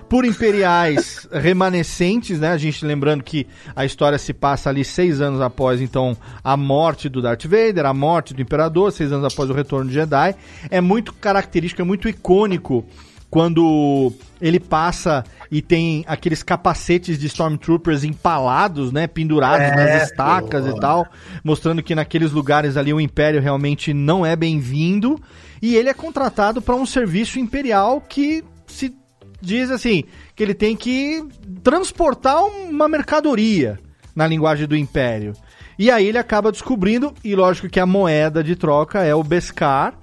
Por 0.09 0.25
imperiais 0.25 1.25
remanescentes, 1.32 2.38
né? 2.38 2.49
A 2.51 2.57
gente 2.57 2.86
lembrando 2.86 3.23
que 3.23 3.47
a 3.73 3.86
história 3.86 4.17
se 4.17 4.34
passa 4.34 4.69
ali 4.69 4.84
seis 4.84 5.21
anos 5.21 5.39
após, 5.39 5.79
então, 5.79 6.17
a 6.43 6.57
morte 6.57 7.07
do 7.07 7.21
Darth 7.21 7.45
Vader, 7.45 7.86
a 7.86 7.93
morte 7.93 8.34
do 8.34 8.41
Imperador, 8.41 8.91
seis 8.91 9.09
anos 9.13 9.32
após 9.34 9.49
o 9.49 9.53
retorno 9.53 9.88
de 9.88 9.93
Jedi. 9.93 10.36
É 10.69 10.82
muito 10.82 11.13
característico, 11.13 11.82
é 11.82 11.86
muito 11.86 12.09
icônico 12.09 12.86
quando 13.32 14.11
ele 14.41 14.59
passa 14.59 15.23
e 15.49 15.61
tem 15.61 16.03
aqueles 16.05 16.43
capacetes 16.43 17.17
de 17.17 17.27
Stormtroopers 17.27 18.03
empalados, 18.03 18.91
né? 18.91 19.07
Pendurados 19.07 19.67
É, 19.67 19.75
nas 19.75 20.03
estacas 20.03 20.67
e 20.67 20.79
tal, 20.79 21.07
mostrando 21.43 21.82
que 21.82 21.95
naqueles 21.95 22.32
lugares 22.32 22.75
ali 22.75 22.93
o 22.93 22.99
Império 22.99 23.41
realmente 23.41 23.93
não 23.93 24.25
é 24.25 24.36
bem-vindo. 24.36 25.17
E 25.61 25.75
ele 25.75 25.89
é 25.89 25.93
contratado 25.93 26.61
para 26.61 26.75
um 26.75 26.86
serviço 26.86 27.39
imperial 27.39 28.01
que 28.01 28.43
se 28.67 28.93
diz 29.41 29.71
assim, 29.71 30.03
que 30.36 30.43
ele 30.43 30.53
tem 30.53 30.75
que 30.75 31.23
transportar 31.63 32.43
uma 32.43 32.88
mercadoria 32.88 33.79
na 34.13 34.27
linguagem 34.27 34.67
do 34.67 34.75
Império. 34.75 35.34
E 35.79 35.89
aí 35.89 36.05
ele 36.05 36.17
acaba 36.17 36.51
descobrindo, 36.51 37.13
e 37.23 37.34
lógico 37.34 37.69
que 37.69 37.79
a 37.79 37.86
moeda 37.86 38.43
de 38.43 38.55
troca 38.55 39.03
é 39.03 39.15
o 39.15 39.23
Beskar, 39.23 39.93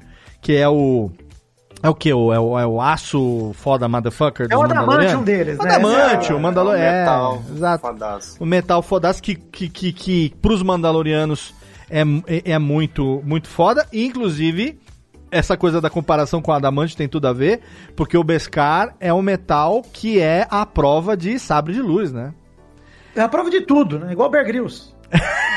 que 0.40 0.54
é 0.54 0.68
o. 0.68 1.10
É 1.82 1.88
o 1.88 1.94
que? 1.94 2.10
É 2.10 2.14
o, 2.14 2.58
é 2.58 2.66
o 2.66 2.80
aço 2.80 3.52
foda 3.54 3.86
motherfucker 3.88 4.48
É 4.50 4.56
o 4.56 4.62
adamantium 4.62 5.22
deles, 5.22 5.58
né? 5.58 5.76
Adamantium, 5.76 6.34
É, 6.34 6.38
o 6.38 6.42
Mandalor... 6.42 6.74
é 6.74 6.78
o 6.78 6.82
É, 6.82 7.00
metal 7.00 7.42
exato. 7.54 7.86
fodaço. 7.86 8.36
O 8.40 8.46
metal 8.46 8.82
fodaço 8.82 9.22
que, 9.22 9.34
que, 9.36 9.68
que, 9.68 9.92
que 9.92 10.34
pros 10.42 10.62
Mandalorianos 10.62 11.54
é, 11.88 12.02
é, 12.26 12.52
é 12.52 12.58
muito, 12.58 13.22
muito 13.24 13.48
foda. 13.48 13.86
E, 13.92 14.04
inclusive, 14.04 14.78
essa 15.30 15.56
coisa 15.56 15.80
da 15.80 15.88
comparação 15.88 16.42
com 16.42 16.50
o 16.50 16.54
Adamante 16.54 16.96
tem 16.96 17.08
tudo 17.08 17.28
a 17.28 17.32
ver, 17.32 17.60
porque 17.94 18.16
o 18.18 18.24
Beskar 18.24 18.94
é 18.98 19.12
um 19.14 19.22
metal 19.22 19.82
que 19.92 20.18
é 20.20 20.46
a 20.50 20.66
prova 20.66 21.16
de 21.16 21.38
sabre 21.38 21.74
de 21.74 21.80
luz, 21.80 22.12
né? 22.12 22.34
É 23.14 23.20
a 23.20 23.28
prova 23.28 23.50
de 23.50 23.60
tudo, 23.60 23.98
né? 23.98 24.12
Igual 24.12 24.28
o 24.28 24.30
Bear 24.32 24.44
Grylls. 24.46 24.94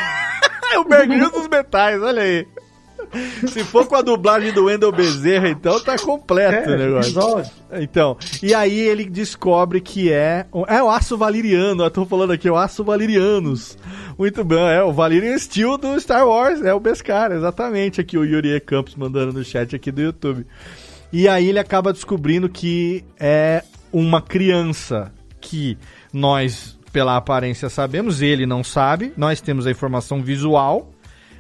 É 0.74 0.80
o 0.80 0.86
Bear 0.86 1.06
Grylls 1.06 1.34
dos 1.34 1.50
metais, 1.50 2.02
olha 2.02 2.22
aí. 2.22 2.48
Se 3.48 3.64
for 3.64 3.86
com 3.88 3.96
a 3.96 4.02
dublagem 4.02 4.54
do 4.54 4.66
Wendel 4.66 4.92
Bezerra, 4.92 5.50
então 5.50 5.80
tá 5.80 5.98
completo 5.98 6.70
o 6.70 6.78
negócio. 6.78 7.52
Então, 7.74 8.18
e 8.42 8.54
aí 8.54 8.80
ele 8.80 9.06
descobre 9.06 9.82
que 9.82 10.12
é. 10.12 10.46
É 10.68 10.82
o 10.82 10.90
aço 10.90 11.18
valeriano, 11.18 11.84
eu 11.84 11.92
tô 11.92 12.06
falando 12.06 12.32
aqui, 12.32 12.50
o 12.50 12.56
aço 12.56 12.84
valerianos. 12.84 13.78
Muito 14.18 14.44
bom, 14.44 14.68
é 14.68 14.84
o 14.84 14.94
Valerian 14.94 15.38
Steel 15.38 15.78
do 15.78 16.00
Star 16.00 16.28
Wars, 16.28 16.62
é 16.62 16.74
o 16.74 16.80
Beskar, 16.80 17.32
exatamente 17.32 18.00
aqui 18.00 18.18
o 18.18 18.24
Yuri 18.24 18.56
E. 18.56 18.60
Campos 18.60 18.96
mandando 18.96 19.34
no 19.34 19.44
chat 19.44 19.76
aqui 19.76 19.92
do 19.92 20.02
YouTube. 20.02 20.46
E 21.12 21.28
aí 21.28 21.50
ele 21.50 21.60
acaba 21.60 21.92
descobrindo 21.92 22.48
que 22.48 23.04
é 23.20 23.64
uma 23.92 24.22
criança 24.22 25.12
que 25.42 25.78
nós, 26.14 26.78
pela 26.94 27.18
aparência, 27.18 27.70
sabemos, 27.70 28.22
ele 28.22 28.46
não 28.46 28.64
sabe, 28.64 29.12
nós 29.18 29.42
temos 29.42 29.68
a 29.68 29.72
informação 29.72 30.22
visual 30.22 30.90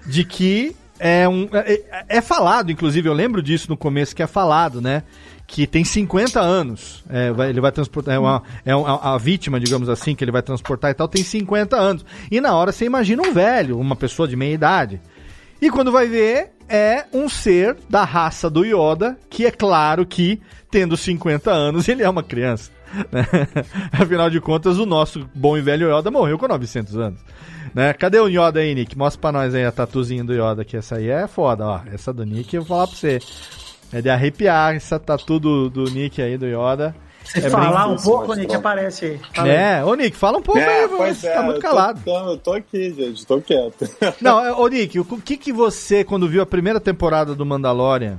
de 0.05 0.25
que 0.25 0.75
é 1.01 1.27
um. 1.27 1.49
É, 1.51 1.81
é- 2.17 2.21
falado, 2.21 2.71
inclusive, 2.71 3.09
eu 3.09 3.13
lembro 3.13 3.41
disso 3.41 3.67
no 3.69 3.75
começo 3.75 4.15
que 4.15 4.21
é 4.21 4.27
falado, 4.27 4.79
né? 4.81 5.03
Que 5.47 5.65
tem 5.67 5.83
50 5.83 6.39
anos. 6.39 7.03
É, 7.09 7.31
vai- 7.31 7.49
ele 7.49 7.59
vai 7.59 7.71
transportar. 7.71 8.15
É, 8.15 8.19
uma, 8.19 8.43
é 8.63 8.75
uma- 8.75 9.15
a 9.15 9.17
vítima, 9.17 9.59
digamos 9.59 9.89
assim, 9.89 10.13
que 10.15 10.23
ele 10.23 10.31
vai 10.31 10.41
transportar 10.41 10.91
e 10.91 10.93
tal, 10.93 11.07
tem 11.07 11.23
50 11.23 11.75
anos. 11.75 12.05
E 12.29 12.39
na 12.39 12.55
hora 12.55 12.71
você 12.71 12.85
imagina 12.85 13.21
um 13.27 13.33
velho, 13.33 13.79
uma 13.79 13.95
pessoa 13.95 14.27
de 14.27 14.35
meia 14.35 14.53
idade. 14.53 15.01
E 15.61 15.69
quando 15.69 15.91
vai 15.91 16.07
ver, 16.07 16.51
é 16.69 17.05
um 17.13 17.27
ser 17.27 17.75
da 17.89 18.03
raça 18.03 18.49
do 18.49 18.63
Yoda, 18.63 19.17
que 19.29 19.45
é 19.45 19.51
claro 19.51 20.05
que, 20.05 20.39
tendo 20.71 20.95
50 20.95 21.51
anos, 21.51 21.87
ele 21.89 22.03
é 22.03 22.09
uma 22.09 22.23
criança. 22.23 22.71
Né? 23.11 23.25
Afinal 23.91 24.29
de 24.29 24.39
contas, 24.41 24.77
o 24.77 24.85
nosso 24.85 25.27
bom 25.33 25.57
e 25.57 25.61
velho 25.61 25.89
Yoda 25.95 26.09
morreu 26.11 26.37
com 26.37 26.47
900 26.47 26.97
anos. 26.97 27.19
Né? 27.73 27.93
Cadê 27.93 28.19
o 28.19 28.27
Yoda 28.27 28.59
aí, 28.59 28.75
Nick? 28.75 28.97
Mostra 28.97 29.21
pra 29.21 29.31
nós 29.31 29.55
aí 29.55 29.65
a 29.65 29.71
tatuzinha 29.71 30.23
do 30.23 30.33
Yoda, 30.33 30.65
que 30.65 30.75
essa 30.75 30.95
aí 30.97 31.09
é 31.09 31.27
foda, 31.27 31.65
ó. 31.65 31.79
Essa 31.91 32.11
do 32.11 32.25
Nick 32.25 32.53
eu 32.55 32.61
vou 32.63 32.67
falar 32.69 32.87
pra 32.87 32.95
você. 32.97 33.19
É 33.93 34.01
de 34.01 34.09
arrepiar 34.09 34.75
essa 34.75 34.97
tatu 34.99 35.39
do, 35.39 35.69
do 35.69 35.83
Nick 35.85 36.21
aí, 36.21 36.37
do 36.37 36.45
Yoda. 36.45 36.95
Se 37.23 37.39
é 37.45 37.49
falar 37.49 37.87
um 37.87 37.97
pouco, 37.97 38.33
Nick, 38.33 38.53
aparece 38.53 39.05
aí. 39.05 39.19
Fala 39.33 39.47
aí. 39.47 39.55
É, 39.55 39.85
ô 39.85 39.93
Nick, 39.93 40.17
fala 40.17 40.37
um 40.39 40.41
pouco 40.41 40.59
aí, 40.59 40.87
pois 40.87 41.17
você 41.17 41.27
é, 41.27 41.33
tá 41.33 41.43
muito 41.43 41.57
eu 41.57 41.61
tô- 41.61 41.67
calado. 41.67 42.01
tô- 42.03 42.17
Eu 42.31 42.37
tô 42.37 42.53
aqui, 42.53 42.89
gente, 42.93 43.25
tô 43.27 43.39
quieto. 43.39 43.87
Não, 44.19 44.43
é, 44.43 44.51
ô 44.51 44.67
Nick, 44.67 44.99
o 44.99 45.05
que 45.05 45.37
que 45.37 45.53
você, 45.53 46.03
quando 46.03 46.27
viu 46.27 46.41
a 46.41 46.45
primeira 46.45 46.79
temporada 46.79 47.35
do 47.35 47.45
Mandalorian, 47.45 48.17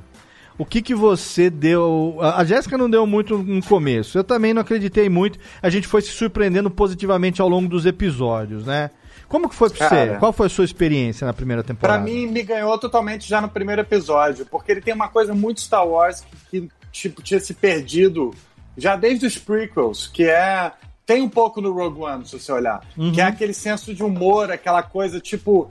o 0.58 0.64
que 0.64 0.82
que 0.82 0.94
você 0.94 1.48
deu... 1.50 2.18
A 2.20 2.44
Jéssica 2.44 2.76
não 2.78 2.88
deu 2.88 3.06
muito 3.06 3.38
no 3.38 3.62
começo, 3.62 4.18
eu 4.18 4.24
também 4.24 4.52
não 4.54 4.62
acreditei 4.62 5.08
muito, 5.08 5.38
a 5.60 5.70
gente 5.70 5.86
foi 5.86 6.02
se 6.02 6.10
surpreendendo 6.10 6.70
positivamente 6.70 7.40
ao 7.40 7.48
longo 7.48 7.68
dos 7.68 7.86
episódios, 7.86 8.66
né? 8.66 8.90
Como 9.28 9.48
que 9.48 9.54
foi 9.54 9.70
pra 9.70 9.88
você? 9.88 10.16
Qual 10.18 10.32
foi 10.32 10.46
a 10.46 10.50
sua 10.50 10.64
experiência 10.64 11.26
na 11.26 11.32
primeira 11.32 11.62
temporada? 11.62 12.02
Pra 12.02 12.12
mim, 12.12 12.26
me 12.26 12.42
ganhou 12.42 12.76
totalmente 12.76 13.26
já 13.26 13.40
no 13.40 13.48
primeiro 13.48 13.80
episódio, 13.80 14.44
porque 14.44 14.72
ele 14.72 14.82
tem 14.82 14.92
uma 14.92 15.08
coisa 15.08 15.34
muito 15.34 15.62
Star 15.62 15.86
Wars 15.86 16.20
que, 16.50 16.60
que, 16.60 16.70
tipo, 16.92 17.22
tinha 17.22 17.40
se 17.40 17.54
perdido 17.54 18.34
já 18.76 18.94
desde 18.94 19.24
os 19.24 19.38
prequels, 19.38 20.06
que 20.06 20.24
é. 20.24 20.72
Tem 21.04 21.20
um 21.20 21.28
pouco 21.28 21.60
no 21.60 21.72
Rogue 21.72 22.02
One, 22.02 22.24
se 22.24 22.38
você 22.38 22.52
olhar. 22.52 22.80
Que 23.12 23.20
é 23.20 23.24
aquele 23.24 23.52
senso 23.52 23.92
de 23.92 24.04
humor, 24.04 24.52
aquela 24.52 24.82
coisa, 24.82 25.18
tipo. 25.18 25.70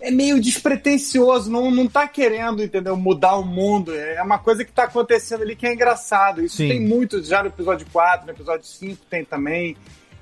É 0.00 0.10
meio 0.10 0.40
despretensioso, 0.40 1.50
não, 1.50 1.70
não 1.70 1.86
tá 1.86 2.06
querendo, 2.06 2.62
entendeu? 2.62 2.96
Mudar 2.96 3.36
o 3.36 3.42
mundo. 3.44 3.94
É 3.94 4.22
uma 4.22 4.38
coisa 4.38 4.64
que 4.64 4.70
tá 4.72 4.84
acontecendo 4.84 5.42
ali 5.42 5.56
que 5.56 5.66
é 5.66 5.72
engraçado. 5.72 6.42
Isso 6.44 6.56
Sim. 6.58 6.68
tem 6.68 6.80
muito 6.80 7.22
já 7.24 7.42
no 7.42 7.48
episódio 7.48 7.86
4, 7.92 8.26
no 8.26 8.32
episódio 8.32 8.66
5 8.66 9.02
tem 9.08 9.24
também. 9.24 9.76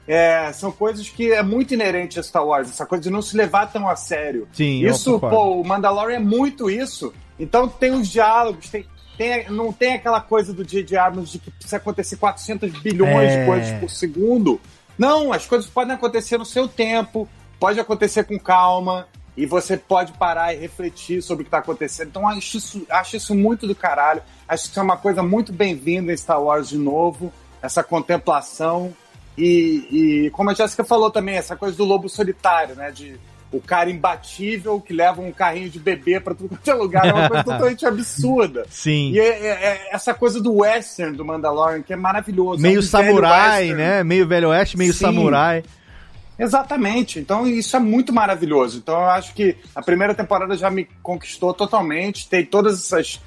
é, 0.06 0.52
são 0.52 0.70
coisas 0.70 1.08
que 1.08 1.32
é 1.32 1.42
muito 1.42 1.72
inerente 1.72 2.20
a 2.20 2.22
Star 2.22 2.44
Wars, 2.46 2.68
essa 2.68 2.84
coisa 2.84 3.02
de 3.04 3.10
não 3.10 3.22
se 3.22 3.34
levar 3.36 3.72
tão 3.72 3.88
a 3.88 3.96
sério. 3.96 4.46
Sim, 4.52 4.82
eu 4.82 4.92
isso, 4.92 5.18
pô, 5.18 5.60
o 5.60 5.64
Mandalorian 5.64 6.16
é 6.16 6.20
muito 6.20 6.68
isso. 6.68 7.12
Então 7.40 7.66
tem 7.66 7.90
os 7.92 8.08
diálogos, 8.08 8.68
tem, 8.68 8.84
tem- 9.16 9.48
não 9.50 9.72
tem 9.72 9.94
aquela 9.94 10.20
coisa 10.20 10.52
do 10.52 10.62
J.J. 10.62 10.96
Abrams 10.98 11.32
de 11.32 11.38
que 11.38 11.50
precisa 11.50 11.78
acontecer 11.78 12.16
400 12.16 12.70
bilhões 12.80 13.32
É. 13.32 13.40
de 13.40 13.46
coisas 13.46 13.78
por 13.80 13.88
segundo. 13.90 14.60
Não, 14.98 15.32
as 15.32 15.46
coisas 15.46 15.68
podem 15.70 15.94
acontecer 15.94 16.36
no 16.36 16.44
seu 16.44 16.68
tempo, 16.68 17.26
pode 17.58 17.80
acontecer 17.80 18.24
com 18.24 18.38
calma, 18.38 19.08
e 19.36 19.46
você 19.46 19.76
pode 19.76 20.12
parar 20.12 20.54
e 20.54 20.58
refletir 20.58 21.22
sobre 21.22 21.42
o 21.42 21.44
que 21.44 21.48
está 21.48 21.58
acontecendo. 21.58 22.08
Então, 22.08 22.28
acho 22.28 22.56
isso, 22.56 22.86
acho 22.88 23.16
isso 23.16 23.34
muito 23.34 23.66
do 23.66 23.74
caralho. 23.74 24.22
Acho 24.48 24.64
que 24.64 24.70
isso 24.70 24.80
é 24.80 24.82
uma 24.82 24.96
coisa 24.96 25.22
muito 25.22 25.52
bem-vinda 25.52 26.12
em 26.12 26.16
Star 26.16 26.40
Wars 26.40 26.68
de 26.68 26.78
novo, 26.78 27.32
essa 27.60 27.82
contemplação. 27.82 28.94
E, 29.36 30.24
e 30.26 30.30
como 30.30 30.50
a 30.50 30.54
Jéssica 30.54 30.84
falou 30.84 31.10
também, 31.10 31.34
essa 31.36 31.56
coisa 31.56 31.76
do 31.76 31.84
lobo 31.84 32.08
solitário, 32.08 32.76
né? 32.76 32.90
De 32.92 33.18
o 33.50 33.60
cara 33.60 33.88
imbatível 33.88 34.80
que 34.80 34.92
leva 34.92 35.20
um 35.20 35.30
carrinho 35.30 35.70
de 35.70 35.78
bebê 35.78 36.18
para 36.18 36.34
tudo 36.34 36.48
quanto 36.48 36.68
é 36.68 36.74
lugar, 36.74 37.06
é 37.06 37.12
uma 37.12 37.28
coisa 37.28 37.42
totalmente 37.44 37.86
absurda. 37.86 38.66
Sim. 38.68 39.12
E 39.12 39.20
é, 39.20 39.28
é- 39.28 39.46
é 39.48 39.88
essa 39.92 40.12
coisa 40.12 40.40
do 40.40 40.54
western 40.56 41.16
do 41.16 41.24
Mandalorian, 41.24 41.82
que 41.82 41.92
é 41.92 41.96
maravilhoso. 41.96 42.60
Meio 42.60 42.76
É 42.76 42.78
um 42.80 42.82
samurai, 42.82 43.72
né? 43.72 44.02
Meio 44.02 44.26
velho 44.26 44.48
oeste, 44.48 44.76
meio 44.76 44.92
Sim. 44.92 45.00
samurai. 45.00 45.62
Exatamente. 46.38 47.18
Então 47.18 47.46
isso 47.46 47.76
é 47.76 47.80
muito 47.80 48.12
maravilhoso. 48.12 48.78
Então 48.78 48.94
eu 48.94 49.06
acho 49.10 49.34
que 49.34 49.56
a 49.74 49.82
primeira 49.82 50.14
temporada 50.14 50.56
já 50.56 50.70
me 50.70 50.84
conquistou 51.02 51.54
totalmente. 51.54 52.28
Tem 52.28 52.44
todas 52.44 52.80
essas 52.80 53.20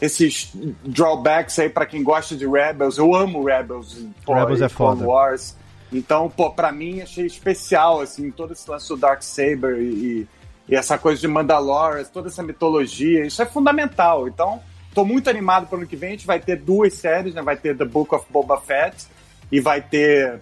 esses 0.00 0.50
drawbacks 0.84 1.58
aí 1.60 1.68
pra 1.68 1.86
quem 1.86 2.02
gosta 2.02 2.34
de 2.34 2.46
Rebels. 2.46 2.98
Eu 2.98 3.14
amo 3.14 3.44
Rebels. 3.44 4.04
Pô, 4.24 4.34
Rebels 4.34 4.60
é 4.60 4.68
foda. 4.68 5.04
Wars. 5.06 5.56
Então, 5.92 6.28
pô, 6.28 6.50
pra 6.50 6.72
mim 6.72 7.00
achei 7.02 7.26
especial 7.26 8.00
assim 8.00 8.30
todo 8.30 8.52
esse 8.52 8.68
lance 8.68 8.88
do 8.88 8.96
Dark 8.96 9.22
Saber 9.22 9.78
e, 9.80 10.26
e 10.68 10.74
essa 10.74 10.96
coisa 10.98 11.20
de 11.20 11.28
Mandalorian, 11.28 12.02
toda 12.04 12.28
essa 12.28 12.42
mitologia. 12.42 13.24
Isso 13.26 13.42
é 13.42 13.46
fundamental. 13.46 14.26
Então, 14.26 14.60
tô 14.94 15.04
muito 15.04 15.28
animado 15.30 15.66
pro 15.66 15.76
ano 15.78 15.86
que 15.86 15.94
vem. 15.96 16.08
A 16.10 16.12
gente 16.12 16.26
vai 16.26 16.40
ter 16.40 16.56
duas 16.56 16.94
séries, 16.94 17.34
né? 17.34 17.42
Vai 17.42 17.56
ter 17.56 17.76
The 17.76 17.84
Book 17.84 18.12
of 18.14 18.24
Boba 18.30 18.58
Fett 18.60 19.06
e 19.52 19.60
vai 19.60 19.82
ter 19.82 20.34
o- 20.34 20.40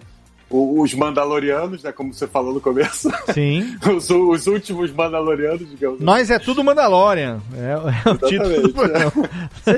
os 0.51 0.93
Mandalorianos, 0.93 1.83
né? 1.83 1.91
Como 1.91 2.13
você 2.13 2.27
falou 2.27 2.53
no 2.53 2.61
começo. 2.61 3.09
Sim. 3.33 3.77
os, 3.95 4.09
os 4.09 4.47
últimos 4.47 4.91
Mandalorianos, 4.91 5.69
digamos 5.69 5.97
assim. 5.97 6.05
Nós 6.05 6.29
é 6.29 6.39
tudo 6.39 6.63
Mandalorian. 6.63 7.39
É, 7.55 7.71
é 8.05 8.09
o 8.09 8.17
título. 8.17 9.27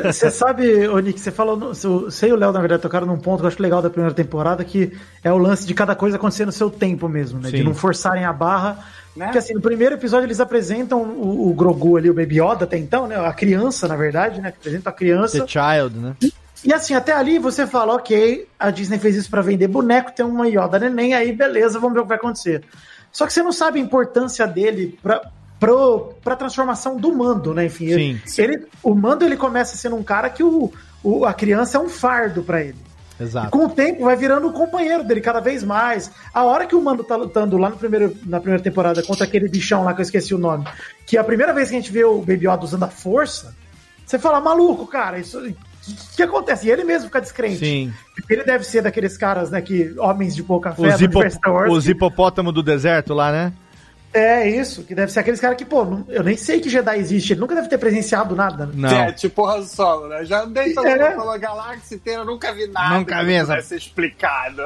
Você 0.06 0.32
sabe, 0.32 0.88
ô 0.88 1.00
Nick, 1.00 1.20
você 1.20 1.32
falou. 1.32 1.74
Você 1.74 2.28
e 2.28 2.34
o 2.34 2.36
Léo, 2.36 2.52
na 2.52 2.60
verdade, 2.60 2.82
tocaram 2.82 3.08
num 3.08 3.18
ponto 3.18 3.40
que 3.40 3.46
eu 3.46 3.48
acho 3.48 3.62
legal 3.62 3.82
da 3.82 3.90
primeira 3.90 4.16
temporada, 4.16 4.64
que 4.64 4.92
é 5.24 5.32
o 5.32 5.38
lance 5.38 5.66
de 5.66 5.74
cada 5.74 5.96
coisa 5.96 6.18
acontecer 6.18 6.46
no 6.46 6.52
seu 6.52 6.70
tempo 6.70 7.08
mesmo, 7.08 7.40
né? 7.40 7.50
Sim. 7.50 7.58
De 7.58 7.64
não 7.64 7.74
forçarem 7.74 8.26
a 8.26 8.34
barra. 8.34 8.80
Né? 9.16 9.26
Porque 9.26 9.38
assim, 9.38 9.54
no 9.54 9.62
primeiro 9.62 9.96
episódio 9.96 10.26
eles 10.26 10.40
apresentam 10.40 11.02
o, 11.04 11.50
o 11.50 11.54
Grogu 11.54 11.98
ali, 11.98 12.10
o 12.10 12.14
Baby 12.14 12.42
Yoda 12.42 12.66
até 12.66 12.78
então, 12.78 13.08
né? 13.08 13.16
A 13.16 13.32
criança, 13.32 13.88
na 13.88 13.96
verdade, 13.96 14.42
né? 14.42 14.52
Que 14.52 14.58
apresenta 14.58 14.90
a 14.90 14.94
criança. 14.94 15.46
The 15.46 15.48
Child, 15.48 16.00
né? 16.00 16.16
E 16.64 16.74
assim, 16.74 16.94
até 16.94 17.12
ali 17.12 17.38
você 17.40 17.68
fala, 17.68 17.94
ok, 17.96 18.48
a 18.58 18.70
Disney 18.72 18.98
fez 19.00 19.16
isso 19.16 19.30
pra 19.30 19.42
vender 19.42 19.68
boneco, 19.68 20.12
tem 20.14 20.26
uma 20.26 20.48
Yoda 20.48 20.80
neném, 20.80 21.14
aí 21.14 21.32
beleza, 21.34 21.78
vamos 21.80 21.94
ver 21.94 22.00
o 22.00 22.04
que 22.04 22.10
vai 22.10 22.18
acontecer. 22.18 22.64
Só 23.12 23.26
que 23.28 23.34
você 23.34 23.44
não 23.44 23.52
sabe 23.52 23.80
a 23.80 23.84
importância 23.84 24.48
dele 24.48 24.98
pra, 25.04 25.22
pro, 25.60 26.14
pra 26.24 26.36
transformação 26.36 26.96
do 26.98 27.14
Mando, 27.14 27.54
né? 27.54 27.66
Enfim, 27.66 27.86
ele, 27.88 28.22
Sim. 28.26 28.42
ele- 28.42 28.66
o 28.82 28.96
Mando 28.96 29.26
ele 29.26 29.36
começa 29.38 29.76
sendo 29.76 29.96
um 29.96 30.04
cara 30.04 30.30
que 30.30 30.42
o, 30.44 30.72
o- 31.04 31.26
a 31.26 31.34
criança 31.34 31.78
é 31.78 31.80
um 31.82 31.90
fardo 31.90 32.42
pra 32.44 32.62
ele. 32.62 32.78
E 33.20 33.24
Exato. 33.24 33.52
com 33.52 33.66
o 33.66 33.70
tempo 33.70 34.06
vai 34.06 34.16
virando 34.16 34.48
o 34.48 34.54
companheiro 34.54 35.04
dele 35.04 35.22
cada 35.22 35.40
vez 35.40 35.64
mais. 35.64 36.10
A 36.34 36.44
hora 36.44 36.66
que 36.66 36.76
o 36.76 36.82
Mando 36.82 37.04
tá 37.04 37.16
lutando 37.16 37.58
lá 37.58 37.70
no 37.70 37.78
primeiro, 37.78 38.18
na 38.26 38.40
primeira 38.40 38.64
temporada 38.64 39.04
contra 39.04 39.26
aquele 39.26 39.48
bichão 39.48 39.84
lá 39.84 39.94
que 39.94 40.00
eu 40.00 40.04
esqueci 40.04 40.34
o 40.34 40.38
nome, 40.40 40.66
que 41.06 41.16
é 41.18 41.20
a 41.20 41.24
primeira 41.24 41.54
vez 41.54 41.70
que 41.70 41.76
a 41.76 41.80
gente 41.80 41.92
vê 41.92 42.04
o 42.04 42.18
Baby 42.20 42.48
Yoda 42.48 42.64
usando 42.64 42.84
a 42.84 42.88
força, 42.88 43.54
você 44.06 44.18
fala, 44.18 44.42
maluco, 44.42 44.88
cara, 44.88 45.20
isso. 45.20 45.40
O 45.88 46.16
que 46.16 46.24
acontece? 46.24 46.68
E 46.68 46.72
ele 46.72 46.84
mesmo 46.84 47.08
fica 47.08 47.20
descrente. 47.20 47.58
Sim. 47.58 47.94
Porque 48.16 48.34
ele 48.34 48.44
deve 48.44 48.64
ser 48.64 48.82
daqueles 48.82 49.18
caras, 49.18 49.50
né, 49.52 49.62
que 49.62 49.94
homens 49.98 50.36
de 50.36 50.42
pouca 50.44 50.72
fé 50.72 50.96
Os, 50.96 51.02
hipo, 51.02 51.20
os 51.70 51.88
hipopótamos 51.90 52.54
do 52.54 52.64
deserto 52.64 53.14
lá, 53.14 53.32
né? 53.32 53.54
É 54.16 54.48
isso, 54.48 54.84
que 54.84 54.94
deve 54.94 55.12
ser 55.12 55.22
aqueles 55.22 55.40
caras 55.40 55.58
que, 55.58 55.66
pô, 55.66 55.84
não- 55.84 56.06
eu 56.08 56.22
nem 56.22 56.38
sei 56.38 56.60
que 56.62 56.70
Jedi 56.70 57.00
existe, 57.00 57.34
ele 57.34 57.40
nunca 57.42 57.56
deve 57.56 57.68
ter 57.68 57.80
presenciado 57.80 58.36
nada. 58.36 58.68
né? 58.68 58.72
Não. 58.76 58.90
É, 58.90 59.12
tipo 59.12 59.42
o 59.42 59.50
Han 59.50 59.64
Solo, 59.64 60.08
né? 60.08 60.24
Já 60.24 60.44
andei 60.44 60.72
pela, 60.74 60.88
É. 60.88 61.12
pela 61.12 61.38
galáxia 61.40 61.96
inteira, 61.96 62.22
eu 62.22 62.26
nunca 62.26 62.54
vi 62.54 62.68
nada 62.68 63.00
Nunca 63.00 63.24
vi 63.24 63.34
essa- 63.34 63.60
ser 63.62 63.78
explicado. 63.78 64.62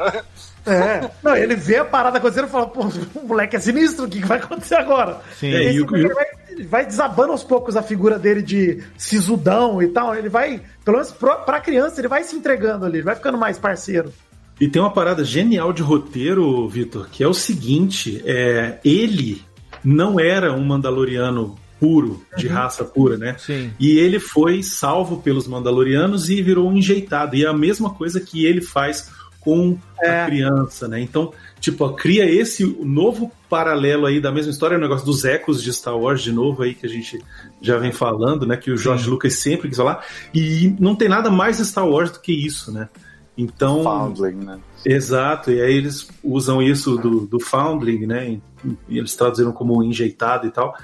É. 0.65 1.09
Não, 1.23 1.33
ele 1.33 1.55
vê 1.55 1.77
a 1.77 1.85
parada 1.85 2.17
acontecendo 2.17 2.47
e 2.47 2.51
fala, 2.51 2.67
pô, 2.67 2.81
o 3.15 3.25
moleque 3.25 3.55
é 3.55 3.59
sinistro, 3.59 4.03
o 4.05 4.09
que 4.09 4.19
vai 4.19 4.37
acontecer 4.37 4.75
agora? 4.75 5.21
Sim. 5.39 5.47
E 5.47 5.55
É, 5.55 5.71
e 5.73 5.81
o- 5.81 5.85
vê 5.87 5.93
que 5.93 5.95
ele 6.05 6.13
vai, 6.13 6.25
vai 6.63 6.85
desabando 6.85 7.31
aos 7.31 7.43
poucos 7.43 7.75
a 7.75 7.81
figura 7.83 8.17
dele 8.17 8.41
de 8.41 8.83
sisudão 8.97 9.81
e 9.81 9.87
tal. 9.87 10.15
Ele 10.15 10.29
vai, 10.29 10.61
pelo 10.83 10.97
menos 10.97 11.11
pra 11.11 11.59
criança, 11.59 11.99
ele 12.01 12.07
vai 12.07 12.23
se 12.23 12.35
entregando 12.35 12.85
ali, 12.85 12.97
ele 12.97 13.03
vai 13.05 13.15
ficando 13.15 13.37
mais 13.37 13.57
parceiro. 13.57 14.11
E 14.59 14.67
tem 14.67 14.81
uma 14.81 14.91
parada 14.91 15.23
genial 15.23 15.71
de 15.71 15.81
roteiro, 15.83 16.67
Vitor, 16.67 17.07
que 17.11 17.23
é 17.23 17.27
o 17.27 17.33
seguinte: 17.33 18.21
é, 18.25 18.79
ele 18.83 19.41
não 19.83 20.19
era 20.19 20.51
um 20.53 20.63
Mandaloriano 20.65 21.55
puro, 21.79 22.23
de 22.35 22.47
raça 22.47 22.83
pura, 22.83 23.17
né? 23.17 23.35
Sim. 23.37 23.71
E 23.79 23.99
ele 23.99 24.19
foi 24.19 24.63
salvo 24.63 25.17
pelos 25.21 25.47
Mandalorianos 25.47 26.27
e 26.29 26.41
virou 26.41 26.67
um 26.69 26.75
enjeitado. 26.75 27.35
E 27.35 27.45
é 27.45 27.47
a 27.47 27.53
mesma 27.53 27.91
coisa 27.91 28.19
que 28.19 28.45
ele 28.45 28.61
faz 28.61 29.11
com 29.39 29.77
É. 30.01 30.21
a 30.21 30.25
criança, 30.25 30.87
né? 30.87 30.99
Então, 30.99 31.31
tipo, 31.59 31.85
ó, 31.85 31.89
cria 31.93 32.29
esse 32.29 32.65
novo 32.83 33.31
paralelo 33.49 34.05
aí 34.05 34.19
da 34.19 34.31
mesma 34.31 34.51
história, 34.51 34.77
o 34.77 34.81
negócio 34.81 35.05
dos 35.05 35.25
ecos 35.25 35.61
de 35.61 35.73
Star 35.73 35.97
Wars 35.97 36.21
de 36.21 36.31
novo 36.31 36.63
aí 36.63 36.73
que 36.73 36.85
a 36.85 36.89
gente 36.89 37.19
já 37.61 37.77
vem 37.77 37.91
falando, 37.91 38.45
né? 38.45 38.57
Que 38.57 38.71
o 38.71 38.77
George 38.77 39.09
Lucas 39.09 39.35
sempre 39.35 39.67
quis 39.69 39.77
falar. 39.77 40.05
E 40.33 40.75
não 40.79 40.95
tem 40.95 41.09
nada 41.09 41.29
mais 41.29 41.57
Star 41.57 41.87
Wars 41.87 42.11
do 42.11 42.19
que 42.19 42.31
isso, 42.31 42.71
né? 42.71 42.89
Então, 43.37 43.83
Foundling, 43.83 44.43
né? 44.43 44.59
Exato, 44.83 45.51
e 45.51 45.61
aí 45.61 45.75
eles 45.75 46.09
usam 46.23 46.61
isso 46.61 46.97
do, 46.97 47.21
do 47.27 47.39
Foundling, 47.39 48.07
né? 48.07 48.31
E, 48.31 48.41
e 48.89 48.97
eles 48.97 49.15
traduziram 49.15 49.51
como 49.51 49.83
enjeitado 49.83 50.47
e 50.47 50.51
tal. 50.51 50.75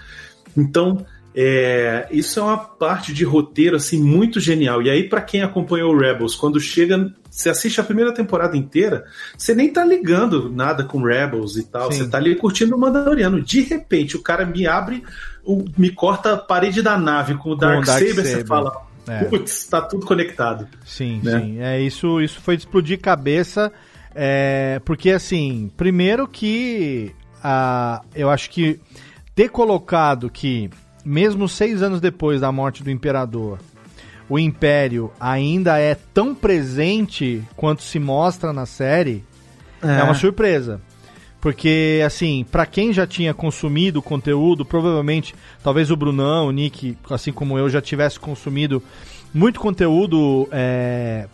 Então, 0.56 1.04
é, 1.36 2.08
isso 2.12 2.40
é 2.40 2.44
uma 2.44 2.58
parte 2.58 3.12
de 3.12 3.24
roteiro 3.24 3.76
assim 3.76 4.02
muito 4.02 4.40
genial. 4.40 4.82
E 4.84 4.90
aí, 4.90 5.10
para 5.10 5.22
quem 5.22 5.42
acompanhou 5.42 5.94
o 5.94 5.98
Rebels, 5.98 6.36
quando 6.36 6.60
chega, 6.60 7.12
você 7.34 7.50
assiste 7.50 7.82
a 7.82 7.84
primeira 7.84 8.14
temporada 8.14 8.56
inteira, 8.56 9.06
você 9.36 9.56
nem 9.56 9.74
tá 9.74 9.84
ligando 9.84 10.52
nada 10.52 10.84
com 10.84 11.04
Rebels 11.04 11.58
e 11.58 11.64
tal. 11.64 11.92
Sim. 11.92 12.04
Você 12.04 12.10
tá 12.10 12.18
ali 12.20 12.36
curtindo 12.36 12.76
o 12.76 12.80
Mandaloriano. 12.80 13.42
De 13.42 13.62
repente, 13.62 14.16
o 14.16 14.22
cara 14.22 14.46
me 14.46 14.68
abre, 14.68 15.04
me 15.76 15.90
corta 15.90 16.34
a 16.34 16.38
parede 16.38 16.84
da 16.84 16.96
nave 16.96 17.36
com 17.36 17.50
o 17.50 17.56
Dark, 17.56 17.86
Dark 17.86 18.00
Saber, 18.00 18.14
você 18.14 18.46
fala. 18.46 18.72
É. 19.08 19.24
Putz, 19.26 19.66
tá 19.66 19.82
tudo 19.82 20.06
conectado. 20.06 20.68
Sim, 20.86 21.20
né? 21.24 21.40
sim. 21.40 21.60
É, 21.60 21.82
isso, 21.82 22.22
isso 22.22 22.40
foi 22.40 22.56
de 22.56 22.64
explodir 22.64 23.00
cabeça. 23.02 23.72
é, 24.14 24.80
porque, 24.86 25.10
assim, 25.10 25.72
primeiro 25.76 26.28
que 26.28 27.14
ah, 27.44 28.02
eu 28.16 28.30
acho 28.30 28.50
que 28.52 28.80
ter 29.34 29.50
colocado 29.50 30.30
que, 30.30 30.70
mesmo 31.04 31.50
seis 31.50 31.82
anos 31.82 32.00
depois 32.00 32.42
da 32.42 32.52
morte 32.52 32.84
do 32.84 32.92
imperador, 32.92 33.60
o 34.30 34.40
Império 34.40 35.12
ainda 35.20 35.78
é 35.80 35.96
tão 36.14 36.34
presente 36.34 37.44
quanto 37.56 37.82
se 37.84 38.00
mostra 38.00 38.52
na 38.54 38.66
série, 38.66 39.24
é, 39.82 40.02
uma 40.04 40.14
surpresa. 40.14 40.82
Porque, 41.42 42.02
assim, 42.06 42.46
pra 42.50 42.66
quem 42.66 42.94
já 42.94 43.06
tinha 43.06 43.34
consumido 43.34 44.00
o 44.00 44.02
conteúdo, 44.02 44.64
provavelmente, 44.64 45.36
talvez 45.62 45.92
o 45.92 45.96
Brunão, 45.98 46.48
o 46.48 46.52
Nick, 46.52 46.98
assim 47.10 47.34
como 47.34 47.58
eu, 47.58 47.70
já 47.70 47.82
tivesse 47.82 48.18
consumido 48.18 48.82
muito 49.34 49.60
conteúdo 49.60 50.48
é, 50.54 51.28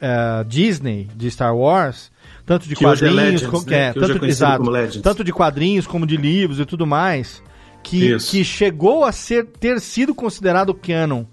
pré-Disney 0.00 1.08
de 1.14 1.30
Star 1.30 1.56
Wars, 1.56 2.10
tanto 2.44 2.68
de 2.68 2.74
Que 2.74 2.84
é 2.84 2.88
quadrinhos, 2.88 3.14
Legends, 3.16 3.46
como, 3.46 3.64
né? 3.70 3.88
é, 3.88 3.92
Que 3.92 3.98
hoje 4.00 4.10
é 4.10 4.14
tanto, 4.14 4.26
exato, 4.26 4.70
Legends. 4.70 5.02
tanto 5.02 5.22
de 5.22 5.32
quadrinhos 5.32 5.86
como 5.86 6.04
de 6.06 6.16
livros 6.16 6.58
e 6.58 6.64
tudo 6.64 6.84
mais, 6.86 7.40
que, 7.82 8.12
Isso. 8.12 8.30
que 8.30 8.44
chegou 8.44 9.04
a 9.04 9.12
ser, 9.12 9.46
ter 9.46 9.80
sido 9.80 10.14
considerado 10.14 10.74
canon 10.74 11.24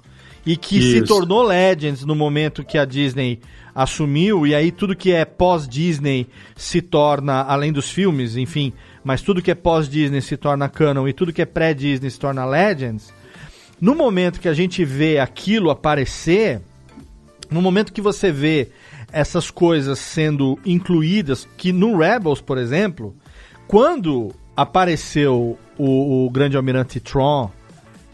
e 0.46 0.58
que 0.58 0.82
se 0.82 0.98
Isso. 0.98 1.06
tornou 1.06 1.44
Legends 1.44 2.04
no 2.06 2.16
momento 2.16 2.64
que 2.64 2.78
a 2.78 2.86
Disney 2.86 3.40
assumiu, 3.76 4.46
e 4.48 4.56
aí 4.56 4.72
tudo 4.72 4.96
que 4.96 5.12
é 5.12 5.24
pós-Disney 5.24 6.28
se 6.56 6.82
torna, 6.82 7.44
além 7.44 7.72
dos 7.72 7.90
filmes, 7.90 8.36
enfim, 8.36 8.74
mas 9.04 9.22
tudo 9.22 9.42
que 9.42 9.52
é 9.52 9.56
pós-Disney 9.56 10.22
se 10.22 10.36
torna 10.36 10.68
canon 10.68 11.08
e 11.08 11.14
tudo 11.14 11.32
que 11.32 11.42
é 11.42 11.46
pré-Disney 11.46 12.10
se 12.10 12.20
torna 12.20 12.46
Legends. 12.46 13.14
No 13.80 13.96
momento 13.96 14.40
que 14.40 14.50
a 14.50 14.54
gente 14.54 14.84
vê 14.84 15.20
aquilo 15.20 15.70
aparecer, 15.70 16.62
no 17.50 17.62
momento 17.62 17.94
que 17.94 18.02
você 18.02 18.32
vê 18.32 18.70
essas 19.12 19.50
coisas 19.50 20.00
sendo 20.00 20.60
incluídas, 20.66 21.48
que 21.58 21.72
no 21.72 21.98
Rebels, 21.98 22.42
por 22.42 22.58
exemplo, 22.58 23.16
quando 23.68 24.34
apareceu 24.56 25.58
o, 25.80 26.26
o 26.26 26.30
grande 26.30 26.56
almirante 26.58 27.00
Tron, 27.00 27.50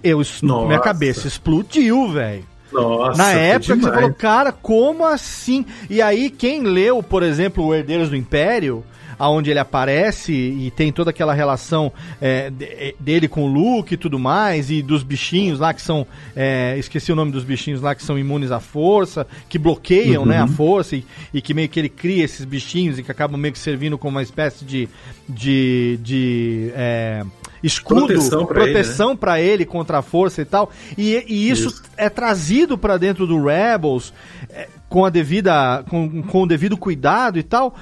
eu, 0.04 0.20
Nossa. 0.44 0.68
minha 0.68 0.80
cabeça 0.80 1.28
explodiu, 1.28 2.08
velho. 2.12 2.46
Nossa, 2.72 3.18
Na 3.18 3.32
época 3.32 3.76
que 3.76 3.82
você 3.84 3.92
falou, 3.92 4.14
cara, 4.14 4.52
como 4.52 5.06
assim? 5.06 5.66
E 5.90 6.02
aí, 6.02 6.30
quem 6.30 6.62
leu, 6.64 7.02
por 7.02 7.24
exemplo, 7.24 7.64
o 7.66 7.74
Herdeiros 7.74 8.10
do 8.10 8.16
Império, 8.16 8.84
aonde 9.18 9.50
ele 9.50 9.60
aparece 9.60 10.34
e 10.34 10.70
tem 10.72 10.92
toda 10.92 11.10
aquela 11.10 11.34
relação 11.34 11.90
é, 12.20 12.50
de- 12.50 12.96
dele 13.00 13.30
com 13.30 13.46
o 13.46 13.48
Luke 13.48 13.94
e 13.94 13.98
tudo 13.98 14.20
mais, 14.20 14.70
e 14.70 14.82
dos 14.82 15.04
bichinhos 15.04 15.58
lá 15.58 15.74
que 15.74 15.82
são. 15.82 16.06
é, 16.36 16.76
esqueci 16.78 17.14
o 17.14 17.16
nome 17.16 17.32
dos 17.32 17.46
bichinhos 17.46 17.82
lá 17.82 17.96
que 17.96 18.04
são 18.04 18.20
imunes 18.20 18.52
à 18.52 18.60
força, 18.60 19.26
que 19.48 19.58
bloqueiam 19.58 20.24
Uhum. 20.24 20.28
né, 20.30 20.38
a 20.40 20.48
força, 20.48 20.98
e, 20.98 21.06
e 21.34 21.42
que 21.42 21.54
meio 21.54 21.70
que 21.70 21.80
ele 21.80 21.88
cria 21.90 22.26
esses 22.26 22.44
bichinhos 22.46 23.00
e 23.00 23.04
que 23.04 23.12
acabam 23.12 23.40
meio 23.40 23.54
que 23.54 23.60
servindo 23.60 23.98
como 23.98 24.18
uma 24.18 24.24
espécie 24.24 24.66
de. 24.66 24.90
de. 25.30 25.98
de 26.04 26.72
é, 26.76 27.24
escudo, 27.66 28.06
Proteção 28.08 29.16
pra 29.16 29.38
ele, 29.40 29.48
né? 29.48 29.54
ele 29.54 29.66
contra 29.66 30.00
a 30.00 30.02
força 30.02 30.42
e 30.42 30.46
tal. 30.46 30.72
E, 30.98 31.24
e 31.28 31.50
isso, 31.50 31.68
Isso. 31.70 31.84
é 31.98 32.10
trazido 32.10 32.78
pra 32.78 32.98
dentro 32.98 33.26
do 33.26 33.44
Rebels 33.44 34.14
é, 34.50 34.68
com 34.90 35.04
a 35.06 35.10
devida 35.10 35.84
com, 35.90 36.22
com 36.24 36.44
o 36.44 36.48
devido 36.48 36.78
cuidado 36.78 37.40
e 37.40 37.44
tal. 37.44 37.76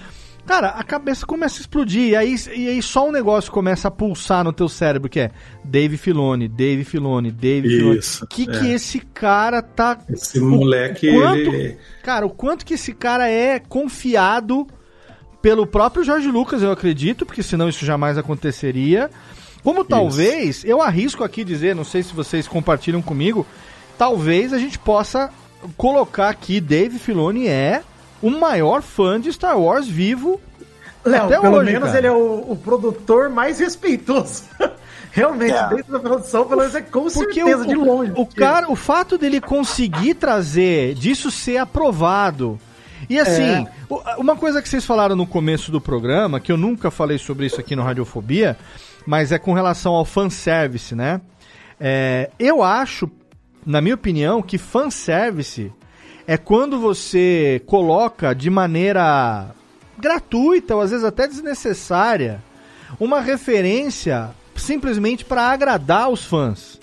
Cara, 0.45 0.69
a 0.71 0.83
cabeça 0.83 1.25
começa 1.25 1.59
a 1.59 1.61
explodir 1.61 2.09
e 2.09 2.15
aí, 2.17 2.35
e 2.53 2.67
aí 2.67 2.81
só 2.81 3.07
um 3.07 3.13
negócio 3.13 3.49
começa 3.49 3.87
a 3.87 3.91
pulsar 3.91 4.43
no 4.43 4.51
teu 4.51 4.67
cérebro 4.67 5.07
que 5.09 5.21
é 5.21 5.31
Dave 5.63 5.95
Filoni, 5.95 6.49
Dave 6.49 6.83
Filoni, 6.83 7.31
Dave 7.31 7.69
Filoni. 7.69 7.99
Isso, 7.99 8.27
que 8.27 8.43
é. 8.43 8.59
que 8.59 8.67
esse 8.71 8.99
cara 8.99 9.61
tá 9.61 9.97
Esse 10.09 10.41
moleque, 10.41 11.09
quanto- 11.13 11.37
ele. 11.37 11.77
Cara, 12.03 12.25
o 12.25 12.29
quanto 12.29 12.65
que 12.65 12.73
esse 12.73 12.91
cara 12.93 13.29
é 13.29 13.57
confiado 13.57 14.67
pelo 15.41 15.65
próprio 15.65 16.03
Jorge 16.03 16.29
Lucas, 16.29 16.61
eu 16.61 16.71
acredito, 16.71 17.25
porque 17.25 17.41
senão 17.43 17.69
isso 17.69 17.85
jamais 17.85 18.17
aconteceria. 18.17 19.09
Como 19.63 19.83
talvez, 19.85 20.63
eu 20.65 20.81
arrisco 20.81 21.23
aqui 21.23 21.43
dizer, 21.43 21.75
não 21.75 21.83
sei 21.83 22.03
se 22.03 22.13
vocês 22.13 22.47
compartilham 22.47 23.01
comigo, 23.01 23.45
talvez 23.97 24.51
a 24.53 24.57
gente 24.57 24.77
possa 24.77 25.29
colocar 25.77 26.29
aqui 26.29 26.59
Dave 26.59 26.99
Filoni 26.99 27.47
é 27.47 27.81
o 28.21 28.29
maior 28.29 28.81
fã 28.81 29.19
de 29.19 29.31
Star 29.31 29.57
Wars 29.57 29.87
vivo 29.87 30.39
Léo, 31.05 31.23
até 31.25 31.39
pelo 31.39 31.57
hoje, 31.57 31.71
menos 31.71 31.87
cara. 31.87 31.97
ele 31.99 32.07
é 32.07 32.11
o, 32.11 32.45
o 32.51 32.55
produtor 32.61 33.29
mais 33.29 33.59
respeitoso. 33.59 34.43
Realmente, 35.11 35.53
É. 35.53 35.67
dentro 35.69 35.91
da 35.93 35.99
produção, 35.99 36.45
pelo 36.45 36.61
menos 36.61 36.73
é 36.75 36.81
com 36.81 37.03
Porque 37.03 37.11
certeza 37.35 37.63
o, 37.63 37.67
de 37.67 37.75
longe. 37.75 38.11
o 38.11 38.15
porque- 38.15 38.39
cara, 38.39 38.71
o 38.71 38.75
fato 38.75 39.17
dele 39.17 39.39
conseguir 39.39 40.15
trazer, 40.15 40.95
disso 40.95 41.29
ser 41.29 41.57
aprovado. 41.57 42.59
E 43.09 43.19
assim, 43.19 43.43
É. 43.43 43.67
uma 44.17 44.35
coisa 44.35 44.61
que 44.61 44.67
vocês 44.67 44.83
falaram 44.85 45.15
no 45.15 45.27
começo 45.27 45.71
do 45.71 45.79
programa, 45.79 46.39
que 46.39 46.51
eu 46.51 46.57
nunca 46.57 46.89
falei 46.89 47.17
sobre 47.17 47.45
isso 47.45 47.59
aqui 47.59 47.75
no 47.75 47.83
Radiofobia, 47.83 48.57
mas 49.05 49.31
é 49.31 49.37
com 49.37 49.53
relação 49.53 49.93
ao 49.93 50.05
fanservice, 50.05 50.95
né? 50.95 51.21
É, 51.79 52.29
eu 52.39 52.63
acho, 52.63 53.09
na 53.65 53.81
minha 53.81 53.95
opinião, 53.95 54.41
que 54.41 54.57
fanservice 54.57 55.71
é 56.25 56.37
quando 56.37 56.79
você 56.79 57.61
coloca 57.65 58.33
de 58.33 58.49
maneira 58.49 59.47
gratuita 59.97 60.75
ou 60.75 60.81
às 60.81 60.91
vezes 60.91 61.05
até 61.05 61.27
desnecessária 61.27 62.41
uma 62.99 63.19
referência 63.19 64.31
simplesmente 64.55 65.25
para 65.25 65.43
agradar 65.43 66.09
os 66.09 66.23
fãs. 66.23 66.79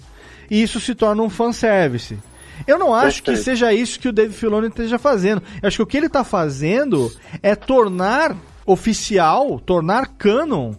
E 0.51 0.63
isso 0.63 0.81
se 0.81 0.95
torna 0.95 1.23
um 1.23 1.31
fanservice. 1.31 2.19
Eu 2.67 2.79
não 2.79 2.95
acho 2.95 3.23
que 3.23 3.37
seja 3.37 3.73
isso 3.73 3.99
que 3.99 4.09
o 4.09 4.13
Dave 4.13 4.35
Filoni 4.35 4.69
esteja 4.69 4.99
fazendo. 4.99 5.43
Eu 5.63 5.69
acho 5.69 5.79
que 5.79 5.83
o 5.83 5.87
que 5.87 5.97
ele 5.97 6.07
está 6.07 6.25
fazendo 6.25 7.11
é 7.43 7.55
tornar 7.55 8.37
oficial, 8.67 9.59
tornar 9.61 10.09
canon, 10.19 10.75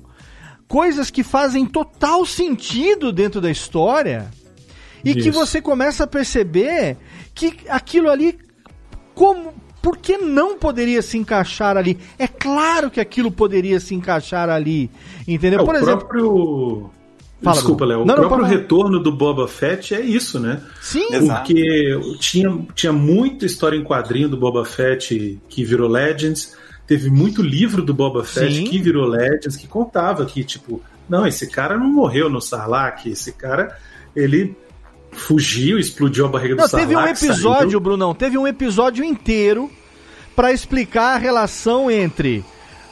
coisas 0.72 1.12
que 1.12 1.22
fazem 1.22 1.66
total 1.66 2.26
sentido 2.26 3.12
dentro 3.12 3.42
da 3.42 3.52
história 3.52 4.32
e 5.04 5.14
que 5.14 5.28
Isso. 5.28 5.34
você 5.34 5.62
começa 5.62 6.06
a 6.06 6.08
perceber 6.08 6.96
que 7.36 7.58
aquilo 7.68 8.10
ali 8.10 8.40
como 9.14 9.54
por 9.82 9.98
que 9.98 10.18
não 10.18 10.58
poderia 10.58 11.02
se 11.02 11.18
encaixar 11.18 11.76
ali? 11.76 12.00
É 12.18 12.26
claro 12.26 12.90
que 12.90 13.02
aquilo 13.02 13.30
poderia 13.30 13.82
se 13.82 13.94
encaixar 13.94 14.50
ali, 14.50 14.90
entendeu? 15.28 15.60
É, 15.60 15.66
Por 15.66 15.76
o 15.76 15.78
exemplo, 15.78 16.08
próprio. 16.08 16.90
Fala, 17.44 17.56
Desculpa. 17.58 17.84
Léo. 17.84 18.04
O 18.04 18.06
Não, 18.06 18.16
não, 18.16 18.28
próprio 18.28 18.46
falar. 18.46 18.58
retorno 18.62 19.00
do 19.04 19.12
Boba 19.12 19.50
Fett 19.50 19.94
é 19.94 20.00
isso, 20.00 20.40
né? 20.40 20.62
sim, 20.82 21.06
Exato. 21.14 21.42
Porque 21.42 22.00
tinha, 22.20 22.66
tinha 22.74 22.94
muita 22.94 23.46
história 23.46 23.76
em 23.76 23.84
quadrinho 23.84 24.30
do 24.30 24.38
Boba 24.38 24.64
Fett 24.64 25.38
que 25.50 25.66
virou 25.66 25.90
Legends. 25.90 26.56
Teve 26.88 27.10
muito 27.10 27.42
livro 27.42 27.82
do 27.84 27.94
Boba 27.94 28.24
Fett 28.24 28.54
Sim. 28.54 28.64
que 28.66 28.80
virou 28.80 29.08
Legends, 29.08 29.56
que 29.56 29.68
contava 29.68 30.26
que, 30.26 30.44
tipo, 30.44 30.82
não, 31.08 31.26
esse 31.26 31.48
cara 31.48 31.78
não 31.78 31.88
morreu 31.88 32.30
no 32.30 32.42
Sarlacc, 32.42 33.06
esse 33.06 33.32
cara, 33.32 33.78
ele 34.16 34.56
fugiu, 35.12 35.78
explodiu 35.78 36.26
a 36.26 36.30
barriga 36.30 36.56
do 36.56 36.62
Não, 36.62 36.68
Sarlacc. 36.68 36.90
teve 36.90 37.02
um 37.02 37.08
episódio, 37.08 37.70
saiu. 37.70 37.80
Brunão, 37.80 38.14
teve 38.14 38.38
um 38.38 38.48
episódio 38.48 39.04
inteiro 39.04 39.70
pra 40.36 40.52
explicar 40.52 41.16
a 41.16 41.18
relação 41.18 41.90
entre 41.92 42.44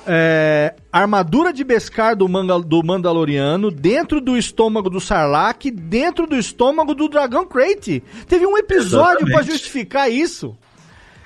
é, 0.07 0.73
a 0.91 1.01
armadura 1.01 1.53
de 1.53 1.63
Beskar 1.63 2.15
do, 2.15 2.27
manga, 2.27 2.59
do 2.59 2.83
Mandaloriano 2.83 3.69
dentro 3.69 4.19
do 4.19 4.37
estômago 4.37 4.89
do 4.89 4.99
Sarlacc, 4.99 5.69
dentro 5.71 6.25
do 6.25 6.35
estômago 6.35 6.95
do 6.95 7.07
Dragão 7.07 7.45
Crate. 7.45 8.03
Teve 8.27 8.45
um 8.45 8.57
episódio 8.57 9.19
pra 9.19 9.27
Exatamente. 9.27 9.51
justificar 9.51 10.11
isso. 10.11 10.57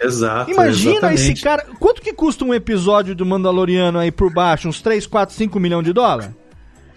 Exato. 0.02 0.52
Imagina 0.52 1.14
esse 1.14 1.32
exatamente. 1.32 1.42
cara. 1.44 1.66
Quanto 1.80 2.02
que 2.02 2.14
custa 2.14 2.44
um 2.44 2.54
episódio 2.54 3.16
do 3.16 3.26
Mandaloriano 3.26 4.00
aí 4.00 4.12
por 4.12 4.32
baixo? 4.34 4.68
Uns 4.68 4.82
3, 4.82 5.08
4, 5.08 5.34
5 5.36 5.60
milhões 5.60 5.86
de 5.86 5.94
dólares? 5.94 6.30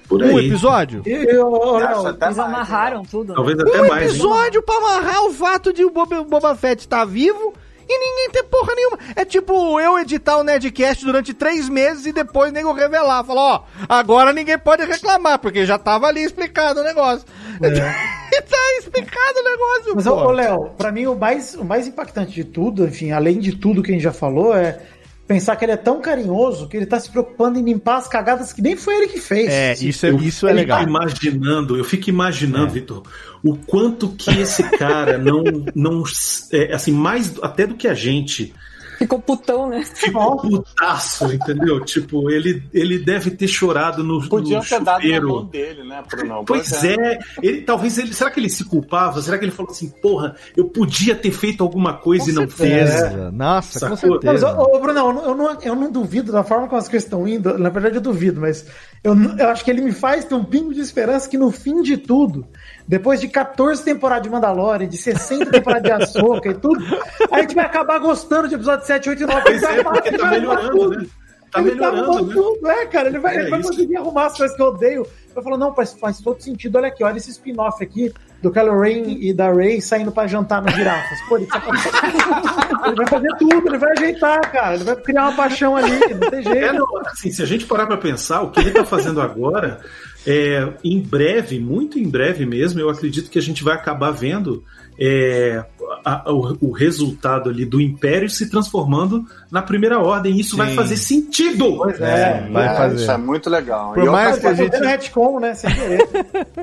Por 0.09 0.22
Um 0.22 0.36
aí. 0.36 0.47
episódio? 0.47 1.03
E, 1.05 1.11
e, 1.11 1.38
ô, 1.38 1.76
Acho 1.76 2.03
Léo, 2.03 2.07
até 2.09 2.26
Eles 2.26 2.36
mais, 2.36 2.38
amarraram 2.38 3.03
tudo. 3.05 3.28
né? 3.30 3.34
Talvez 3.34 3.59
até 3.59 3.82
Um 3.82 3.88
mais. 3.88 4.03
hein? 4.03 4.09
episódio 4.09 4.62
pra 4.62 4.76
amarrar 4.76 5.24
o 5.24 5.32
fato 5.32 5.72
de 5.72 5.84
o 5.84 5.90
Boba, 5.90 6.22
Boba 6.24 6.55
Fett 6.55 6.80
estar 6.80 7.05
vivo 7.05 7.53
e 7.89 7.99
ninguém 7.99 8.30
ter 8.30 8.43
porra 8.45 8.74
nenhuma. 8.74 8.99
É 9.14 9.24
tipo 9.24 9.80
eu 9.80 9.99
editar 9.99 10.37
o 10.39 10.43
Nerdcast 10.43 11.05
durante 11.05 11.32
três 11.32 11.68
meses 11.68 12.07
e 12.07 12.12
depois 12.12 12.53
nego 12.53 12.72
revelar. 12.72 13.24
Falar, 13.24 13.41
ó, 13.41 13.62
agora 13.89 14.32
ninguém 14.32 14.59
pode 14.59 14.84
reclamar, 14.84 15.39
porque 15.39 15.64
já 15.64 15.78
tava 15.78 16.07
ali 16.07 16.22
explicado 16.22 16.80
o 16.80 16.84
negócio. 16.84 17.26
tá 17.61 18.78
explicado 18.78 19.39
o 19.39 19.45
negócio, 19.45 19.93
Mas, 19.95 20.05
pô. 20.05 20.14
ô, 20.14 20.30
Léo, 20.30 20.70
pra 20.76 20.93
mim 20.93 21.07
o 21.07 21.14
mais, 21.14 21.55
o 21.55 21.64
mais 21.64 21.87
impactante 21.87 22.32
de 22.32 22.45
tudo, 22.45 22.84
enfim, 22.84 23.11
além 23.12 23.39
de 23.39 23.57
tudo 23.57 23.82
que 23.82 23.91
a 23.91 23.95
gente 23.95 24.03
já 24.05 24.12
falou, 24.12 24.55
é 24.55 24.78
pensar 25.27 25.57
que 25.57 25.64
ele 25.64 25.72
é 25.72 25.77
tão 25.77 26.01
carinhoso 26.01 26.68
que 26.68 26.77
ele 26.77 26.87
tá 26.87 26.99
se 27.01 27.11
preocupando 27.11 27.59
em 27.59 27.62
limpar 27.64 27.97
as 27.99 28.09
cagadas 28.09 28.53
que 28.53 28.62
nem 28.62 28.77
foi 28.77 28.97
ele 28.97 29.09
que 29.09 29.20
fez. 29.20 29.49
É, 29.49 29.72
isso 29.74 30.07
é, 30.07 30.11
Eu 30.11 30.18
isso 30.18 30.47
é 30.47 30.51
fico 30.51 30.61
legal. 30.61 30.83
imaginando, 30.83 31.77
eu 31.77 31.85
fico 31.85 32.09
imaginando, 32.09 32.70
Vitor, 32.72 33.03
o 33.43 33.57
quanto 33.57 34.09
que 34.11 34.31
esse 34.39 34.62
cara 34.62 35.18
não, 35.18 35.43
não 35.74 36.03
é, 36.53 36.74
assim, 36.74 36.93
mais 36.93 37.35
até 37.43 37.66
do 37.66 37.74
que 37.74 37.89
a 37.89 37.95
gente, 37.95 38.55
Ficou 38.99 39.20
putão, 39.20 39.68
né? 39.68 39.84
ficou 39.94 40.36
putaço, 40.36 41.32
entendeu? 41.32 41.84
Tipo, 41.84 42.30
ele, 42.30 42.62
ele 42.72 42.99
deve 42.99 43.30
ter 43.30 43.49
chorado 43.49 44.03
no, 44.03 44.26
Podiam 44.28 44.61
no 44.61 44.66
ter 44.66 44.80
dado 44.80 45.07
na 45.07 45.20
mão 45.20 45.40
chuveiro. 45.40 45.42
dele, 45.44 45.84
né, 45.84 46.03
Brunão? 46.09 46.44
Pois 46.44 46.84
é, 46.84 47.18
ele 47.42 47.62
talvez 47.62 47.99
ele, 47.99 48.14
será 48.14 48.30
que 48.30 48.40
ele 48.40 48.49
se 48.49 48.64
culpava? 48.64 49.20
Será 49.20 49.38
que 49.38 49.44
ele 49.44 49.53
falou 49.53 49.70
assim, 49.70 49.88
porra, 49.88 50.36
eu 50.57 50.64
podia 50.66 51.14
ter 51.14 51.30
feito 51.30 51.62
alguma 51.62 51.94
coisa 51.94 52.24
Com 52.26 52.30
e 52.30 52.34
não 52.34 52.49
fez? 52.49 52.90
certeza. 52.90 53.30
Nossa, 53.32 53.88
com 53.88 53.97
Sacou? 53.97 54.20
Mas, 54.22 54.40
certeza. 54.40 54.59
ô, 54.59 54.76
ô, 54.76 54.80
Bruno, 54.80 54.99
eu 54.99 55.34
não, 55.34 55.61
eu, 55.61 55.74
não, 55.74 55.90
duvido 55.90 56.32
da 56.32 56.42
forma 56.42 56.66
como 56.66 56.80
as 56.80 56.88
coisas 56.88 57.05
estão 57.05 57.26
indo. 57.26 57.59
Na 57.59 57.68
verdade, 57.68 57.97
eu 57.97 58.01
duvido, 58.01 58.40
mas 58.40 58.66
eu, 59.05 59.14
eu 59.38 59.49
acho 59.49 59.64
que 59.64 59.70
ele 59.70 59.82
me 59.82 59.92
faz 59.92 60.24
ter 60.24 60.34
um 60.34 60.44
pingo 60.44 60.72
de 60.72 60.80
esperança 60.80 61.28
que 61.28 61.38
no 61.38 61.51
fim 61.51 61.82
de 61.82 61.97
tudo, 61.97 62.47
depois 62.89 63.20
de 63.20 63.28
14 63.28 63.82
temporadas 63.84 64.22
de 64.24 64.30
Mandalorian, 64.30 64.87
de 64.89 64.97
60 64.97 65.47
temporadas 65.51 65.82
de 65.82 65.91
Ahsoka 65.91 66.49
e 66.49 66.55
tudo, 66.55 66.84
a 67.30 67.41
gente 67.41 67.55
vai 67.55 67.64
acabar 67.64 67.99
gostando 67.99 68.49
de 68.49 68.55
episódio 68.55 68.87
7, 68.87 69.09
8 69.11 69.22
e 69.22 69.26
9. 69.26 69.41
Pois 69.43 69.62
é, 69.62 69.82
porque 69.82 70.12
tá 70.12 70.30
melhorando, 70.30 70.91
né? 70.91 71.07
Tá 71.51 71.61
ele 71.61 71.70
melhorando, 71.70 72.12
tá 72.12 72.22
né? 72.22 72.32
tudo, 72.34 72.68
é, 72.68 72.87
cara. 72.87 73.09
Ele 73.09 73.18
vai, 73.18 73.37
É 73.37 73.41
ele 73.41 73.51
vai 73.51 73.62
conseguir 73.62 73.97
arrumar 73.97 74.26
as 74.26 74.37
coisas 74.37 74.57
que 74.57 74.62
eu 74.62 74.66
odeio. 74.66 75.07
Vai 75.34 75.45
falar, 75.45 75.59
não, 75.59 75.74
faz, 75.74 75.93
faz 75.95 76.20
todo 76.20 76.41
sentido. 76.43 76.76
Olha 76.76 76.89
aqui, 76.89 77.05
olha 77.05 77.16
esse 77.16 77.30
spin-off 77.30 77.82
aqui 77.82 78.12
do 78.43 78.51
Kylo 78.51 78.80
Ren 78.80 79.03
e 79.20 79.32
da 79.32 79.53
Rey 79.53 79.80
saindo 79.80 80.11
pra 80.12 80.26
jantar 80.26 80.61
nas 80.62 80.74
girafas. 80.74 81.18
Pô, 81.28 81.37
ele, 81.39 81.47
ele 82.87 82.95
vai 82.97 83.07
fazer 83.07 83.28
tudo, 83.39 83.66
ele 83.68 83.78
vai 83.78 83.93
ajeitar, 83.93 84.41
cara. 84.53 84.74
Ele 84.74 84.84
vai 84.84 84.97
criar 84.97 85.22
uma 85.24 85.37
paixão 85.37 85.76
ali, 85.76 85.99
não 86.14 86.30
tem 86.30 86.41
É, 86.41 86.43
jeito. 86.43 86.74
não, 86.74 86.87
assim, 87.07 87.30
se 87.30 87.43
a 87.43 87.47
gente 87.47 87.64
parar 87.66 87.87
para 87.87 87.97
pensar, 87.97 88.43
o 88.43 88.51
que 88.51 88.61
ele 88.61 88.70
está 88.70 88.84
fazendo 88.84 89.20
agora, 89.20 89.80
é, 90.27 90.72
em 90.83 91.01
breve, 91.01 91.61
muito 91.61 91.99
em 91.99 92.09
breve 92.09 92.45
mesmo, 92.45 92.81
eu 92.81 92.91
acredito 92.91 93.31
que 93.31 93.39
a 93.39 93.43
gente 93.43 93.62
vai 93.62 93.74
acabar 93.74 94.11
vendo 94.11 94.64
é, 94.99 95.64
a- 96.05 96.32
o, 96.32 96.57
o 96.68 96.72
resultado 96.72 97.51
ali 97.51 97.64
do 97.64 97.80
Império 97.80 98.28
se 98.28 98.49
transformando 98.51 99.24
na 99.51 99.62
Primeira 99.62 99.99
Ordem. 99.99 100.39
Isso 100.39 100.57
vai 100.57 100.70
Sim. 100.70 100.74
fazer 100.76 100.97
sentido. 100.97 101.76
Pois 101.76 102.01
É, 102.01 102.47
é. 102.47 102.51
vai 102.53 102.66
É, 102.66 102.74
fazer. 102.76 102.97
Isso 103.03 103.11
é 103.11 103.16
muito 103.16 103.51
legal. 103.51 103.93
Por 103.93 104.05
E 104.05 104.11
mais 104.11 104.39
que 104.39 104.47
a 104.47 104.55
gente- 104.55 104.76
retcon, 104.76 105.41
né? 105.41 105.55
Sem 105.55 105.70
querer. 105.74 106.07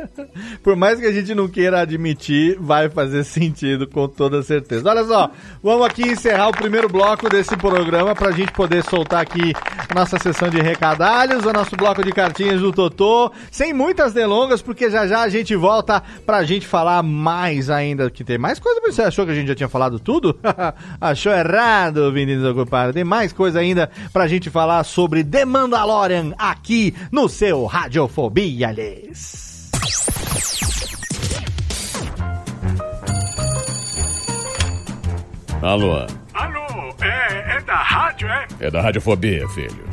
Por 0.64 0.76
mais 0.76 1.00
que 1.00 1.06
a 1.06 1.12
gente 1.12 1.34
não 1.36 1.48
queira 1.48 1.82
admitir, 1.82 2.58
vai 2.60 2.90
fazer 2.90 3.24
sentido 3.24 3.88
com 3.88 4.08
toda 4.08 4.42
certeza. 4.44 4.90
Olha 4.90 5.04
só, 5.04 5.30
vamos 5.62 5.86
aqui 5.86 6.04
encerrar 6.04 6.50
o 6.50 6.52
primeiro 6.52 6.88
bloco 6.88 7.30
desse 7.30 7.56
programa 7.58 8.14
pra 8.16 8.32
gente 8.32 8.52
poder 8.52 8.84
soltar 8.84 9.22
aqui 9.22 9.54
a 9.90 9.94
nossa 9.94 10.18
sessão 10.20 10.50
de 10.50 10.62
recadalhos, 10.62 11.46
o 11.46 11.54
nosso 11.54 11.76
bloco 11.76 12.04
de 12.04 12.12
cartinhas 12.12 12.62
do 12.62 12.72
Totô, 12.72 13.32
sem 13.52 13.74
muitas 13.74 14.14
delongas, 14.14 14.62
porque 14.62 14.90
já 14.90 15.08
já 15.08 15.22
a 15.22 15.30
gente 15.30 15.56
volta 15.56 16.02
pra 16.26 16.44
gente 16.44 16.66
falar 16.68 17.04
mais 17.04 17.70
ainda, 17.70 18.10
que 18.10 18.24
tem 18.24 18.38
mais 18.38 18.60
coisa, 18.60 18.82
você 18.82 19.02
achou 19.14 19.26
que 19.26 19.32
a 19.32 19.36
gente 19.36 19.48
já 19.48 19.56
tinha 19.56 19.70
falado 19.70 20.00
tudo? 20.00 20.38
Achou 21.00 21.32
errado, 21.32 22.12
menino 22.12 22.42
desocupado. 22.42 22.92
Tem 22.92 23.04
mais 23.04 23.32
coisa 23.32 23.60
ainda 23.60 23.90
pra 24.12 24.28
gente 24.28 24.50
falar 24.50 24.84
sobre 24.84 25.24
The 25.24 25.46
Mandalorian 25.46 26.34
aqui 26.38 26.96
no 27.12 27.30
seu 27.30 27.66
Radiofobia, 27.66 28.72
lhes. 28.72 29.72
Alô, 35.62 36.06
Alô, 36.34 36.96
é, 37.02 37.58
é 37.58 37.62
da 37.62 37.76
rádio, 37.76 38.28
é? 38.28 38.48
é 38.60 38.72
da 38.72 38.82
Radiofobia, 38.82 39.48
filho. 39.50 39.93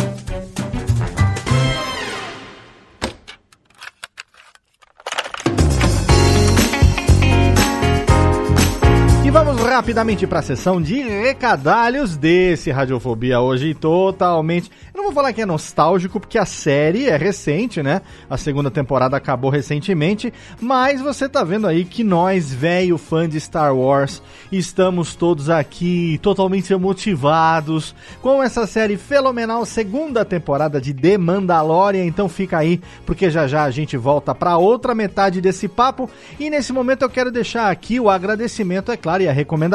Rapidamente 9.81 10.27
para 10.27 10.37
a 10.37 10.43
sessão 10.43 10.79
de 10.79 11.01
recadalhos 11.01 12.15
desse 12.15 12.69
Radiofobia 12.69 13.41
hoje 13.41 13.73
totalmente. 13.73 14.69
Eu 14.93 14.99
não 14.99 15.05
vou 15.05 15.11
falar 15.11 15.33
que 15.33 15.41
é 15.41 15.45
nostálgico 15.45 16.19
porque 16.19 16.37
a 16.37 16.45
série 16.45 17.09
é 17.09 17.17
recente, 17.17 17.81
né? 17.81 18.03
A 18.29 18.37
segunda 18.37 18.69
temporada 18.69 19.17
acabou 19.17 19.49
recentemente, 19.49 20.31
mas 20.61 21.01
você 21.01 21.27
tá 21.27 21.43
vendo 21.43 21.65
aí 21.65 21.83
que 21.83 22.03
nós, 22.03 22.53
velho 22.53 22.95
fã 22.95 23.27
de 23.27 23.39
Star 23.39 23.75
Wars, 23.75 24.21
estamos 24.51 25.15
todos 25.15 25.49
aqui 25.49 26.19
totalmente 26.21 26.75
motivados 26.75 27.95
com 28.21 28.43
essa 28.43 28.67
série 28.67 28.97
fenomenal 28.97 29.65
segunda 29.65 30.23
temporada 30.23 30.79
de 30.79 30.93
The 30.93 31.17
Mandalorian. 31.17 32.05
Então 32.05 32.29
fica 32.29 32.59
aí 32.59 32.79
porque 33.03 33.31
já 33.31 33.47
já 33.47 33.63
a 33.63 33.71
gente 33.71 33.97
volta 33.97 34.35
para 34.35 34.57
outra 34.57 34.93
metade 34.93 35.41
desse 35.41 35.67
papo 35.67 36.07
e 36.39 36.51
nesse 36.51 36.71
momento 36.71 37.01
eu 37.01 37.09
quero 37.09 37.31
deixar 37.31 37.71
aqui 37.71 37.99
o 37.99 38.11
agradecimento, 38.11 38.91
é 38.91 38.95
claro, 38.95 39.23
e 39.23 39.27
a 39.27 39.33
recomendação 39.33 39.70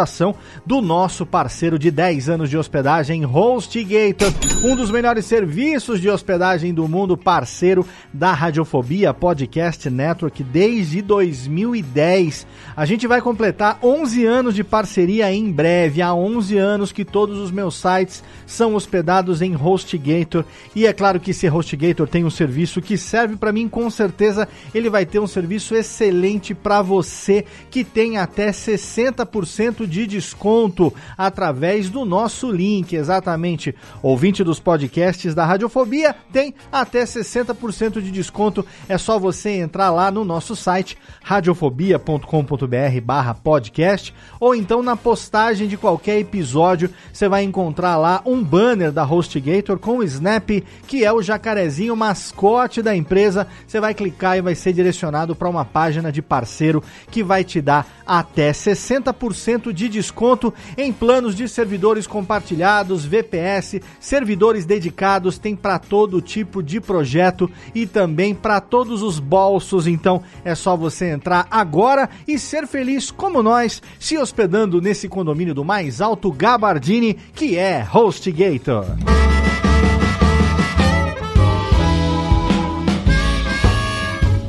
do 0.66 0.82
nosso 0.82 1.24
parceiro 1.24 1.78
de 1.78 1.90
10 1.90 2.28
anos 2.28 2.50
de 2.50 2.58
hospedagem, 2.58 3.24
HostGator, 3.24 4.32
um 4.64 4.76
dos 4.76 4.90
melhores 4.90 5.24
serviços 5.24 6.00
de 6.00 6.10
hospedagem 6.10 6.74
do 6.74 6.86
mundo, 6.88 7.16
parceiro 7.16 7.86
da 8.12 8.32
Radiofobia 8.32 9.14
Podcast 9.14 9.88
Network 9.88 10.42
desde 10.42 11.00
2010. 11.00 12.46
A 12.76 12.84
gente 12.84 13.06
vai 13.06 13.20
completar 13.20 13.78
11 13.82 14.26
anos 14.26 14.54
de 14.54 14.64
parceria 14.64 15.32
em 15.32 15.50
breve. 15.50 16.02
Há 16.02 16.14
11 16.14 16.58
anos 16.58 16.92
que 16.92 17.04
todos 17.04 17.38
os 17.38 17.50
meus 17.50 17.76
sites 17.76 18.22
são 18.46 18.74
hospedados 18.74 19.40
em 19.40 19.54
HostGator 19.54 20.44
e 20.74 20.86
é 20.86 20.92
claro 20.92 21.20
que 21.20 21.32
se 21.32 21.48
HostGator 21.48 22.06
tem 22.06 22.24
um 22.24 22.30
serviço 22.30 22.82
que 22.82 22.98
serve 22.98 23.36
para 23.36 23.52
mim, 23.52 23.68
com 23.68 23.88
certeza 23.88 24.48
ele 24.74 24.90
vai 24.90 25.06
ter 25.06 25.18
um 25.18 25.26
serviço 25.26 25.74
excelente 25.74 26.54
para 26.54 26.82
você 26.82 27.44
que 27.70 27.84
tem 27.84 28.18
até 28.18 28.50
60% 28.50 29.85
de 29.86 30.06
desconto 30.06 30.92
através 31.16 31.88
do 31.88 32.04
nosso 32.04 32.50
link, 32.50 32.94
exatamente. 32.94 33.74
Ouvinte 34.02 34.42
dos 34.42 34.58
podcasts 34.58 35.34
da 35.34 35.44
Radiofobia 35.44 36.14
tem 36.32 36.54
até 36.70 37.04
60% 37.04 38.00
de 38.00 38.10
desconto. 38.10 38.64
É 38.88 38.98
só 38.98 39.18
você 39.18 39.50
entrar 39.50 39.90
lá 39.90 40.10
no 40.10 40.24
nosso 40.24 40.56
site 40.56 40.98
radiofobia.com.br 41.22 43.00
barra 43.02 43.34
podcast 43.34 44.14
ou 44.40 44.54
então 44.54 44.82
na 44.82 44.96
postagem 44.96 45.68
de 45.68 45.76
qualquer 45.76 46.18
episódio 46.18 46.90
você 47.12 47.28
vai 47.28 47.42
encontrar 47.42 47.96
lá 47.96 48.20
um 48.24 48.42
banner 48.42 48.92
da 48.92 49.04
HostGator 49.04 49.78
com 49.78 49.98
o 49.98 50.02
Snap, 50.02 50.48
que 50.86 51.04
é 51.04 51.12
o 51.12 51.22
jacarezinho 51.22 51.96
mascote 51.96 52.82
da 52.82 52.94
empresa. 52.94 53.46
Você 53.66 53.80
vai 53.80 53.94
clicar 53.94 54.36
e 54.36 54.42
vai 54.42 54.54
ser 54.54 54.72
direcionado 54.72 55.34
para 55.34 55.48
uma 55.48 55.64
página 55.64 56.10
de 56.10 56.22
parceiro 56.22 56.82
que 57.10 57.22
vai 57.22 57.44
te 57.44 57.60
dar 57.60 57.86
até 58.06 58.52
60% 58.52 59.72
de 59.76 59.88
desconto 59.88 60.52
em 60.76 60.92
planos 60.92 61.36
de 61.36 61.46
servidores 61.48 62.06
compartilhados, 62.06 63.04
VPS, 63.04 63.80
servidores 64.00 64.64
dedicados, 64.64 65.38
tem 65.38 65.54
para 65.54 65.78
todo 65.78 66.20
tipo 66.20 66.62
de 66.62 66.80
projeto 66.80 67.48
e 67.74 67.86
também 67.86 68.34
para 68.34 68.60
todos 68.60 69.02
os 69.02 69.20
bolsos. 69.20 69.86
Então 69.86 70.22
é 70.44 70.54
só 70.54 70.76
você 70.76 71.10
entrar 71.10 71.46
agora 71.50 72.08
e 72.26 72.38
ser 72.38 72.66
feliz 72.66 73.10
como 73.10 73.42
nós, 73.42 73.82
se 74.00 74.16
hospedando 74.16 74.80
nesse 74.80 75.08
condomínio 75.08 75.54
do 75.54 75.64
mais 75.64 76.00
alto 76.00 76.32
Gabardini, 76.32 77.14
que 77.34 77.56
é 77.56 77.86
HostGator. 77.92 79.35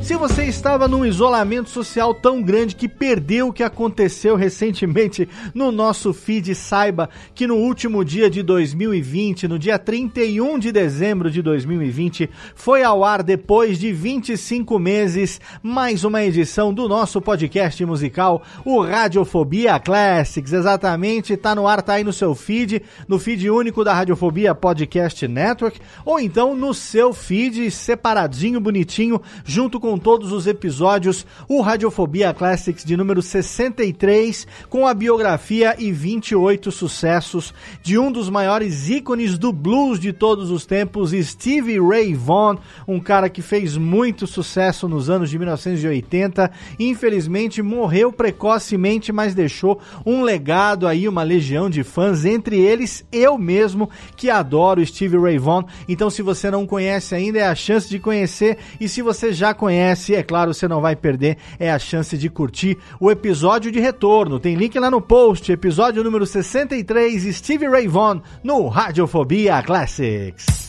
Se 0.07 0.15
você 0.15 0.45
estava 0.45 0.87
num 0.87 1.05
isolamento 1.05 1.69
social 1.69 2.13
tão 2.13 2.41
grande 2.41 2.77
que 2.77 2.87
perdeu 2.87 3.49
o 3.49 3.53
que 3.53 3.61
aconteceu 3.61 4.37
recentemente 4.37 5.27
no 5.53 5.69
nosso 5.69 6.13
feed, 6.13 6.55
saiba 6.55 7.09
que 7.35 7.45
no 7.45 7.55
último 7.55 8.05
dia 8.05 8.29
de 8.29 8.41
2020, 8.41 9.49
no 9.49 9.59
dia 9.59 9.77
31 9.77 10.59
de 10.59 10.71
dezembro 10.71 11.29
de 11.29 11.41
2020, 11.41 12.29
foi 12.55 12.83
ao 12.83 13.03
ar 13.03 13.21
depois 13.21 13.77
de 13.77 13.91
25 13.91 14.79
meses 14.79 15.41
mais 15.61 16.05
uma 16.05 16.23
edição 16.23 16.73
do 16.73 16.87
nosso 16.87 17.19
podcast 17.19 17.83
musical, 17.83 18.41
o 18.63 18.81
Radiofobia 18.81 19.77
Classics. 19.77 20.53
Exatamente, 20.53 21.35
tá 21.35 21.53
no 21.53 21.67
ar, 21.67 21.81
tá 21.81 21.95
aí 21.95 22.05
no 22.05 22.13
seu 22.13 22.33
feed, 22.33 22.81
no 23.09 23.19
feed 23.19 23.49
único 23.49 23.83
da 23.83 23.93
Radiofobia 23.93 24.55
Podcast 24.55 25.27
Network, 25.27 25.81
ou 26.05 26.17
então 26.17 26.55
no 26.55 26.73
seu 26.73 27.11
feed 27.11 27.69
separadinho, 27.69 28.61
bonitinho, 28.61 29.21
junto 29.43 29.81
com 29.81 29.96
todos 29.97 30.31
os 30.31 30.47
episódios, 30.47 31.25
o 31.47 31.61
Radiofobia 31.61 32.33
Classics 32.33 32.83
de 32.83 32.95
número 32.97 33.21
63, 33.21 34.47
com 34.69 34.85
a 34.85 34.93
biografia 34.93 35.75
e 35.77 35.91
28 35.91 36.71
sucessos 36.71 37.53
de 37.81 37.97
um 37.97 38.11
dos 38.11 38.29
maiores 38.29 38.89
ícones 38.89 39.37
do 39.37 39.51
blues 39.51 39.99
de 39.99 40.13
todos 40.13 40.51
os 40.51 40.65
tempos, 40.65 41.11
Stevie 41.11 41.79
Ray 41.79 42.13
Vaughan, 42.13 42.57
um 42.87 42.99
cara 42.99 43.29
que 43.29 43.41
fez 43.41 43.77
muito 43.77 44.27
sucesso 44.27 44.87
nos 44.87 45.09
anos 45.09 45.29
de 45.29 45.37
1980, 45.37 46.51
infelizmente 46.79 47.61
morreu 47.61 48.11
precocemente, 48.11 49.11
mas 49.11 49.33
deixou 49.33 49.79
um 50.05 50.21
legado 50.21 50.87
aí, 50.87 51.07
uma 51.07 51.23
legião 51.23 51.69
de 51.69 51.83
fãs, 51.83 52.25
entre 52.25 52.59
eles 52.59 53.05
eu 53.11 53.37
mesmo, 53.37 53.89
que 54.15 54.29
adoro 54.29 54.85
Stevie 54.85 55.17
Ray 55.17 55.37
Vaughan. 55.37 55.65
Então, 55.87 56.09
se 56.09 56.21
você 56.21 56.51
não 56.51 56.65
conhece 56.65 57.15
ainda, 57.15 57.39
é 57.39 57.47
a 57.47 57.55
chance 57.55 57.89
de 57.89 57.99
conhecer, 57.99 58.57
e 58.79 58.87
se 58.87 59.01
você 59.01 59.33
já 59.33 59.53
conhece, 59.53 59.86
é 60.15 60.23
claro, 60.23 60.53
você 60.53 60.67
não 60.67 60.81
vai 60.81 60.95
perder, 60.95 61.37
é 61.59 61.71
a 61.71 61.79
chance 61.79 62.17
de 62.17 62.29
curtir 62.29 62.77
o 62.99 63.11
episódio 63.11 63.71
de 63.71 63.79
retorno. 63.79 64.39
Tem 64.39 64.55
link 64.55 64.77
lá 64.79 64.89
no 64.89 65.01
post, 65.01 65.51
episódio 65.51 66.03
número 66.03 66.25
63, 66.25 67.35
Stevie 67.35 67.67
Ray 67.69 67.87
Vaughan, 67.87 68.21
no 68.43 68.67
Radiofobia 68.67 69.61
Classics. 69.63 70.66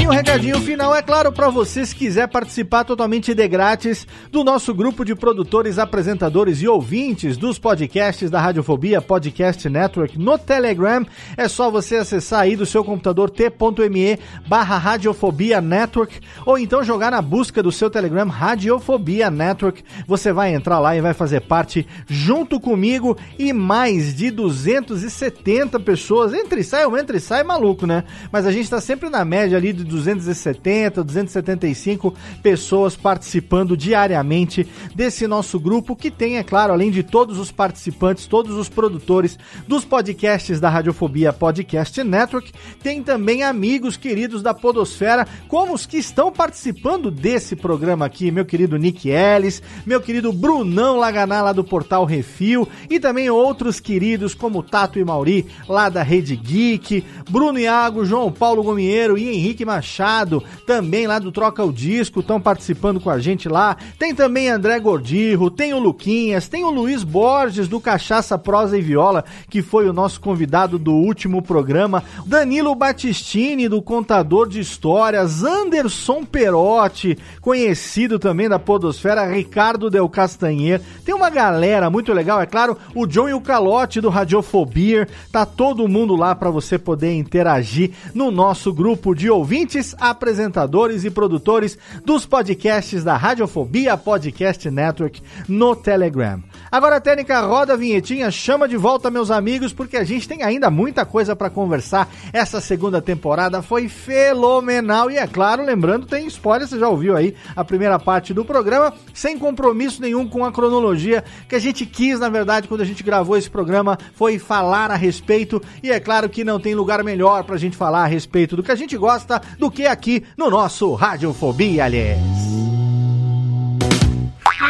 E 0.00 0.06
um 0.06 0.10
recadinho 0.10 0.60
final, 0.60 0.94
é 0.94 1.00
claro, 1.00 1.30
para 1.30 1.48
você 1.48 1.86
se 1.86 1.94
quiser 1.94 2.26
participar 2.28 2.84
totalmente 2.84 3.32
de 3.34 3.48
grátis 3.48 4.06
do 4.32 4.42
nosso 4.42 4.74
grupo 4.74 5.04
de 5.04 5.14
produtores, 5.14 5.78
apresentadores 5.78 6.60
e 6.60 6.68
ouvintes 6.68 7.36
dos 7.36 7.58
podcasts 7.58 8.30
da 8.30 8.40
Radiofobia 8.40 9.00
Podcast 9.00 9.68
Network 9.68 10.18
no 10.18 10.36
Telegram, 10.36 11.06
é 11.36 11.46
só 11.46 11.70
você 11.70 11.96
acessar 11.96 12.40
aí 12.40 12.56
do 12.56 12.66
seu 12.66 12.82
computador 12.82 13.30
t.me 13.30 14.18
barra 14.46 14.76
Radiofobia 14.76 15.60
Network 15.60 16.20
ou 16.44 16.58
então 16.58 16.82
jogar 16.82 17.10
na 17.10 17.22
busca 17.22 17.62
do 17.62 17.70
seu 17.70 17.88
Telegram 17.88 18.28
Radiofobia 18.28 19.30
Network. 19.30 19.84
Você 20.06 20.32
vai 20.32 20.54
entrar 20.54 20.78
lá 20.78 20.96
e 20.96 21.00
vai 21.00 21.14
fazer 21.14 21.40
parte 21.42 21.86
junto 22.06 22.58
comigo 22.58 23.16
e 23.38 23.52
mais 23.52 24.14
de 24.16 24.30
270 24.30 25.78
pessoas. 25.80 26.32
Entre 26.32 26.60
e 26.60 26.64
sai, 26.64 26.86
o 26.86 26.96
entre 26.96 27.18
e 27.18 27.20
sai 27.20 27.42
maluco, 27.44 27.86
né? 27.86 28.04
Mas 28.32 28.47
a 28.48 28.52
gente 28.52 28.70
tá 28.70 28.80
sempre 28.80 29.10
na 29.10 29.24
média 29.24 29.56
ali 29.58 29.72
de 29.72 29.84
270, 29.84 31.04
275 31.04 32.14
pessoas 32.42 32.96
participando 32.96 33.76
diariamente 33.76 34.66
desse 34.94 35.26
nosso 35.26 35.60
grupo, 35.60 35.94
que 35.94 36.10
tem, 36.10 36.38
é 36.38 36.42
claro, 36.42 36.72
além 36.72 36.90
de 36.90 37.02
todos 37.02 37.38
os 37.38 37.52
participantes, 37.52 38.26
todos 38.26 38.56
os 38.56 38.68
produtores 38.68 39.38
dos 39.66 39.84
podcasts 39.84 40.60
da 40.60 40.70
Radiofobia 40.70 41.32
Podcast 41.32 42.02
Network, 42.02 42.52
tem 42.82 43.02
também 43.02 43.42
amigos 43.42 43.96
queridos 43.96 44.42
da 44.42 44.54
Podosfera, 44.54 45.26
como 45.46 45.74
os 45.74 45.84
que 45.84 45.98
estão 45.98 46.32
participando 46.32 47.10
desse 47.10 47.54
programa 47.54 48.06
aqui, 48.06 48.30
meu 48.30 48.44
querido 48.44 48.78
Nick 48.78 49.10
Ellis, 49.10 49.62
meu 49.84 50.00
querido 50.00 50.32
Brunão 50.32 50.96
Laganá 50.96 51.42
lá 51.42 51.52
do 51.52 51.64
Portal 51.64 52.04
Refil, 52.04 52.68
e 52.88 52.98
também 52.98 53.28
outros 53.28 53.78
queridos 53.78 54.34
como 54.34 54.62
Tato 54.62 54.98
e 54.98 55.04
Mauri 55.04 55.46
lá 55.68 55.88
da 55.88 56.02
Rede 56.02 56.34
Geek, 56.34 57.04
Bruno 57.28 57.58
Iago, 57.58 58.04
João 58.04 58.32
Paulo 58.38 58.62
Gomieiro 58.62 59.18
e 59.18 59.28
Henrique 59.28 59.64
Machado, 59.64 60.42
também 60.64 61.06
lá 61.06 61.18
do 61.18 61.32
Troca 61.32 61.64
o 61.64 61.72
Disco, 61.72 62.20
estão 62.20 62.40
participando 62.40 63.00
com 63.00 63.10
a 63.10 63.18
gente 63.18 63.48
lá. 63.48 63.76
Tem 63.98 64.14
também 64.14 64.48
André 64.48 64.78
Gordirro, 64.78 65.50
tem 65.50 65.74
o 65.74 65.78
Luquinhas, 65.78 66.48
tem 66.48 66.64
o 66.64 66.70
Luiz 66.70 67.02
Borges 67.02 67.66
do 67.66 67.80
Cachaça, 67.80 68.38
Prosa 68.38 68.78
e 68.78 68.80
Viola, 68.80 69.24
que 69.50 69.60
foi 69.60 69.88
o 69.88 69.92
nosso 69.92 70.20
convidado 70.20 70.78
do 70.78 70.92
último 70.92 71.42
programa. 71.42 72.04
Danilo 72.24 72.74
Battistini, 72.74 73.68
do 73.68 73.82
Contador 73.82 74.48
de 74.48 74.60
Histórias. 74.60 75.42
Anderson 75.42 76.24
Perotti, 76.24 77.18
conhecido 77.40 78.18
também 78.18 78.48
da 78.48 78.58
Podosfera. 78.58 79.26
Ricardo 79.26 79.90
Del 79.90 80.08
Castanher. 80.08 80.80
Tem 81.04 81.14
uma 81.14 81.30
galera 81.30 81.90
muito 81.90 82.12
legal, 82.12 82.40
é 82.40 82.46
claro. 82.46 82.76
O 82.94 83.06
John 83.06 83.28
e 83.28 83.34
o 83.34 83.40
Calote 83.40 84.00
do 84.00 84.08
Radiofobia. 84.08 85.08
Tá 85.32 85.44
todo 85.44 85.88
mundo 85.88 86.14
lá 86.14 86.34
para 86.34 86.50
você 86.50 86.78
poder 86.78 87.14
interagir 87.14 87.92
no 88.14 88.27
nosso 88.30 88.72
grupo 88.72 89.14
de 89.14 89.30
ouvintes, 89.30 89.94
apresentadores 89.98 91.04
e 91.04 91.10
produtores 91.10 91.78
dos 92.04 92.26
podcasts 92.26 93.04
da 93.04 93.16
Radiofobia 93.16 93.96
Podcast 93.96 94.70
Network 94.70 95.22
no 95.48 95.74
Telegram. 95.74 96.42
Agora 96.70 96.96
a 96.96 97.00
técnica 97.00 97.40
roda 97.40 97.72
a 97.72 97.76
vinhetinha, 97.76 98.30
chama 98.30 98.68
de 98.68 98.76
volta 98.76 99.10
meus 99.10 99.30
amigos, 99.30 99.72
porque 99.72 99.96
a 99.96 100.04
gente 100.04 100.28
tem 100.28 100.42
ainda 100.42 100.70
muita 100.70 101.06
coisa 101.06 101.34
para 101.34 101.48
conversar. 101.48 102.08
Essa 102.32 102.60
segunda 102.60 103.00
temporada 103.00 103.62
foi 103.62 103.88
fenomenal 103.88 105.10
e 105.10 105.16
é 105.16 105.26
claro, 105.26 105.64
lembrando, 105.64 106.06
tem 106.06 106.26
spoiler, 106.26 106.68
você 106.68 106.78
já 106.78 106.88
ouviu 106.88 107.16
aí 107.16 107.34
a 107.56 107.64
primeira 107.64 107.98
parte 107.98 108.34
do 108.34 108.44
programa, 108.44 108.92
sem 109.14 109.38
compromisso 109.38 110.02
nenhum 110.02 110.28
com 110.28 110.44
a 110.44 110.52
cronologia 110.52 111.24
que 111.48 111.54
a 111.54 111.58
gente 111.58 111.86
quis, 111.86 112.20
na 112.20 112.28
verdade, 112.28 112.68
quando 112.68 112.82
a 112.82 112.86
gente 112.86 113.02
gravou 113.02 113.36
esse 113.36 113.48
programa, 113.48 113.98
foi 114.14 114.38
falar 114.38 114.90
a 114.90 114.96
respeito 114.96 115.62
e 115.82 115.90
é 115.90 115.98
claro 115.98 116.28
que 116.28 116.44
não 116.44 116.60
tem 116.60 116.74
lugar 116.74 117.02
melhor 117.02 117.44
pra 117.44 117.56
gente 117.56 117.76
falar 117.76 118.04
a 118.04 118.06
respeito 118.06 118.56
do 118.56 118.62
que 118.62 118.72
a 118.72 118.76
gente 118.76 118.96
gosta 118.96 119.40
do 119.58 119.70
que 119.70 119.86
aqui 119.86 120.22
no 120.36 120.50
nosso 120.50 120.92
Radiofobia, 120.94 121.84
aliás. 121.84 122.67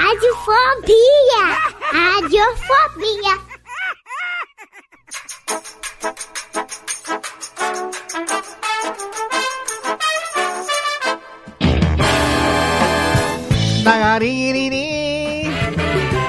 Radiofobia! 0.08 1.44
Radiofobia! 1.92 3.34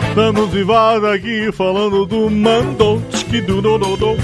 Estamos 0.09 0.53
volta 0.63 1.13
aqui 1.13 1.49
falando 1.53 2.05
do 2.05 2.29
Mandonski 2.29 3.39
do 3.39 3.61
Dododô. 3.61 4.17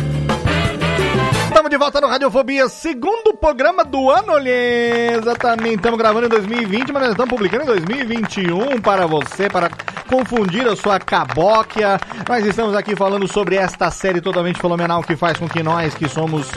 Estamos 1.55 1.71
de 1.71 1.77
volta 1.77 2.01
no 2.01 2.07
Radiofobia, 2.07 2.67
segundo 2.67 3.33
programa 3.33 3.85
do 3.85 4.11
ano, 4.11 4.33
olhê. 4.33 5.13
Exatamente, 5.13 5.77
estamos 5.77 5.97
gravando 5.97 6.25
em 6.25 6.29
2020, 6.29 6.91
mas 6.91 7.03
nós 7.03 7.11
estamos 7.11 7.29
publicando 7.29 7.63
em 7.63 7.67
2021 7.67 8.81
para 8.81 9.07
você, 9.07 9.47
para 9.47 9.69
confundir 10.05 10.67
a 10.67 10.75
sua 10.75 10.99
cabóquia. 10.99 11.97
Nós 12.27 12.45
estamos 12.45 12.75
aqui 12.75 12.93
falando 12.93 13.25
sobre 13.25 13.55
esta 13.55 13.89
série 13.89 14.19
totalmente 14.19 14.59
fenomenal 14.59 15.01
que 15.01 15.15
faz 15.15 15.37
com 15.37 15.47
que 15.47 15.63
nós, 15.63 15.95
que 15.95 16.09
somos 16.09 16.51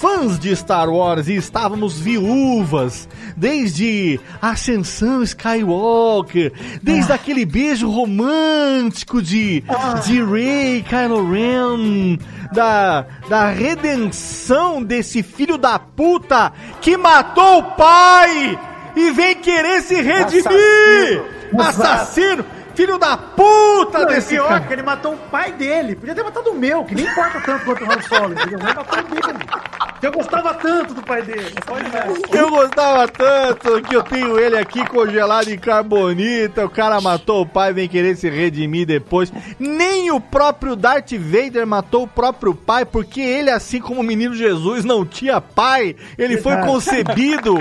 fãs 0.00 0.38
de 0.38 0.56
Star 0.56 0.88
Wars 0.88 1.28
e 1.28 1.36
estávamos 1.36 2.00
viúvas 2.00 3.06
desde 3.36 4.18
Ascensão 4.40 5.22
Skywalker, 5.22 6.54
desde 6.82 7.12
aquele 7.12 7.44
beijo 7.44 7.90
romântico 7.90 9.20
de, 9.20 9.62
de 10.06 10.24
Rey, 10.24 10.82
Kylo 10.88 11.30
Ren, 11.30 12.18
da, 12.50 13.04
da 13.28 13.50
redenção 13.50 14.82
desse 14.82 15.22
filho 15.22 15.58
da 15.58 15.78
puta 15.78 16.50
que 16.80 16.96
matou 16.96 17.58
o 17.58 17.62
pai 17.72 18.58
e 18.96 19.10
vem 19.10 19.36
querer 19.36 19.82
se 19.82 20.00
redimir! 20.00 21.22
Assassino! 21.52 21.60
Assassino! 21.60 22.44
Filho 22.74 22.98
da 22.98 23.16
puta 23.16 23.98
Não, 23.98 24.06
desse 24.06 24.30
pior, 24.30 24.48
cara! 24.48 24.60
que 24.60 24.72
ele 24.72 24.82
matou 24.82 25.12
o 25.12 25.18
pai 25.30 25.52
dele. 25.52 25.96
Podia 25.96 26.14
ter 26.14 26.22
matado 26.22 26.50
o 26.50 26.54
meu, 26.54 26.84
que 26.84 26.94
nem 26.94 27.04
importa 27.04 27.40
tanto 27.40 27.64
quanto 27.66 27.84
o 27.84 27.92
Han 27.92 28.00
Solo? 28.00 28.34
Ele 28.40 28.56
matou 28.56 28.82
o 28.82 29.02
dele. 29.02 29.89
Eu 30.02 30.12
gostava 30.12 30.54
tanto 30.54 30.94
do 30.94 31.02
pai 31.02 31.22
dele. 31.22 31.52
Pode 31.66 32.36
Eu 32.36 32.50
gostava 32.50 33.06
tanto 33.08 33.82
que 33.82 33.94
eu 33.94 34.02
tenho 34.02 34.38
ele 34.38 34.56
aqui 34.56 34.84
congelado 34.86 35.48
em 35.48 35.58
carbonita. 35.58 36.64
O 36.64 36.70
cara 36.70 37.00
matou 37.00 37.42
o 37.42 37.46
pai, 37.46 37.72
vem 37.72 37.88
querer 37.88 38.16
se 38.16 38.28
redimir 38.30 38.86
depois. 38.86 39.30
Nem 39.58 40.10
o 40.10 40.20
próprio 40.20 40.74
Darth 40.74 41.12
Vader 41.12 41.66
matou 41.66 42.04
o 42.04 42.08
próprio 42.08 42.54
pai, 42.54 42.84
porque 42.84 43.20
ele, 43.20 43.50
assim 43.50 43.80
como 43.80 44.00
o 44.00 44.04
menino 44.04 44.34
Jesus, 44.34 44.84
não 44.84 45.04
tinha 45.04 45.40
pai. 45.40 45.94
Ele 46.16 46.38
foi 46.38 46.52
Verdade. 46.52 46.72
concebido 46.72 47.54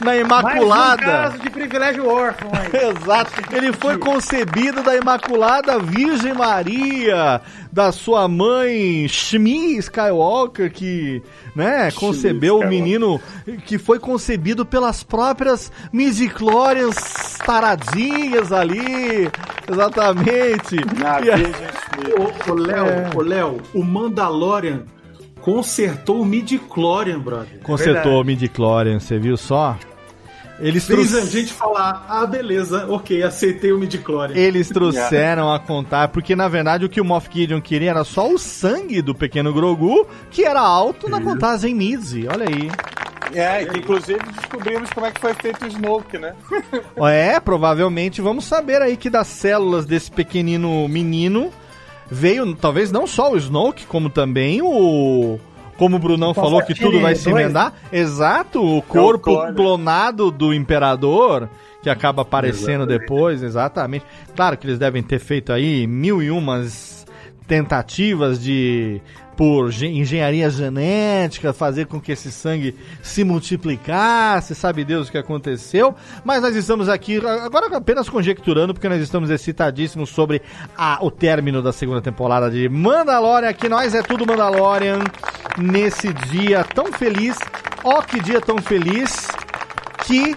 na 0.00 0.06
Mais 0.06 0.18
um 0.22 0.24
Imaculada. 0.26 1.02
caso 1.02 1.38
de 1.38 1.50
privilégio 1.50 2.06
órfão 2.08 2.50
aí. 2.52 2.66
Exato. 2.90 3.32
Ele 3.54 3.72
foi 3.72 3.96
concebido 3.96 4.82
da 4.82 4.94
Imaculada 4.94 5.78
Virgem 5.78 6.34
Maria, 6.34 7.40
da 7.76 7.92
sua 7.92 8.26
mãe 8.26 9.06
Shmi 9.06 9.76
Skywalker, 9.76 10.72
que, 10.72 11.22
né, 11.54 11.90
concebeu 11.90 12.54
o 12.54 12.58
Skywalker. 12.60 12.68
menino 12.70 13.20
que 13.66 13.76
foi 13.76 13.98
concebido 13.98 14.64
pelas 14.64 15.02
próprias 15.02 15.70
Midichlorians 15.92 17.36
taradinhas 17.44 18.50
ali. 18.50 19.30
Exatamente. 19.70 20.76
Na 20.98 21.20
E 21.20 21.30
a- 21.30 22.50
ô, 22.50 22.54
Léo, 22.54 22.86
É. 22.86 23.10
ô, 23.14 23.20
Léo, 23.20 23.60
o 23.74 23.84
Mandalorian 23.84 24.84
consertou 25.42 26.22
o 26.22 26.24
midi-chlorian, 26.24 27.18
brother. 27.20 27.60
Consertou 27.62 28.22
o 28.22 28.24
Midichlorian, 28.24 28.98
você 28.98 29.18
viu 29.18 29.36
só? 29.36 29.76
Eles 30.58 30.86
Fez 30.86 30.98
a 30.98 31.02
trouxeram- 31.20 31.26
gente 31.26 31.52
falar, 31.52 32.06
ah, 32.08 32.24
beleza, 32.26 32.86
ok, 32.88 33.22
aceitei 33.22 33.72
o 33.72 33.78
midi-chlorian. 33.78 34.36
Eles 34.36 34.68
trouxeram 34.70 35.52
a 35.52 35.58
contar, 35.58 36.08
porque 36.08 36.34
na 36.34 36.48
verdade 36.48 36.84
o 36.84 36.88
que 36.88 37.00
o 37.00 37.04
Moff 37.04 37.28
Gideon 37.30 37.60
queria 37.60 37.90
era 37.90 38.04
só 38.04 38.28
o 38.30 38.38
sangue 38.38 39.02
do 39.02 39.14
pequeno 39.14 39.52
Grogu, 39.52 40.06
que 40.30 40.44
era 40.44 40.60
alto 40.60 41.08
na 41.10 41.20
contagem 41.20 41.74
Mizzy. 41.74 42.26
Olha 42.26 42.46
aí. 42.48 42.70
É, 43.34 43.64
que 43.66 43.78
inclusive 43.80 44.20
descobrimos 44.34 44.88
como 44.90 45.04
é 45.06 45.10
que 45.10 45.20
foi 45.20 45.34
feito 45.34 45.64
o 45.64 45.68
Snoke, 45.68 46.16
né? 46.16 46.32
É, 47.10 47.38
provavelmente 47.40 48.22
vamos 48.22 48.44
saber 48.44 48.80
aí 48.80 48.96
que 48.96 49.10
das 49.10 49.26
células 49.26 49.84
desse 49.84 50.10
pequenino 50.10 50.88
menino 50.88 51.50
veio, 52.10 52.54
talvez 52.54 52.90
não 52.92 53.06
só 53.06 53.32
o 53.32 53.36
Snoke, 53.36 53.84
como 53.84 54.08
também 54.08 54.62
o. 54.62 55.38
Como 55.76 55.96
o 55.96 55.98
Brunão 55.98 56.32
falou 56.32 56.62
que 56.62 56.74
tudo 56.74 57.00
vai 57.00 57.14
se 57.14 57.28
emendar. 57.28 57.72
Exato, 57.92 58.62
o 58.62 58.80
corpo 58.82 59.24
clone. 59.24 59.54
clonado 59.54 60.30
do 60.30 60.54
imperador, 60.54 61.48
que 61.82 61.90
acaba 61.90 62.22
aparecendo 62.22 62.82
Exatamente. 62.84 63.00
depois, 63.00 63.42
exatamente. 63.42 64.04
Claro 64.34 64.56
que 64.56 64.66
eles 64.66 64.78
devem 64.78 65.02
ter 65.02 65.18
feito 65.18 65.52
aí 65.52 65.86
mil 65.86 66.22
e 66.22 66.30
umas 66.30 67.06
tentativas 67.46 68.42
de 68.42 69.00
por 69.36 69.70
gen- 69.70 69.98
engenharia 69.98 70.48
genética 70.50 71.52
fazer 71.52 71.86
com 71.86 72.00
que 72.00 72.12
esse 72.12 72.32
sangue 72.32 72.74
se 73.02 73.22
multiplicasse, 73.24 74.54
sabe 74.54 74.84
Deus 74.84 75.08
o 75.08 75.12
que 75.12 75.18
aconteceu, 75.18 75.94
mas 76.24 76.40
nós 76.42 76.56
estamos 76.56 76.88
aqui 76.88 77.18
agora 77.18 77.76
apenas 77.76 78.08
conjecturando 78.08 78.72
porque 78.72 78.88
nós 78.88 79.00
estamos 79.02 79.28
excitadíssimos 79.30 80.08
sobre 80.10 80.40
a- 80.76 80.98
o 81.02 81.10
término 81.10 81.62
da 81.62 81.72
segunda 81.72 82.00
temporada 82.00 82.50
de 82.50 82.68
Mandalorian, 82.68 83.52
que 83.52 83.68
nós 83.68 83.94
é 83.94 84.02
tudo 84.02 84.26
Mandalorian 84.26 85.00
nesse 85.58 86.12
dia 86.12 86.64
tão 86.64 86.86
feliz 86.92 87.36
ó 87.84 88.02
que 88.02 88.20
dia 88.20 88.40
tão 88.40 88.58
feliz 88.58 89.28
que 90.06 90.34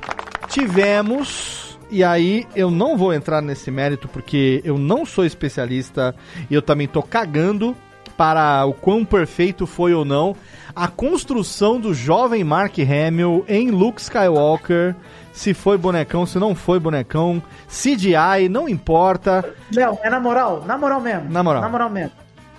tivemos. 0.50 1.78
E 1.92 2.04
aí, 2.04 2.46
eu 2.56 2.70
não 2.70 2.96
vou 2.96 3.12
entrar 3.14 3.42
nesse 3.42 3.72
mérito 3.72 4.08
porque 4.08 4.62
eu 4.64 4.78
não 4.78 5.06
sou 5.06 5.26
especialista 5.26 6.14
e 6.50 6.54
eu 6.54 6.62
também 6.62 6.88
tô 6.88 7.02
cagando 7.02 7.76
para 8.20 8.66
o 8.66 8.74
quão 8.74 9.06
perfeito 9.06 9.66
foi 9.66 9.94
ou 9.94 10.04
não 10.04 10.36
a 10.76 10.90
construção 10.90 11.80
do 11.80 11.94
jovem 11.94 12.44
Mark 12.44 12.76
Hamill 12.78 13.46
em 13.48 13.72
Luke 13.72 14.02
Skywalker. 14.02 14.94
Se 15.32 15.54
foi 15.54 15.78
bonecão, 15.78 16.26
se 16.26 16.38
não 16.38 16.54
foi 16.54 16.82
bonecão, 16.82 17.42
CGI, 17.70 18.50
não 18.50 18.68
importa. 18.68 19.46
Léo, 19.74 19.98
é 20.04 20.10
na 20.10 20.20
moral, 20.20 20.66
na 20.66 20.78
moral 20.78 21.00
mesmo. 21.00 21.30
Na 21.30 21.42
moral. 21.42 21.62
Na 21.62 21.70
moral 21.70 21.90
mesmo. 21.90 22.12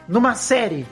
Numa 0.09 0.35
série, 0.35 0.87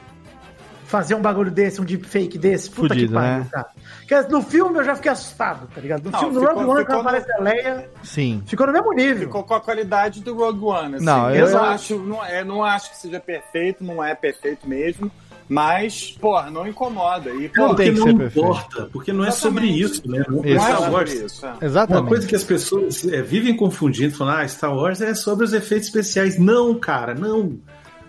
fazer 0.85 1.15
um 1.15 1.23
bagulho 1.23 1.51
desse, 1.51 1.81
um 1.81 1.85
deepfake 1.85 2.37
desse, 2.37 2.69
puta 2.69 2.89
Fudido, 2.89 3.09
que 3.09 3.15
pariu, 3.15 3.39
né? 3.39 3.47
cara. 3.51 3.69
Porque 4.09 4.33
no 4.33 4.41
filme 4.43 4.79
eu 4.79 4.85
já 4.85 4.97
fiquei 4.97 5.11
assustado, 5.13 5.69
tá 5.75 5.81
ligado? 5.83 6.05
No 6.05 6.11
Não, 6.11 6.19
filme 6.19 6.35
do 6.35 6.41
ficou- 6.41 6.55
Rogue 6.57 6.71
One, 6.71 6.81
ficou 6.81 6.95
quando 6.97 7.03
no- 7.03 7.09
aparece 7.11 7.33
a 7.33 7.43
Leia, 7.43 7.91
Sim. 8.03 8.43
ficou 8.47 8.67
no 8.67 8.73
mesmo 8.73 8.93
nível. 8.95 9.27
Ficou 9.27 9.45
com 9.45 9.55
a 9.55 9.61
qualidade 9.61 10.21
do 10.23 10.35
Rogue 10.35 10.65
One. 10.65 10.95
Assim. 10.97 11.05
Não, 11.05 11.31
eu, 11.31 11.47
eu- 11.47 11.53
não 11.53 11.65
acho, 11.65 11.99
não, 11.99 12.25
é, 12.25 12.43
não 12.45 12.65
acho 12.65 12.91
que 12.91 12.97
seja 12.97 13.21
perfeito, 13.21 13.85
não 13.85 14.03
é 14.03 14.15
perfeito 14.15 14.67
mesmo. 14.67 15.11
Mas, 15.51 16.11
porra, 16.21 16.51
não 16.51 16.67
incomoda. 16.69 17.31
E, 17.31 17.51
Não 17.57 17.69
porra, 17.69 17.77
tem 17.77 17.87
porque 17.87 17.93
que 17.93 17.99
não 17.99 18.07
ser 18.07 18.17
perfeito. 18.17 18.47
importa, 18.49 18.89
porque 18.93 19.13
não 19.15 19.25
é 19.25 19.31
sobre 19.31 19.67
isso, 19.67 20.03
né? 20.11 20.23
Não 20.29 20.45
é 20.45 20.51
Isso. 20.51 20.61
Star 20.65 20.81
Não 20.81 20.87
é 20.87 20.91
Wars. 20.91 21.11
sobre 21.11 21.27
isso, 21.27 21.47
é. 21.47 21.55
Exatamente. 21.67 22.03
Uma 22.03 22.09
coisa 22.09 22.27
que 22.27 22.37
as 22.37 22.45
pessoas 22.45 23.05
é, 23.09 23.23
vivem 23.23 23.57
confundindo, 23.57 24.15
falando, 24.15 24.39
ah, 24.41 24.49
Star 24.49 24.75
Wars 24.75 25.01
é 25.01 25.15
sobre 25.15 25.45
os 25.47 25.53
efeitos 25.55 25.89
especiais. 25.89 26.39
Não, 26.39 26.75
cara, 26.79 27.15
não. 27.15 27.59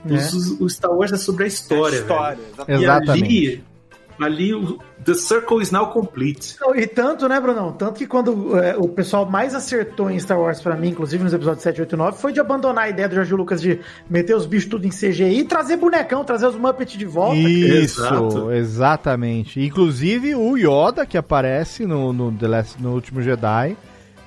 Os- 0.05 0.59
o 0.61 0.69
Star 0.69 0.91
Wars 0.93 1.11
é 1.13 1.17
sobre 1.17 1.43
a 1.43 1.47
história. 1.47 1.95
É 1.95 1.99
história, 1.99 2.35
velho. 2.37 2.47
exatamente. 2.49 2.81
E 2.81 2.83
Exatamente. 2.83 3.23
ali, 3.25 3.63
ali 4.19 4.53
o 4.53 4.77
The 5.05 5.13
Circle 5.13 5.61
is 5.61 5.71
now 5.71 5.87
complete. 5.87 6.55
E 6.75 6.85
tanto, 6.85 7.27
né, 7.29 7.39
Brunão? 7.39 7.71
Tanto 7.71 7.93
que 7.93 8.05
quando 8.05 8.57
é, 8.59 8.75
o 8.77 8.87
pessoal 8.87 9.25
mais 9.25 9.55
acertou 9.55 10.09
em 10.11 10.19
Star 10.19 10.39
Wars 10.39 10.61
pra 10.61 10.75
mim, 10.75 10.89
inclusive 10.89 11.23
nos 11.23 11.33
episódios 11.33 11.63
7, 11.63 11.81
8 11.81 11.93
e 11.95 11.97
9, 11.97 12.17
foi 12.17 12.33
de 12.33 12.39
abandonar 12.39 12.85
a 12.85 12.89
ideia 12.89 13.07
do 13.07 13.15
George 13.15 13.33
Lucas 13.33 13.61
de 13.61 13.79
meter 14.09 14.35
os 14.35 14.45
bichos 14.45 14.69
tudo 14.69 14.85
em 14.85 14.89
CGI 14.89 15.39
e 15.39 15.43
trazer 15.45 15.77
bonecão, 15.77 16.23
trazer 16.25 16.47
os 16.47 16.55
Muppets 16.55 16.97
de 16.97 17.05
volta. 17.05 17.37
Isso, 17.37 18.01
Exato. 18.01 18.51
exatamente. 18.51 19.61
Inclusive 19.65 20.35
o 20.35 20.57
Yoda 20.57 21.05
que 21.05 21.17
aparece 21.17 21.85
no, 21.85 22.11
no, 22.11 22.31
The 22.31 22.47
Last- 22.47 22.81
no 22.81 22.93
último 22.93 23.21
Jedi, 23.21 23.77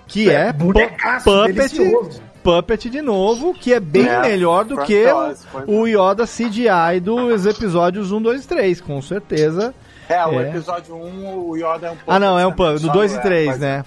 que 0.07 0.29
é, 0.31 0.53
bonecaço, 0.53 1.25
puppet, 1.25 1.53
delicioso. 1.55 2.23
puppet 2.43 2.91
de 2.91 3.01
novo, 3.03 3.55
que 3.55 3.73
é 3.73 3.81
bem 3.81 4.07
É, 4.09 4.21
melhor 4.23 4.65
do 4.65 4.77
que 4.79 5.05
foi 5.51 5.65
o 5.67 5.87
Yoda 5.87 6.25
CGI 6.27 7.01
dos 7.03 7.47
episódios 7.47 8.11
1, 8.13 8.21
2 8.23 8.45
e 8.45 8.49
3, 8.49 8.81
com 8.81 9.01
certeza. 9.01 9.75
É, 10.13 10.27
o 10.27 10.41
É. 10.41 10.49
episódio 10.51 10.95
1, 10.95 11.49
o 11.49 11.57
Yoda 11.57 11.87
é 11.87 11.91
um 11.91 11.97
pouco. 11.97 12.13
Ah, 12.13 12.19
não, 12.19 12.39
é 12.39 12.47
um 12.47 12.53
puppet, 12.53 12.81
só, 12.81 12.87
no 12.87 12.93
2 12.93 13.13
e 13.13 13.17
é, 13.17 13.21
3, 13.21 13.47
mas- 13.49 13.59
né? 13.59 13.85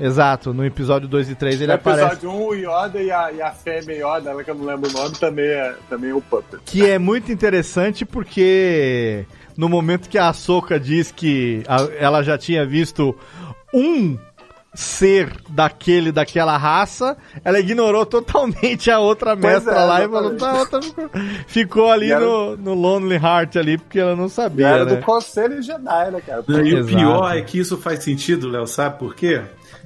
Exato, 0.00 0.52
no 0.52 0.64
episódio 0.64 1.06
2 1.06 1.30
e 1.30 1.36
3 1.36 1.54
ele 1.60 1.68
No 1.68 1.74
aparece. 1.74 2.04
episódio 2.16 2.30
1, 2.30 2.46
o 2.48 2.54
Yoda 2.54 3.00
e 3.00 3.10
a, 3.12 3.30
e 3.32 3.40
a 3.40 3.52
fêmea 3.52 3.94
Yoda, 3.96 4.30
ela 4.30 4.42
que 4.42 4.50
eu 4.50 4.54
não 4.56 4.64
lembro 4.64 4.90
o 4.90 4.92
nome, 4.92 5.16
também 5.18 5.46
é, 5.46 5.74
também 5.88 6.10
é 6.10 6.14
o 6.14 6.20
Puppet. 6.20 6.60
Que 6.64 6.84
é 6.90 6.98
muito 6.98 7.30
interessante 7.30 8.04
porque 8.04 9.24
no 9.56 9.68
momento 9.68 10.08
que 10.08 10.18
a 10.18 10.28
Ahsoka 10.30 10.80
diz 10.80 11.12
que 11.12 11.62
a- 11.68 11.88
ela 11.98 12.22
já 12.24 12.36
tinha 12.36 12.66
visto 12.66 13.16
um 13.72 14.18
ser 14.74 15.32
daquele, 15.48 16.10
daquela 16.10 16.56
raça, 16.56 17.16
ela 17.44 17.60
ignorou 17.60 18.04
totalmente 18.04 18.90
a 18.90 18.98
outra 18.98 19.36
Pois 19.36 19.54
mestra 19.54 19.74
é, 19.80 19.84
lá 19.84 20.04
e 20.04 20.08
falou, 20.08 20.36
tá, 20.36 20.52
outra 20.54 20.82
ficou, 20.82 21.10
ficou 21.46 21.90
ali 21.92 22.10
era- 22.10 22.20
no, 22.24 22.56
no 22.56 22.74
Lonely 22.74 23.14
Heart 23.16 23.56
ali, 23.56 23.78
porque 23.78 23.98
ela 24.00 24.16
não 24.16 24.26
E 24.26 24.30
sabia, 24.30 24.66
era 24.66 24.84
né? 24.84 24.96
do 24.96 25.02
Conselho 25.02 25.62
Jedi, 25.62 26.10
né, 26.10 26.20
cara? 26.20 26.44
E 26.48 26.52
o 26.52 26.78
Exato. 26.78 26.86
pior 26.96 27.36
é 27.36 27.40
que 27.42 27.58
isso 27.58 27.76
faz 27.78 28.02
sentido, 28.02 28.48
Léo, 28.48 28.66
sabe 28.66 28.98
por 28.98 29.14
quê? 29.14 29.42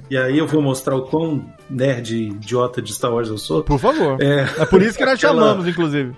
E 0.09 0.17
aí 0.17 0.37
eu 0.39 0.47
vou 0.47 0.61
mostrar 0.61 0.95
o 0.95 1.03
quão 1.03 1.45
nerd 1.69 2.15
idiota 2.15 2.81
de 2.81 2.91
Star 2.93 3.13
Wars 3.13 3.29
eu 3.29 3.37
sou. 3.37 3.61
Por 3.63 3.77
favor. 3.77 4.17
É, 4.19 4.41
É 4.57 4.65
por 4.65 4.81
isso 4.81 4.97
que 4.97 5.05
nós 5.05 5.15
aquela- 5.15 5.33
chamamos, 5.39 5.67
inclusive. 5.67 6.13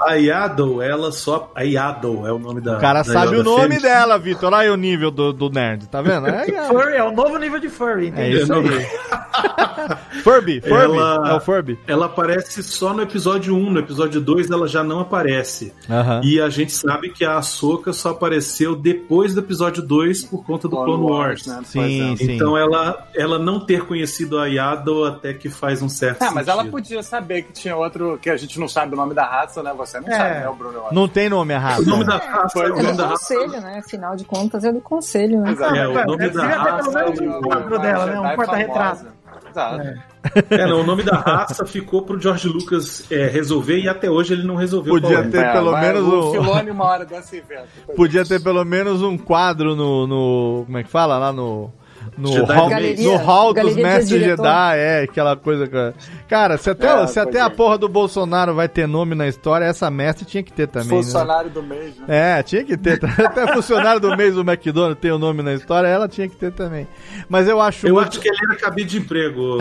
A 0.00 0.14
Yaddle, 0.14 0.82
ela 0.82 1.12
só. 1.12 1.50
A 1.54 1.62
Yaddle 1.62 2.26
é 2.26 2.32
o 2.32 2.38
nome 2.38 2.60
da. 2.60 2.76
O 2.76 2.80
cara 2.80 3.02
da 3.02 3.04
sabe 3.12 3.36
Yoda 3.36 3.40
o 3.40 3.44
nome 3.44 3.74
fêmea. 3.76 3.80
dela, 3.80 4.18
Vitor. 4.18 4.52
Olha 4.52 4.58
aí 4.58 4.70
o 4.70 4.76
nível 4.76 5.10
do, 5.10 5.32
do 5.32 5.48
nerd, 5.48 5.86
tá 5.86 6.02
vendo? 6.02 6.26
É, 6.34 6.50
é, 6.50 6.64
Furry, 6.68 6.94
é 6.96 7.04
o 7.04 7.12
novo 7.12 7.38
nível 7.38 7.60
de 7.60 7.68
furry, 7.68 8.06
é 8.06 8.08
entendeu? 8.08 8.42
isso 8.42 8.52
aí. 8.52 8.86
Furby, 10.22 10.60
Furby. 10.60 10.74
Ela- 10.98 11.30
É 11.30 11.34
o 11.34 11.40
Furby. 11.40 11.78
Ela 11.86 12.06
aparece 12.06 12.62
só 12.62 12.92
no 12.92 13.02
episódio 13.02 13.54
1, 13.54 13.70
no 13.70 13.78
episódio 13.80 14.20
2 14.20 14.50
ela 14.50 14.66
já 14.66 14.82
não 14.82 15.00
aparece. 15.00 15.72
Aham. 15.90 16.20
E 16.24 16.40
a 16.40 16.48
gente 16.48 16.72
sabe 16.72 17.10
que 17.10 17.24
a 17.24 17.36
Ahsoka 17.38 17.92
só 17.92 18.10
apareceu 18.10 18.74
depois 18.74 19.34
do 19.34 19.40
episódio 19.40 19.82
2 19.82 20.24
por 20.24 20.44
conta 20.44 20.68
do 20.68 20.76
Clone, 20.76 21.02
Wars. 21.02 21.46
né? 21.46 21.60
Sim, 21.64 22.12
é. 22.12 22.16
sim. 22.16 22.32
Então 22.32 22.56
ela, 22.56 23.06
ela 23.14 23.38
não 23.38 23.60
ter 23.60 23.84
conhecido 23.84 24.38
a 24.38 24.46
Yaddle 24.46 25.04
até 25.06 25.34
que 25.34 25.48
faz 25.48 25.82
um 25.82 25.88
certo 25.88 26.22
Ah, 26.22 26.30
mas 26.30 26.48
ela 26.48 26.64
podia 26.64 27.02
saber 27.02 27.42
que 27.42 27.52
tinha 27.52 27.76
outro, 27.76 28.18
que 28.20 28.30
a 28.30 28.36
gente 28.36 28.58
não 28.58 28.68
sabe 28.68 28.94
o 28.94 28.96
nome 28.96 29.14
da 29.14 29.24
raça, 29.26 29.62
né? 29.62 29.72
Você 29.76 30.00
não 30.00 30.08
É. 30.08 30.16
sabe, 30.16 30.34
né, 30.40 30.48
o 30.48 30.54
Bruno? 30.54 30.74
eu 30.78 30.86
acho. 30.86 30.94
Não 30.94 31.08
tem 31.08 31.28
nome 31.28 31.52
errado. 31.54 31.80
O 31.82 31.86
nome 31.86 32.04
da 32.04 32.16
raça, 32.16 32.48
Foi 32.52 32.70
o 32.70 32.74
o 32.74 32.78
É 32.78 32.82
nome 32.82 32.92
do 32.92 32.98
da 32.98 33.06
raça. 33.08 33.34
conselho, 33.34 33.60
né? 33.60 33.78
Afinal 33.84 34.16
de 34.16 34.24
contas, 34.24 34.64
é 34.64 34.72
do 34.72 34.80
conselho, 34.80 35.40
né? 35.40 35.52
Exato. 35.52 35.74
É, 35.74 35.88
o 35.88 36.06
nome 36.06 36.28
da 36.30 36.46
raça. 36.46 36.90
pelo 36.90 36.94
menos 36.94 37.20
um 37.20 37.40
quadro 37.42 37.78
dela, 37.78 38.06
né? 38.06 38.20
Um 38.20 38.36
porta-retrato. 38.36 39.06
Famosa. 39.54 39.82
Exato. 39.82 40.14
É, 40.50 40.66
não, 40.66 40.80
o 40.80 40.84
nome 40.84 41.02
da 41.02 41.16
raça 41.16 41.64
ficou 41.66 42.02
pro 42.02 42.20
George 42.20 42.48
Lucas 42.48 43.10
é, 43.10 43.26
resolver 43.26 43.78
e 43.78 43.88
até 43.88 44.10
hoje 44.10 44.32
ele 44.32 44.44
não 44.44 44.56
resolveu. 44.56 44.94
Podia 44.94 45.18
é. 45.18 45.22
ter 45.22 45.52
pelo 45.52 45.70
vai, 45.70 45.80
menos 45.92 46.02
o 46.08 46.28
um- 46.28 46.32
Filone 46.32 46.70
uma 46.70 46.84
hora 46.84 47.04
dessa 47.04 47.36
evento. 47.36 47.68
Podia 47.94 48.24
ter 48.24 48.42
pelo 48.42 48.64
menos 48.64 49.02
um 49.02 49.16
quadro 49.16 49.76
no. 49.76 50.06
no 50.06 50.62
como 50.66 50.78
é 50.78 50.82
que 50.82 50.90
fala? 50.90 51.18
Lá 51.18 51.32
no. 51.32 51.72
No 52.16 52.28
Jedi 52.32 52.52
hall, 52.54 52.68
Galeria- 52.68 53.04
no 53.10 53.16
hall 53.16 53.52
dos 53.54 53.74
mestres. 53.76 54.22
Jedi, 54.22 54.78
é, 54.78 55.02
aquela 55.02 55.36
coisa. 55.36 55.66
que- 55.66 55.92
Cara, 56.28 56.56
se 56.56 56.70
até, 56.70 56.86
É, 57.02 57.06
se 57.08 57.18
até 57.18 57.40
a 57.40 57.46
é. 57.46 57.48
porra 57.50 57.76
do 57.76 57.88
Bolsonaro 57.88 58.54
vai 58.54 58.68
ter 58.68 58.86
nome 58.86 59.14
na 59.14 59.26
história, 59.26 59.64
essa 59.64 59.90
mestre 59.90 60.24
tinha 60.24 60.42
que 60.42 60.52
ter 60.52 60.68
também. 60.68 60.88
né? 60.98 61.02
Funcionário 61.02 61.50
do 61.50 61.62
mês, 61.62 61.96
né? 61.98 62.38
É, 62.38 62.42
tinha 62.42 62.62
que 62.64 62.76
ter. 62.76 63.00
Até 63.18 63.52
funcionário 63.52 64.00
do 64.00 64.16
mês 64.16 64.34
do 64.34 64.42
McDonald's 64.42 65.00
tem 65.00 65.10
o 65.10 65.18
nome 65.18 65.42
na 65.42 65.54
história, 65.54 65.88
ela 65.88 66.06
tinha 66.08 66.28
que 66.28 66.36
ter 66.36 66.52
também. 66.52 66.86
Mas 67.28 67.48
eu 67.48 67.60
acho. 67.60 67.86
Eu 67.88 67.94
muito- 67.94 68.08
acho 68.10 68.20
que 68.20 68.28
ele 68.28 68.38
era 68.48 68.56
cabide 68.56 68.90
de 68.90 68.98
emprego, 68.98 69.56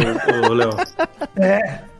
Léo. 0.53 0.69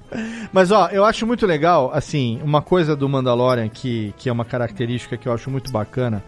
Mas 0.51 0.69
ó, 0.71 0.89
eu 0.91 1.03
acho 1.03 1.25
muito 1.25 1.45
legal, 1.47 1.89
assim, 1.93 2.39
uma 2.43 2.61
coisa 2.61 2.95
do 2.95 3.09
Mandalorian 3.09 3.67
que, 3.67 4.13
que 4.17 4.29
é 4.29 4.31
uma 4.31 4.45
característica 4.45 5.17
que 5.17 5.27
eu 5.27 5.33
acho 5.33 5.49
muito 5.49 5.71
bacana, 5.71 6.23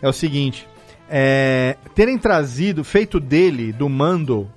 é 0.00 0.08
o 0.08 0.12
seguinte, 0.12 0.68
é, 1.08 1.76
terem 1.94 2.18
trazido, 2.18 2.82
feito 2.82 3.20
dele, 3.20 3.72
do 3.72 3.88
Mando, 3.88 4.50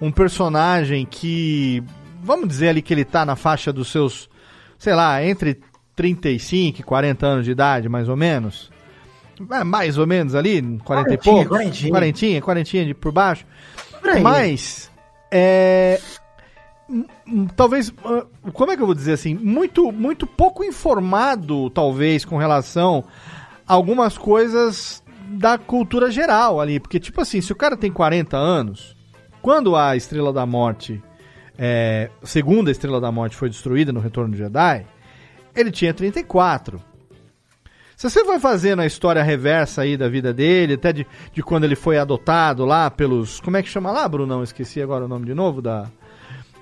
um 0.00 0.10
personagem 0.10 1.06
que, 1.06 1.82
vamos 2.22 2.48
dizer 2.48 2.68
ali 2.68 2.82
que 2.82 2.92
ele 2.92 3.04
tá 3.04 3.24
na 3.24 3.36
faixa 3.36 3.72
dos 3.72 3.90
seus, 3.90 4.28
sei 4.78 4.94
lá, 4.94 5.22
entre 5.24 5.60
35 5.96 6.80
e 6.80 6.82
40 6.82 7.26
anos 7.26 7.44
de 7.44 7.50
idade, 7.50 7.88
mais 7.88 8.08
ou 8.08 8.16
menos. 8.16 8.70
É, 9.50 9.64
mais 9.64 9.98
ou 9.98 10.06
menos 10.06 10.34
ali, 10.34 10.78
40 10.84 11.14
e 11.14 11.18
poucos. 11.18 11.48
quarentinha. 11.48 11.92
Quarentinha, 11.92 12.42
quarentinha 12.42 12.84
de 12.86 12.94
por 12.94 13.12
baixo. 13.12 13.44
Por. 14.02 14.20
Mas, 14.20 14.90
é, 15.30 16.00
talvez, 17.56 17.92
ah, 18.04 18.26
como 18.52 18.72
é 18.72 18.76
que 18.76 18.82
eu 18.82 18.86
vou 18.86 18.94
dizer 18.94 19.12
assim, 19.12 19.34
muito, 19.34 19.92
muito 19.92 20.26
pouco 20.26 20.64
informado, 20.64 21.70
talvez, 21.70 22.24
com 22.24 22.36
relação 22.36 23.04
a 23.66 23.74
algumas 23.74 24.16
coisas 24.16 25.02
da 25.28 25.58
cultura 25.58 26.10
geral 26.10 26.60
ali, 26.60 26.80
porque 26.80 26.98
tipo 26.98 27.20
assim, 27.20 27.40
se 27.40 27.52
o 27.52 27.56
cara 27.56 27.76
tem 27.76 27.92
40 27.92 28.36
anos, 28.36 28.96
quando 29.42 29.76
a 29.76 29.96
Estrela 29.96 30.32
da 30.32 30.46
Morte, 30.46 31.02
é, 31.58 32.10
segunda 32.22 32.70
Estrela 32.70 33.00
da 33.00 33.12
Morte 33.12 33.36
foi 33.36 33.48
destruída 33.48 33.92
no 33.92 34.00
Retorno 34.00 34.32
de 34.32 34.38
Jedi, 34.38 34.86
ele 35.54 35.70
tinha 35.70 35.92
34. 35.92 36.80
Se 37.96 38.08
você 38.08 38.22
vai 38.22 38.38
fazendo 38.38 38.80
a 38.80 38.86
história 38.86 39.22
reversa 39.24 39.82
aí 39.82 39.96
da 39.96 40.08
vida 40.08 40.32
dele, 40.32 40.74
até 40.74 40.92
de, 40.92 41.06
de 41.32 41.42
quando 41.42 41.64
ele 41.64 41.74
foi 41.74 41.98
adotado 41.98 42.64
lá 42.64 42.88
pelos. 42.88 43.40
Como 43.40 43.56
é 43.56 43.62
que 43.62 43.68
chama 43.68 43.90
lá, 43.90 44.06
Brunão? 44.08 44.40
Esqueci 44.40 44.80
agora 44.80 45.04
o 45.04 45.08
nome 45.08 45.26
de 45.26 45.34
novo 45.34 45.60
da. 45.60 45.86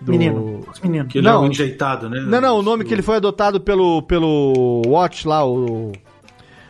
Do... 0.00 0.12
Menino, 0.12 0.60
os 0.72 0.80
meninos. 0.80 1.12
Que 1.12 1.18
ele 1.18 1.28
é 1.28 1.30
Não. 1.30 1.42
um 1.42 1.48
enjeitado, 1.48 2.08
né? 2.08 2.20
Não, 2.20 2.40
não, 2.40 2.58
o 2.58 2.62
nome 2.62 2.84
que 2.84 2.94
ele 2.94 3.02
foi 3.02 3.16
adotado 3.16 3.60
pelo, 3.60 4.00
pelo 4.02 4.80
Watch 4.86 5.28
lá, 5.28 5.46
o 5.46 5.92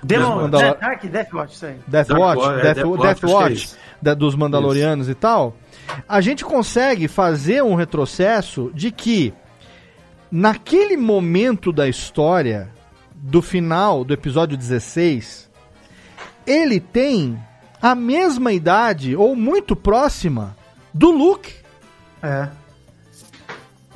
Demon, 0.03 0.37
Mandalor- 0.43 0.67
Death, 0.73 0.81
Dark 0.81 1.05
Death 1.05 1.33
Watch, 1.33 1.55
isso 1.55 1.67
aí. 1.67 1.77
Death 1.87 2.09
Dark 2.09 2.21
Watch, 2.21 2.39
Watch, 2.41 2.49
é, 2.51 2.63
Death, 2.63 2.75
Death 2.77 3.21
Death 3.21 3.31
Watch, 3.31 3.51
é 3.51 3.55
isso. 3.55 4.17
dos 4.17 4.35
Mandalorianos 4.35 5.09
e 5.09 5.15
tal. 5.15 5.57
A 6.09 6.21
gente 6.21 6.45
consegue 6.45 7.09
fazer 7.09 7.63
um 7.63 7.75
retrocesso 7.75 8.71
de 8.75 8.91
que 8.91 9.33
naquele 10.31 10.97
momento 10.97 11.73
da 11.73 11.89
história, 11.89 12.69
do 13.15 13.41
final 13.41 14.05
do 14.05 14.13
episódio 14.13 14.57
16, 14.57 15.49
ele 16.47 16.79
tem 16.81 17.39
a 17.81 17.95
mesma 17.95 18.53
idade, 18.53 19.17
ou 19.17 19.35
muito 19.37 19.75
próxima, 19.77 20.57
do 20.93 21.11
Luke. 21.11 21.55
É. 22.23 22.49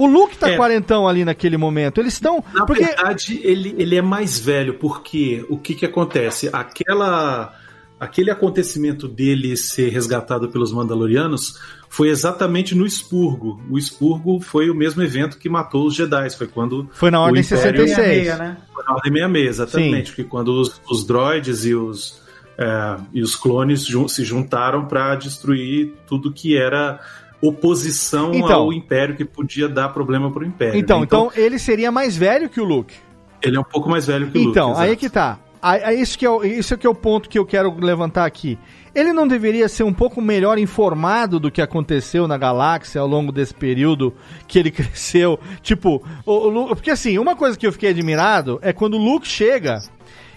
O 0.03 0.07
Luke 0.07 0.37
tá 0.39 0.51
É. 0.51 0.57
quarentão 0.57 1.07
ali 1.07 1.25
naquele 1.25 1.57
momento. 1.57 2.01
Eles 2.01 2.15
estão. 2.15 2.43
Na 2.55 2.65
Porque. 2.65 2.85
verdade, 2.85 3.41
ele, 3.45 3.75
ele 3.79 3.97
é 3.97 4.03
mais 4.03 4.39
velho, 4.39 4.75
porque 4.75 5.45
o 5.49 5.59
que 5.59 5.75
que 5.75 5.85
acontece? 5.85 6.49
Aquela 6.53 7.55
aquele 7.99 8.31
acontecimento 8.31 9.07
dele 9.07 9.55
ser 9.59 9.91
resgatado 9.91 10.49
pelos 10.49 10.73
Mandalorianos 10.73 11.59
foi 11.87 12.09
exatamente 12.09 12.75
no 12.75 12.87
expurgo. 12.87 13.61
O 13.69 13.77
expurgo 13.77 14.41
foi 14.41 14.71
o 14.71 14.75
mesmo 14.75 15.03
evento 15.03 15.37
que 15.39 15.51
matou 15.51 15.87
os 15.87 15.95
Jedi. 15.95 16.31
Foi 16.31 16.47
quando. 16.47 16.89
Foi 16.93 17.11
na 17.11 17.21
Ordem 17.21 17.43
Império- 17.43 17.87
66. 17.87 18.39
né? 18.39 18.57
Foi 18.73 18.85
na 18.85 18.95
Ordem 18.95 19.13
66, 19.13 19.49
exatamente. 19.49 20.13
Que 20.15 20.25
quando 20.25 20.49
os, 20.61 20.81
os 20.91 21.05
droids 21.05 21.67
e 21.67 21.75
os, 21.75 22.23
é, 22.57 22.97
e 23.13 23.21
os 23.23 23.37
clones 23.37 23.85
jun- 23.85 24.09
se 24.09 24.25
juntaram 24.25 24.87
para 24.87 25.15
destruir 25.17 25.93
tudo 26.07 26.33
que 26.33 26.57
era 26.57 27.01
oposição 27.43 28.33
Então. 28.35 28.63
ao 28.63 28.73
Império, 28.73 29.17
que 29.17 29.25
podia 29.25 29.69
dar 29.69 29.89
problema 29.91 30.31
pro 30.31 30.45
Império. 30.45 30.79
Então, 30.79 30.99
né? 31.01 31.05
então 31.05 31.31
ele 31.35 31.59
seria 31.59 31.91
mais 31.91 32.17
velho 32.17 32.49
que 32.49 32.61
o 32.61 32.65
Luke. 32.65 32.95
ele 33.43 33.57
é 33.57 33.61
um 33.61 33.65
pouco 33.65 33.89
mais 33.89 34.07
velho 34.07 34.31
que 34.31 34.37
o 34.39 34.41
Luke. 34.41 34.51
Então, 34.51 34.77
aí 34.77 34.93
é 34.93 34.97
que 34.97 35.09
tá. 35.09 35.39
Aí, 35.63 36.01
isso, 36.01 36.19
que 36.19 36.27
é, 36.27 36.47
isso 36.47 36.77
que 36.79 36.87
é 36.87 36.91
o 36.91 36.95
ponto 36.95 37.29
que 37.29 37.39
eu 37.39 37.45
quero 37.45 37.75
levantar 37.79 38.25
aqui. 38.25 38.59
Ele 38.95 39.13
não 39.13 39.29
deveria 39.29 39.69
ser 39.69 39.83
um 39.85 39.93
pouco 39.93 40.21
melhor 40.21 40.59
informado 40.59 41.39
do 41.39 41.51
que 41.51 41.61
aconteceu 41.63 42.27
na 42.27 42.37
galáxia 42.39 43.01
ao 43.01 43.07
longo 43.07 43.31
desse 43.31 43.53
período 43.55 44.13
que 44.49 44.59
ele 44.59 44.71
cresceu? 44.73 45.39
Tipo, 45.63 46.03
o, 46.25 46.33
o 46.33 46.49
Lu- 46.49 46.67
porque 46.69 46.91
assim, 46.91 47.19
uma 47.19 47.37
coisa 47.37 47.59
que 47.59 47.67
eu 47.67 47.73
fiquei 47.73 47.91
admirado 47.91 48.59
é 48.63 48.73
quando 48.73 48.95
o 48.95 48.99
Luke 49.05 49.29
chega 49.29 49.81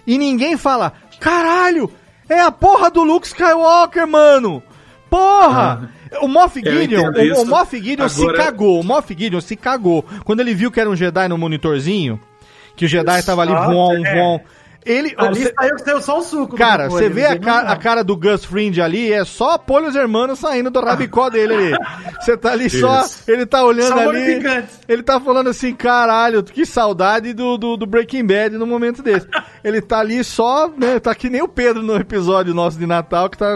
e 0.06 0.18
ninguém 0.18 0.58
fala: 0.58 0.92
caralho, 1.22 1.90
é 2.28 2.42
a 2.42 2.52
porra 2.52 2.92
do 2.92 3.04
Luke 3.04 3.26
Skywalker, 3.28 4.06
mano! 4.06 4.62
Porra! 5.10 5.90
O 6.22 6.28
Moff 6.28 6.56
Gideon, 6.60 7.12
o, 7.38 7.42
o. 7.42 7.46
Moff 7.46 7.78
Gideon 7.82 8.08
se 8.10 8.22
Agora- 8.22 8.38
cagou, 8.38 8.80
o 8.80 8.84
Moff 8.84 9.16
Gideon 9.18 9.42
se 9.42 9.56
cagou. 9.56 10.04
Quando 10.24 10.40
ele 10.40 10.54
viu 10.54 10.72
que 10.72 10.80
era 10.80 10.90
um 10.90 10.96
Jedi 10.96 11.28
no 11.28 11.38
monitorzinho, 11.38 12.20
que 12.76 12.86
o 12.86 12.88
Jedi 12.88 13.24
tava 13.24 13.42
ali, 13.42 13.52
Ah, 13.54 13.68
voom, 13.68 14.06
é. 14.06 14.14
Ele, 14.86 15.14
Ali 15.18 15.40
você- 15.40 15.54
saiu, 15.58 15.80
saiu 15.80 16.02
só 16.02 16.20
o 16.20 16.22
suco. 16.22 16.56
cara, 16.58 16.90
você 16.90 17.08
vê 17.10 17.26
a, 17.26 17.40
ca- 17.40 17.62
a 17.62 17.76
cara 17.78 18.04
do 18.04 18.18
Gus 18.18 18.44
Fring 18.44 18.80
ali, 18.82 19.12
é 19.14 19.24
só 19.24 19.58
Polhos 19.58 19.96
Hermanos 19.96 20.40
saindo 20.40 20.70
do 20.70 20.82
rabicó 20.82 21.30
dele 21.30 21.54
ali. 21.54 21.72
Você 22.20 22.36
tá 22.38 22.52
ali 22.52 22.70
só, 22.70 23.06
ele 23.28 23.46
tá 23.46 23.64
olhando 23.64 23.88
Só 23.90 23.96
molho 24.04 24.10
ali, 24.10 24.36
picante. 24.36 24.68
ele 24.88 25.04
tá 25.04 25.20
falando 25.20 25.50
assim, 25.50 25.74
caralho, 25.74 26.44
que 26.44 26.66
saudade 26.66 27.34
do, 27.34 27.58
do, 27.58 27.78
do 27.78 27.86
Breaking 27.86 28.26
Bad 28.26 28.58
no 28.58 28.68
momento 28.68 29.02
desse. 29.02 29.28
Ele 29.64 29.82
tá 29.82 30.00
ali 30.00 30.24
só, 30.24 30.70
né, 30.78 31.00
tá 31.00 31.14
que 31.16 31.30
nem 31.30 31.42
o 31.42 31.48
Pedro 31.48 31.82
no 31.82 31.96
episódio 31.96 32.54
nosso 32.54 32.78
de 32.78 32.86
Natal, 32.86 33.30
que 33.30 33.38
tá... 33.38 33.56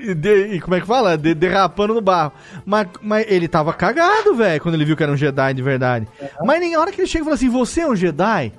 e 0.00 0.14
de- 0.14 0.54
e 0.54 0.60
como 0.60 0.74
é 0.74 0.80
que 0.80 0.86
fala? 0.86 1.16
De- 1.18 1.34
derrapando 1.34 1.94
no 1.94 2.00
barro. 2.00 2.32
Mas, 2.64 2.86
mas 3.02 3.26
ele 3.28 3.48
tava 3.48 3.72
cagado, 3.72 4.34
velho, 4.34 4.60
quando 4.62 4.74
ele 4.74 4.84
viu 4.84 4.96
que 4.96 5.02
era 5.02 5.12
um 5.12 5.16
Jedi 5.16 5.54
de 5.54 5.62
verdade. 5.62 6.08
Mas 6.44 6.60
nem 6.60 6.74
a 6.74 6.80
hora 6.80 6.90
que 6.92 7.00
ele 7.00 7.08
chega 7.08 7.22
e 7.22 7.24
fala 7.24 7.34
assim, 7.34 7.48
você 7.48 7.80
é 7.82 7.86
um 7.88 7.96
Jedi? 7.96 8.52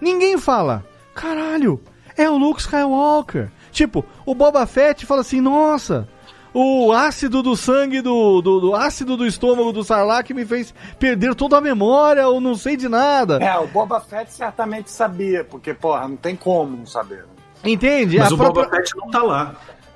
Ninguém 0.00 0.38
fala, 0.38 0.84
caralho, 1.14 1.80
é 2.16 2.28
o 2.28 2.36
Luke 2.36 2.60
Skywalker. 2.60 3.50
Tipo, 3.72 4.04
o 4.24 4.34
Boba 4.34 4.66
Fett 4.66 5.04
fala 5.06 5.20
assim, 5.20 5.40
nossa, 5.40 6.08
o 6.54 6.90
ácido 6.92 7.42
do 7.42 7.54
sangue 7.56 8.00
do, 8.00 8.40
do, 8.40 8.60
do 8.60 8.74
ácido 8.74 9.16
do 9.16 9.26
estômago 9.26 9.72
do 9.72 9.84
Sarlacc 9.84 10.30
me 10.32 10.44
fez 10.46 10.72
perder 10.98 11.34
toda 11.34 11.58
a 11.58 11.60
memória, 11.60 12.26
ou 12.26 12.40
não 12.40 12.54
sei 12.54 12.76
de 12.76 12.88
nada. 12.88 13.36
É, 13.42 13.58
o 13.58 13.66
Boba 13.66 14.00
Fett 14.00 14.32
certamente 14.32 14.90
sabia, 14.90 15.44
porque, 15.44 15.74
porra, 15.74 16.08
não 16.08 16.16
tem 16.16 16.34
como 16.36 16.76
não 16.76 16.86
saber. 16.86 17.24
Entende? 17.64 18.18
Mas 18.18 18.30
A 18.30 18.34
o 18.34 18.38
própria- 18.38 18.64
Boba 18.64 18.76
Fett 18.76 18.96
não 18.96 19.10
tá 19.10 19.22
lá. 19.22 19.54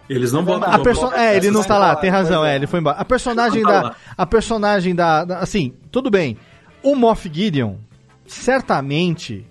Eles 0.08 0.32
não 0.32 0.44
botam 0.44 0.68
a 0.72 0.76
o 0.76 0.82
perso... 0.82 1.02
Boba 1.02 1.16
É, 1.22 1.36
ele 1.36 1.50
não 1.52 1.62
tá 1.62 1.78
lá, 1.78 1.94
tem 1.94 2.10
razão, 2.10 2.44
é, 2.44 2.52
é. 2.52 2.56
ele 2.56 2.66
foi 2.66 2.80
embora. 2.80 2.96
A 2.98 3.04
personagem 3.04 3.62
tá 3.62 3.70
da. 3.70 3.82
lá. 3.82 3.96
A 4.18 4.26
personagem 4.26 4.94
da, 4.94 5.24
da- 5.24 5.38
Assim, 5.38 5.72
tudo 5.90 6.10
bem. 6.10 6.36
O 6.82 6.96
Moff 6.96 7.30
Gideon 7.32 7.76
certamente 8.26 9.46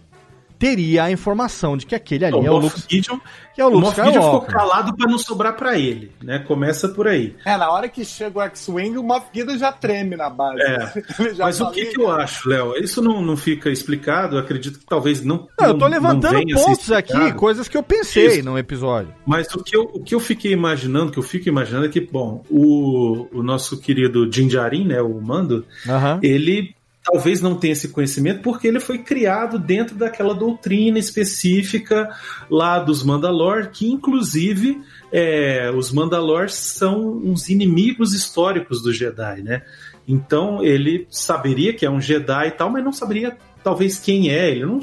teria 0.60 1.06
a 1.06 1.12
informação 1.12 1.78
de 1.78 1.86
que 1.86 1.96
aquele 1.96 2.26
ali 2.26 2.36
O 2.36 2.46
é 2.46 2.52
o 2.52 2.58
Luke. 2.58 2.84
Gideon, 2.90 3.18
Que 3.56 3.62
é 3.62 3.66
o 3.66 3.70
o 3.70 3.72
Luke 3.72 3.86
Moff 3.86 3.96
Gideon 3.96 4.12
ficou 4.12 4.44
Skywalker. 4.44 4.54
calado 4.56 4.96
pra 4.96 5.10
não 5.10 5.18
sobrar 5.18 5.56
pra 5.56 5.80
ele, 5.80 6.12
né? 6.22 6.40
Começa 6.40 6.90
por 6.90 7.08
aí. 7.08 7.36
É, 7.46 7.56
na 7.58 7.72
hora 7.72 7.88
que 7.88 8.04
chega 8.04 8.38
o 8.38 8.42
X-Wing, 8.42 8.98
o 8.98 9.04
Moff 9.04 9.28
Gideon 9.34 9.58
já 9.58 9.72
treme 9.72 10.16
na 10.18 10.30
base. 10.30 10.62
É. 10.62 10.90
Já 11.34 11.46
Mas 11.46 11.62
o 11.62 11.72
que, 11.72 11.86
que 11.86 12.00
eu 12.02 12.12
acho, 12.12 12.50
Léo? 12.50 12.74
Isso 12.76 13.02
não, 13.02 13.22
não 13.22 13.38
fica 13.38 13.70
explicado, 13.70 14.36
eu 14.36 14.40
acredito 14.42 14.80
que 14.80 14.86
talvez 14.86 15.24
não. 15.24 15.48
Não, 15.60 15.68
eu 15.70 15.78
tô 15.78 15.88
levantando 15.88 16.40
pontos 16.54 16.92
aqui, 16.92 17.32
coisas 17.34 17.68
que 17.70 17.78
eu 17.78 17.84
pensei 17.84 18.28
Isso. 18.40 18.44
no 18.46 18.58
episódio. 18.58 19.14
Mas 19.26 19.48
o 19.56 19.64
que, 19.64 19.76
eu, 19.78 19.84
o 19.94 20.04
que 20.04 20.14
eu 20.14 20.20
fiquei 20.20 20.52
imaginando, 20.52 21.12
que 21.12 21.20
eu 21.20 21.24
fico 21.24 21.48
imaginando 21.48 21.86
é 21.86 21.90
que, 21.90 22.02
bom, 22.02 22.44
o, 22.50 23.28
o 23.32 23.42
nosso 23.42 23.80
querido 23.80 24.30
Jinjarin, 24.32 24.86
né, 24.86 25.02
o 25.02 25.22
Mando, 25.22 25.66
Aham. 25.88 26.20
ele 26.22 26.76
talvez 27.04 27.42
não 27.42 27.56
tenha 27.56 27.74
esse 27.74 27.90
conhecimento 27.90 28.42
porque 28.42 28.68
ele 28.68 28.80
foi 28.80 29.00
criado 29.00 29.58
dentro 29.58 29.96
daquela 29.96 30.34
doutrina 30.34 31.00
específica 31.00 32.10
lá 32.50 32.80
dos 32.80 33.04
Mandalor, 33.04 33.70
que 33.72 33.90
inclusive 33.90 34.82
é, 35.12 35.72
os 35.76 35.92
Mandalor 35.92 36.50
são 36.50 37.18
uns 37.18 37.50
inimigos 37.50 38.14
históricos 38.14 38.82
do 38.82 38.92
Jedi, 38.94 39.42
né? 39.42 39.64
Então 40.08 40.64
ele 40.64 41.08
saberia 41.10 41.74
que 41.74 41.86
é 41.86 41.90
um 41.90 42.02
Jedi 42.02 42.48
e 42.48 42.52
tal, 42.52 42.70
mas 42.70 42.84
não 42.84 42.92
saberia 42.92 43.38
talvez 43.64 43.98
quem 44.00 44.30
é. 44.32 44.50
Ele 44.52 44.66
não 44.66 44.80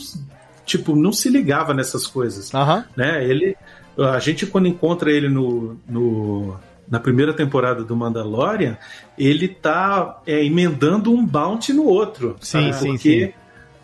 tipo 0.64 0.96
não 0.96 1.12
se 1.12 1.28
ligava 1.28 1.72
nessas 1.74 2.06
coisas 2.06 2.50
né? 2.96 3.24
Ele, 3.24 3.56
a 3.98 4.18
gente 4.18 4.46
quando 4.46 4.66
encontra 4.66 5.10
ele 5.12 5.28
no, 5.28 5.76
no- 5.88 6.56
na 6.88 7.00
primeira 7.00 7.32
temporada 7.32 7.82
do 7.84 7.96
Mandalorian, 7.96 8.76
ele 9.18 9.48
tá 9.48 10.20
é, 10.26 10.44
emendando 10.44 11.12
um 11.12 11.24
bounty 11.24 11.72
no 11.72 11.84
outro, 11.84 12.36
Sim, 12.40 12.72
sabe? 12.72 12.74
sim, 12.74 12.86
Porque 12.92 13.26
sim. 13.26 13.32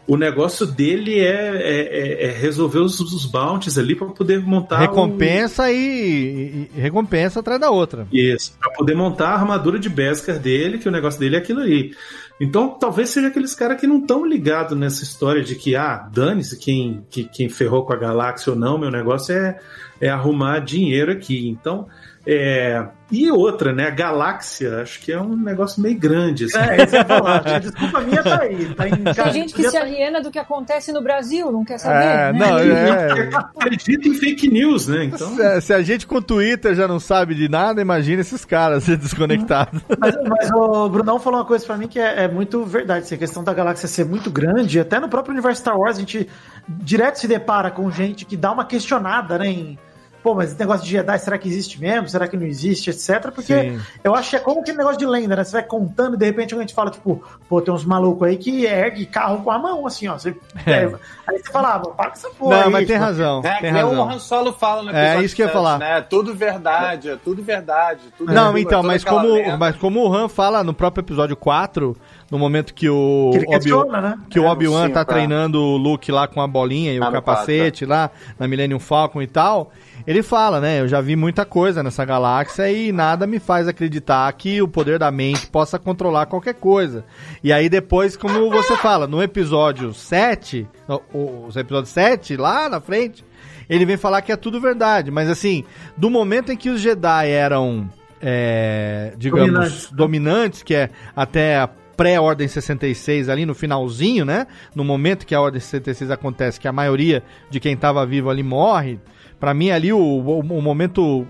o 0.06 0.16
negócio 0.16 0.66
dele 0.66 1.18
é, 1.20 1.56
é- 1.56 2.24
é- 2.24 2.24
é 2.26 2.30
resolver 2.30 2.78
os, 2.78 2.98
os 3.00 3.24
bounties 3.26 3.76
ali 3.78 3.94
para 3.94 4.08
poder 4.08 4.40
montar 4.40 4.78
recompensa 4.78 5.70
e, 5.70 5.76
e- 5.76 6.70
e 6.76 6.80
recompensa 6.80 7.40
atrás 7.40 7.60
da 7.60 7.70
outra. 7.70 8.06
isso, 8.12 8.54
para 8.60 8.72
poder 8.72 8.94
montar 8.94 9.28
a 9.30 9.34
armadura 9.34 9.78
de 9.78 9.88
Beskar 9.88 10.38
dele, 10.38 10.78
que 10.78 10.88
o 10.88 10.92
negócio 10.92 11.18
dele 11.18 11.36
é 11.36 11.38
aquilo 11.38 11.60
ali. 11.60 11.94
Então, 12.40 12.70
talvez 12.70 13.10
seja 13.10 13.28
aqueles 13.28 13.54
caras 13.54 13.78
que 13.80 13.86
não 13.86 13.98
estão 14.00 14.24
ligados 14.26 14.76
nessa 14.76 15.04
história 15.04 15.42
de 15.42 15.54
que, 15.54 15.76
ah, 15.76 16.08
dane-se 16.12 16.58
quem, 16.58 17.04
que- 17.08 17.24
quem 17.24 17.48
ferrou 17.48 17.84
com 17.84 17.92
a 17.92 17.96
galáxia 17.96 18.52
ou 18.52 18.58
não, 18.58 18.76
meu 18.78 18.90
negócio 18.90 19.32
é, 19.34 19.58
é 20.00 20.08
arrumar 20.08 20.58
dinheiro 20.58 21.12
aqui. 21.12 21.48
Então, 21.48 21.86
é... 22.26 22.86
e 23.10 23.30
outra, 23.30 23.72
né? 23.72 23.88
A 23.88 23.90
galáxia, 23.90 24.80
acho 24.80 25.00
que 25.00 25.12
é 25.12 25.20
um 25.20 25.36
negócio 25.36 25.82
meio 25.82 25.98
grande. 25.98 26.44
Assim. 26.44 26.58
É, 26.58 26.84
isso 26.84 26.94
ia 26.94 27.04
falar. 27.04 27.60
Desculpa 27.60 27.98
a 27.98 28.00
minha, 28.00 28.22
tá 28.22 28.40
aí. 28.42 28.74
Tá 28.74 28.88
em 28.88 29.02
Tem 29.02 29.32
gente 29.32 29.54
que 29.54 29.68
se 29.68 29.76
aliena 29.76 30.20
do 30.20 30.30
que 30.30 30.38
acontece 30.38 30.92
no 30.92 31.02
Brasil, 31.02 31.50
não 31.50 31.64
quer 31.64 31.78
saber. 31.78 32.04
É, 32.04 32.32
né? 32.32 32.38
não, 32.38 32.58
é. 32.58 33.30
Acredita 33.34 34.08
em 34.08 34.14
fake 34.14 34.48
news, 34.48 34.86
né? 34.86 35.04
Então, 35.04 35.34
Se, 35.34 35.60
se 35.62 35.74
a 35.74 35.82
gente 35.82 36.06
com 36.06 36.16
o 36.16 36.22
Twitter 36.22 36.74
já 36.74 36.86
não 36.86 37.00
sabe 37.00 37.34
de 37.34 37.48
nada, 37.48 37.80
imagina 37.80 38.20
esses 38.20 38.44
caras 38.44 38.86
desconectados. 38.98 39.80
Mas, 39.98 40.14
mas 40.28 40.50
o 40.52 40.88
Brunão 40.88 41.18
falou 41.18 41.40
uma 41.40 41.46
coisa 41.46 41.66
pra 41.66 41.76
mim 41.76 41.88
que 41.88 41.98
é, 41.98 42.24
é 42.24 42.28
muito 42.28 42.64
verdade. 42.64 43.04
Assim, 43.04 43.16
a 43.16 43.18
questão 43.18 43.42
da 43.42 43.52
galáxia 43.52 43.88
ser 43.88 44.04
muito 44.04 44.30
grande, 44.30 44.78
até 44.78 45.00
no 45.00 45.08
próprio 45.08 45.32
universo 45.32 45.60
Star 45.60 45.76
Wars, 45.76 45.96
a 45.96 46.00
gente 46.00 46.28
direto 46.68 47.16
se 47.16 47.26
depara 47.26 47.70
com 47.70 47.90
gente 47.90 48.24
que 48.24 48.36
dá 48.36 48.52
uma 48.52 48.64
questionada, 48.64 49.38
né? 49.38 49.48
Em, 49.48 49.78
Pô, 50.22 50.34
mas 50.34 50.50
esse 50.50 50.60
negócio 50.60 50.84
de 50.84 50.90
Jedi, 50.92 51.18
será 51.18 51.36
que 51.36 51.48
existe 51.48 51.80
mesmo? 51.80 52.08
Será 52.08 52.28
que 52.28 52.36
não 52.36 52.46
existe, 52.46 52.90
etc? 52.90 53.32
Porque 53.34 53.60
Sim. 53.72 53.80
eu 54.04 54.14
acho 54.14 54.30
que 54.30 54.36
é 54.36 54.38
como 54.38 54.60
aquele 54.60 54.78
negócio 54.78 54.98
de 54.98 55.04
lenda, 55.06 55.34
né? 55.34 55.42
Você 55.42 55.52
vai 55.52 55.62
contando 55.64 56.14
e 56.14 56.16
de 56.16 56.24
repente 56.24 56.54
alguém 56.54 56.66
te 56.66 56.74
fala, 56.74 56.90
tipo, 56.90 57.22
pô, 57.48 57.60
tem 57.60 57.74
uns 57.74 57.84
malucos 57.84 58.28
aí 58.28 58.36
que 58.36 58.64
ergue 58.64 59.04
carro 59.06 59.42
com 59.42 59.50
a 59.50 59.58
mão, 59.58 59.84
assim, 59.86 60.06
ó. 60.06 60.16
Você, 60.16 60.36
É. 60.64 60.70
é, 60.84 60.92
aí 61.26 61.38
você 61.38 61.50
fala, 61.50 61.74
ah, 61.74 61.78
para 61.80 62.10
com 62.10 62.12
essa 62.16 62.30
porra. 62.30 62.56
Não, 62.56 62.62
aí, 62.66 62.70
mas 62.70 62.86
tem 62.86 62.94
tipo, 62.96 63.04
razão, 63.06 63.38
É, 63.40 63.50
tem 63.50 63.56
que 63.58 63.72
nem 63.72 63.82
o 63.84 63.88
razão. 63.88 64.10
Han 64.10 64.18
Solo 64.20 64.52
fala 64.52 64.82
no 64.84 64.90
É, 64.96 65.22
isso 65.22 65.34
que 65.34 65.42
eu 65.42 65.46
ia 65.46 65.52
7, 65.52 65.56
falar. 65.62 65.78
Né? 65.78 66.00
Tudo 66.02 66.34
verdade, 66.34 67.10
é 67.10 67.16
tudo 67.16 67.42
verdade. 67.42 68.02
Tudo 68.16 68.32
Não, 68.32 68.46
tudo- 68.48 68.58
então, 68.58 68.80
toda 68.82 68.88
mas 68.88 69.04
como, 69.04 69.56
mas 69.58 69.76
como 69.76 70.08
o 70.08 70.14
Han 70.14 70.28
fala 70.28 70.62
no 70.62 70.72
próprio 70.72 71.02
episódio 71.02 71.36
4, 71.36 71.96
no 72.30 72.38
momento 72.38 72.72
que 72.72 72.88
o 72.88 73.30
Que 73.32 73.44
questiona, 73.46 74.00
né? 74.00 74.18
que 74.30 74.38
o 74.38 74.42
É, 74.42 74.46
no 74.46 74.52
Obi-Wan 74.52 74.90
tá 74.90 75.00
é. 75.00 75.04
treinando 75.04 75.60
o 75.60 75.76
Luke 75.76 76.10
lá 76.12 76.26
com 76.28 76.40
a 76.40 76.46
bolinha 76.46 76.92
e 76.92 76.98
Ah, 77.02 77.08
o 77.08 77.12
capacete 77.12 77.84
lá 77.84 78.10
na 78.38 78.46
Millennium 78.48 78.78
Falcon 78.78 79.20
e 79.20 79.26
tal, 79.26 79.70
ele 80.06 80.22
fala, 80.22 80.60
né, 80.60 80.80
eu 80.80 80.88
já 80.88 81.00
vi 81.00 81.14
muita 81.16 81.44
coisa 81.44 81.82
nessa 81.82 82.04
galáxia 82.04 82.70
e 82.70 82.92
nada 82.92 83.26
me 83.26 83.38
faz 83.38 83.68
acreditar 83.68 84.32
que 84.32 84.60
o 84.62 84.68
poder 84.68 84.98
da 84.98 85.10
mente 85.10 85.46
possa 85.46 85.78
controlar 85.78 86.26
qualquer 86.26 86.54
coisa. 86.54 87.04
E 87.42 87.52
aí 87.52 87.68
depois, 87.68 88.16
como 88.16 88.50
você 88.50 88.76
fala, 88.76 89.06
no 89.06 89.22
episódio 89.22 89.92
7, 89.94 90.66
o- 90.88 91.00
o- 91.16 91.46
os 91.48 91.56
episódios 91.56 91.90
7 91.92 92.36
lá 92.36 92.68
na 92.68 92.80
frente, 92.80 93.24
ele 93.68 93.84
vem 93.86 93.96
falar 93.96 94.22
que 94.22 94.32
é 94.32 94.36
tudo 94.36 94.60
verdade, 94.60 95.10
mas 95.10 95.28
assim, 95.30 95.64
do 95.96 96.10
momento 96.10 96.52
em 96.52 96.56
que 96.56 96.68
os 96.70 96.80
Jedi 96.80 97.28
eram, 97.30 97.88
é, 98.20 99.12
digamos, 99.16 99.46
Dominantes. 99.50 99.92
dominantes, 99.92 100.62
que 100.62 100.74
é 100.74 100.90
até 101.14 101.58
a 101.58 101.68
pré-ordem 101.96 102.48
66 102.48 103.28
ali 103.28 103.44
no 103.44 103.54
finalzinho, 103.54 104.24
né? 104.24 104.46
No 104.74 104.82
momento 104.82 105.26
que 105.26 105.34
a 105.34 105.40
ordem 105.40 105.60
66 105.60 106.10
acontece, 106.10 106.58
que 106.58 106.66
a 106.66 106.72
maioria 106.72 107.22
de 107.50 107.60
quem 107.60 107.74
estava 107.74 108.04
vivo 108.06 108.30
ali 108.30 108.42
morre. 108.42 108.98
Pra 109.42 109.52
mim 109.52 109.72
ali 109.72 109.92
o, 109.92 109.98
o, 109.98 110.38
o 110.38 110.62
momento 110.62 111.26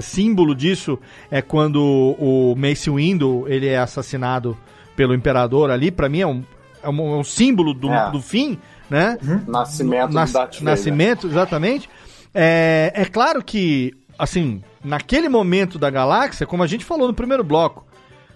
símbolo 0.00 0.54
disso 0.54 0.98
é 1.30 1.42
quando 1.42 1.82
o 2.18 2.54
Mace 2.56 2.88
Windu 2.88 3.44
ele 3.46 3.66
é 3.68 3.76
assassinado 3.76 4.56
pelo 4.96 5.12
imperador 5.14 5.70
ali. 5.70 5.90
Pra 5.90 6.08
mim 6.08 6.20
é 6.20 6.26
um, 6.26 6.42
é 6.82 6.88
um, 6.88 7.14
é 7.14 7.18
um 7.18 7.22
símbolo 7.24 7.74
do, 7.74 7.90
É. 7.92 8.10
do 8.10 8.22
fim, 8.22 8.58
né? 8.88 9.18
Nascimento 9.46 10.14
Nas- 10.14 10.30
do 10.30 10.38
Darth 10.38 10.52
Vader. 10.54 10.64
nascimento, 10.64 11.26
exatamente. 11.26 11.90
é, 12.32 12.90
é 12.94 13.04
claro 13.04 13.44
que, 13.44 13.92
assim, 14.18 14.62
naquele 14.82 15.28
momento 15.28 15.78
da 15.78 15.90
galáxia, 15.90 16.46
como 16.46 16.62
a 16.62 16.66
gente 16.66 16.86
falou 16.86 17.06
no 17.06 17.12
primeiro 17.12 17.44
bloco, 17.44 17.84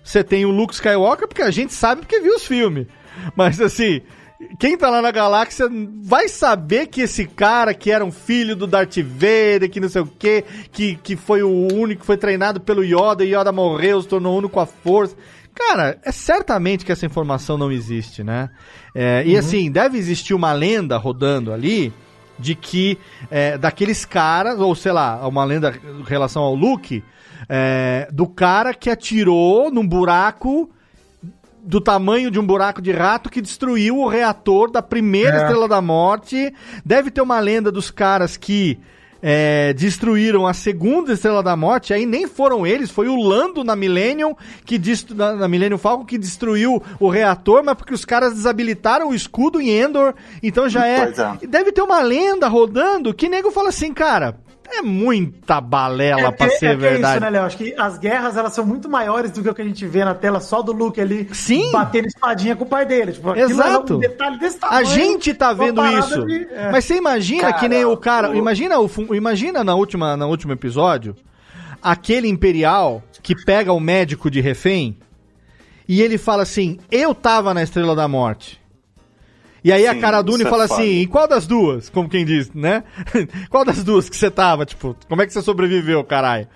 você 0.04 0.22
tem 0.22 0.44
o 0.44 0.50
Luke 0.50 0.74
Skywalker 0.74 1.26
porque 1.26 1.40
a 1.40 1.50
gente 1.50 1.72
sabe 1.72 2.02
porque 2.02 2.20
viu 2.20 2.34
os 2.34 2.44
filmes. 2.46 2.86
Mas 3.34 3.62
assim, 3.62 4.02
quem 4.58 4.76
tá 4.76 4.90
lá 4.90 5.00
na 5.00 5.10
galáxia 5.10 5.66
vai 6.02 6.28
saber 6.28 6.86
que 6.88 7.02
esse 7.02 7.26
cara 7.26 7.72
que 7.72 7.90
era 7.90 8.04
um 8.04 8.12
filho 8.12 8.54
do 8.54 8.66
Darth 8.66 8.98
Vader, 8.98 9.70
que 9.70 9.80
não 9.80 9.88
sei 9.88 10.02
o 10.02 10.06
quê, 10.06 10.44
que, 10.70 10.96
que 10.96 11.16
foi 11.16 11.42
o 11.42 11.72
único 11.72 12.04
foi 12.04 12.16
treinado 12.16 12.60
pelo 12.60 12.84
Yoda 12.84 13.24
e 13.24 13.34
Yoda 13.34 13.50
morreu, 13.50 14.02
se 14.02 14.08
tornou 14.08 14.36
uno 14.36 14.48
com 14.48 14.60
a 14.60 14.66
força. 14.66 15.16
Cara, 15.54 15.98
é 16.04 16.12
certamente 16.12 16.84
que 16.84 16.92
essa 16.92 17.06
informação 17.06 17.56
não 17.56 17.72
existe, 17.72 18.22
né? 18.22 18.50
É, 18.94 19.22
E 19.24 19.38
assim, 19.38 19.70
deve 19.70 19.96
existir 19.96 20.34
uma 20.34 20.52
lenda 20.52 20.98
rodando 20.98 21.50
ali 21.50 21.92
de 22.38 22.54
que 22.54 22.98
é, 23.30 23.56
daqueles 23.56 24.04
caras, 24.04 24.60
ou 24.60 24.74
sei 24.74 24.92
lá, 24.92 25.26
uma 25.26 25.44
lenda 25.44 25.74
em 25.82 26.02
relação 26.02 26.42
ao 26.42 26.54
Luke, 26.54 27.02
é, 27.48 28.06
do 28.12 28.26
cara 28.26 28.74
que 28.74 28.90
atirou 28.90 29.70
num 29.70 29.86
buraco 29.86 30.70
do 31.66 31.80
tamanho 31.80 32.30
de 32.30 32.38
um 32.38 32.46
buraco 32.46 32.80
de 32.80 32.92
rato 32.92 33.28
que 33.28 33.42
destruiu 33.42 33.98
o 33.98 34.08
reator 34.08 34.70
da 34.70 34.80
primeira 34.80 35.38
É. 35.38 35.40
Estrela 35.42 35.66
da 35.66 35.82
Morte. 35.82 36.54
Deve 36.84 37.10
ter 37.10 37.20
uma 37.20 37.40
lenda 37.40 37.72
dos 37.72 37.90
caras 37.90 38.36
que 38.36 38.78
é, 39.20 39.72
destruíram 39.72 40.46
a 40.46 40.54
segunda 40.54 41.12
Estrela 41.12 41.42
da 41.42 41.56
Morte. 41.56 41.92
Aí 41.92 42.06
nem 42.06 42.28
foram 42.28 42.64
eles, 42.64 42.90
foi 42.90 43.08
o 43.08 43.16
Lando 43.16 43.64
na 43.64 43.74
Millennium, 43.74 44.36
que 44.64 44.78
destru... 44.78 45.16
na, 45.16 45.34
na 45.34 45.48
Millennium 45.48 45.78
Falcon, 45.78 46.04
que 46.04 46.16
destruiu 46.16 46.80
o 47.00 47.08
reator, 47.08 47.64
mas 47.64 47.74
porque 47.74 47.94
os 47.94 48.04
caras 48.04 48.34
desabilitaram 48.34 49.08
o 49.08 49.14
escudo 49.14 49.60
em 49.60 49.70
Endor. 49.70 50.14
Então 50.42 50.68
já 50.68 50.86
é. 50.86 51.12
É. 51.42 51.46
Deve 51.46 51.72
ter 51.72 51.82
uma 51.82 52.00
lenda 52.00 52.46
rodando 52.46 53.12
que 53.12 53.28
nego 53.28 53.50
fala 53.50 53.70
assim, 53.70 53.92
cara. 53.92 54.38
É 54.68 54.82
muita 54.82 55.60
balela 55.60 56.32
pra 56.32 56.48
que- 56.48 56.56
ser 56.56 56.66
é 56.66 56.76
verdade. 56.76 57.04
É 57.04 57.10
isso, 57.12 57.20
né, 57.20 57.30
Léo? 57.30 57.42
Acho 57.44 57.56
que 57.56 57.74
as 57.78 57.98
guerras 57.98 58.36
elas 58.36 58.52
são 58.52 58.64
muito 58.66 58.88
maiores 58.88 59.30
do 59.30 59.42
que 59.42 59.48
o 59.48 59.54
que 59.54 59.62
a 59.62 59.64
gente 59.64 59.86
vê 59.86 60.04
na 60.04 60.14
tela 60.14 60.40
só 60.40 60.62
do 60.62 60.72
Luke 60.72 61.00
ali 61.00 61.28
Sim. 61.32 61.70
batendo 61.72 62.06
espadinha 62.06 62.56
com 62.56 62.64
o 62.64 62.66
pai 62.66 62.84
dele. 62.84 63.12
Tipo, 63.12 63.34
Exato. 63.34 63.94
É 63.94 63.96
um 63.96 64.00
detalhe 64.00 64.38
desse 64.38 64.56
A 64.58 64.68
tamanho, 64.68 64.86
gente 64.86 65.34
tá 65.34 65.52
vendo 65.52 65.84
isso. 65.86 66.24
de- 66.26 66.46
é. 66.52 66.70
Mas 66.72 66.84
você 66.84 66.96
imagina 66.96 67.42
Cara, 67.42 67.52
que 67.54 67.68
nem 67.68 67.84
o 67.84 67.96
cara. 67.96 68.30
o- 68.30 68.34
Imagina, 68.34 68.78
o, 68.78 68.90
imagina 69.14 69.62
na 69.64 69.74
última, 69.74 70.16
no 70.16 70.26
último 70.28 70.52
episódio 70.52 71.14
aquele 71.82 72.28
Imperial 72.28 73.02
que 73.22 73.34
pega 73.44 73.72
o 73.72 73.80
médico 73.80 74.30
de 74.30 74.40
refém 74.40 74.96
e 75.88 76.02
ele 76.02 76.18
fala 76.18 76.42
assim: 76.42 76.78
Eu 76.90 77.14
tava 77.14 77.54
na 77.54 77.62
Estrela 77.62 77.94
da 77.94 78.06
Morte. 78.08 78.60
E 79.66 79.72
aí 79.72 79.84
a 79.84 79.94
Sim, 79.94 80.00
Cara 80.00 80.22
Dune 80.22 80.44
é 80.44 80.48
fala 80.48 80.68
foda. 80.68 80.80
assim: 80.80 81.00
em 81.00 81.08
qual 81.08 81.26
das 81.26 81.44
duas? 81.44 81.90
Como 81.90 82.08
quem 82.08 82.24
diz, 82.24 82.52
né? 82.54 82.84
qual 83.50 83.64
das 83.64 83.82
duas 83.82 84.08
que 84.08 84.16
você 84.16 84.30
tava? 84.30 84.64
Tipo, 84.64 84.96
como 85.08 85.20
é 85.20 85.26
que 85.26 85.32
você 85.32 85.42
sobreviveu, 85.42 86.04
caralho? 86.04 86.46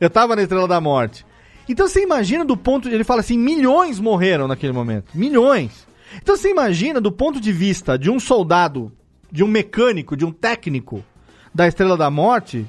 Eu 0.00 0.10
tava 0.10 0.34
na 0.34 0.42
Estrela 0.42 0.66
da 0.66 0.80
Morte. 0.80 1.24
Então 1.68 1.86
você 1.86 2.02
imagina 2.02 2.44
do 2.44 2.56
ponto. 2.56 2.88
Ele 2.88 3.04
fala 3.04 3.20
assim: 3.20 3.38
milhões 3.38 4.00
morreram 4.00 4.48
naquele 4.48 4.72
momento. 4.72 5.12
Milhões. 5.14 5.86
Então 6.20 6.36
você 6.36 6.50
imagina 6.50 7.00
do 7.00 7.12
ponto 7.12 7.40
de 7.40 7.52
vista 7.52 7.96
de 7.96 8.10
um 8.10 8.18
soldado, 8.18 8.90
de 9.30 9.44
um 9.44 9.46
mecânico, 9.46 10.16
de 10.16 10.24
um 10.24 10.32
técnico 10.32 11.04
da 11.54 11.68
Estrela 11.68 11.96
da 11.96 12.10
Morte, 12.10 12.66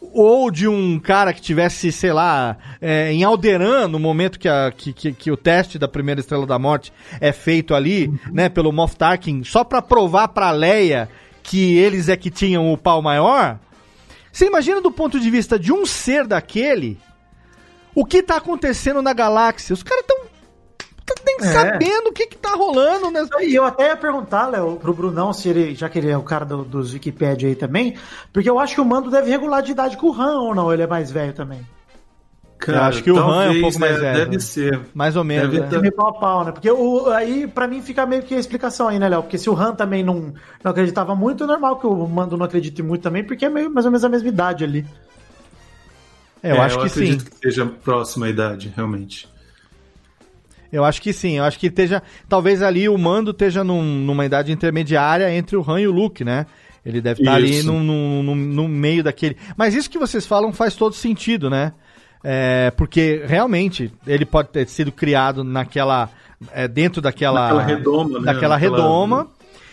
ou 0.00 0.50
de 0.50 0.68
um 0.68 0.98
cara 0.98 1.32
que 1.32 1.40
tivesse, 1.40 1.90
sei 1.90 2.12
lá, 2.12 2.56
é, 2.80 3.12
em 3.12 3.24
Alderan, 3.24 3.88
no 3.88 3.98
momento 3.98 4.38
que, 4.38 4.48
a- 4.48 4.72
que, 4.74 4.92
que- 4.92 5.12
que 5.12 5.30
o 5.30 5.36
teste 5.36 5.78
da 5.78 5.88
primeira 5.88 6.20
Estrela 6.20 6.46
da 6.46 6.58
Morte 6.58 6.92
é 7.20 7.32
feito 7.32 7.74
ali, 7.74 8.12
né, 8.32 8.48
pelo 8.48 8.72
Moff 8.72 8.96
Tarkin, 8.96 9.42
só 9.44 9.64
pra 9.64 9.82
provar 9.82 10.28
pra 10.28 10.50
Leia 10.50 11.08
que 11.42 11.76
eles 11.78 12.08
é 12.08 12.16
que 12.16 12.30
tinham 12.30 12.72
o 12.72 12.76
pau 12.78 13.00
maior. 13.02 13.58
Você 14.32 14.46
imagina 14.46 14.80
do 14.80 14.92
ponto 14.92 15.18
de 15.18 15.30
vista 15.30 15.58
de 15.58 15.72
um 15.72 15.84
ser 15.84 16.26
daquele, 16.26 16.98
o 17.94 18.04
que 18.04 18.22
tá 18.22 18.36
acontecendo 18.36 19.02
na 19.02 19.12
galáxia? 19.12 19.74
Os 19.74 19.82
caras 19.82 20.04
tão, 20.06 20.17
tão 20.17 20.17
nem 21.24 21.36
É. 21.40 21.52
sabendo 21.52 22.08
o 22.08 22.12
que 22.12 22.26
que 22.26 22.36
tá 22.36 22.50
rolando, 22.54 23.10
né? 23.10 23.26
E 23.40 23.54
eu 23.54 23.64
até 23.64 23.88
ia 23.88 23.96
perguntar, 23.96 24.46
Léo, 24.48 24.76
pro 24.76 24.92
Brunão, 24.94 25.32
se 25.32 25.48
ele, 25.48 25.74
já 25.74 25.88
que 25.88 25.98
ele 25.98 26.10
é 26.10 26.16
o 26.16 26.22
cara 26.22 26.44
do- 26.44 26.64
dos 26.64 26.92
Wikipedia 26.92 27.48
aí 27.48 27.54
também, 27.54 27.94
porque 28.32 28.48
eu 28.48 28.58
acho 28.58 28.74
que 28.74 28.80
o 28.80 28.84
Mando 28.84 29.10
deve 29.10 29.30
regular 29.30 29.62
de 29.62 29.72
idade 29.72 29.96
com 29.96 30.08
o 30.08 30.12
Han 30.20 30.40
ou 30.40 30.54
não, 30.54 30.72
ele 30.72 30.82
é 30.82 30.86
mais 30.86 31.10
velho 31.10 31.32
também. 31.32 31.60
Eu 32.66 32.82
acho 32.82 33.04
que 33.04 33.10
o 33.12 33.16
Han 33.16 33.44
é 33.44 33.50
um 33.50 33.60
pouco 33.60 33.78
mais 33.78 33.92
né, 33.94 34.00
velho, 34.00 34.18
Deve 34.18 34.32
né? 34.32 34.38
ser. 34.40 34.80
Mais 34.92 35.14
ou 35.14 35.22
menos. 35.22 35.48
Deve 35.48 35.60
né? 35.62 35.68
ter- 35.70 35.76
É 35.76 35.80
meio 35.80 35.92
pau 35.94 36.08
a 36.08 36.12
pau, 36.14 36.44
né? 36.44 36.50
Porque 36.50 36.68
o, 36.68 37.06
aí, 37.10 37.46
pra 37.46 37.68
mim, 37.68 37.80
fica 37.80 38.04
meio 38.04 38.22
que 38.24 38.34
a 38.34 38.38
explicação 38.38 38.88
aí, 38.88 38.98
né, 38.98 39.08
Léo? 39.08 39.22
Porque 39.22 39.38
se 39.38 39.48
o 39.48 39.56
Han 39.56 39.76
também 39.76 40.02
não, 40.02 40.34
não 40.64 40.70
acreditava 40.72 41.14
muito, 41.14 41.44
é 41.44 41.46
normal 41.46 41.76
que 41.78 41.86
o 41.86 42.06
Mando 42.08 42.36
não 42.36 42.44
acredite 42.44 42.82
muito 42.82 43.00
também, 43.02 43.22
porque 43.22 43.44
é 43.44 43.48
meio, 43.48 43.70
mais 43.70 43.86
ou 43.86 43.92
menos 43.92 44.04
a 44.04 44.08
mesma 44.08 44.28
idade 44.28 44.64
ali. 44.64 44.84
É, 46.42 46.50
eu 46.50 46.60
acho 46.60 46.78
que 46.80 46.88
sim. 46.88 47.00
acredito 47.04 47.30
que 47.30 47.38
seja 47.38 47.64
próxima 47.66 48.26
à 48.26 48.28
idade, 48.28 48.72
realmente. 48.74 49.28
Eu 50.72 50.84
acho 50.84 51.00
que 51.00 51.12
sim, 51.12 51.38
eu 51.38 51.44
acho 51.44 51.58
que 51.58 51.68
esteja. 51.68 52.02
Talvez 52.28 52.62
ali 52.62 52.88
o 52.88 52.98
mando 52.98 53.30
esteja 53.30 53.64
num- 53.64 53.82
numa 53.82 54.24
idade 54.26 54.52
intermediária 54.52 55.32
entre 55.34 55.56
o 55.56 55.64
Han 55.68 55.80
e 55.80 55.88
o 55.88 55.92
Luke, 55.92 56.24
né? 56.24 56.44
Ele 56.84 57.00
deve 57.00 57.20
estar 57.20 57.34
ali 57.34 57.58
Isso. 57.58 57.66
no, 57.72 57.82
no, 57.82 58.22
no- 58.22 58.34
no 58.34 58.68
meio 58.68 59.02
daquele. 59.02 59.36
Mas 59.56 59.74
isso 59.74 59.90
que 59.90 59.98
vocês 59.98 60.26
falam 60.26 60.52
faz 60.52 60.74
todo 60.74 60.94
sentido, 60.94 61.48
né? 61.50 61.72
É, 62.22 62.70
porque 62.76 63.22
realmente 63.26 63.92
ele 64.06 64.24
pode 64.26 64.48
ter 64.48 64.66
sido 64.68 64.90
criado 64.92 65.42
naquela. 65.44 66.10
é, 66.52 66.66
dentro 66.68 67.00
daquela. 67.00 67.42
Naquela 67.42 67.62
redoma, 67.64 68.18
né? 68.20 68.24
Daquela 68.32 68.56
redoma. 68.56 69.28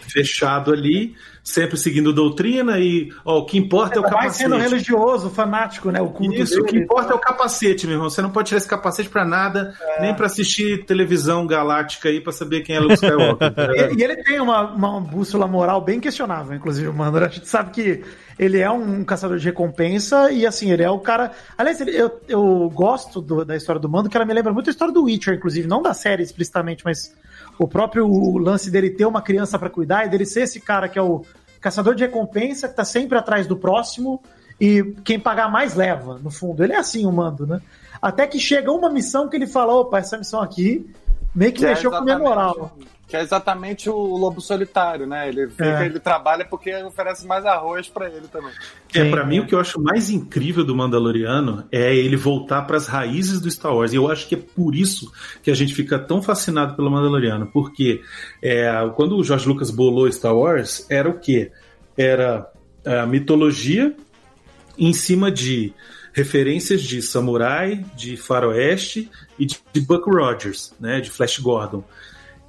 Fechado 0.08 0.72
ali, 0.72 1.16
sempre 1.46 1.78
seguindo 1.78 2.12
doutrina 2.12 2.80
e 2.80 3.14
ó, 3.24 3.38
o 3.38 3.46
que 3.46 3.56
importa 3.56 3.98
é 3.98 4.00
o 4.00 4.02
Vai 4.02 4.12
capacete. 4.12 4.38
sendo 4.38 4.58
religioso, 4.58 5.30
fanático, 5.30 5.92
né? 5.92 6.02
O 6.02 6.10
culto 6.10 6.34
Isso, 6.34 6.60
o 6.60 6.66
que 6.66 6.72
dele. 6.72 6.84
importa 6.86 7.14
é 7.14 7.16
o 7.16 7.20
capacete, 7.20 7.86
meu 7.86 7.98
irmão. 7.98 8.10
Você 8.10 8.20
não 8.20 8.32
pode 8.32 8.48
tirar 8.48 8.58
esse 8.58 8.68
capacete 8.68 9.08
pra 9.08 9.24
nada, 9.24 9.76
nem 10.02 10.16
pra 10.16 10.26
assistir 10.26 10.86
televisão 10.86 11.46
galáctica 11.46 12.10
aí 12.10 12.20
pra 12.20 12.34
saber 12.34 12.62
quem 12.62 12.76
é 12.76 12.80
Luke 12.80 12.96
Skywalker. 12.96 13.54
E, 13.96 14.00
e 14.00 14.04
ele 14.04 14.24
tem 14.24 14.40
uma, 14.40 14.72
uma 14.72 15.00
bússola 15.00 15.46
moral 15.48 15.82
bem 15.82 16.00
questionável, 16.00 16.56
inclusive, 16.56 16.90
mano. 16.92 17.18
A 17.18 17.28
gente 17.28 17.48
sabe 17.48 17.70
que 17.70 18.04
ele 18.38 18.60
é 18.60 18.70
um 18.70 19.03
caçador 19.03 19.38
de 19.38 19.45
recompensa 19.45 20.32
e, 20.32 20.45
assim, 20.45 20.72
ele 20.72 20.84
é 20.84 20.90
o 20.90 20.99
cara. 20.99 21.32
Aliás, 21.57 21.80
ele- 21.82 21.95
eu, 21.95 22.20
eu 22.28 22.70
gosto 22.74 23.22
do- 23.22 23.45
da 23.45 23.56
história 23.56 23.80
do 23.80 23.88
Mando, 23.90 24.10
que 24.10 24.18
ela 24.18 24.26
me 24.26 24.34
lembra 24.34 24.52
muito 24.53 24.70
a 24.70 24.72
história 24.72 24.94
do 24.94 25.03
Witcher, 25.03 25.36
inclusive, 25.36 25.68
não 25.68 25.82
da 25.82 25.94
série 25.94 26.22
explicitamente, 26.24 26.84
mas 26.84 27.14
o 27.57 27.68
próprio 27.68 28.38
lance 28.38 28.70
dele 28.70 28.90
ter 28.90 29.06
uma 29.06 29.22
criança 29.22 29.57
pra 29.57 29.70
cuidar 29.70 30.06
e 30.06 30.10
dele 30.10 30.26
ser 30.26 30.41
esse 30.41 30.60
cara 30.60 30.90
que 30.90 30.99
é 30.99 31.02
o 31.02 31.24
caçador 31.62 31.95
de 31.95 32.03
recompensa, 32.03 32.68
que 32.68 32.76
tá 32.76 32.84
sempre 32.84 33.18
atrás 33.18 33.48
do 33.48 33.56
próximo 33.56 34.22
e 34.60 34.95
quem 35.03 35.20
pagar 35.20 35.49
mais 35.49 35.74
leva, 35.76 36.20
no 36.22 36.30
fundo. 36.30 36.64
Ele 36.64 36.74
é 36.74 36.78
assim, 36.78 37.06
o 37.06 37.12
Mando, 37.12 37.48
né? 37.48 37.62
Até 38.02 38.28
que 38.28 38.38
chega 38.40 38.72
uma 38.72 38.90
missão 38.90 39.28
que 39.30 39.36
ele 39.36 39.48
fala: 39.48 39.74
opa, 39.74 39.98
essa 39.99 40.18
missão 40.18 40.41
aqui 40.41 40.86
meio 41.34 41.52
que, 41.53 41.66
é 41.66 41.70
mexeu 41.70 41.90
com 41.90 41.98
a 41.98 42.02
minha 42.02 42.16
exatamente- 42.16 42.36
moral. 42.57 42.78
Que 43.16 43.22
é 43.22 43.24
exatamente 43.24 43.90
o 43.90 43.96
lobo 44.18 44.42
solitário, 44.42 45.08
né? 45.08 45.30
Ele 45.30 45.48
fica, 45.48 45.84
É. 45.84 45.86
ele 45.86 46.02
trabalha 46.02 46.44
porque 46.44 46.76
oferece 46.84 47.26
mais 47.26 47.46
arroz 47.46 47.88
pra 47.88 48.10
ele 48.10 48.28
também. 48.28 48.52
É, 48.94 49.10
pra 49.10 49.26
mim, 49.26 49.40
o 49.40 49.48
que 49.48 49.56
eu 49.56 49.60
acho 49.60 49.82
mais 49.82 50.10
incrível 50.10 50.66
do 50.66 50.76
Mandaloriano 50.76 51.66
é 51.72 51.96
ele 51.96 52.18
voltar 52.18 52.64
pras 52.64 52.88
raízes 52.88 53.40
do 53.40 53.50
Star 53.50 53.74
Wars. 53.74 53.94
E 53.94 53.96
eu 53.96 54.12
acho 54.12 54.28
que 54.28 54.36
é 54.36 54.38
por 54.38 54.76
isso 54.76 55.10
que 55.42 55.50
a 55.50 55.56
gente 55.56 55.74
fica 55.74 55.98
tão 55.98 56.22
fascinado 56.22 56.76
pelo 56.76 56.92
Mandaloriano. 56.92 57.48
Porque 57.48 58.02
é, 58.44 58.70
quando 58.96 59.16
o 59.16 59.24
George 59.24 59.48
Lucas 59.48 59.72
bolou 59.72 60.12
Star 60.12 60.36
Wars, 60.36 60.86
era 60.90 61.10
o 61.10 61.18
quê? 61.18 61.52
Era 61.98 62.52
a 62.86 63.06
mitologia 63.06 63.96
em 64.78 64.92
cima 64.92 65.32
de 65.32 65.74
referências 66.12 66.82
de 66.82 67.02
samurai, 67.02 67.86
de 67.96 68.18
faroeste 68.18 69.10
e 69.40 69.46
de, 69.46 69.58
de 69.72 69.80
Buck 69.80 70.10
Rogers, 70.10 70.74
né, 70.80 71.00
de 71.00 71.10
Flash 71.10 71.40
Gordon. 71.40 71.84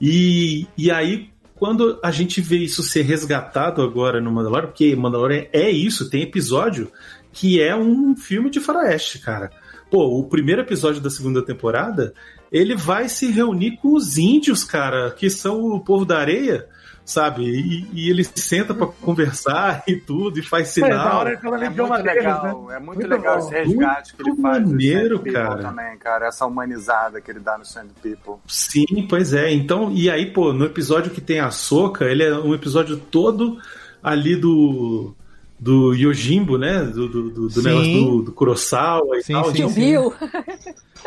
E, 0.01 0.67
e 0.77 0.91
aí, 0.91 1.31
quando 1.55 1.99
a 2.03 2.11
gente 2.11 2.41
vê 2.41 2.59
isso 2.59 2.83
ser 2.83 3.03
resgatado 3.03 3.83
agora 3.83 4.21
no 4.21 4.31
Mandalorian, 4.31 4.69
porque 4.69 4.95
Mandalorian 4.95 5.47
é 5.53 5.71
isso, 5.71 6.11
tem 6.11 6.23
episódio 6.23 6.91
que 7.33 7.61
é 7.61 7.77
um 7.77 8.17
filme 8.17 8.49
de 8.51 8.61
faroeste, 8.61 9.19
cara. 9.19 9.51
Pô, 9.91 10.19
o 10.19 10.25
primeiro 10.25 10.63
episódio 10.63 11.01
da 11.01 11.11
segunda 11.11 11.43
temporada, 11.45 12.15
ele 12.51 12.75
vai 12.75 13.09
se 13.09 13.31
reunir 13.31 13.77
com 13.77 13.95
os 13.95 14.17
índios, 14.17 14.65
cara, 14.65 15.11
que 15.11 15.29
são 15.29 15.61
o 15.65 15.81
povo 15.81 16.05
da 16.05 16.19
areia, 16.19 16.67
sabe? 17.07 17.45
E, 17.45 17.87
e 17.95 18.11
ele 18.11 18.23
senta 18.25 18.75
pra 18.75 18.87
conversar 18.89 19.83
e 19.89 19.97
tudo, 19.97 20.39
e 20.39 20.43
faz 20.43 20.77
É, 20.77 20.81
da 20.83 20.87
sinal. 20.89 21.17
hora 21.21 21.31
ele 21.31 21.39
É 21.65 21.71
muito 21.71 21.93
deles, 22.03 22.05
legal, 22.05 22.43
né? 22.67 22.77
é 22.77 22.79
muito, 22.81 22.99
Muito 22.99 23.09
legal 23.09 23.39
bom. 23.39 23.47
esse 23.47 23.55
resgate 23.55 24.15
que 24.15 24.23
ele 24.23 24.29
Muito 24.31 24.43
faz. 24.43 24.63
maneiro, 24.69 25.21
cara. 25.21 25.63
Também, 25.63 25.97
cara, 25.99 26.27
essa 26.27 26.45
humanizada 26.45 27.21
que 27.21 27.31
ele 27.31 27.41
dá 27.41 27.57
no 27.57 27.65
Sand 27.65 27.89
People. 28.03 28.35
Sim, 28.47 29.07
pois 29.09 29.33
é. 29.33 29.51
Então, 29.53 29.91
e 29.93 30.11
aí, 30.11 30.27
pô, 30.27 30.53
no 30.53 30.65
episódio 30.67 31.11
que 31.13 31.21
tem 31.21 31.41
a 31.41 31.51
Soca, 31.51 32.05
ele 32.05 32.25
é 32.25 32.35
um 32.37 32.55
episódio 32.55 32.97
todo 32.99 33.59
ali 34.03 34.37
do 34.37 35.15
do 35.59 35.95
Yojimbo, 35.95 36.59
né? 36.59 36.83
Do, 36.85 37.09
do, 37.09 37.31
do, 37.31 37.49
do 37.49 37.63
negócio 37.63 37.93
do, 37.93 38.23
do 38.25 38.33
Kurosawa 38.33 39.17
e 39.17 39.23
Sim, 39.23 39.33
tal. 39.33 39.51
sim, 39.55 39.67
Viu? 39.69 40.13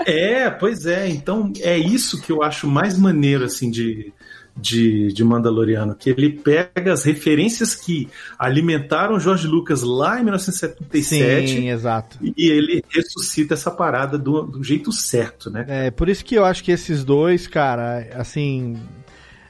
É, 0.06 0.50
pois 0.50 0.86
é. 0.86 1.08
Então, 1.08 1.52
é 1.60 1.78
isso 1.78 2.20
que 2.22 2.32
eu 2.32 2.42
acho 2.42 2.68
mais 2.68 2.98
maneiro, 2.98 3.44
assim, 3.46 3.70
de, 3.70 4.12
de, 4.60 5.14
de 5.14 5.24
Mandaloriano, 5.24 5.96
que 5.96 6.10
ele 6.10 6.32
pega 6.32 6.94
as 6.94 7.04
referências 7.04 7.76
que 7.76 8.10
alimentaram 8.38 9.20
George 9.20 9.48
Lucas 9.48 9.82
lá 9.82 10.20
em 10.20 10.24
1977 10.24 11.48
Sim, 11.48 11.70
exato. 11.70 12.18
e 12.22 12.50
ele 12.50 12.84
ressuscita 12.90 13.54
essa 13.54 13.72
parada 13.72 14.18
do, 14.18 14.44
do 14.44 14.64
jeito 14.64 14.92
certo, 14.92 15.50
né? 15.50 15.66
É, 15.68 15.92
por 15.92 16.10
isso 16.10 16.24
que 16.24 16.36
eu 16.36 16.46
acho 16.46 16.64
que 16.64 16.72
esses 16.72 17.04
dois, 17.04 17.48
cara, 17.48 18.08
assim. 18.14 18.78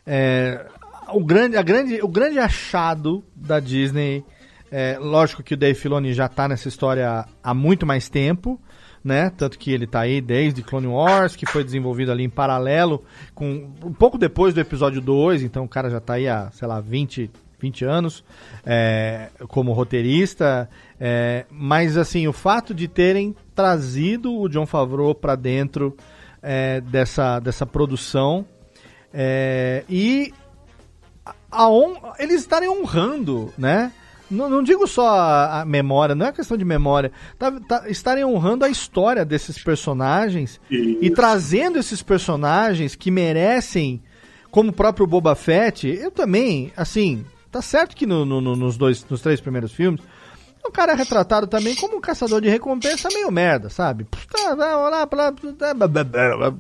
é, 0.06 0.66
o, 1.14 1.24
grande, 1.24 1.58
a 1.58 1.62
grande, 1.62 2.00
o 2.02 2.08
grande 2.08 2.40
achado 2.40 3.24
da 3.36 3.60
Disney. 3.60 4.24
É, 4.72 5.00
lógico 5.00 5.42
que 5.42 5.56
o 5.56 5.58
Dave 5.58 5.74
Filoni 5.80 6.14
já 6.14 6.28
tá 6.28 6.48
nessa 6.48 6.68
história 6.68 7.26
há 7.44 7.54
muito 7.56 7.88
mais 7.88 8.08
tempo, 8.08 8.62
né? 9.04 9.30
Tanto 9.36 9.58
que 9.58 9.72
ele 9.72 9.88
tá 9.88 10.02
aí 10.02 10.20
desde 10.22 10.62
Clone 10.62 10.88
Wars, 10.88 11.36
que 11.36 11.46
foi 11.46 11.64
desenvolvido 11.64 12.12
ali 12.12 12.24
em 12.24 12.30
paralelo, 12.30 13.04
com 13.34 13.70
um 13.84 13.94
pouco 13.94 14.18
depois 14.18 14.54
do 14.54 14.60
episódio 14.60 15.02
2, 15.02 15.44
então 15.44 15.64
o 15.64 15.68
cara 15.70 15.90
já 15.90 16.00
tá 16.00 16.14
aí 16.14 16.28
há, 16.28 16.50
sei 16.52 16.68
lá, 16.68 16.80
20, 16.82 17.30
20 17.60 17.86
anos 17.86 18.24
é, 18.66 19.30
como 19.48 19.72
roteirista. 19.74 20.70
é, 21.00 21.46
mas 21.50 21.98
assim, 21.98 22.28
o 22.28 22.34
fato 22.34 22.74
de 22.74 22.88
terem 22.88 23.36
trazido 23.56 24.34
o 24.38 24.48
John 24.50 24.66
Favreau 24.66 25.14
para 25.16 25.36
dentro 25.36 25.96
é, 26.42 26.80
dessa, 26.82 27.40
dessa 27.40 27.66
produção 27.66 28.46
é, 29.14 29.84
e 29.90 30.32
a 31.52 31.68
hon- 31.68 31.98
eles 32.20 32.42
estarem 32.42 32.70
honrando, 32.70 33.52
né? 33.58 33.92
Não, 34.30 34.50
não 34.50 34.62
digo 34.64 34.86
só 34.88 35.08
a, 35.10 35.62
a 35.62 35.66
memória, 35.66 36.14
não 36.16 36.28
é 36.28 36.32
questão 36.32 36.56
de 36.58 36.64
memória, 36.66 37.12
tá, 37.38 37.52
tá- 37.68 37.90
estarem 37.90 38.24
honrando 38.24 38.64
a 38.66 38.70
história 38.70 39.26
desses 39.26 39.58
personagens 39.64 40.60
e 40.70 41.10
trazendo 41.10 41.80
esses 41.80 42.04
personagens 42.04 42.96
que 42.96 43.10
merecem, 43.10 44.02
como 44.52 44.70
o 44.70 44.74
próprio 44.74 45.08
Boba 45.08 45.34
Fett. 45.36 45.88
Eu 45.88 46.12
também, 46.12 46.72
assim, 46.78 47.26
tá 47.52 47.62
certo 47.62 47.96
que 47.96 48.06
no- 48.06 48.26
no- 48.26 48.40
no- 48.42 48.56
nos 48.56 48.78
dois, 48.78 49.06
nos 49.10 49.22
três 49.22 49.42
primeiros 49.42 49.72
filmes 49.72 50.02
o 50.64 50.72
cara 50.72 50.92
é 50.92 50.96
retratado 50.96 51.48
também 51.48 51.74
como 51.74 51.98
um 51.98 52.02
caçador 52.02 52.42
de 52.42 52.50
recompensa 52.50 53.08
meio 53.12 53.32
merda, 53.32 53.70
sabe? 53.70 54.06
Tá, 54.30 54.56
tá, 54.56 55.08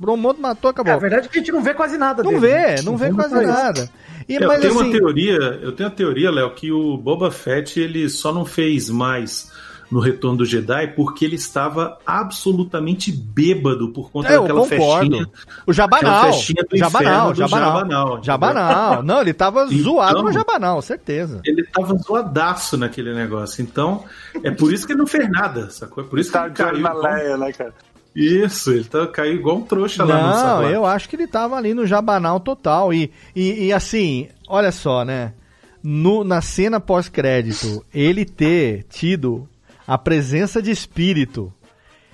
um 0.08 0.18
monte 0.18 0.40
matou, 0.40 0.72
acabou. 0.72 0.94
É, 0.94 0.96
a 0.96 1.00
verdade 1.00 1.28
é 1.28 1.30
que 1.30 1.38
a 1.38 1.41
gente 1.41 1.52
não 1.52 1.62
vê 1.62 1.74
quase 1.74 1.98
nada 1.98 2.24
Não 2.24 2.32
dele, 2.32 2.41
vê, 2.48 2.58
né? 2.78 2.82
não 2.82 2.98
vê 2.98 3.10
vê 3.10 3.14
quase 3.14 3.36
isso. 3.36 3.44
nada. 3.44 3.90
E, 4.30 4.36
eu 4.36 4.48
mas 4.48 4.62
tenho 4.62 4.74
assim, 4.74 4.84
uma 4.84 4.92
teoria, 4.98 5.60
eu 5.62 5.72
tenho 5.72 5.90
a 5.90 5.92
teoria, 5.92 6.30
Léo, 6.32 6.52
que 6.54 6.72
o 6.72 6.96
Boba 6.98 7.32
Fett 7.32 7.80
ele 7.80 8.08
só 8.10 8.32
não 8.32 8.46
fez 8.46 8.90
mais 8.90 9.52
no 9.92 10.00
Retorno 10.00 10.38
do 10.38 10.46
Jedi 10.46 10.94
porque 10.96 11.26
ele 11.26 11.34
estava 11.36 11.98
absolutamente 12.06 13.12
bêbado 13.12 13.90
por 13.90 14.12
conta 14.12 14.30
É, 14.32 14.36
eu 14.36 14.42
daquela 14.42 14.60
concordo. 14.62 15.18
festinha. 15.18 15.28
O 15.66 15.74
Jabanal. 15.74 16.26
festinha 16.32 16.64
do 16.70 16.78
Jabanal, 16.78 17.34
Jabanal. 17.34 17.74
Jabanal. 17.80 18.24
Jabanal. 18.24 19.04
Não, 19.04 19.22
ele 19.22 19.34
tava 19.34 19.64
Então- 19.72 19.78
zoado 19.80 20.22
no 20.22 20.32
Jabanal, 20.32 20.80
certeza. 20.84 21.42
Ele 21.44 21.64
tava 21.64 21.96
zoadaço 21.98 22.78
naquele 22.78 23.16
negócio. 23.16 23.64
Então, 23.64 24.04
é 24.44 24.52
por 24.52 24.72
isso 24.72 24.86
que 24.86 24.94
ele 24.94 25.00
não 25.00 25.08
fez 25.08 25.28
nada, 25.28 25.72
sacou? 25.72 26.04
É 26.04 26.08
por 26.08 26.20
isso 26.20 26.32
que 26.32 26.38
ele 26.38 26.52
caiu. 26.52 26.74
na 26.80 26.90
igual- 26.92 27.02
Leia, 27.02 27.38
né, 27.38 27.52
cara? 27.52 27.74
Isso, 28.15 28.72
ele 28.72 28.84
tá, 28.84 29.07
caiu 29.07 29.36
igual 29.36 29.57
um 29.57 29.61
trouxa 29.61 30.03
lá 30.03 30.18
no 30.18 30.64
Não, 30.64 30.69
eu 30.69 30.86
acho 30.86 31.07
que 31.07 31.15
ele 31.15 31.27
tava 31.27 31.56
ali 31.56 31.73
no 31.73 31.86
Jabanal 31.86 32.40
total. 32.40 32.94
E, 32.94 33.11
e, 33.36 33.65
e 33.65 33.73
assim, 33.73 34.27
olha 34.48 34.72
só, 34.72 35.06
né? 35.06 35.34
No, 35.81 36.23
na 36.23 36.41
cena 36.41 36.80
pós-crédito, 36.80 37.86
ele 37.94 38.26
ter 38.26 38.84
tido 38.90 39.48
a 39.88 39.98
presença 39.98 40.61
de 40.61 40.72
espírito 40.72 41.53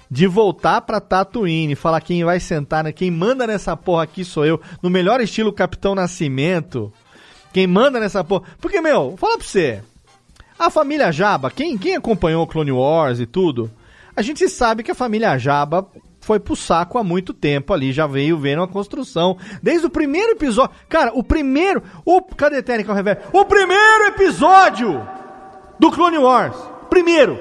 de 0.10 0.28
voltar 0.28 0.82
pra 0.82 1.02
Tatooine 1.02 1.74
e 1.74 1.76
falar 1.76 2.00
quem 2.02 2.24
vai 2.24 2.40
sentar, 2.40 2.84
né? 2.84 2.92
quem 2.92 3.10
manda 3.10 3.48
nessa 3.48 3.76
porra 3.76 4.04
aqui 4.04 4.24
sou 4.24 4.46
eu, 4.46 4.62
no 4.82 4.90
melhor 4.90 5.20
estilo 5.20 5.52
Capitão 5.52 5.96
Nascimento. 5.96 6.94
Quem 7.52 7.66
manda 7.66 8.00
nessa 8.00 8.24
porra. 8.24 8.44
Porque, 8.60 8.82
meu, 8.82 9.10
vou 9.10 9.18
falar 9.18 9.38
pra 9.38 9.48
você. 9.48 9.82
A 10.58 10.70
família 10.70 11.12
Jabba, 11.12 11.50
quem, 11.50 11.78
quem 11.78 11.96
acompanhou 11.96 12.44
o 12.44 12.48
Clone 12.48 12.72
Wars 12.72 13.20
e 13.20 13.26
tudo, 13.26 13.72
a 14.16 14.22
gente 14.22 14.48
sabe 14.48 14.84
que 14.84 14.92
a 14.92 14.96
família 14.96 15.38
Jabba 15.38 15.88
foi 16.22 16.40
pro 16.40 16.56
saco 16.56 16.98
há 16.98 17.04
muito 17.04 17.34
tempo 17.34 17.74
ali, 17.74 17.92
já 17.92 18.08
veio 18.08 18.38
vendo 18.38 18.64
a 18.64 18.68
construção. 18.68 19.38
Desde 19.62 19.86
o 19.86 19.90
primeiro 19.90 20.32
episódio. 20.32 20.76
Cara, 20.90 21.12
o 21.14 21.24
primeiro. 21.24 21.84
O, 22.04 22.22
cadê 22.22 22.64
Técnica 22.64 22.92
ao 22.92 22.96
revés? 22.96 23.20
O 23.32 23.46
primeiro 23.46 24.06
episódio 24.08 25.08
do 25.80 25.92
Clone 25.92 26.18
Wars. 26.18 26.56
Primeiro. 26.90 27.40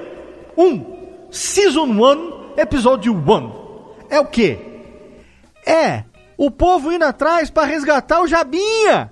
Um. 0.57 0.93
Season 1.31 1.85
1, 1.85 2.53
episódio 2.57 3.13
1. 3.13 4.05
É 4.09 4.19
o 4.19 4.25
quê? 4.25 4.59
É 5.65 6.03
o 6.37 6.51
povo 6.51 6.91
indo 6.91 7.05
atrás 7.05 7.49
pra 7.49 7.63
resgatar 7.63 8.21
o 8.21 8.27
Jabinha. 8.27 9.11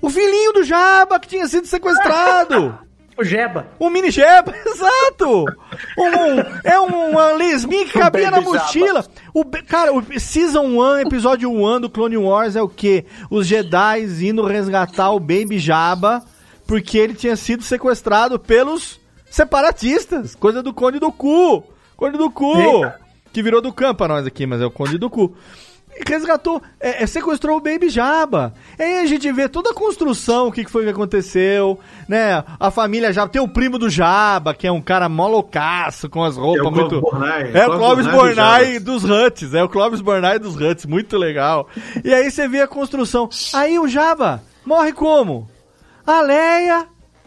O 0.00 0.10
filhinho 0.10 0.52
do 0.52 0.64
Jabba 0.64 1.20
que 1.20 1.28
tinha 1.28 1.46
sido 1.46 1.66
sequestrado. 1.66 2.78
O 3.16 3.24
Jeba. 3.24 3.66
O 3.78 3.90
mini 3.90 4.10
Jeba, 4.10 4.54
exato! 4.66 5.44
Um, 5.98 6.60
é 6.64 6.78
uma 6.78 7.32
lesminha 7.32 7.84
que 7.84 7.98
cabia 7.98 8.30
na 8.30 8.40
mochila. 8.40 9.04
O, 9.34 9.44
cara, 9.44 9.92
o 9.92 10.02
Season 10.18 10.62
1, 10.64 10.98
episódio 11.00 11.50
1 11.50 11.80
do 11.80 11.90
Clone 11.90 12.16
Wars 12.16 12.56
é 12.56 12.62
o 12.62 12.68
quê? 12.68 13.04
Os 13.30 13.46
Jedi 13.46 14.04
indo 14.22 14.44
resgatar 14.46 15.10
o 15.10 15.20
Baby 15.20 15.58
Jabba 15.58 16.22
porque 16.66 16.96
ele 16.96 17.14
tinha 17.14 17.36
sido 17.36 17.62
sequestrado 17.62 18.38
pelos 18.38 18.98
separatistas. 19.30 20.34
Coisa 20.34 20.62
do 20.62 20.72
Conde 20.72 20.98
do 20.98 21.12
Cu. 21.12 21.64
Conde 21.96 22.16
do 22.16 22.30
Cu. 22.30 22.56
Eita. 22.56 23.00
Que 23.32 23.42
virou 23.42 23.60
do 23.60 23.72
campo 23.72 23.98
pra 23.98 24.08
nós 24.08 24.26
aqui, 24.26 24.46
mas 24.46 24.60
é 24.60 24.66
o 24.66 24.70
Conde 24.70 24.98
do 24.98 25.10
Cu. 25.10 25.34
E 26.04 26.10
resgatou, 26.10 26.60
é, 26.80 27.02
é, 27.02 27.06
sequestrou 27.06 27.56
o 27.56 27.60
Baby 27.60 27.88
Jabba. 27.88 28.52
E 28.78 28.82
aí 28.82 28.98
a 29.00 29.06
gente 29.06 29.30
vê 29.32 29.48
toda 29.48 29.70
a 29.70 29.74
construção, 29.74 30.48
o 30.48 30.52
que, 30.52 30.64
que 30.64 30.70
foi 30.70 30.84
que 30.84 30.90
aconteceu, 30.90 31.78
né? 32.08 32.42
A 32.58 32.70
família 32.70 33.12
Jabba, 33.12 33.32
tem 33.32 33.40
o 33.40 33.48
primo 33.48 33.78
do 33.78 33.88
Jabba, 33.88 34.52
que 34.54 34.66
é 34.66 34.72
um 34.72 34.80
cara 34.82 35.08
mó 35.08 35.28
loucaço, 35.28 36.08
com 36.08 36.24
as 36.24 36.36
roupas 36.36 36.64
É 36.64 36.68
o 36.68 36.72
Clóvis 36.72 36.90
muito... 36.90 37.00
Bornai, 37.00 37.50
É 37.54 37.66
o 37.66 37.76
Clóvis 37.76 38.06
Bornai 38.06 38.08
dos 38.08 38.12
Bornai 38.12 38.64
Jabbas. 38.72 38.82
dos 38.84 39.04
Huts, 39.04 39.54
é 39.54 39.62
o 39.62 39.68
Clóvis 39.68 40.00
Bornai 40.00 40.38
dos 40.38 40.56
Huts, 40.56 40.86
muito 40.86 41.16
legal. 41.16 41.68
E 42.04 42.12
aí 42.12 42.30
você 42.30 42.48
vê 42.48 42.60
a 42.60 42.66
construção. 42.66 43.28
Aí 43.54 43.78
o 43.78 43.86
Jabba 43.86 44.42
morre 44.66 44.92
como? 44.92 45.48
A 46.06 46.20
Leia 46.20 46.86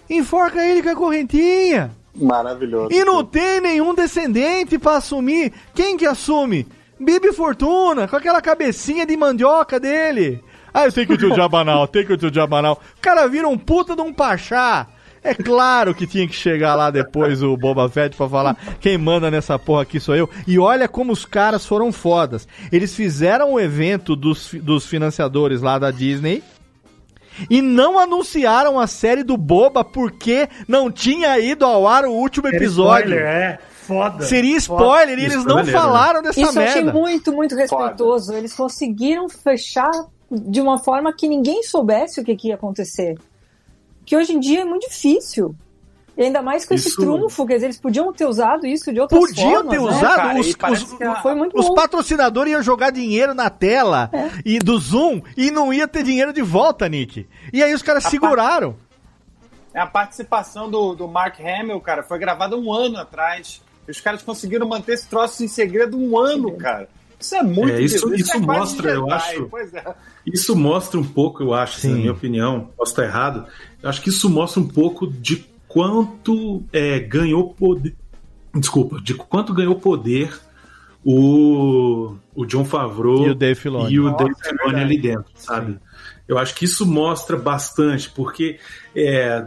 enforca 0.10 0.64
ele 0.66 0.84
com 0.84 0.90
a 0.90 0.96
correntinha. 0.96 1.92
Maravilhoso. 2.16 2.90
E 2.94 3.04
não 3.04 3.24
tem 3.26 3.60
nenhum 3.60 3.94
descendente 3.94 4.78
pra 4.80 4.98
assumir. 4.98 5.52
Quem 5.74 5.98
que 5.98 6.06
assume? 6.06 6.66
Bibi 7.00 7.34
Fortuna, 7.34 8.08
com 8.08 8.16
aquela 8.16 8.42
cabecinha 8.42 9.06
de 9.06 9.18
mandioca 9.18 9.80
dele. 9.80 10.42
Ah, 10.74 10.86
eu 10.86 10.92
tenho 10.92 11.08
que 11.08 11.26
o 11.26 11.36
Jabanal, 11.36 11.88
tem 11.90 12.06
que 12.06 12.14
o 12.14 12.34
Jabanal. 12.34 12.82
O 12.98 13.02
cara 13.02 13.28
vira 13.28 13.48
um 13.48 13.58
puta 13.58 13.96
de 13.96 14.02
um 14.02 14.14
pachá. 14.14 14.88
É 15.24 15.34
claro 15.34 15.96
que 15.96 16.06
tinha 16.06 16.28
que 16.28 16.36
chegar 16.36 16.76
lá 16.76 16.92
depois 16.92 17.42
o 17.42 17.58
Boba 17.58 17.90
Fett 17.90 18.16
pra 18.16 18.30
falar 18.30 18.56
quem 18.80 18.96
manda 18.96 19.32
nessa 19.32 19.58
porra 19.58 19.82
aqui 19.82 20.00
sou 20.00 20.16
eu. 20.16 20.30
E 20.46 20.60
olha 20.60 20.88
como 20.88 21.12
os 21.12 21.26
caras 21.26 21.66
foram 21.66 21.92
fodas. 21.92 22.48
Eles 22.72 22.94
fizeram 22.94 23.54
o 23.54 23.60
evento 23.60 24.16
dos, 24.16 24.54
dos 24.54 24.86
financiadores 24.86 25.62
lá 25.62 25.80
da 25.80 25.90
Disney 25.90 26.44
e 27.50 27.60
não 27.60 27.98
anunciaram 27.98 28.80
a 28.80 28.86
série 28.86 29.24
do 29.24 29.36
Boba 29.36 29.84
porque 29.84 30.48
não 30.68 30.92
tinha 30.92 31.40
ido 31.40 31.66
ao 31.66 31.88
ar 31.88 32.06
o 32.06 32.12
último 32.12 32.48
Era 32.48 32.58
episódio. 32.58 33.16
spoiler, 33.16 33.26
é. 33.26 33.60
Foda. 33.88 34.26
Seria 34.26 34.60
Foda. 34.62 34.82
spoiler, 34.84 35.20
e 35.20 35.22
eles 35.24 35.36
Isso 35.36 35.48
não 35.48 35.56
maneiro, 35.58 35.78
falaram 35.80 36.22
dessa 36.22 36.40
Isso 36.40 36.58
eu 36.60 36.64
achei 36.64 36.84
merda. 36.84 37.00
muito, 37.00 37.32
muito 37.34 37.56
respeitoso. 37.56 38.34
Eles 38.34 38.54
conseguiram 38.54 39.28
fechar 39.30 39.92
de 40.32 40.60
uma 40.62 40.78
forma 40.80 41.14
que 41.14 41.28
ninguém 41.28 41.64
soubesse 41.64 42.20
o 42.20 42.24
que, 42.24 42.36
que 42.36 42.48
ia 42.50 42.56
acontecer. 42.56 43.18
Que 44.06 44.16
hoje 44.18 44.34
em 44.34 44.40
dia 44.40 44.62
é 44.62 44.66
muito 44.66 44.90
difícil. 44.90 45.56
E 46.18 46.24
ainda 46.24 46.42
mais 46.42 46.66
com 46.66 46.74
esse 46.74 46.88
Isso- 46.88 47.02
trunfo, 47.02 47.46
quer 47.46 47.56
dizer, 47.56 47.66
eles 47.68 47.78
podiam 47.78 48.14
ter 48.14 48.26
usado 48.26 48.66
isso 48.66 48.92
de 48.94 49.02
outras 49.02 49.20
Podiam 49.20 49.52
formas. 49.52 49.70
ter 49.70 49.80
né? 49.82 49.84
usado, 49.86 50.16
cara, 50.16 50.40
os, 50.40 50.48
os- 50.48 51.02
a- 51.02 51.60
os 51.60 51.70
patrocinadores 51.76 52.54
iam 52.54 52.64
jogar 52.64 52.90
dinheiro 52.90 53.34
na 53.34 53.50
tela 53.50 54.10
e 54.46 54.58
do 54.58 54.78
Zoom 54.80 55.22
e 55.36 55.52
não 55.52 55.74
ia 55.74 55.88
ter 55.90 56.04
dinheiro 56.04 56.32
de 56.32 56.42
volta, 56.42 56.88
Nick. 56.88 57.28
E 57.52 57.62
aí 57.62 57.74
os 57.74 57.82
caras 57.82 58.06
seguraram. 58.06 58.78
É 59.74 59.80
A 59.82 59.86
participação 59.86 60.72
do, 60.72 60.96
do 60.96 61.06
Mark 61.06 61.38
Hamill, 61.42 61.82
cara, 61.82 62.02
foi 62.02 62.18
gravada 62.18 62.56
um 62.58 62.72
ano 62.72 62.98
atrás. 62.98 63.62
Os 63.88 64.00
caras 64.02 64.22
conseguiram 64.24 64.68
manter 64.68 64.94
esse 64.94 65.08
troço 65.08 65.44
em 65.44 65.48
segredo 65.48 65.98
um 65.98 66.18
ano, 66.18 66.52
cara. 66.58 66.88
Isso 67.20 67.36
é 67.36 67.44
muito 67.44 67.72
É, 67.72 67.82
isso- 67.82 68.10
bizarro. 68.10 68.16
isso 68.16 68.36
é 68.36 68.40
mostra, 68.40 68.92
eu 68.92 69.10
acho. 69.12 69.46
Pois 69.50 69.74
é. 69.74 69.96
Isso 70.26 70.56
mostra 70.56 71.00
um 71.00 71.04
pouco, 71.04 71.42
eu 71.44 71.54
acho, 71.54 71.78
assim, 71.78 71.88
Sim. 71.90 71.94
na 71.94 72.00
minha 72.00 72.12
opinião, 72.12 72.70
posso 72.78 72.92
estar 72.92 73.04
errado, 73.06 73.46
eu 73.82 73.90
acho 73.90 74.02
que 74.02 74.10
isso 74.10 74.30
mostra 74.30 74.60
um 74.62 74.68
pouco 74.68 75.08
de 75.08 75.46
quanto 75.68 76.64
é, 76.74 77.00
ganhou 77.00 77.54
poder. 77.54 77.96
Desculpa, 78.54 79.00
de 79.02 79.14
quanto 79.14 79.54
ganhou 79.54 79.76
poder 79.76 80.34
o, 81.04 82.16
o 82.34 82.46
John 82.46 82.66
Favreau 82.66 83.28
E 83.28 83.30
o 83.32 83.36
Dave 83.36 83.60
Filoni. 83.60 83.94
e 83.94 84.00
o 84.00 84.04
Nossa, 84.06 84.24
Dave 84.24 84.36
é 84.44 84.50
Filoni 84.50 84.82
ali 84.82 84.98
dentro, 85.02 85.26
sabe? 85.36 85.78
Eu 86.28 86.38
acho 86.38 86.56
que 86.56 86.66
isso 86.66 86.86
mostra 86.86 87.38
bastante, 87.38 88.10
porque 88.10 88.60
é, 88.96 89.46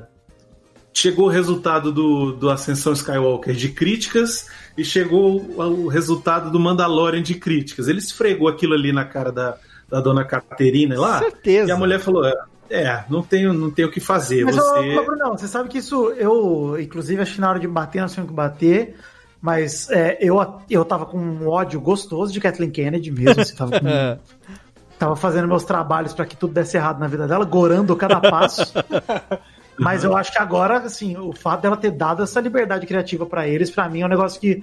chegou 0.99 1.27
o 1.27 1.29
resultado 1.29 1.93
do, 1.93 2.33
do 2.33 2.51
Ascensão 2.51 2.93
Skywalker 2.93 3.55
de 3.55 3.69
críticas 3.69 4.49
e 4.77 4.85
chegou 4.85 5.41
o, 5.41 5.85
o 5.85 5.89
resultado 5.89 6.51
do 6.51 6.59
Mandalorian 6.59 7.23
de 7.23 7.35
críticas. 7.35 7.89
Ele 7.89 7.99
esfregou 7.99 8.49
aquilo 8.49 8.75
ali 8.75 8.93
na 8.93 9.05
cara 9.05 9.31
da, 9.31 9.57
da 9.89 10.01
dona 10.01 10.25
Caterina 10.25 10.99
lá. 10.99 11.21
Certeza. 11.21 11.69
E 11.69 11.73
a 11.73 11.77
mulher 11.77 12.01
falou: 12.01 12.27
é, 12.27 12.35
é, 12.69 13.05
não 13.09 13.23
tenho, 13.23 13.53
não 13.53 13.71
tenho 13.71 13.89
o 13.89 13.91
que 13.91 14.01
fazer. 14.01 14.45
Mas, 14.45 14.57
você. 14.57 14.99
ô, 14.99 15.05
Brunão, 15.05 15.39
você 15.39 15.47
sabe 15.47 15.69
que 15.69 15.79
isso, 15.79 16.11
eu, 16.13 16.77
inclusive, 16.81 17.23
acho 17.23 17.35
que 17.35 17.41
na 17.41 17.51
hora 17.51 17.61
de 17.61 17.69
bater, 17.69 18.03
nós 18.03 18.13
tínhamos 18.13 18.31
que 18.31 18.37
bater, 18.37 18.97
mas 19.41 19.89
é, 19.91 20.19
eu, 20.21 20.37
eu 20.69 20.85
tava 20.85 21.07
com 21.07 21.19
um 21.19 21.49
ódio 21.49 21.81
gostoso 21.81 22.33
de 22.33 22.41
Kathleen 22.41 22.71
Kennedy 22.71 23.11
mesmo, 23.11 23.41
assim, 23.41 23.55
tava, 23.55 23.79
com- 23.79 23.87
tava 24.99 25.17
fazendo 25.17 25.47
meus 25.47 25.65
trabalhos 25.65 26.13
pra 26.13 26.27
que 26.27 26.37
tudo 26.37 26.53
desse 26.53 26.77
errado 26.77 26.99
na 26.99 27.07
vida 27.07 27.29
dela, 27.29 27.45
gorando 27.45 27.95
cada 27.95 28.21
passo. 28.21 28.73
Mas 29.79 30.05
eu 30.05 30.17
acho 30.17 30.33
que 30.33 30.39
agora, 30.39 30.79
assim, 30.79 31.17
o 31.17 31.33
fato 31.33 31.63
dela 31.63 31.77
ter 31.77 31.91
dado 31.91 32.23
essa 32.23 32.41
liberdade 32.41 32.87
criativa 32.87 33.25
pra 33.27 33.47
eles, 33.47 33.71
pra 33.71 33.89
mim 33.89 34.01
é 34.03 34.07
um 34.07 34.09
negócio 34.09 34.41
que 34.41 34.63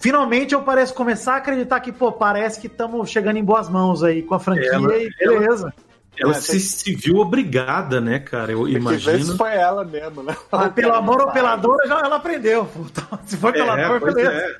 finalmente 0.00 0.54
eu 0.54 0.62
pareço 0.62 0.94
começar 0.94 1.34
a 1.34 1.36
acreditar 1.36 1.80
que, 1.80 1.92
pô, 1.92 2.12
parece 2.12 2.60
que 2.60 2.66
estamos 2.66 3.10
chegando 3.10 3.36
em 3.36 3.44
boas 3.44 3.68
mãos 3.68 4.02
aí 4.02 4.22
com 4.22 4.34
a 4.34 4.38
franquia 4.38 4.68
Ela- 4.72 4.96
e 4.96 5.10
beleza. 5.18 5.72
Ela 6.18 6.32
É, 6.32 6.40
se, 6.40 6.58
se 6.60 6.94
viu 6.94 7.16
obrigada, 7.18 8.00
né, 8.00 8.18
cara? 8.18 8.50
Eu 8.52 8.66
imagino. 8.66 9.36
foi 9.36 9.54
ela 9.54 9.84
mesmo, 9.84 10.22
né? 10.22 10.34
Mas 10.50 10.72
pelo 10.72 10.94
amor 10.94 11.20
ou 11.20 11.30
pela 11.30 11.56
dor, 11.56 11.76
já 11.86 11.98
ela 12.00 12.16
aprendeu. 12.16 12.66
Então, 12.74 13.18
se 13.26 13.36
for 13.36 13.52
pela 13.52 13.78
É, 13.78 13.86
dor, 13.86 14.00
beleza. 14.00 14.32
é. 14.32 14.56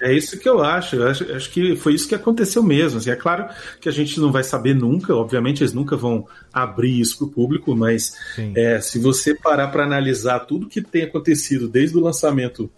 É 0.00 0.12
isso 0.12 0.38
que 0.38 0.48
eu 0.48 0.62
acho. 0.62 0.96
Eu 0.96 1.08
acho, 1.08 1.32
acho 1.32 1.50
que 1.50 1.76
foi 1.76 1.94
isso 1.94 2.08
que 2.08 2.14
aconteceu 2.14 2.62
mesmo. 2.62 2.98
assim. 2.98 3.10
é 3.10 3.16
claro 3.16 3.48
que 3.80 3.88
a 3.88 3.92
gente 3.92 4.18
não 4.20 4.30
vai 4.30 4.44
saber 4.44 4.74
nunca, 4.74 5.14
obviamente 5.14 5.62
eles 5.62 5.72
nunca 5.72 5.96
vão 5.96 6.26
abrir 6.52 7.00
isso 7.00 7.18
para 7.18 7.26
o 7.26 7.30
público, 7.30 7.74
mas 7.76 8.14
é, 8.54 8.80
se 8.80 8.98
você 8.98 9.34
parar 9.34 9.68
para 9.68 9.84
analisar 9.84 10.40
tudo 10.40 10.68
que 10.68 10.80
tem 10.80 11.04
acontecido 11.04 11.68
desde 11.68 11.96
o 11.96 12.00
lançamento 12.00 12.70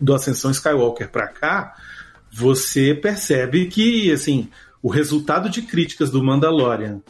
do 0.00 0.14
Ascensão 0.14 0.50
Skywalker 0.50 1.10
para 1.10 1.28
cá, 1.28 1.74
você 2.30 2.94
percebe 2.94 3.66
que 3.66 4.12
assim 4.12 4.48
o 4.82 4.88
resultado 4.88 5.50
de 5.50 5.62
críticas 5.62 6.10
do 6.10 6.22
Mandalorian, 6.22 7.00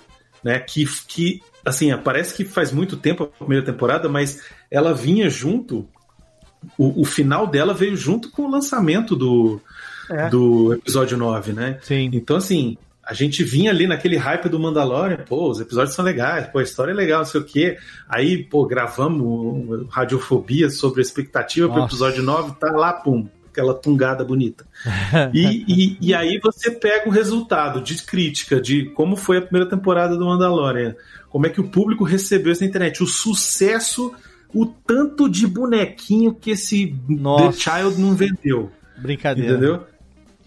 né, 0.43 0.59
que, 0.59 0.87
que 1.07 1.43
assim 1.65 1.95
parece 1.99 2.35
que 2.35 2.45
faz 2.45 2.73
muito 2.73 2.97
tempo 2.97 3.25
a 3.25 3.27
primeira 3.27 3.65
temporada, 3.65 4.09
mas 4.09 4.43
ela 4.71 4.95
vinha 4.95 5.29
junto 5.29 5.89
o, 6.77 7.03
o 7.03 7.05
final 7.05 7.47
dela 7.47 7.73
veio 7.75 7.97
junto 7.97 8.31
com 8.31 8.43
o 8.43 8.51
lançamento 8.51 9.15
do, 9.17 9.61
É. 10.11 10.29
do 10.29 10.75
episódio 10.75 11.17
9, 11.17 11.53
né? 11.53 11.79
Sim. 11.83 12.11
Então, 12.13 12.37
assim, 12.37 12.77
a 13.05 13.15
gente 13.15 13.43
vinha 13.43 13.71
ali 13.71 13.87
naquele 13.87 14.17
hype 14.17 14.49
do 14.49 14.59
Mandalorian, 14.61 15.25
pô, 15.27 15.51
os 15.51 15.61
episódios 15.61 15.95
são 15.95 16.05
legais, 16.05 16.47
pô, 16.49 16.59
a 16.59 16.63
história 16.63 16.93
é 16.93 16.95
legal, 16.95 17.21
não 17.21 17.25
sei 17.27 17.41
o 17.41 17.45
quê. 17.45 17.79
Aí, 18.09 18.43
pô, 18.45 18.67
gravamos 18.67 19.87
Radiofobia 19.89 20.69
sobre 20.71 21.01
a 21.01 21.03
expectativa 21.03 21.69
pro 21.69 21.79
Nossa. 21.79 21.95
episódio 21.95 22.23
9, 22.23 22.57
tá 22.61 22.71
lá, 22.71 22.93
pum, 22.93 23.27
aquela 23.51 23.75
tungada 23.75 24.25
bonita. 24.25 24.67
E, 25.33 25.65
e, 25.67 25.99
e 26.01 26.15
aí 26.15 26.39
você 26.43 26.71
pega 26.71 27.09
o 27.09 27.13
resultado 27.13 27.81
de 27.81 28.03
crítica 28.03 28.61
de 28.61 28.87
como 28.91 29.17
foi 29.17 29.39
a 29.39 29.43
primeira 29.43 29.69
temporada 29.69 30.17
do 30.17 30.27
Mandalorian, 30.27 30.95
como 31.31 31.47
é 31.47 31.51
que 31.51 31.61
o 31.61 31.69
público 31.69 32.05
recebeu 32.05 32.53
isso 32.53 32.63
na 32.63 32.69
internet, 32.69 33.03
o 33.03 33.07
sucesso, 33.07 34.13
o 34.55 34.67
tanto 34.67 35.29
de 35.29 35.47
bonequinho 35.47 36.35
que 36.35 36.53
esse 36.53 36.95
Nossa. 37.09 37.53
The 37.53 37.83
Child 37.83 38.01
não 38.01 38.15
vendeu. 38.15 38.71
Brincadeira. 38.97 39.53
Entendeu? 39.53 39.85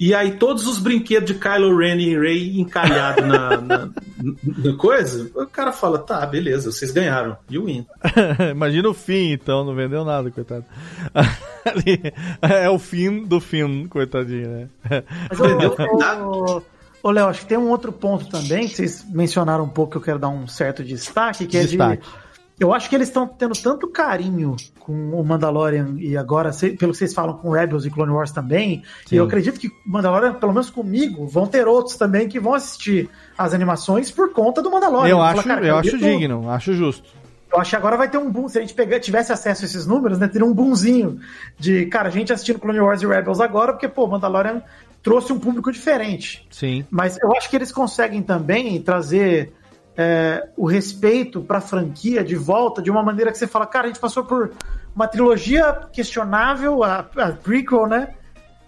E 0.01 0.15
aí 0.15 0.31
todos 0.31 0.65
os 0.65 0.79
brinquedos 0.79 1.31
de 1.31 1.39
Kylo 1.39 1.77
Ren 1.77 1.97
e 1.97 2.17
Rey 2.17 2.59
encalhados 2.59 3.23
na, 3.23 3.57
na, 3.61 3.89
na 4.57 4.75
coisa, 4.75 5.29
o 5.35 5.45
cara 5.45 5.71
fala, 5.71 5.99
tá, 5.99 6.25
beleza, 6.25 6.71
vocês 6.71 6.89
ganharam. 6.89 7.37
E 7.47 7.59
o 7.59 7.65
win. 7.65 7.85
Imagina 8.49 8.89
o 8.89 8.95
fim, 8.95 9.31
então, 9.31 9.63
não 9.63 9.75
vendeu 9.75 10.03
nada, 10.03 10.31
coitado. 10.31 10.65
É 12.41 12.67
o 12.71 12.79
fim 12.79 13.23
do 13.23 13.39
fim, 13.39 13.85
coitadinho, 13.87 14.49
né? 14.49 14.69
Mas, 15.29 15.39
ô, 15.39 16.55
ô, 16.57 16.61
ô, 17.03 17.11
Léo, 17.11 17.27
acho 17.27 17.41
que 17.41 17.45
tem 17.45 17.57
um 17.59 17.69
outro 17.69 17.91
ponto 17.91 18.25
também, 18.27 18.67
que 18.67 18.75
vocês 18.75 19.05
mencionaram 19.07 19.65
um 19.65 19.69
pouco, 19.69 19.91
que 19.91 19.97
eu 19.97 20.01
quero 20.01 20.17
dar 20.17 20.29
um 20.29 20.47
certo 20.47 20.83
destaque, 20.83 21.45
que 21.45 21.59
Destaque. 21.59 21.93
é 21.93 21.95
de. 21.97 22.20
Eu 22.61 22.71
acho 22.75 22.87
que 22.87 22.95
eles 22.95 23.07
estão 23.07 23.27
tendo 23.27 23.55
tanto 23.55 23.87
carinho 23.87 24.55
com 24.79 24.93
o 25.19 25.25
Mandalorian 25.25 25.95
e 25.97 26.15
agora, 26.15 26.51
pelo 26.77 26.91
que 26.91 26.99
vocês 26.99 27.11
falam 27.11 27.35
com 27.35 27.49
Rebels 27.49 27.87
e 27.87 27.89
Clone 27.89 28.11
Wars 28.11 28.31
também, 28.31 28.83
Sim. 29.07 29.15
e 29.15 29.17
eu 29.17 29.25
acredito 29.25 29.59
que 29.59 29.67
Mandalorian, 29.83 30.35
pelo 30.35 30.53
menos 30.53 30.69
comigo, 30.69 31.25
vão 31.25 31.47
ter 31.47 31.67
outros 31.67 31.95
também 31.95 32.29
que 32.29 32.39
vão 32.39 32.53
assistir 32.53 33.09
as 33.35 33.55
animações 33.55 34.11
por 34.11 34.31
conta 34.31 34.61
do 34.61 34.69
Mandalorian. 34.69 35.09
Eu 35.09 35.23
acho, 35.23 35.43
cara, 35.43 35.65
eu 35.65 35.75
acho 35.75 35.97
digno, 35.97 36.51
acho 36.51 36.73
justo. 36.75 37.09
Eu 37.51 37.59
acho 37.59 37.71
que 37.71 37.75
agora 37.75 37.97
vai 37.97 38.07
ter 38.07 38.19
um 38.19 38.29
boom. 38.29 38.47
Se 38.47 38.59
a 38.59 38.61
gente 38.61 38.75
pegar, 38.75 38.99
tivesse 38.99 39.33
acesso 39.33 39.63
a 39.63 39.65
esses 39.65 39.87
números, 39.87 40.19
né? 40.19 40.27
Teria 40.27 40.45
um 40.45 40.53
boomzinho 40.53 41.19
de, 41.57 41.87
cara, 41.87 42.11
gente 42.11 42.31
assistindo 42.31 42.59
Clone 42.59 42.79
Wars 42.79 43.01
e 43.01 43.07
Rebels 43.07 43.41
agora, 43.41 43.73
porque, 43.73 43.87
pô, 43.87 44.05
Mandalorian 44.05 44.61
trouxe 45.01 45.33
um 45.33 45.39
público 45.39 45.71
diferente. 45.71 46.45
Sim. 46.51 46.85
Mas 46.91 47.17
eu 47.19 47.35
acho 47.35 47.49
que 47.49 47.55
eles 47.55 47.71
conseguem 47.71 48.21
também 48.21 48.79
trazer 48.79 49.51
é, 49.97 50.49
o 50.55 50.65
respeito 50.65 51.41
pra 51.41 51.59
franquia 51.59 52.23
de 52.23 52.35
volta 52.35 52.81
de 52.81 52.89
uma 52.89 53.03
maneira 53.03 53.31
que 53.31 53.37
você 53.37 53.47
fala, 53.47 53.65
cara, 53.65 53.85
a 53.85 53.87
gente 53.87 53.99
passou 53.99 54.23
por 54.23 54.51
uma 54.95 55.07
trilogia 55.07 55.87
questionável, 55.91 56.83
a, 56.83 56.99
a 57.17 57.31
prequel, 57.31 57.87
né? 57.87 58.13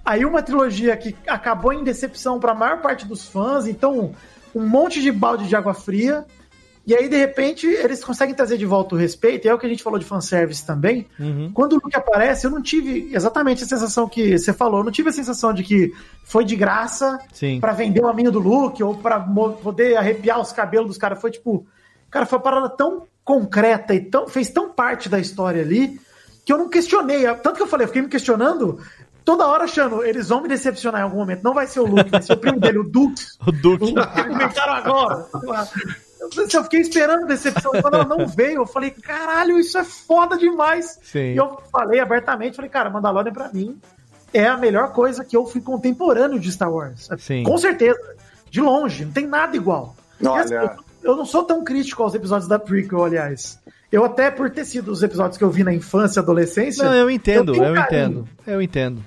Aí 0.05 0.25
uma 0.25 0.41
trilogia 0.41 0.95
que 0.97 1.15
acabou 1.27 1.71
em 1.71 1.83
decepção 1.83 2.39
pra 2.39 2.53
maior 2.53 2.81
parte 2.81 3.05
dos 3.05 3.25
fãs, 3.27 3.67
então 3.67 4.13
um 4.53 4.67
monte 4.67 5.01
de 5.01 5.11
balde 5.11 5.47
de 5.47 5.55
água 5.55 5.73
fria. 5.73 6.25
E 6.85 6.93
aí, 6.93 7.07
de 7.07 7.15
repente, 7.15 7.65
eles 7.65 8.03
conseguem 8.03 8.35
trazer 8.35 8.57
de 8.57 8.65
volta 8.65 8.93
o 8.93 8.97
respeito, 8.97 9.45
e 9.45 9.49
é 9.49 9.53
o 9.53 9.57
que 9.57 9.65
a 9.65 9.69
gente 9.69 9.81
falou 9.81 9.97
de 9.97 10.03
fanservice 10.05 10.65
também. 10.65 11.07
Uhum. 11.17 11.49
Quando 11.53 11.73
o 11.73 11.75
Luke 11.81 11.95
aparece, 11.95 12.45
eu 12.45 12.51
não 12.51 12.61
tive 12.61 13.09
exatamente 13.13 13.63
a 13.63 13.67
sensação 13.67 14.07
que 14.09 14.37
você 14.37 14.51
falou, 14.51 14.79
eu 14.81 14.83
não 14.83 14.91
tive 14.91 15.07
a 15.09 15.13
sensação 15.13 15.53
de 15.53 15.63
que 15.63 15.93
foi 16.25 16.43
de 16.43 16.57
graça 16.57 17.17
pra 17.61 17.71
vender 17.71 18.01
o 18.01 18.07
aminho 18.09 18.31
do 18.31 18.39
Luke 18.39 18.83
ou 18.83 18.95
pra 18.95 19.17
mo- 19.17 19.53
poder 19.53 19.95
arrepiar 19.95 20.41
os 20.41 20.51
cabelos 20.51 20.87
dos 20.87 20.97
caras. 20.97 21.21
Foi 21.21 21.31
tipo, 21.31 21.65
cara, 22.11 22.25
foi 22.25 22.37
uma 22.37 22.43
parada 22.43 22.69
tão 22.69 23.03
concreta 23.23 23.95
e 23.95 24.01
tão, 24.01 24.27
fez 24.27 24.49
tão 24.49 24.69
parte 24.69 25.07
da 25.07 25.19
história 25.19 25.61
ali 25.61 25.97
que 26.45 26.51
eu 26.51 26.57
não 26.57 26.67
questionei. 26.67 27.23
Tanto 27.35 27.53
que 27.53 27.61
eu 27.61 27.67
falei, 27.67 27.85
eu 27.85 27.87
fiquei 27.87 28.01
me 28.01 28.09
questionando 28.09 28.77
toda 29.23 29.47
hora 29.47 29.63
achando, 29.63 30.03
eles 30.03 30.27
vão 30.27 30.41
me 30.41 30.49
decepcionar 30.49 30.99
em 30.99 31.05
algum 31.05 31.15
momento. 31.19 31.41
Não 31.45 31.53
vai 31.53 31.65
ser 31.65 31.79
o 31.79 31.85
Luke, 31.85 32.09
vai 32.09 32.21
ser 32.21 32.33
o 32.33 32.37
primo 32.37 32.59
dele, 32.59 32.79
o 32.79 32.83
Duke. 32.83 33.23
O 33.47 33.51
Duke. 33.53 33.85
O 33.97 34.07
que 34.07 34.23
comentaram 34.25 34.73
agora. 34.73 35.25
Eu 36.37 36.47
eu 36.53 36.63
fiquei 36.63 36.81
esperando 36.81 37.27
decepção. 37.27 37.71
Quando 37.81 37.95
ela 37.95 38.05
não 38.05 38.25
veio, 38.27 38.61
eu 38.61 38.65
falei, 38.65 38.91
caralho, 38.91 39.59
isso 39.59 39.77
é 39.77 39.83
foda 39.83 40.37
demais. 40.37 40.99
Sim. 41.03 41.33
E 41.33 41.37
eu 41.37 41.57
falei 41.71 41.99
abertamente, 41.99 42.55
falei, 42.55 42.69
cara, 42.69 42.89
Mandalorian 42.89 43.33
pra 43.33 43.49
mim 43.53 43.79
é 44.33 44.47
a 44.47 44.57
melhor 44.57 44.91
coisa 44.93 45.23
que 45.23 45.35
eu 45.37 45.45
fui 45.45 45.61
contemporâneo 45.61 46.39
de 46.39 46.51
Star 46.51 46.71
Wars. 46.71 47.07
Sim. 47.19 47.43
Com 47.43 47.57
certeza. 47.57 47.99
De 48.49 48.61
longe, 48.61 49.05
não 49.05 49.11
tem 49.11 49.27
nada 49.27 49.55
igual. 49.55 49.95
E 50.19 50.25
Olha- 50.27 50.43
assim, 50.43 50.53
eu, 50.55 50.69
eu 51.11 51.15
não 51.15 51.25
sou 51.25 51.43
tão 51.43 51.63
crítico 51.63 52.01
aos 52.01 52.15
episódios 52.15 52.47
da 52.47 52.57
prequel, 52.57 53.03
aliás. 53.03 53.59
Eu 53.91 54.03
até, 54.03 54.31
por 54.31 54.49
ter 54.49 54.65
sido 54.65 54.91
os 54.91 55.03
episódios 55.03 55.37
que 55.37 55.43
eu 55.43 55.51
vi 55.51 55.63
na 55.63 55.73
infância 55.73 56.19
e 56.19 56.23
adolescência... 56.23 56.83
Não, 56.83 56.95
eu 56.95 57.11
entendo, 57.11 57.53
eu, 57.55 57.73
carinho. 57.75 57.79
entendo. 57.79 58.29
Eu 58.47 58.61
entendo. 58.61 59.03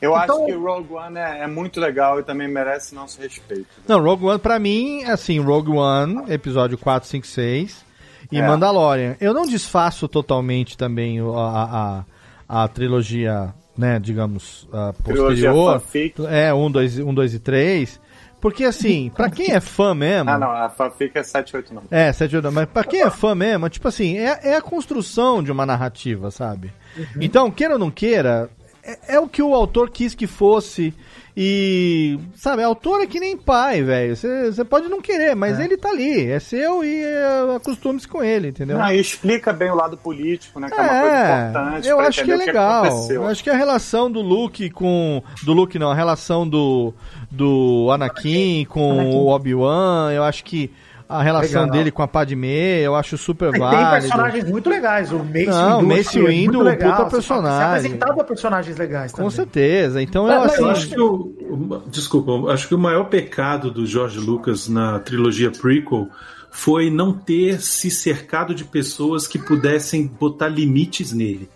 Eu 0.00 0.16
Então- 0.16 0.36
acho 0.36 0.46
que 0.46 0.52
Rogue 0.52 0.92
One 0.94 1.18
é, 1.18 1.40
é 1.42 1.46
muito 1.46 1.80
legal 1.80 2.20
e 2.20 2.22
também 2.22 2.46
merece 2.48 2.94
nosso 2.94 3.20
respeito. 3.20 3.66
Não, 3.86 4.00
Rogue 4.00 4.24
One, 4.26 4.38
pra 4.38 4.58
mim, 4.58 5.02
assim, 5.04 5.40
Rogue 5.40 5.72
One, 5.72 6.24
episódio 6.32 6.78
4, 6.78 7.08
5, 7.08 7.26
6 7.26 7.84
e 8.30 8.38
É. 8.38 8.46
Mandalorian. 8.46 9.16
Eu 9.20 9.34
não 9.34 9.46
desfaço 9.46 10.06
totalmente 10.06 10.76
também 10.76 11.18
a, 11.20 12.04
a, 12.48 12.62
a 12.64 12.68
trilogia, 12.68 13.52
né, 13.76 13.98
digamos, 13.98 14.68
posterior. 15.02 15.82
É, 16.30 16.52
1, 16.54 16.70
2, 16.70 16.98
1, 16.98 17.14
2 17.14 17.34
e 17.34 17.38
3. 17.38 18.00
Porque, 18.40 18.62
assim, 18.62 19.10
pra 19.16 19.28
quem 19.30 19.50
é 19.52 19.58
fã 19.58 19.94
mesmo. 19.96 20.30
Ah, 20.30 20.38
não, 20.38 20.50
a 20.52 20.68
fanfic 20.68 21.18
é 21.18 21.24
789. 21.24 21.88
É, 21.90 22.12
7 22.12 22.36
8, 22.36 22.52
mas 22.52 22.66
pra 22.68 22.84
quem 22.84 23.00
é 23.02 23.10
fã 23.10 23.34
mesmo, 23.34 23.68
tipo 23.68 23.88
assim, 23.88 24.16
é, 24.16 24.38
é 24.50 24.56
a 24.56 24.62
construção 24.62 25.42
de 25.42 25.50
uma 25.50 25.66
narrativa, 25.66 26.30
sabe? 26.30 26.72
Então, 27.20 27.50
queira 27.50 27.74
ou 27.74 27.80
não 27.80 27.90
queira, 27.90 28.48
é, 28.88 29.16
é 29.16 29.20
o 29.20 29.28
que 29.28 29.42
o 29.42 29.54
autor 29.54 29.90
quis 29.90 30.14
que 30.14 30.26
fosse. 30.26 30.94
E, 31.40 32.18
sabe, 32.34 32.64
autor 32.64 33.00
é 33.00 33.06
que 33.06 33.20
nem 33.20 33.36
pai, 33.36 33.80
velho. 33.80 34.16
Você 34.16 34.64
pode 34.64 34.88
não 34.88 35.00
querer, 35.00 35.36
mas 35.36 35.60
ele 35.60 35.76
tá 35.76 35.90
ali. 35.90 36.28
É 36.28 36.40
seu 36.40 36.82
e 36.82 37.04
é, 37.04 37.54
acostume-se 37.54 38.08
com 38.08 38.24
ele, 38.24 38.48
entendeu? 38.48 38.76
Não, 38.76 38.90
e 38.90 38.98
explica 38.98 39.52
bem 39.52 39.70
o 39.70 39.76
lado 39.76 39.96
político, 39.96 40.58
né? 40.58 40.68
Que 40.68 40.74
é, 40.74 40.82
uma 40.82 40.88
coisa 40.88 41.48
importante. 41.48 41.88
eu 41.88 42.00
acho 42.00 42.24
que 42.24 42.32
é 42.32 42.36
legal. 42.36 42.84
aconteceu. 42.84 43.22
eu 43.22 43.28
acho 43.28 43.44
que 43.44 43.50
a 43.50 43.56
relação 43.56 44.10
do 44.10 44.20
Luke 44.20 44.68
com. 44.70 45.22
Do 45.44 45.52
Luke 45.52 45.78
não, 45.78 45.92
a 45.92 45.94
relação 45.94 46.48
do, 46.48 46.92
do 47.30 47.88
Anakin 47.92 48.64
com 48.64 48.92
Anakin. 48.94 49.16
o 49.16 49.26
Obi-Wan, 49.28 50.12
eu 50.12 50.24
acho 50.24 50.42
que 50.42 50.72
a 51.08 51.22
relação 51.22 51.62
Legal. 51.62 51.70
dele 51.76 51.90
com 51.90 52.02
a 52.02 52.08
Padmé, 52.08 52.80
eu 52.80 52.94
acho 52.94 53.16
super 53.16 53.48
E 53.48 53.52
tem 53.52 53.60
válido. 53.60 53.90
personagens 54.02 54.44
muito 54.50 54.68
legais. 54.68 55.10
O 55.10 55.18
Mace 55.20 55.46
Não, 55.46 55.80
Windu, 55.80 55.96
Mace 55.96 56.18
é 56.18 56.22
Windu, 56.26 56.58
um 56.58 56.62
legal. 56.62 56.92
puta 56.92 57.04
Você 57.04 57.16
personagem. 57.16 57.58
Você 57.58 57.64
apresentado 57.88 58.20
a 58.20 58.24
personagens 58.24 58.76
legais 58.76 59.10
Com 59.12 59.16
também. 59.18 59.30
certeza. 59.30 60.02
Então 60.02 60.30
eu 60.30 60.40
Mas- 60.40 60.52
assim. 60.52 60.62
Eu 60.62 60.68
acho 60.70 60.88
que 60.88 61.00
o, 61.00 61.14
o- 61.14 61.82
desculpa, 61.90 62.30
eu 62.32 62.50
acho 62.50 62.68
que 62.68 62.74
o 62.74 62.78
maior 62.78 63.04
pecado 63.04 63.70
do 63.70 63.86
George 63.86 64.18
Lucas 64.18 64.68
na 64.68 64.98
trilogia 64.98 65.50
prequel 65.50 66.08
foi 66.50 66.90
não 66.90 67.12
ter 67.12 67.60
se 67.60 67.90
cercado 67.90 68.54
de 68.54 68.64
pessoas 68.64 69.26
que 69.26 69.38
pudessem 69.38 70.06
botar 70.06 70.48
limites 70.48 71.12
nele, 71.12 71.48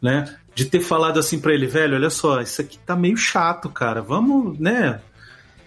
né? 0.00 0.24
De 0.54 0.64
ter 0.66 0.80
falado 0.80 1.18
assim 1.18 1.40
pra 1.40 1.52
ele, 1.52 1.66
velho, 1.66 1.94
olha 1.96 2.10
só, 2.10 2.40
isso 2.40 2.60
aqui 2.60 2.78
tá 2.78 2.94
meio 2.94 3.16
chato, 3.16 3.68
cara. 3.68 4.00
Vamos, 4.00 4.58
né? 4.58 5.00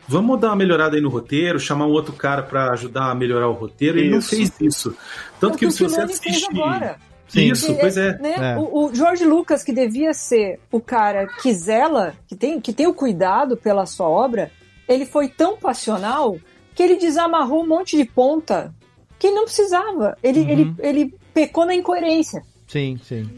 Vamos 0.08 0.40
dar 0.40 0.50
uma 0.50 0.56
melhorada 0.56 0.96
aí 0.96 1.02
no 1.02 1.10
roteiro, 1.10 1.60
chamar 1.60 1.86
um 1.86 1.92
outro 1.92 2.14
cara 2.14 2.42
pra 2.44 2.72
ajudar 2.72 3.12
a 3.12 3.16
melhorar 3.16 3.48
o 3.50 3.54
roteiro. 3.54 4.00
Ele 4.00 4.10
não 4.12 4.20
Isso. 4.20 4.30
fez 4.30 4.52
isso. 4.62 4.96
Tanto 5.40 5.56
É 5.56 5.58
que 5.60 5.66
o 5.66 5.72
se 5.72 5.84
você 5.84 6.02
assiste. 6.02 6.48
agora. 6.50 6.98
Isso, 7.36 7.66
Porque, 7.68 7.82
pois 7.82 7.98
é. 7.98 8.18
né, 8.20 8.54
É. 8.54 8.58
O, 8.58 8.86
o 8.86 8.96
Jorge 8.96 9.26
Lucas, 9.26 9.62
que 9.62 9.74
devia 9.74 10.14
ser 10.14 10.62
o 10.72 10.80
cara 10.80 11.28
que 11.28 11.54
zela, 11.54 12.14
que 12.26 12.36
tem, 12.38 12.62
que 12.62 12.72
tem 12.72 12.88
o 12.88 12.94
cuidado 12.94 13.58
pela 13.58 13.86
sua 13.86 14.08
obra, 14.08 14.50
ele 14.88 15.06
foi 15.06 15.28
tão 15.28 15.58
passional 15.58 16.38
que 16.74 16.82
ele 16.82 16.96
desamarrou 16.96 17.64
um 17.64 17.68
monte 17.68 17.98
de 17.98 18.06
ponta 18.06 18.74
que 19.20 19.30
não 19.30 19.44
precisava. 19.44 20.18
Ele, 20.24 20.40
Uhum. 20.42 20.50
ele, 20.50 20.76
ele 20.80 21.16
pecou 21.34 21.66
na 21.66 21.76
incoerência. 21.76 22.42
Sim, 22.66 22.98
sim. 23.04 23.30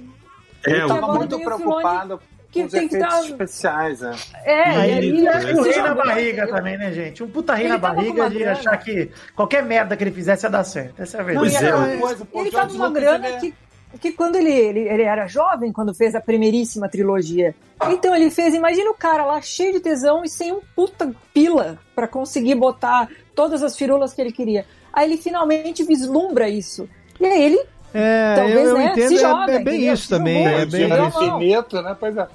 É, 0.68 0.72
Ele 0.74 0.84
o- 0.84 0.88
tava 0.88 1.14
muito 1.16 1.40
preocupado 1.40 2.20
que 2.52 2.64
tem 2.68 2.88
que 2.88 2.96
efeitos 2.96 3.00
dar- 3.00 3.26
especiais, 3.26 4.00
né? 4.02 4.16
É, 4.44 4.64
Aí 4.64 5.12
e 5.12 5.28
aí, 5.28 5.54
o 5.54 5.56
você 5.58 5.70
rei 5.72 5.82
na 5.82 5.94
barriga 5.94 6.42
eu- 6.44 6.50
também, 6.50 6.78
né, 6.78 6.92
gente? 6.92 7.24
Um 7.24 7.30
puta 7.30 7.54
rei 7.54 7.66
Ele 7.66 7.74
na 7.74 7.78
barriga 7.78 8.30
de 8.30 8.40
grana. 8.40 8.52
achar 8.54 8.78
que 8.78 9.12
qualquer 9.36 9.64
merda 9.64 9.96
que 9.96 10.04
ele 10.04 10.12
fizesse 10.12 10.46
ia 10.46 10.50
dar 10.50 10.64
certo. 10.64 11.02
Essa 11.02 11.18
é 11.18 11.22
a 11.22 11.24
Não, 11.24 11.42
verdade. 11.42 11.56
Pois 11.56 11.64
é, 11.94 11.98
coisa, 11.98 12.26
pô, 12.26 12.42
ele 12.42 12.52
tava 12.52 12.68
com 12.70 12.76
uma 12.76 12.90
grana 12.92 13.28
é- 13.28 13.38
que, 13.40 13.54
que 14.00 14.12
quando 14.14 14.36
ele, 14.36 14.52
ele, 14.52 14.80
ele 14.82 15.04
era 15.04 15.28
jovem, 15.28 15.72
quando 15.72 15.94
fez 15.94 16.16
a 16.16 16.22
primeiríssima 16.22 16.90
trilogia. 16.90 17.54
Então 17.90 18.16
ele 18.16 18.30
fez, 18.32 18.54
imagina 18.54 18.90
o 18.90 18.96
cara 18.96 19.26
lá 19.26 19.40
cheio 19.42 19.74
de 19.74 19.80
tesão 19.80 20.24
e 20.24 20.30
sem 20.30 20.52
um 20.52 20.60
puta 20.76 21.12
pila 21.34 21.78
pra 21.96 22.08
conseguir 22.08 22.56
botar 22.56 23.08
todas 23.36 23.62
as 23.64 23.76
firulas 23.78 24.14
que 24.14 24.22
ele 24.22 24.32
queria. 24.32 24.66
Aí 24.92 25.06
ele 25.08 25.18
finalmente 25.18 25.84
vislumbra 25.84 26.50
isso. 26.50 26.90
E 27.20 27.26
aí 27.26 27.44
ele 27.44 27.64
É, 27.94 28.36
Talvez, 28.36 28.58
eu, 28.58 28.66
eu 28.66 28.78
né, 28.78 28.92
entendo, 28.92 29.14
é- 29.14 29.18
joga, 29.18 29.52
é, 29.52 29.64
bem 29.64 29.76
entendeu? 29.76 29.94
isso 29.94 30.10
também. 30.10 30.46
É 30.46 30.66
bem, 30.66 30.90
infinito, 31.08 31.82
né? 31.82 31.96
Pois 32.00 32.16
é. 32.18 32.28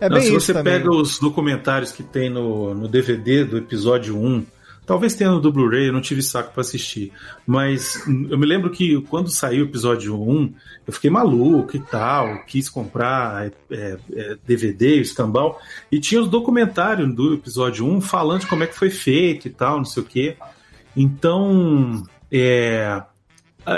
é 0.00 0.08
Não, 0.08 0.16
bem 0.16 0.26
se 0.26 0.28
isso 0.36 0.40
você 0.40 0.52
também. 0.52 0.74
pega 0.74 0.90
os 0.90 1.18
documentários 1.18 1.90
que 1.92 2.02
tem 2.02 2.28
no, 2.28 2.74
no 2.74 2.86
DVD 2.88 3.44
do 3.44 3.56
episódio 3.56 4.18
1, 4.18 4.44
talvez 4.84 5.14
tenha 5.14 5.30
no 5.30 5.40
do 5.40 5.50
Blu-ray, 5.50 5.88
eu 5.88 5.92
não 5.92 6.02
tive 6.02 6.22
saco 6.22 6.52
pra 6.52 6.60
assistir. 6.60 7.10
Mas 7.46 8.06
eu 8.06 8.38
me 8.38 8.44
lembro 8.44 8.68
que 8.70 9.00
quando 9.02 9.30
saiu 9.30 9.64
o 9.64 9.68
episódio 9.68 10.20
1, 10.20 10.52
eu 10.86 10.92
fiquei 10.92 11.08
maluco 11.08 11.74
e 11.74 11.80
tal, 11.80 12.44
quis 12.44 12.68
comprar 12.68 13.46
é, 13.70 13.96
é, 14.12 14.36
DVD, 14.46 14.98
o 14.98 15.00
escambau, 15.00 15.58
e 15.90 15.98
tinha 15.98 16.20
os 16.20 16.28
documentários 16.28 17.10
do 17.14 17.32
episódio 17.32 17.86
1 17.86 18.02
falando 18.02 18.40
de 18.40 18.46
como 18.46 18.64
é 18.64 18.66
que 18.66 18.74
foi 18.76 18.90
feito 18.90 19.48
e 19.48 19.50
tal, 19.50 19.78
não 19.78 19.84
sei 19.86 20.02
o 20.02 20.06
quê. 20.06 20.36
Então, 20.94 22.02
é, 22.30 23.02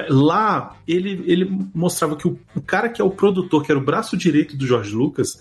lá 0.09 0.77
ele, 0.87 1.23
ele 1.27 1.51
mostrava 1.75 2.17
que 2.17 2.27
o, 2.27 2.39
o 2.55 2.61
cara 2.61 2.89
que 2.89 3.01
é 3.01 3.05
o 3.05 3.11
produtor, 3.11 3.65
que 3.65 3.71
era 3.71 3.79
o 3.79 3.85
braço 3.85 4.17
direito 4.17 4.57
do 4.57 4.67
George 4.67 4.95
Lucas, 4.95 5.39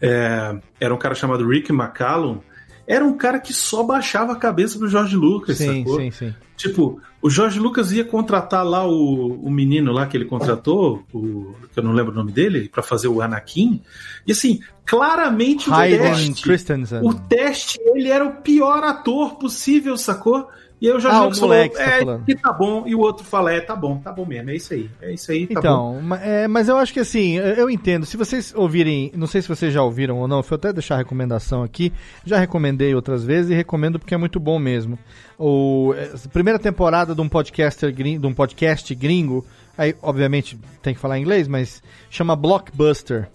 é, 0.00 0.56
era 0.80 0.94
um 0.94 0.98
cara 0.98 1.14
chamado 1.14 1.46
Rick 1.46 1.72
McCallum, 1.72 2.38
era 2.86 3.04
um 3.04 3.16
cara 3.16 3.38
que 3.38 3.52
só 3.52 3.82
baixava 3.82 4.32
a 4.32 4.36
cabeça 4.36 4.78
pro 4.78 4.88
George 4.88 5.16
Lucas, 5.16 5.58
Sim, 5.58 5.84
sacou? 5.84 6.00
sim, 6.00 6.10
sim. 6.10 6.34
Tipo, 6.56 7.00
o 7.20 7.30
George 7.30 7.58
Lucas 7.58 7.90
ia 7.92 8.04
contratar 8.04 8.64
lá 8.64 8.86
o, 8.86 9.32
o 9.42 9.50
menino 9.50 9.92
lá 9.92 10.06
que 10.06 10.16
ele 10.16 10.24
contratou, 10.24 11.02
o, 11.12 11.54
que 11.72 11.78
eu 11.78 11.82
não 11.82 11.92
lembro 11.92 12.12
o 12.12 12.14
nome 12.14 12.30
dele, 12.30 12.68
pra 12.68 12.82
fazer 12.82 13.08
o 13.08 13.20
Anakin. 13.20 13.80
E 14.26 14.32
assim, 14.32 14.60
claramente 14.84 15.70
o 15.70 15.74
teste, 15.74 16.42
Christensen. 16.42 17.00
o 17.02 17.14
teste, 17.14 17.80
ele 17.94 18.10
era 18.10 18.24
o 18.24 18.36
pior 18.42 18.84
ator 18.84 19.36
possível, 19.36 19.96
sacou? 19.96 20.48
E 20.82 20.90
o 20.90 20.98
George 20.98 21.16
Ah, 21.16 21.20
o 21.20 21.24
Lucas 21.26 21.38
moleque 21.40 21.76
falou, 21.76 21.88
tá 21.90 21.94
é, 21.96 21.98
falando. 22.00 22.24
que 22.24 22.34
tá 22.34 22.52
bom, 22.52 22.82
e 22.88 22.94
o 22.96 22.98
outro 22.98 23.24
fala, 23.24 23.52
é, 23.52 23.60
tá 23.60 23.76
bom, 23.76 23.98
tá 23.98 24.10
bom 24.10 24.26
mesmo, 24.26 24.50
é 24.50 24.56
isso 24.56 24.74
aí, 24.74 24.90
é 25.00 25.12
isso 25.14 25.30
aí, 25.30 25.46
tá 25.46 25.54
bom. 25.54 25.60
Então, 25.60 26.02
ma- 26.02 26.18
é, 26.20 26.48
mas 26.48 26.68
eu 26.68 26.76
acho 26.76 26.92
que 26.92 26.98
assim, 26.98 27.38
eu 27.38 27.44
eu 27.54 27.70
entendo. 27.70 28.04
Se 28.04 28.16
vocês 28.16 28.52
ouvirem, 28.56 29.12
não 29.14 29.28
sei 29.28 29.40
se 29.40 29.48
vocês 29.48 29.72
já 29.72 29.80
ouviram 29.80 30.18
ou 30.18 30.26
não, 30.26 30.38
eu 30.38 30.42
vou 30.42 30.56
até 30.56 30.72
deixar 30.72 30.96
a 30.96 30.98
recomendação 30.98 31.62
aqui. 31.62 31.92
Já 32.24 32.36
recomendei 32.36 32.92
outras 32.96 33.22
vezes 33.22 33.52
e 33.52 33.54
recomendo 33.54 33.96
porque 34.00 34.12
é 34.12 34.18
muito 34.18 34.40
bom 34.40 34.58
mesmo. 34.58 34.98
O, 35.38 35.94
é, 35.96 36.10
a 36.24 36.28
primeira 36.28 36.58
temporada 36.58 37.14
de 37.14 37.20
um 37.20 37.28
podcaster 37.28 37.92
de 37.92 38.26
um 38.26 38.34
podcast 38.34 38.92
gringo, 38.96 39.46
aí 39.78 39.94
obviamente 40.02 40.58
tem 40.82 40.94
que 40.94 41.00
falar 41.00 41.16
inglês, 41.16 41.46
mas 41.46 41.80
chama 42.10 42.34
Blockbuster. 42.34 43.28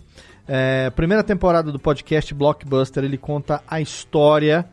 É, 0.46 0.90
primeira 0.90 1.24
temporada 1.24 1.72
do 1.72 1.80
podcast 1.80 2.34
Blockbuster, 2.34 3.04
ele 3.06 3.18
conta 3.18 3.62
a 3.68 3.80
história 3.80 4.66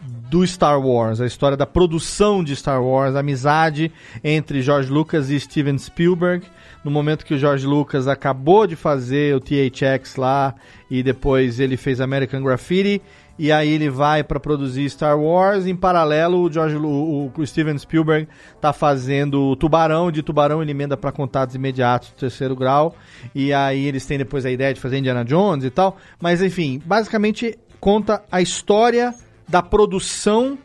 do 0.00 0.46
Star 0.46 0.80
Wars, 0.80 1.20
a 1.20 1.26
história 1.26 1.56
da 1.56 1.66
produção 1.66 2.44
de 2.44 2.54
Star 2.54 2.82
Wars, 2.82 3.16
a 3.16 3.20
amizade 3.20 3.90
entre 4.22 4.62
George 4.62 4.90
Lucas 4.90 5.30
e 5.30 5.40
Steven 5.40 5.78
Spielberg, 5.78 6.46
no 6.84 6.90
momento 6.90 7.24
que 7.24 7.34
o 7.34 7.38
George 7.38 7.66
Lucas 7.66 8.06
acabou 8.06 8.66
de 8.66 8.76
fazer 8.76 9.34
o 9.34 9.40
THX 9.40 10.16
lá 10.16 10.54
e 10.90 11.02
depois 11.02 11.58
ele 11.58 11.76
fez 11.76 12.00
American 12.00 12.42
Graffiti 12.42 13.02
e 13.38 13.52
aí 13.52 13.70
ele 13.70 13.88
vai 13.88 14.24
para 14.24 14.40
produzir 14.40 14.90
Star 14.90 15.18
Wars, 15.18 15.64
em 15.64 15.76
paralelo 15.76 16.42
o 16.42 16.52
George 16.52 16.76
o, 16.76 17.30
Steven 17.46 17.78
Spielberg 17.78 18.28
tá 18.60 18.72
fazendo 18.72 19.54
Tubarão, 19.56 20.10
de 20.10 20.22
Tubarão 20.22 20.60
ele 20.60 20.72
emenda 20.72 20.96
para 20.96 21.12
contatos 21.12 21.54
imediatos 21.54 22.10
do 22.10 22.16
terceiro 22.16 22.56
grau. 22.56 22.96
E 23.32 23.52
aí 23.52 23.86
eles 23.86 24.04
têm 24.04 24.18
depois 24.18 24.44
a 24.44 24.50
ideia 24.50 24.74
de 24.74 24.80
fazer 24.80 24.98
Indiana 24.98 25.24
Jones 25.24 25.64
e 25.64 25.70
tal, 25.70 25.96
mas 26.20 26.42
enfim, 26.42 26.82
basicamente 26.84 27.56
conta 27.78 28.24
a 28.30 28.42
história 28.42 29.14
da 29.48 29.62
produção 29.62 30.58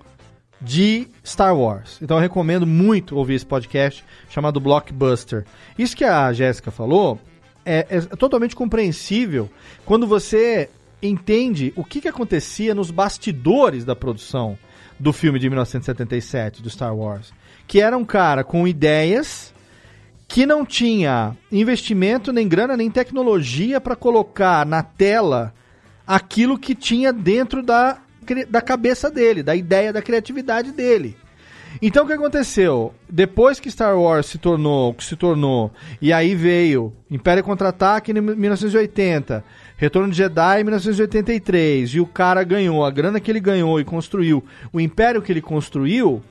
de 0.60 1.08
Star 1.26 1.56
Wars. 1.56 1.98
Então 2.02 2.18
eu 2.18 2.22
recomendo 2.22 2.66
muito 2.66 3.16
ouvir 3.16 3.36
esse 3.36 3.46
podcast 3.46 4.04
chamado 4.30 4.60
Blockbuster. 4.60 5.46
Isso 5.78 5.96
que 5.96 6.04
a 6.04 6.32
Jéssica 6.32 6.72
falou 6.72 7.20
é, 7.66 7.86
é 7.90 8.02
totalmente 8.02 8.56
compreensível 8.56 9.50
quando 9.86 10.06
você 10.08 10.70
entende 11.02 11.74
o 11.76 11.84
que, 11.84 12.02
que 12.02 12.08
acontecia 12.08 12.74
nos 12.74 12.92
bastidores 12.92 13.84
da 13.84 13.96
produção 13.96 14.58
do 15.00 15.12
filme 15.12 15.40
de 15.40 15.50
1977 15.50 16.62
do 16.62 16.70
Star 16.70 16.96
Wars, 16.96 17.34
que 17.68 17.82
era 17.82 17.98
um 17.98 18.06
cara 18.06 18.44
com 18.44 18.68
ideias 18.68 19.54
que 20.28 20.46
não 20.46 20.66
tinha 20.66 21.36
investimento, 21.52 22.32
nem 22.32 22.48
grana, 22.48 22.78
nem 22.78 22.90
tecnologia 22.90 23.82
para 23.82 23.96
colocar 23.96 24.66
na 24.66 24.82
tela 24.82 25.54
aquilo 26.08 26.58
que 26.58 26.74
tinha 26.74 27.12
dentro 27.12 27.62
da, 27.62 28.00
da 28.50 28.62
cabeça 28.62 29.10
dele, 29.10 29.44
da 29.44 29.56
ideia, 29.56 29.94
da 29.94 30.02
criatividade 30.02 30.72
dele. 30.72 31.16
Então 31.82 32.04
o 32.04 32.08
que 32.08 32.14
aconteceu? 32.14 32.94
Depois 33.10 33.60
que 33.60 33.72
Star 33.72 33.98
Wars 33.98 34.28
se 34.28 34.38
tornou 34.38 34.96
se 35.00 35.16
tornou, 35.16 35.72
e 36.02 36.14
aí 36.14 36.36
veio 36.36 36.94
Império 37.10 37.44
Contra-Ataque 37.44 38.12
em 38.12 38.22
1980, 38.22 39.44
Retorno 39.76 40.12
de 40.12 40.18
Jedi 40.18 40.62
em 40.62 40.64
1983, 40.64 41.96
e 41.96 42.00
o 42.00 42.06
cara 42.06 42.44
ganhou 42.44 42.86
a 42.86 42.92
grana 42.92 43.20
que 43.20 43.32
ele 43.32 43.40
ganhou 43.40 43.80
e 43.80 43.84
construiu 43.84 44.44
o 44.72 44.80
império 44.80 45.22
que 45.22 45.32
ele 45.32 45.42
construiu, 45.42 46.22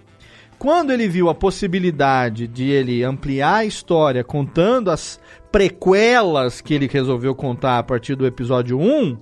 quando 0.59 0.93
ele 0.93 1.09
viu 1.09 1.29
a 1.29 1.35
possibilidade 1.35 2.47
de 2.47 2.71
ele 2.71 3.03
ampliar 3.03 3.57
a 3.57 3.65
história 3.65 4.23
contando 4.23 4.93
as 4.93 5.19
prequelas 5.51 6.61
que 6.61 6.73
ele 6.73 6.87
resolveu 6.87 7.35
contar 7.35 7.79
a 7.79 7.83
partir 7.83 8.15
do 8.15 8.27
episódio 8.27 8.79
1, 8.79 9.19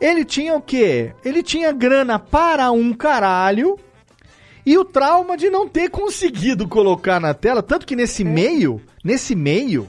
ele 0.00 0.24
tinha 0.24 0.54
o 0.54 0.60
quê? 0.60 1.12
Ele 1.24 1.42
tinha 1.42 1.72
grana 1.72 2.18
para 2.18 2.70
um 2.70 2.92
caralho 2.92 3.78
e 4.64 4.76
o 4.76 4.84
trauma 4.84 5.36
de 5.36 5.48
não 5.48 5.66
ter 5.66 5.88
conseguido 5.88 6.68
colocar 6.68 7.18
na 7.20 7.32
tela, 7.32 7.62
tanto 7.62 7.86
que 7.86 7.96
nesse 7.96 8.22
meio, 8.22 8.80
nesse 9.02 9.34
meio, 9.34 9.88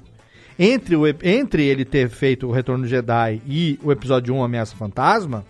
entre, 0.58 0.96
o, 0.96 1.04
entre 1.24 1.66
ele 1.66 1.86
ter 1.86 2.10
feito 2.10 2.48
o 2.48 2.52
Retorno 2.52 2.84
do 2.84 2.90
Jedi 2.90 3.42
e 3.46 3.80
o 3.84 3.92
episódio 3.92 4.34
1 4.34 4.44
Ameaça 4.44 4.76
Fantasma, 4.76 5.46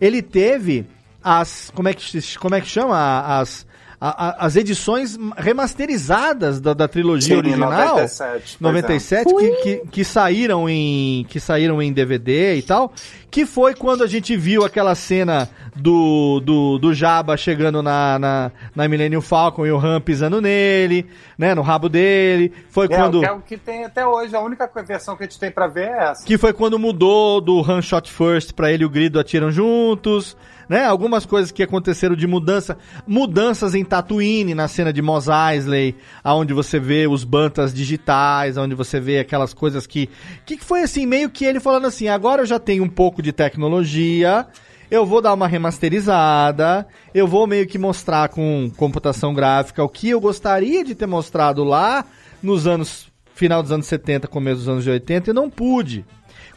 ele 0.00 0.22
teve 0.22 0.86
as. 1.22 1.70
Como 1.74 1.88
é 1.88 1.94
que, 1.94 2.36
como 2.38 2.54
é 2.54 2.60
que 2.60 2.68
chama? 2.68 3.20
As, 3.20 3.66
a- 4.06 4.28
a- 4.28 4.46
as 4.46 4.56
edições 4.56 5.16
remasterizadas 5.36 6.60
da, 6.60 6.74
da 6.74 6.86
trilogia 6.86 7.34
Sim, 7.36 7.38
original. 7.38 7.70
97, 7.70 8.56
pois 8.60 8.60
é. 8.60 8.64
97 8.72 9.34
que, 9.34 9.50
que, 9.62 9.82
que 9.90 10.04
saíram 10.04 10.68
em 10.68 11.24
que 11.28 11.40
saíram 11.40 11.80
em 11.82 11.92
DVD 11.92 12.54
e 12.56 12.62
tal, 12.62 12.92
que 13.30 13.46
foi 13.46 13.74
quando 13.74 14.04
a 14.04 14.06
gente 14.06 14.36
viu 14.36 14.64
aquela 14.64 14.94
cena 14.94 15.48
do, 15.74 16.40
do, 16.44 16.78
do 16.78 16.94
Jabba 16.94 17.36
chegando 17.36 17.82
na, 17.82 18.18
na, 18.18 18.52
na 18.76 18.86
Millennium 18.88 19.20
Falcon 19.20 19.66
e 19.66 19.72
o 19.72 19.78
Han 19.78 20.00
pisando 20.00 20.40
nele, 20.40 21.06
né, 21.38 21.54
no 21.54 21.62
rabo 21.62 21.88
dele. 21.88 22.52
Foi 22.70 22.86
É, 22.86 22.88
quando 22.88 23.20
que 23.20 23.26
é 23.26 23.32
o 23.32 23.40
que 23.40 23.56
tem 23.56 23.84
até 23.84 24.06
hoje. 24.06 24.34
A 24.34 24.40
única 24.40 24.70
versão 24.82 25.16
que 25.16 25.22
a 25.24 25.26
gente 25.26 25.38
tem 25.38 25.50
pra 25.50 25.66
ver 25.66 25.88
é 25.88 26.10
essa. 26.10 26.24
que 26.24 26.38
foi 26.38 26.52
quando 26.52 26.78
mudou 26.78 27.40
do 27.40 27.60
Han 27.60 27.82
Shot 27.82 28.10
First 28.10 28.52
pra 28.52 28.70
ele 28.70 28.82
e 28.82 28.86
o 28.86 28.90
Grido 28.90 29.18
atiram 29.18 29.50
juntos, 29.50 30.36
né? 30.68 30.84
Algumas 30.84 31.26
coisas 31.26 31.50
que 31.50 31.62
aconteceram 31.62 32.16
de 32.16 32.26
mudança, 32.26 32.76
mudanças 33.06 33.74
em 33.74 33.84
Tatooine, 33.84 34.54
na 34.54 34.68
cena 34.68 34.92
de 34.92 35.02
Mos 35.02 35.26
Eisley, 35.28 35.94
aonde 36.22 36.52
você 36.54 36.78
vê 36.78 37.06
os 37.06 37.24
bantas 37.24 37.72
digitais, 37.74 38.56
onde 38.56 38.74
você 38.74 39.00
vê 39.00 39.18
aquelas 39.18 39.52
coisas 39.52 39.86
que 39.86 40.08
que 40.46 40.58
foi 40.58 40.82
assim, 40.82 41.06
meio 41.06 41.30
que 41.30 41.44
ele 41.44 41.60
falando 41.60 41.86
assim, 41.86 42.08
agora 42.08 42.42
eu 42.42 42.46
já 42.46 42.58
tenho 42.58 42.84
um 42.84 42.88
pouco 42.88 43.20
de 43.22 43.32
tecnologia, 43.32 44.46
eu 44.94 45.04
vou 45.04 45.20
dar 45.20 45.34
uma 45.34 45.48
remasterizada, 45.48 46.86
eu 47.12 47.26
vou 47.26 47.48
meio 47.48 47.66
que 47.66 47.76
mostrar 47.78 48.28
com 48.28 48.70
computação 48.76 49.34
gráfica 49.34 49.82
o 49.82 49.88
que 49.88 50.10
eu 50.10 50.20
gostaria 50.20 50.84
de 50.84 50.94
ter 50.94 51.06
mostrado 51.06 51.64
lá 51.64 52.04
nos 52.40 52.64
anos 52.64 53.12
final 53.34 53.60
dos 53.60 53.72
anos 53.72 53.86
70, 53.86 54.28
começo 54.28 54.58
dos 54.58 54.68
anos 54.68 54.86
80 54.86 55.30
e 55.30 55.34
não 55.34 55.50
pude. 55.50 56.06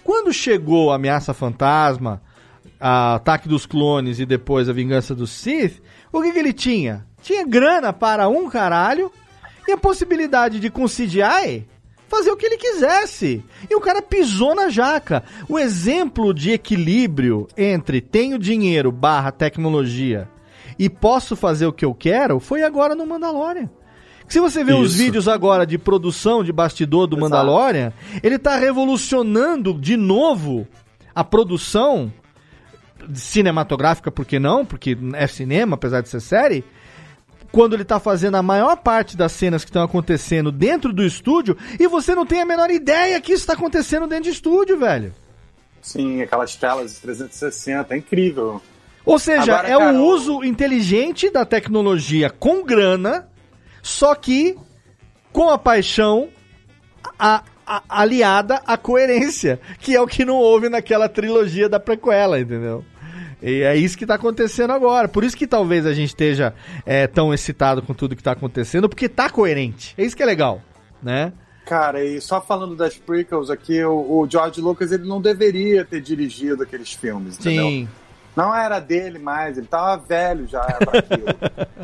Quando 0.04 0.32
chegou 0.32 0.92
a 0.92 0.96
Ameaça 0.98 1.34
Fantasma, 1.34 2.22
a 2.80 3.16
Ataque 3.16 3.50
dos 3.50 3.66
Clones 3.66 4.20
e 4.20 4.26
depois 4.26 4.70
a 4.70 4.74
Vingança 4.74 5.16
do 5.16 5.26
Sith, 5.26 5.82
o 6.14 6.22
que, 6.22 6.32
que 6.32 6.38
ele 6.38 6.54
tinha? 6.54 7.08
Tinha 7.20 7.44
grana 7.44 7.92
para 7.92 8.30
um 8.30 8.48
caralho 8.48 9.12
e 9.68 9.72
a 9.72 9.78
possibilidade 9.78 10.60
de 10.60 10.70
com 10.70 10.86
CGI 10.86 11.66
fazer 12.08 12.32
o 12.32 12.38
que 12.38 12.46
ele 12.46 12.58
quisesse. 12.58 13.44
E 13.70 13.76
o 13.76 13.82
cara 13.82 14.02
pisou 14.02 14.56
na 14.56 14.70
jaca. 14.70 15.24
O 15.48 15.60
exemplo 15.60 16.34
de 16.34 16.52
equilíbrio 16.52 17.48
entre 17.58 18.02
tenho 18.02 18.40
dinheiro 18.40 18.92
barra 18.92 19.32
tecnologia 19.32 20.30
e 20.80 20.90
posso 20.90 21.36
fazer 21.36 21.66
o 21.66 21.74
que 21.74 21.86
eu 21.86 21.94
quero 21.94 22.40
foi 22.40 22.64
agora 22.64 22.96
no 22.96 23.06
Mandalorian. 23.06 23.70
Se 24.28 24.42
você 24.42 24.62
vê 24.64 24.74
os 24.74 24.96
vídeos 24.96 25.28
agora 25.28 25.66
de 25.66 25.78
produção 25.78 26.44
de 26.44 26.52
bastidor 26.52 27.08
do 27.08 27.18
Mandalorian, 27.18 27.94
ele 28.22 28.38
tá 28.38 28.58
revolucionando 28.58 29.74
de 29.74 29.96
novo 29.96 30.68
a 31.16 31.24
produção 31.24 32.12
cinematográfica, 33.14 34.12
por 34.12 34.26
que 34.26 34.38
não? 34.38 34.66
Porque 34.66 34.98
é 35.14 35.28
cinema, 35.28 35.76
apesar 35.76 36.02
de 36.02 36.10
ser 36.10 36.20
série. 36.20 36.64
Quando 37.52 37.74
ele 37.76 37.86
tá 37.86 37.99
fazendo 37.99 38.36
a 38.36 38.44
maior 38.44 38.76
parte 38.78 39.15
das 39.18 39.32
cenas 39.32 39.64
que 39.64 39.69
estão 39.69 39.82
acontecendo 39.84 40.52
dentro 40.52 40.91
do 40.94 41.03
estúdio 41.03 41.57
e 41.80 41.88
você 41.88 42.14
não 42.14 42.26
tem 42.26 42.41
a 42.41 42.45
menor 42.45 42.69
ideia 42.69 43.19
que 43.22 43.32
isso 43.34 43.48
tá 43.48 43.53
acontecendo 43.53 44.06
dentro 44.07 44.26
de 44.26 44.32
estúdio, 44.32 44.78
velho. 44.78 45.14
Sim, 45.82 46.22
aquelas 46.22 46.56
telas 46.56 46.95
de 46.95 47.02
360, 47.02 47.94
é 47.94 47.98
incrível. 47.98 48.61
Ou 49.06 49.18
seja, 49.18 49.53
Agora, 49.53 49.68
é 49.69 49.78
cara, 49.78 49.94
o 49.94 50.02
o- 50.02 50.06
uso 50.14 50.44
inteligente 50.44 51.30
da 51.30 51.45
tecnologia 51.45 52.30
com 52.30 52.61
grana, 52.64 53.28
só 53.82 54.14
que 54.14 54.57
com 55.32 55.49
a 55.49 55.57
paixão 55.57 56.28
a- 57.18 57.41
a- 57.65 57.84
aliada 57.88 58.61
à 58.68 58.76
coerência, 58.76 59.61
que 59.80 59.95
é 59.95 60.02
o 60.02 60.07
que 60.07 60.26
não 60.26 60.36
houve 60.36 60.68
naquela 60.68 61.07
trilogia 61.07 61.69
da 61.69 61.80
prequela, 61.80 62.38
entendeu? 62.40 62.84
E 63.42 63.62
é 63.62 63.76
isso 63.76 63.98
que 63.98 64.06
tá 64.06 64.16
acontecendo 64.16 64.72
agora. 64.72 65.08
Por 65.08 65.24
isso 65.24 65.38
que 65.38 65.46
talvez 65.46 65.86
a 65.86 65.94
gente 65.94 66.10
esteja 66.10 66.54
é, 66.86 67.08
tão 67.08 67.34
excitado 67.34 67.82
com 67.82 67.94
tudo 67.94 68.16
que 68.16 68.24
tá 68.24 68.32
acontecendo, 68.32 68.90
porque 68.90 69.08
tá 69.08 69.30
coerente. 69.30 69.94
É 69.98 70.04
isso 70.04 70.16
que 70.16 70.24
é 70.24 70.26
legal, 70.26 70.62
né? 71.02 71.32
Cara, 71.66 72.04
e 72.04 72.22
só 72.22 72.40
falando 72.42 72.76
das 72.76 72.98
prequels 72.98 73.50
aqui, 73.50 73.84
o, 73.84 74.22
o 74.22 74.28
George 74.30 74.62
Lucas 74.62 74.92
ele 74.92 75.06
não 75.06 75.22
deveria 75.22 75.84
ter 75.84 76.00
dirigido 76.00 76.64
aqueles 76.64 76.94
filmes, 76.94 77.38
entendeu? 77.38 77.66
Sim. 77.66 77.90
Não 78.38 78.54
era 78.56 78.80
dele 78.80 79.18
mais, 79.18 79.58
ele 79.58 79.66
tava 79.66 79.98
velho 79.98 80.46
já 80.48 80.62
pra 80.78 81.00
aquilo. 81.00 81.26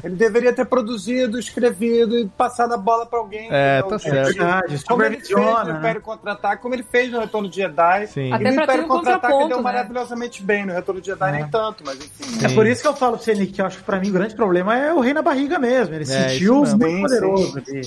ele 0.03 0.15
deveria 0.15 0.53
ter 0.53 0.65
produzido, 0.65 1.39
escrevido 1.39 2.15
e 2.17 2.27
passado 2.27 2.73
a 2.73 2.77
bola 2.77 3.05
pra 3.07 3.17
alguém. 3.17 3.47
É, 3.51 3.81
tá 3.81 3.97
certo. 3.97 4.27
verdade, 4.27 4.85
Como 4.85 5.01
ele 5.03 5.17
fez 5.19 5.29
no? 5.31 5.71
Império 5.71 6.01
Contra-Ataque, 6.01 6.61
como 6.61 6.75
ele 6.75 6.83
fez 6.83 7.11
no 7.11 7.19
Retorno 7.19 7.49
de 7.49 7.55
Jedi. 7.55 8.07
Sim. 8.07 8.29
E 8.29 8.33
Até 8.33 8.49
no 8.51 8.55
pra 8.55 8.65
ter 8.67 8.73
Império 8.73 8.83
um 8.85 8.87
Contra-Ataque 8.87 9.47
deu 9.47 9.57
né? 9.57 9.63
maravilhosamente 9.63 10.43
bem, 10.43 10.65
no 10.65 10.73
Retorno 10.73 11.01
de 11.01 11.07
Jedi 11.07 11.31
nem 11.31 11.47
tanto, 11.49 11.83
mas 11.85 11.97
enfim. 11.97 12.45
É 12.45 12.49
por 12.53 12.67
isso 12.67 12.81
que 12.83 12.87
eu 12.87 12.93
falo 12.95 13.17
pra 13.17 13.23
você, 13.23 13.33
que 13.47 13.59
eu 13.59 13.65
acho 13.65 13.77
que 13.79 13.83
pra 13.83 13.99
mim 13.99 14.09
o 14.09 14.13
grande 14.13 14.35
problema 14.35 14.77
é 14.77 14.93
o 14.93 14.99
rei 14.99 15.13
na 15.13 15.23
barriga 15.23 15.57
mesmo. 15.57 15.95
Ele 15.95 16.03
É, 16.03 16.29
sentiu 16.29 16.57
muito 16.57 16.77
mesmo. 16.77 17.01
poderoso 17.01 17.57
ali. 17.57 17.81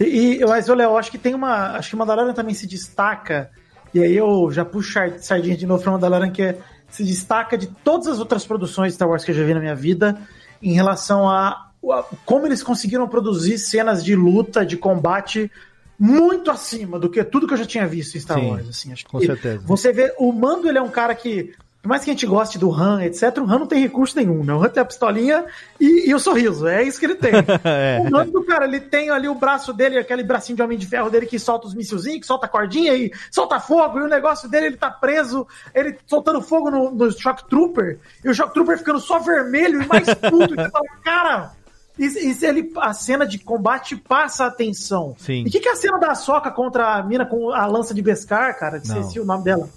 E, 0.00 0.38
e, 0.40 0.44
mas, 0.44 0.68
ô, 0.68 0.74
Léo, 0.74 0.96
acho 0.96 1.10
que 1.10 1.18
tem 1.18 1.34
uma. 1.34 1.76
Acho 1.76 1.90
que 1.90 1.94
o 1.94 1.98
Mandalorian 1.98 2.32
também 2.32 2.54
se 2.54 2.66
destaca. 2.66 3.50
E 3.94 4.00
aí 4.02 4.16
eu 4.16 4.50
já 4.52 4.64
puxo 4.64 4.92
sar- 4.92 5.18
sardinha 5.18 5.56
de 5.56 5.66
novo 5.66 5.82
pra 5.82 5.92
Mandalorian, 5.92 6.30
que 6.30 6.42
é- 6.42 6.58
se 6.90 7.04
destaca 7.04 7.56
de 7.56 7.66
todas 7.66 8.06
as 8.06 8.18
outras 8.18 8.46
produções 8.46 8.92
de 8.92 8.94
Star 8.96 9.08
Wars 9.08 9.24
que 9.24 9.30
eu 9.30 9.34
já 9.34 9.44
vi 9.44 9.54
na 9.54 9.60
minha 9.60 9.74
vida 9.74 10.18
em 10.62 10.72
relação 10.72 11.28
a, 11.28 11.70
a 11.90 12.04
como 12.24 12.46
eles 12.46 12.62
conseguiram 12.62 13.08
produzir 13.08 13.58
cenas 13.58 14.04
de 14.04 14.16
luta, 14.16 14.64
de 14.64 14.76
combate 14.76 15.50
muito 15.98 16.50
acima 16.50 16.98
do 16.98 17.10
que 17.10 17.22
tudo 17.24 17.46
que 17.46 17.54
eu 17.54 17.58
já 17.58 17.66
tinha 17.66 17.86
visto 17.86 18.16
em 18.16 18.20
Star 18.20 18.38
Sim, 18.38 18.50
Wars. 18.50 18.68
Assim, 18.68 18.92
acho 18.92 19.04
com 19.06 19.18
que 19.18 19.26
certeza. 19.26 19.64
Você 19.66 19.92
vê, 19.92 20.14
o 20.18 20.32
Mando 20.32 20.68
ele 20.68 20.78
é 20.78 20.82
um 20.82 20.90
cara 20.90 21.14
que, 21.14 21.54
por 21.88 21.92
mais 21.92 22.04
que 22.04 22.10
a 22.10 22.12
gente 22.12 22.26
goste 22.26 22.58
do 22.58 22.70
Han, 22.70 23.02
etc., 23.02 23.38
o 23.38 23.50
Han 23.50 23.60
não 23.60 23.66
tem 23.66 23.80
recurso 23.80 24.14
nenhum, 24.14 24.44
né? 24.44 24.52
O 24.52 24.62
Han 24.62 24.68
tem 24.68 24.82
a 24.82 24.84
pistolinha 24.84 25.46
e, 25.80 26.10
e 26.10 26.14
o 26.14 26.18
sorriso, 26.18 26.68
é 26.68 26.82
isso 26.82 27.00
que 27.00 27.06
ele 27.06 27.14
tem. 27.14 27.32
É. 27.64 27.98
O 28.00 28.10
Mando, 28.10 28.44
cara, 28.44 28.66
ele 28.66 28.80
tem 28.80 29.10
ali 29.10 29.28
o 29.28 29.34
braço 29.34 29.72
dele, 29.72 29.98
aquele 29.98 30.22
bracinho 30.22 30.56
de 30.56 30.62
homem 30.62 30.76
de 30.76 30.86
ferro 30.86 31.10
dele 31.10 31.26
que 31.26 31.38
solta 31.38 31.66
os 31.66 31.74
missilzinhos, 31.74 32.20
que 32.20 32.26
solta 32.26 32.46
a 32.46 32.48
cordinha 32.48 32.94
e 32.94 33.12
solta 33.30 33.58
fogo, 33.58 34.00
e 34.00 34.02
o 34.02 34.08
negócio 34.08 34.48
dele, 34.48 34.66
ele 34.66 34.76
tá 34.76 34.90
preso, 34.90 35.46
ele 35.74 35.96
soltando 36.06 36.42
fogo 36.42 36.70
no, 36.70 36.90
no 36.90 37.10
Shock 37.10 37.48
Trooper, 37.48 37.98
e 38.24 38.28
o 38.28 38.34
Shock 38.34 38.52
Trooper 38.52 38.78
ficando 38.78 39.00
só 39.00 39.18
vermelho 39.18 39.82
e 39.82 39.86
mais 39.86 40.06
puto, 40.30 40.54
e 40.54 40.56
você 40.56 40.70
fala, 40.70 40.86
cara... 41.02 41.52
E, 41.98 42.04
e 42.04 42.34
se 42.34 42.46
ele, 42.46 42.72
a 42.76 42.92
cena 42.92 43.26
de 43.26 43.38
combate 43.40 43.96
passa 43.96 44.44
a 44.44 44.46
atenção. 44.46 45.16
Sim. 45.18 45.42
E 45.44 45.48
o 45.48 45.50
que, 45.50 45.58
que 45.58 45.68
é 45.68 45.72
a 45.72 45.76
cena 45.76 45.98
da 45.98 46.14
Soca 46.14 46.48
contra 46.48 46.94
a 46.94 47.02
mina 47.02 47.26
com 47.26 47.50
a 47.50 47.66
lança 47.66 47.92
de 47.92 48.00
Beskar, 48.00 48.56
cara? 48.56 48.80
Não. 48.86 49.00
Esqueci 49.00 49.18
o 49.18 49.24
nome 49.24 49.42
dela. 49.42 49.68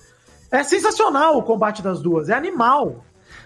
É 0.52 0.64
sensacional 0.64 1.38
o 1.38 1.44
combate 1.44 1.82
das 1.82 2.02
duas, 2.02 2.30
é 2.30 2.34
animal. 2.34 3.06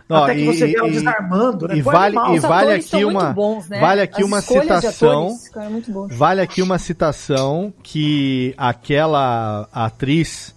Ó, 0.09 0.23
Até 0.23 0.35
que 0.35 0.41
e- 0.41 0.45
você 0.45 0.67
vê 0.67 0.77
ela 0.77 0.87
e- 0.87 0.91
desarmando, 0.91 1.67
né? 1.67 1.75
E 1.75 1.79
é 1.79 1.83
vale, 1.83 2.17
animal. 2.17 2.35
e 2.35 2.39
vale 2.39 2.73
aqui 2.73 3.05
uma, 3.05 3.33
bons, 3.33 3.67
né? 3.69 3.79
vale 3.79 4.01
aqui 4.01 4.21
As 4.21 4.27
uma 4.27 4.41
citação. 4.41 5.27
atores 5.55 5.87
boas. 5.89 6.15
Vale 6.15 6.41
aqui 6.41 6.61
uma 6.61 6.77
citação 6.77 7.73
que 7.81 8.53
aquela 8.57 9.67
atriz 9.73 10.53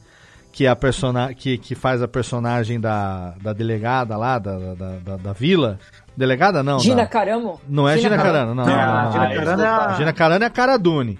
que, 0.52 0.66
é 0.66 0.68
a 0.68 0.76
persona, 0.76 1.32
que, 1.34 1.56
que 1.56 1.74
faz 1.74 2.02
a 2.02 2.08
personagem 2.08 2.80
da, 2.80 3.34
da 3.40 3.52
delegada 3.52 4.16
lá, 4.16 4.38
da, 4.38 4.58
da, 4.74 4.74
da, 5.04 5.16
da 5.16 5.32
vila. 5.32 5.78
Delegada 6.16 6.62
não. 6.64 6.80
Gina 6.80 6.96
da- 7.02 7.06
Caramo? 7.06 7.60
Não 7.68 7.88
é 7.88 7.96
Gina, 7.96 8.16
Carano, 8.16 8.54
não. 8.54 8.66
Não, 8.66 8.76
não, 8.76 9.02
não. 9.04 9.12
Gina 9.12 9.24
Ah, 9.24 9.34
Carano 9.34 9.62
é 9.62 9.66
a- 9.66 9.92
Gina 9.94 10.12
Carano 10.12 10.44
é 10.44 10.46
a 10.46 10.50
cara 10.50 10.76
Dune. 10.76 11.18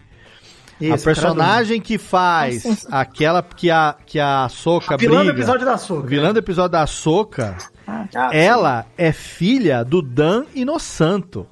Isso, 0.80 0.94
a 0.94 0.98
personagem 0.98 1.80
que 1.80 1.98
faz 1.98 2.86
aquela 2.90 3.42
que 3.42 3.70
a, 3.70 3.96
que 4.06 4.20
a 4.20 4.48
Soca 4.48 4.96
Vilã 4.96 5.18
do 5.18 5.24
briga. 5.24 5.38
episódio 5.40 5.66
da 5.66 5.76
Soca. 5.76 6.06
Vilã 6.06 6.32
do 6.32 6.38
episódio 6.38 6.70
da 6.70 6.86
Soca. 6.86 7.56
Ah, 7.86 8.06
Ela 8.32 8.86
é 8.96 9.12
filha 9.12 9.84
do 9.84 10.00
Dan 10.00 10.44
Inosanto. 10.55 11.46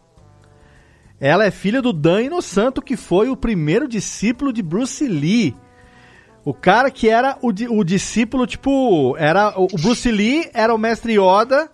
Ela 1.18 1.46
é 1.46 1.50
filha 1.50 1.80
do 1.80 1.92
Dan 1.92 2.22
Inosanto, 2.22 2.82
que 2.82 2.96
foi 2.96 3.28
o 3.30 3.36
primeiro 3.36 3.88
discípulo 3.88 4.52
de 4.52 4.62
Bruce 4.62 5.06
Lee. 5.08 5.56
O 6.44 6.52
cara 6.54 6.90
que 6.90 7.08
era 7.08 7.36
o, 7.42 7.48
o 7.48 7.82
discípulo, 7.82 8.46
tipo, 8.46 9.16
era 9.18 9.58
o 9.58 9.64
o 9.64 9.78
Bruce 9.80 10.10
Lee 10.10 10.48
era 10.54 10.72
o 10.74 10.78
mestre 10.78 11.14
Yoda 11.18 11.68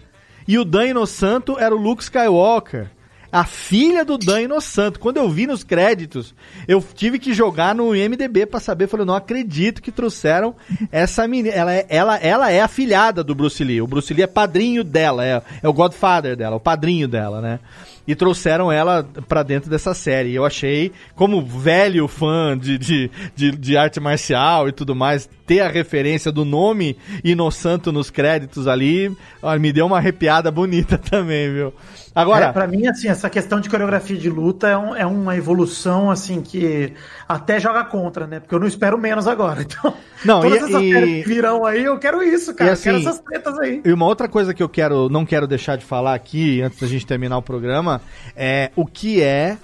e 0.49 0.59
o 0.59 0.65
Dan 0.65 0.87
Inosanto 0.87 1.59
era 1.59 1.75
o 1.75 1.79
Luke 1.79 2.03
Skywalker. 2.03 2.91
A 3.33 3.47
filha 3.47 4.05
do 4.05 4.19
Dan 4.19 4.43
Inosanto. 4.43 5.01
Quando 5.01 5.17
eu 5.17 5.27
vi 5.31 5.47
nos 5.47 5.65
créditos, 5.65 6.35
eu 6.69 6.85
tive 6.95 7.19
que 7.19 7.33
jogar 7.33 7.75
no 7.75 7.97
IMDB 7.97 8.45
pra 8.45 8.61
saber. 8.61 8.87
Falei, 8.87 9.07
não 9.07 9.15
acredito 9.15 9.81
que 9.81 9.91
trouxeram 9.91 10.55
essa 10.93 11.27
menina. 11.27 11.55
Ela 11.55 11.75
é, 11.75 11.87
ela, 11.89 12.17
ela 12.19 12.51
é 12.51 12.61
a 12.61 12.69
filhada 12.69 13.25
do 13.25 13.35
Bruce 13.35 13.65
Lee. 13.65 13.81
O 13.81 13.87
Bruce 13.87 14.13
Lee 14.13 14.25
é 14.25 14.27
padrinho 14.27 14.85
dela, 14.85 15.25
é, 15.25 15.41
é 15.63 15.67
o 15.67 15.73
Godfather 15.73 16.37
dela, 16.37 16.57
o 16.57 16.61
padrinho 16.61 17.09
dela, 17.09 17.41
né? 17.41 17.59
E 18.07 18.15
trouxeram 18.15 18.71
ela 18.71 19.09
pra 19.27 19.43
dentro 19.43 19.71
dessa 19.71 19.95
série. 19.95 20.35
Eu 20.35 20.45
achei, 20.45 20.93
como 21.15 21.41
velho 21.41 22.07
fã 22.09 22.59
de, 22.59 22.77
de, 22.77 23.11
de, 23.35 23.53
de 23.53 23.77
arte 23.77 23.99
marcial 24.01 24.69
e 24.69 24.73
tudo 24.73 24.95
mais, 24.95 25.31
ter 25.47 25.61
a 25.61 25.69
referência 25.69 26.33
do 26.33 26.45
nome 26.45 26.97
Inosanto 27.23 27.93
nos 27.93 28.11
créditos 28.11 28.67
ali, 28.67 29.17
ó, 29.41 29.57
me 29.57 29.73
deu 29.73 29.87
uma 29.87 29.99
arrepiada 29.99 30.51
bonita 30.51 30.99
também, 30.99 31.53
viu? 31.53 31.73
Agora, 32.15 32.47
É, 32.47 32.53
pra 32.53 32.67
mim, 32.67 32.87
assim, 32.87 33.09
essa 33.09 33.31
questão 33.31 33.59
de 33.61 33.71
coreografia 33.71 34.17
de 34.19 34.29
luta 34.29 34.69
é, 34.69 34.77
um- 34.77 34.95
é 34.95 35.07
uma 35.07 35.35
evolução, 35.37 36.11
assim, 36.11 36.43
que 36.43 36.93
até 37.29 37.59
joga 37.59 37.85
contra, 37.85 38.27
né? 38.27 38.39
Porque 38.41 38.55
eu 38.55 38.61
não 38.61 38.67
espero 38.67 38.99
menos 38.99 39.27
agora. 39.27 39.63
Então, 39.73 39.95
Não, 40.25 40.41
todas 40.43 40.61
e- 40.61 40.65
essas 40.65 40.83
e- 40.83 41.23
virão 41.23 41.65
aí, 41.65 41.85
eu 41.85 41.99
quero 41.99 42.23
isso, 42.23 42.55
cara. 42.55 42.71
E 42.71 42.75
eu 42.75 42.79
quero 42.79 42.97
assim, 42.99 43.07
essas 43.09 43.21
tretas 43.21 43.59
aí. 43.59 43.81
E 43.85 43.93
uma 43.93 44.07
outra 44.07 44.29
coisa 44.29 44.53
que 44.53 44.63
eu 44.63 44.69
quero, 44.69 45.09
não 45.09 45.25
quero 45.25 45.47
deixar 45.47 45.77
de 45.77 45.85
falar 45.85 46.15
aqui, 46.15 46.61
antes 46.63 46.79
da 46.81 46.87
gente 46.87 47.07
terminar 47.07 47.39
o 47.39 47.43
programa, 47.43 48.01
é 48.37 48.71
o 48.77 48.85
que 48.87 49.23
é 49.23 49.57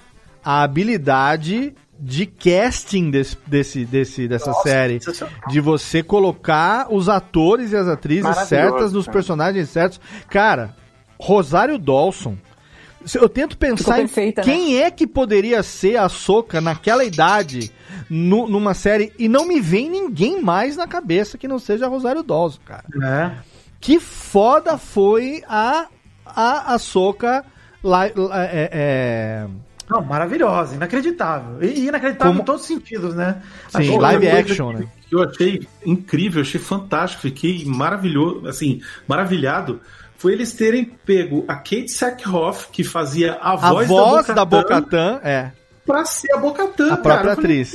a 0.43 0.63
habilidade 0.63 1.73
de 2.01 2.25
casting 2.25 3.11
desse, 3.11 3.37
desse, 3.45 3.85
desse, 3.85 4.27
dessa 4.27 4.51
Nossa, 4.51 4.63
série. 4.69 4.99
De 5.49 5.59
você 5.59 6.01
colocar 6.01 6.87
os 6.89 7.09
atores 7.09 7.73
e 7.73 7.75
as 7.75 7.87
atrizes 7.87 8.35
certas 8.47 8.93
nos 8.93 9.05
cara. 9.05 9.13
personagens 9.13 9.69
certos. 9.69 9.99
Cara, 10.29 10.75
Rosário 11.19 11.77
Dawson. 11.77 12.37
Eu 13.15 13.29
tento 13.29 13.57
pensar 13.57 13.97
em 13.99 14.01
perfeita, 14.01 14.41
né? 14.41 14.45
quem 14.45 14.77
é 14.81 14.91
que 14.91 15.07
poderia 15.07 15.63
ser 15.63 15.95
a 15.97 16.09
Soca 16.09 16.59
naquela 16.59 17.03
idade 17.05 17.71
nu- 18.09 18.47
numa 18.47 18.73
série 18.73 19.13
e 19.17 19.29
não 19.29 19.47
me 19.47 19.61
vem 19.61 19.89
ninguém 19.89 20.41
mais 20.41 20.75
na 20.75 20.85
cabeça 20.85 21.37
que 21.37 21.47
não 21.47 21.59
seja 21.59 21.87
Rosário 21.87 22.21
Dawson, 22.23 22.59
cara. 22.65 22.83
É. 23.01 23.31
Que 23.79 23.99
foda 23.99 24.77
foi 24.77 25.43
a 25.47 25.87
a 26.25 26.73
Ahsoka 26.75 27.43
lá, 27.83 28.01
lá- 28.15 28.43
é, 28.43 28.69
é, 28.71 29.47
Não, 29.89 30.01
maravilhosa, 30.03 30.75
inacreditável. 30.75 31.63
E 31.63 31.87
inacreditável 31.87 32.33
Como- 32.33 32.41
em 32.41 32.45
todos 32.45 32.61
os 32.61 32.67
sentidos, 32.67 33.15
né? 33.15 33.41
sim, 33.69 33.97
live 33.97 34.27
action, 34.29 34.73
né? 34.73 34.85
que 35.09 35.15
eu 35.15 35.23
achei 35.23 35.67
incrível, 35.83 36.41
achei 36.41 36.59
fantástico, 36.59 37.23
fiquei 37.23 37.65
maravilhoso, 37.65 38.45
assim, 38.47 38.79
maravilhado, 39.07 39.79
foi 40.19 40.33
eles 40.33 40.53
terem 40.53 40.85
pego 40.85 41.43
a 41.47 41.55
Kate 41.55 41.89
Sackhoff, 41.89 42.67
que 42.71 42.83
fazia 42.83 43.33
a 43.41 43.53
A 43.53 43.55
voz, 43.55 43.87
voz 43.87 44.27
da 44.27 44.45
Bocatan 44.45 45.19
é. 45.23 45.51
pra 45.85 46.05
ser 46.05 46.31
a 46.33 46.37
Bocatã, 46.37 46.93
A 46.93 46.97
própria 46.97 47.31
atriz. 47.33 47.73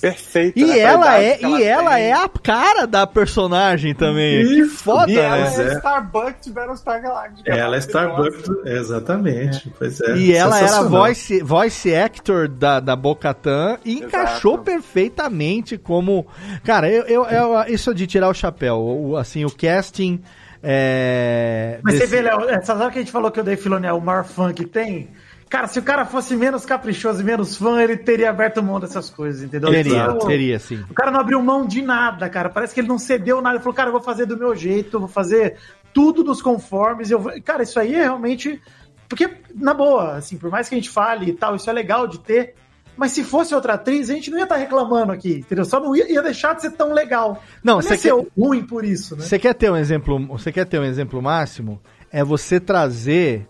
Perfeito. 0.00 0.58
E 0.58 0.64
né, 0.64 0.78
ela 0.78 1.18
é, 1.20 1.36
que 1.36 1.44
ela 1.44 1.60
e 1.60 1.62
ela 1.64 1.98
é 1.98 2.12
a 2.12 2.26
cara 2.28 2.86
da 2.86 3.06
personagem 3.06 3.94
também. 3.94 4.46
Que 4.46 4.64
foda, 4.64 5.10
E 5.12 5.18
ela 5.18 5.36
né? 5.36 5.42
é 5.42 5.74
Starbucks 5.74 6.44
de 6.46 6.50
Battlestar 6.52 7.02
Galactica. 7.02 7.50
Ela 7.52 7.76
é 7.76 7.78
Starbucks, 7.80 8.48
exatamente. 8.64 9.70
Pois 9.78 10.00
é. 10.00 10.16
E 10.16 10.32
ela 10.32 10.58
era 10.58 10.82
voice, 10.84 11.42
voice 11.42 11.94
actor 11.94 12.48
da, 12.48 12.80
da 12.80 12.96
Bocatan 12.96 13.76
e 13.84 13.98
encaixou 13.98 14.56
perfeitamente 14.58 15.76
como. 15.76 16.26
Cara, 16.64 16.88
eu, 16.88 17.04
eu, 17.04 17.24
eu- 17.26 17.64
isso 17.68 17.94
de 17.94 18.06
tirar 18.06 18.28
o 18.28 18.34
chapéu. 18.34 18.78
o- 18.78 19.16
assim, 19.16 19.44
o 19.44 19.50
casting. 19.50 20.22
É, 20.62 21.80
Mas 21.82 21.94
desse- 21.94 22.06
você 22.08 22.16
vê, 22.16 22.22
Léo, 22.22 22.48
essas 22.50 22.78
horas 22.80 22.92
que 22.92 22.98
a 22.98 23.02
gente 23.02 23.12
falou 23.12 23.30
que 23.30 23.40
o 23.40 23.44
Dave 23.44 23.60
Filoni 23.60 23.86
é 23.86 23.92
o 23.92 24.00
maior 24.00 24.24
fã 24.24 24.52
que 24.52 24.64
tem. 24.64 25.08
Cara, 25.48 25.66
se 25.66 25.78
o 25.80 25.82
cara 25.82 26.04
fosse 26.04 26.36
menos 26.36 26.64
caprichoso 26.64 27.20
e 27.22 27.24
menos 27.24 27.56
fã, 27.56 27.82
ele 27.82 27.96
teria 27.96 28.30
aberto 28.30 28.62
mão 28.62 28.78
dessas 28.78 29.10
coisas, 29.10 29.42
entendeu? 29.42 29.68
Teria, 29.70 30.04
Então, 30.04 30.18
teria 30.18 30.58
sim. 30.60 30.84
O 30.88 30.94
cara 30.94 31.10
não 31.10 31.18
abriu 31.18 31.42
mão 31.42 31.66
de 31.66 31.82
nada, 31.82 32.28
cara. 32.28 32.48
Parece 32.48 32.72
que 32.72 32.80
ele 32.80 32.86
não 32.88 32.98
cedeu 32.98 33.42
nada. 33.42 33.56
Ele 33.56 33.62
falou, 33.62 33.74
cara, 33.74 33.88
eu 33.88 33.92
vou 33.92 34.00
fazer 34.02 34.26
do 34.26 34.36
meu 34.36 34.54
jeito, 34.54 34.98
vou 35.00 35.08
fazer 35.08 35.56
tudo 35.92 36.22
dos 36.22 36.40
conformes. 36.40 37.10
Eu 37.10 37.18
vou... 37.18 37.32
Cara, 37.42 37.64
isso 37.64 37.80
aí 37.80 37.94
é 37.96 38.02
realmente. 38.02 38.62
Porque, 39.08 39.28
na 39.56 39.74
boa, 39.74 40.18
assim, 40.18 40.38
por 40.38 40.50
mais 40.50 40.68
que 40.68 40.76
a 40.76 40.78
gente 40.78 40.88
fale 40.90 41.30
e 41.30 41.32
tal, 41.32 41.56
isso 41.56 41.68
é 41.68 41.72
legal 41.72 42.06
de 42.06 42.20
ter. 42.20 42.54
Mas 43.00 43.12
se 43.12 43.24
fosse 43.24 43.54
outra 43.54 43.72
atriz, 43.74 44.10
a 44.10 44.12
gente 44.14 44.30
não 44.30 44.36
ia 44.36 44.44
estar 44.44 44.56
reclamando 44.56 45.10
aqui, 45.10 45.36
entendeu? 45.38 45.64
Só 45.64 45.80
não 45.80 45.96
ia, 45.96 46.12
ia 46.12 46.20
deixar 46.22 46.52
de 46.54 46.60
ser 46.60 46.72
tão 46.72 46.92
legal. 46.92 47.42
Não, 47.64 47.76
você 47.80 47.96
ser 47.96 48.14
quer- 48.14 48.26
ruim 48.38 48.62
por 48.62 48.84
isso, 48.84 49.16
né? 49.16 49.22
Você 49.24 49.38
quer 49.38 49.54
ter 49.54 49.70
um 49.70 49.76
exemplo? 49.76 50.18
Você 50.26 50.52
quer 50.52 50.66
ter 50.66 50.78
um 50.78 50.84
exemplo 50.84 51.22
máximo? 51.22 51.80
É 52.12 52.22
você 52.22 52.60
trazer 52.60 53.48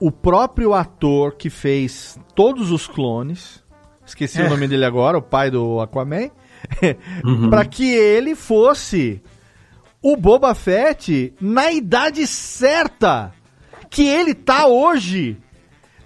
o 0.00 0.10
próprio 0.10 0.74
ator 0.74 1.36
que 1.36 1.48
fez 1.48 2.18
todos 2.34 2.72
os 2.72 2.88
clones. 2.88 3.62
Esqueci 4.04 4.40
É. 4.42 4.46
o 4.46 4.50
nome 4.50 4.66
dele 4.66 4.84
agora, 4.84 5.16
o 5.16 5.22
pai 5.22 5.48
do 5.48 5.80
Aquaman. 5.80 6.30
Uhum. 7.24 7.50
Pra 7.50 7.64
que 7.64 7.88
ele 7.94 8.34
fosse 8.34 9.22
o 10.02 10.16
Boba 10.16 10.56
Fett 10.56 11.32
na 11.40 11.70
idade 11.70 12.26
certa 12.26 13.32
que 13.88 14.08
ele 14.08 14.34
tá 14.34 14.66
hoje. 14.66 15.36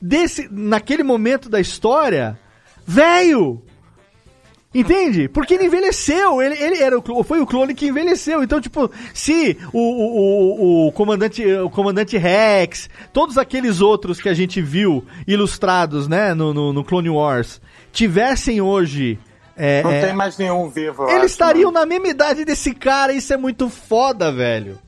Desse, 0.00 0.46
naquele 0.50 1.02
momento 1.02 1.48
da 1.48 1.58
história, 1.58 2.38
velho. 2.92 3.62
Entende? 4.74 5.28
Porque 5.28 5.52
ele 5.52 5.66
envelheceu, 5.66 6.40
ele, 6.40 6.54
ele 6.54 6.82
era 6.82 6.98
o, 6.98 7.22
foi 7.22 7.40
o 7.40 7.46
clone 7.46 7.74
que 7.74 7.88
envelheceu. 7.88 8.42
Então, 8.42 8.58
tipo, 8.58 8.90
se 9.12 9.58
o, 9.70 9.78
o, 9.78 10.86
o, 10.86 10.88
o 10.88 10.92
comandante, 10.92 11.44
o 11.46 11.68
comandante 11.68 12.16
Rex, 12.16 12.88
todos 13.12 13.36
aqueles 13.36 13.82
outros 13.82 14.18
que 14.18 14.30
a 14.30 14.34
gente 14.34 14.62
viu 14.62 15.04
ilustrados, 15.28 16.08
né, 16.08 16.32
no, 16.32 16.54
no, 16.54 16.72
no 16.72 16.82
Clone 16.82 17.10
Wars, 17.10 17.60
tivessem 17.92 18.62
hoje. 18.62 19.18
é, 19.54 19.82
Não 19.82 19.90
é, 19.90 20.06
tem 20.06 20.14
mais 20.14 20.38
nenhum 20.38 20.70
vivo. 20.70 21.02
eles 21.04 21.16
acho, 21.16 21.26
estariam 21.26 21.70
né? 21.70 21.80
na 21.80 21.84
mesma 21.84 22.08
idade 22.08 22.42
desse 22.42 22.72
cara, 22.72 23.12
isso 23.12 23.30
é 23.30 23.36
muito 23.36 23.68
foda, 23.68 24.32
velho. 24.32 24.78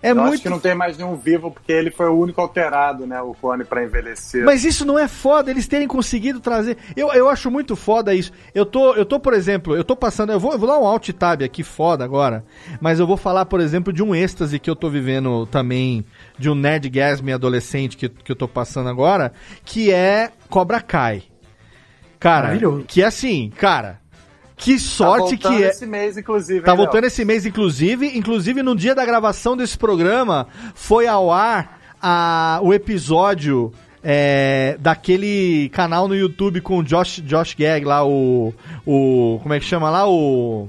É 0.00 0.12
eu 0.12 0.16
muito 0.16 0.34
acho 0.34 0.42
que 0.42 0.48
não 0.48 0.60
tem 0.60 0.74
mais 0.74 0.96
nenhum 0.96 1.16
vivo, 1.16 1.50
porque 1.50 1.72
ele 1.72 1.90
foi 1.90 2.06
o 2.06 2.16
único 2.16 2.40
alterado, 2.40 3.06
né? 3.06 3.20
O 3.20 3.34
clone 3.34 3.64
pra 3.64 3.82
envelhecer. 3.82 4.44
Mas 4.44 4.64
isso 4.64 4.84
não 4.84 4.98
é 4.98 5.08
foda, 5.08 5.50
eles 5.50 5.66
terem 5.66 5.88
conseguido 5.88 6.38
trazer. 6.38 6.76
Eu, 6.96 7.12
eu 7.12 7.28
acho 7.28 7.50
muito 7.50 7.74
foda 7.74 8.14
isso. 8.14 8.30
Eu 8.54 8.64
tô, 8.64 8.94
eu 8.94 9.04
tô, 9.04 9.18
por 9.18 9.34
exemplo, 9.34 9.74
eu 9.74 9.82
tô 9.82 9.96
passando. 9.96 10.30
Eu 10.30 10.38
vou, 10.38 10.52
eu 10.52 10.58
vou 10.58 10.68
dar 10.68 10.78
um 10.78 10.86
alt 10.86 11.08
tab 11.10 11.42
aqui 11.42 11.64
foda 11.64 12.04
agora. 12.04 12.44
Mas 12.80 13.00
eu 13.00 13.06
vou 13.06 13.16
falar, 13.16 13.46
por 13.46 13.60
exemplo, 13.60 13.92
de 13.92 14.02
um 14.02 14.14
êxtase 14.14 14.58
que 14.60 14.70
eu 14.70 14.76
tô 14.76 14.88
vivendo 14.88 15.46
também, 15.46 16.04
de 16.38 16.48
um 16.48 16.54
nerdgasm 16.54 17.28
adolescente 17.34 17.96
que, 17.96 18.08
que 18.08 18.30
eu 18.30 18.36
tô 18.36 18.46
passando 18.46 18.88
agora, 18.88 19.32
que 19.64 19.92
é 19.92 20.30
Cobra 20.48 20.80
Kai. 20.80 21.24
Cara, 22.20 22.48
Maravilhoso. 22.48 22.84
que 22.86 23.02
é 23.02 23.06
assim, 23.06 23.50
cara. 23.56 24.00
Que 24.58 24.78
sorte 24.78 25.38
tá 25.38 25.48
voltando 25.48 25.56
que 25.56 25.64
é. 25.64 25.68
esse 25.68 25.86
mês, 25.86 26.18
inclusive. 26.18 26.60
Tá 26.60 26.72
hein, 26.72 26.76
voltando 26.76 27.04
esse 27.04 27.24
mês, 27.24 27.46
inclusive. 27.46 28.18
Inclusive, 28.18 28.62
no 28.62 28.76
dia 28.76 28.94
da 28.94 29.06
gravação 29.06 29.56
desse 29.56 29.78
programa, 29.78 30.48
foi 30.74 31.06
ao 31.06 31.32
ar 31.32 31.78
a, 32.02 32.58
o 32.62 32.74
episódio 32.74 33.72
é, 34.02 34.76
daquele 34.80 35.68
canal 35.70 36.08
no 36.08 36.14
YouTube 36.14 36.60
com 36.60 36.78
o 36.78 36.82
Josh, 36.82 37.20
Josh 37.20 37.54
Gag 37.54 37.84
lá, 37.84 38.04
o, 38.04 38.52
o. 38.84 39.38
Como 39.42 39.54
é 39.54 39.60
que 39.60 39.64
chama 39.64 39.90
lá? 39.90 40.08
O. 40.08 40.68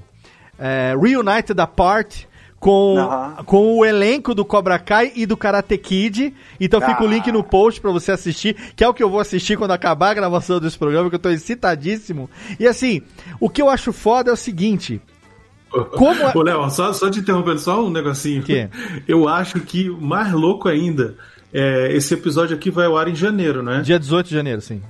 É, 0.58 0.96
Reunited 1.00 1.60
Apart. 1.60 2.29
Com, 2.60 2.98
Aham. 2.98 3.36
com 3.46 3.78
o 3.78 3.86
elenco 3.86 4.36
do 4.36 4.44
Cobra 4.44 4.78
Kai 4.78 5.14
e 5.16 5.26
do 5.26 5.38
Karate 5.38 5.78
Kid. 5.78 6.34
Então 6.60 6.82
fica 6.82 7.02
o 7.04 7.08
Ah. 7.08 7.10
link 7.10 7.32
no 7.32 7.42
post 7.44 7.80
pra 7.80 7.90
você 7.92 8.12
assistir, 8.12 8.54
que 8.76 8.84
é 8.84 8.88
o 8.90 8.94
que 8.94 9.02
eu 9.02 9.10
vou 9.10 9.20
assistir 9.22 9.58
quando 9.58 9.72
acabar 9.72 10.10
a 10.10 10.14
gravação 10.14 10.60
desse 10.60 10.78
programa, 10.78 11.10
que 11.10 11.16
eu 11.16 11.20
tô 11.20 11.30
excitadíssimo. 11.30 12.30
E 12.60 12.68
assim, 12.68 13.02
o 13.40 13.50
que 13.50 13.62
eu 13.62 13.70
acho 13.70 13.94
foda 13.94 14.30
é 14.30 14.34
o 14.34 14.38
seguinte: 14.38 15.00
Como 15.96 16.14
é- 16.22 16.32
Ô, 16.36 16.42
Léo, 16.42 16.70
só, 16.70 16.92
só 16.92 17.10
te 17.10 17.20
interrompendo, 17.20 17.60
só 17.60 17.86
um 17.86 17.90
negocinho. 17.90 18.44
Eu 19.08 19.28
acho 19.30 19.60
que 19.62 19.88
mais 19.90 20.32
louco 20.34 20.68
ainda, 20.68 21.16
é, 21.54 21.94
esse 21.96 22.14
episódio 22.14 22.56
aqui 22.58 22.70
vai 22.72 22.88
ao 22.88 22.98
ar 22.98 23.08
em 23.08 23.16
janeiro, 23.16 23.62
né? 23.64 23.82
Dia 23.82 24.00
18 24.00 24.28
de 24.30 24.34
janeiro, 24.36 24.60
sim. 24.62 24.82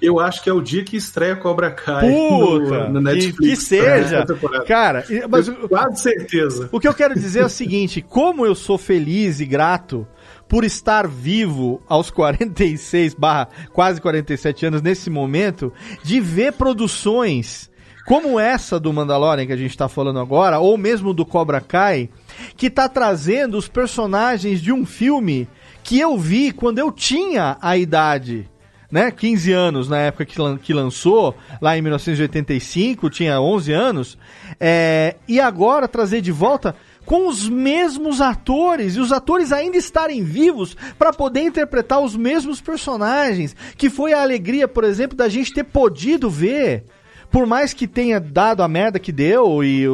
Eu 0.00 0.20
acho 0.20 0.42
que 0.42 0.50
é 0.50 0.52
o 0.52 0.60
dia 0.60 0.84
que 0.84 0.96
estreia 0.96 1.34
Cobra 1.36 1.70
Kai 1.70 2.10
Puta, 2.10 2.88
no, 2.88 2.94
no 2.94 3.00
Netflix. 3.00 3.38
que 3.38 3.56
seja. 3.56 4.26
Cara, 4.66 5.04
mas 5.28 5.48
Eu 5.48 5.68
quase 5.68 6.02
certeza. 6.02 6.68
O 6.70 6.78
que 6.78 6.86
eu 6.86 6.92
quero 6.92 7.14
dizer 7.14 7.40
é 7.40 7.44
o 7.46 7.50
seguinte: 7.50 8.02
como 8.02 8.44
eu 8.44 8.54
sou 8.54 8.76
feliz 8.76 9.40
e 9.40 9.46
grato 9.46 10.06
por 10.46 10.64
estar 10.64 11.08
vivo 11.08 11.82
aos 11.88 12.10
46 12.10 13.14
barra 13.14 13.48
quase 13.72 14.00
47 14.00 14.66
anos 14.66 14.82
nesse 14.82 15.08
momento, 15.08 15.72
de 16.02 16.20
ver 16.20 16.52
produções 16.52 17.70
como 18.06 18.38
essa 18.38 18.78
do 18.78 18.92
Mandalorian 18.92 19.46
que 19.46 19.52
a 19.52 19.56
gente 19.56 19.76
tá 19.76 19.88
falando 19.88 20.20
agora, 20.20 20.60
ou 20.60 20.78
mesmo 20.78 21.12
do 21.12 21.26
Cobra 21.26 21.60
Kai, 21.60 22.08
que 22.56 22.70
tá 22.70 22.88
trazendo 22.88 23.58
os 23.58 23.66
personagens 23.66 24.60
de 24.60 24.72
um 24.72 24.86
filme 24.86 25.48
que 25.82 25.98
eu 25.98 26.16
vi 26.16 26.52
quando 26.52 26.78
eu 26.78 26.92
tinha 26.92 27.56
a 27.60 27.76
idade 27.76 28.48
né, 28.96 29.10
15 29.10 29.52
anos 29.52 29.88
na 29.90 29.98
época 29.98 30.24
que, 30.24 30.40
lan- 30.40 30.56
que 30.56 30.72
lançou, 30.72 31.34
lá 31.60 31.76
em 31.76 31.82
1985, 31.82 33.10
tinha 33.10 33.38
11 33.38 33.70
anos, 33.72 34.18
é, 34.58 35.16
e 35.28 35.38
agora 35.38 35.86
trazer 35.86 36.22
de 36.22 36.32
volta 36.32 36.74
com 37.04 37.28
os 37.28 37.46
mesmos 37.46 38.22
atores, 38.22 38.96
e 38.96 39.00
os 39.00 39.12
atores 39.12 39.52
ainda 39.52 39.76
estarem 39.76 40.24
vivos 40.24 40.74
para 40.98 41.12
poder 41.12 41.42
interpretar 41.42 42.00
os 42.00 42.16
mesmos 42.16 42.58
personagens, 42.62 43.54
que 43.76 43.90
foi 43.90 44.14
a 44.14 44.22
alegria, 44.22 44.66
por 44.66 44.82
exemplo, 44.82 45.14
da 45.14 45.28
gente 45.28 45.52
ter 45.52 45.64
podido 45.64 46.30
ver 46.30 46.84
por 47.30 47.44
mais 47.44 47.74
que 47.74 47.86
tenha 47.88 48.18
dado 48.20 48.62
a 48.62 48.68
merda 48.68 49.00
que 49.00 49.10
deu 49.12 49.62
e 49.62 49.84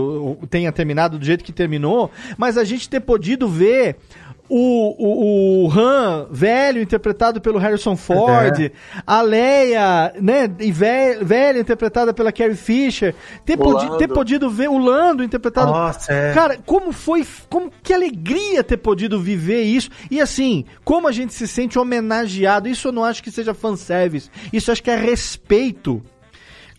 tenha 0.51 0.71
terminado 0.71 1.19
do 1.19 1.25
jeito 1.25 1.43
que 1.43 1.51
terminou, 1.51 2.11
mas 2.37 2.57
a 2.59 2.63
gente 2.63 2.89
ter 2.89 3.01
podido 3.01 3.49
ver 3.49 3.97
o, 4.55 4.95
o, 4.99 5.67
o 5.67 5.71
Han 5.73 6.27
velho 6.31 6.83
interpretado 6.83 7.41
pelo 7.41 7.59
Harrison 7.59 7.97
Ford, 7.97 8.61
É. 8.61 8.71
a 9.07 9.23
Leia, 9.23 10.13
né, 10.21 10.47
velha, 10.47 11.25
velha 11.25 11.59
interpretada 11.59 12.13
pela 12.13 12.31
Carrie 12.31 12.55
Fisher, 12.55 13.15
ter, 13.47 13.57
podi 13.57 13.97
ter 13.97 14.09
podido 14.09 14.51
ver 14.51 14.69
o 14.69 14.77
Lando 14.77 15.25
interpretado. 15.25 15.73
Nossa, 15.73 16.13
é. 16.13 16.35
Cara, 16.35 16.59
como 16.67 16.93
foi, 16.93 17.27
como 17.49 17.73
que 17.83 17.95
alegria 17.95 18.63
ter 18.63 18.77
podido 18.77 19.19
viver 19.19 19.63
isso. 19.63 19.89
E 20.11 20.21
assim, 20.21 20.67
como 20.85 21.09
a 21.09 21.13
gente 21.13 21.33
se 21.33 21.49
sente 21.49 21.79
homenageado, 21.79 22.69
isso 22.69 22.89
eu 22.89 22.93
não 22.93 23.05
acho 23.05 23.23
que 23.23 23.31
seja 23.31 23.55
fanservice, 23.55 24.29
isso 24.53 24.69
eu 24.69 24.73
acho 24.73 24.83
que 24.83 24.91
é 24.91 24.97
respeito 24.97 26.03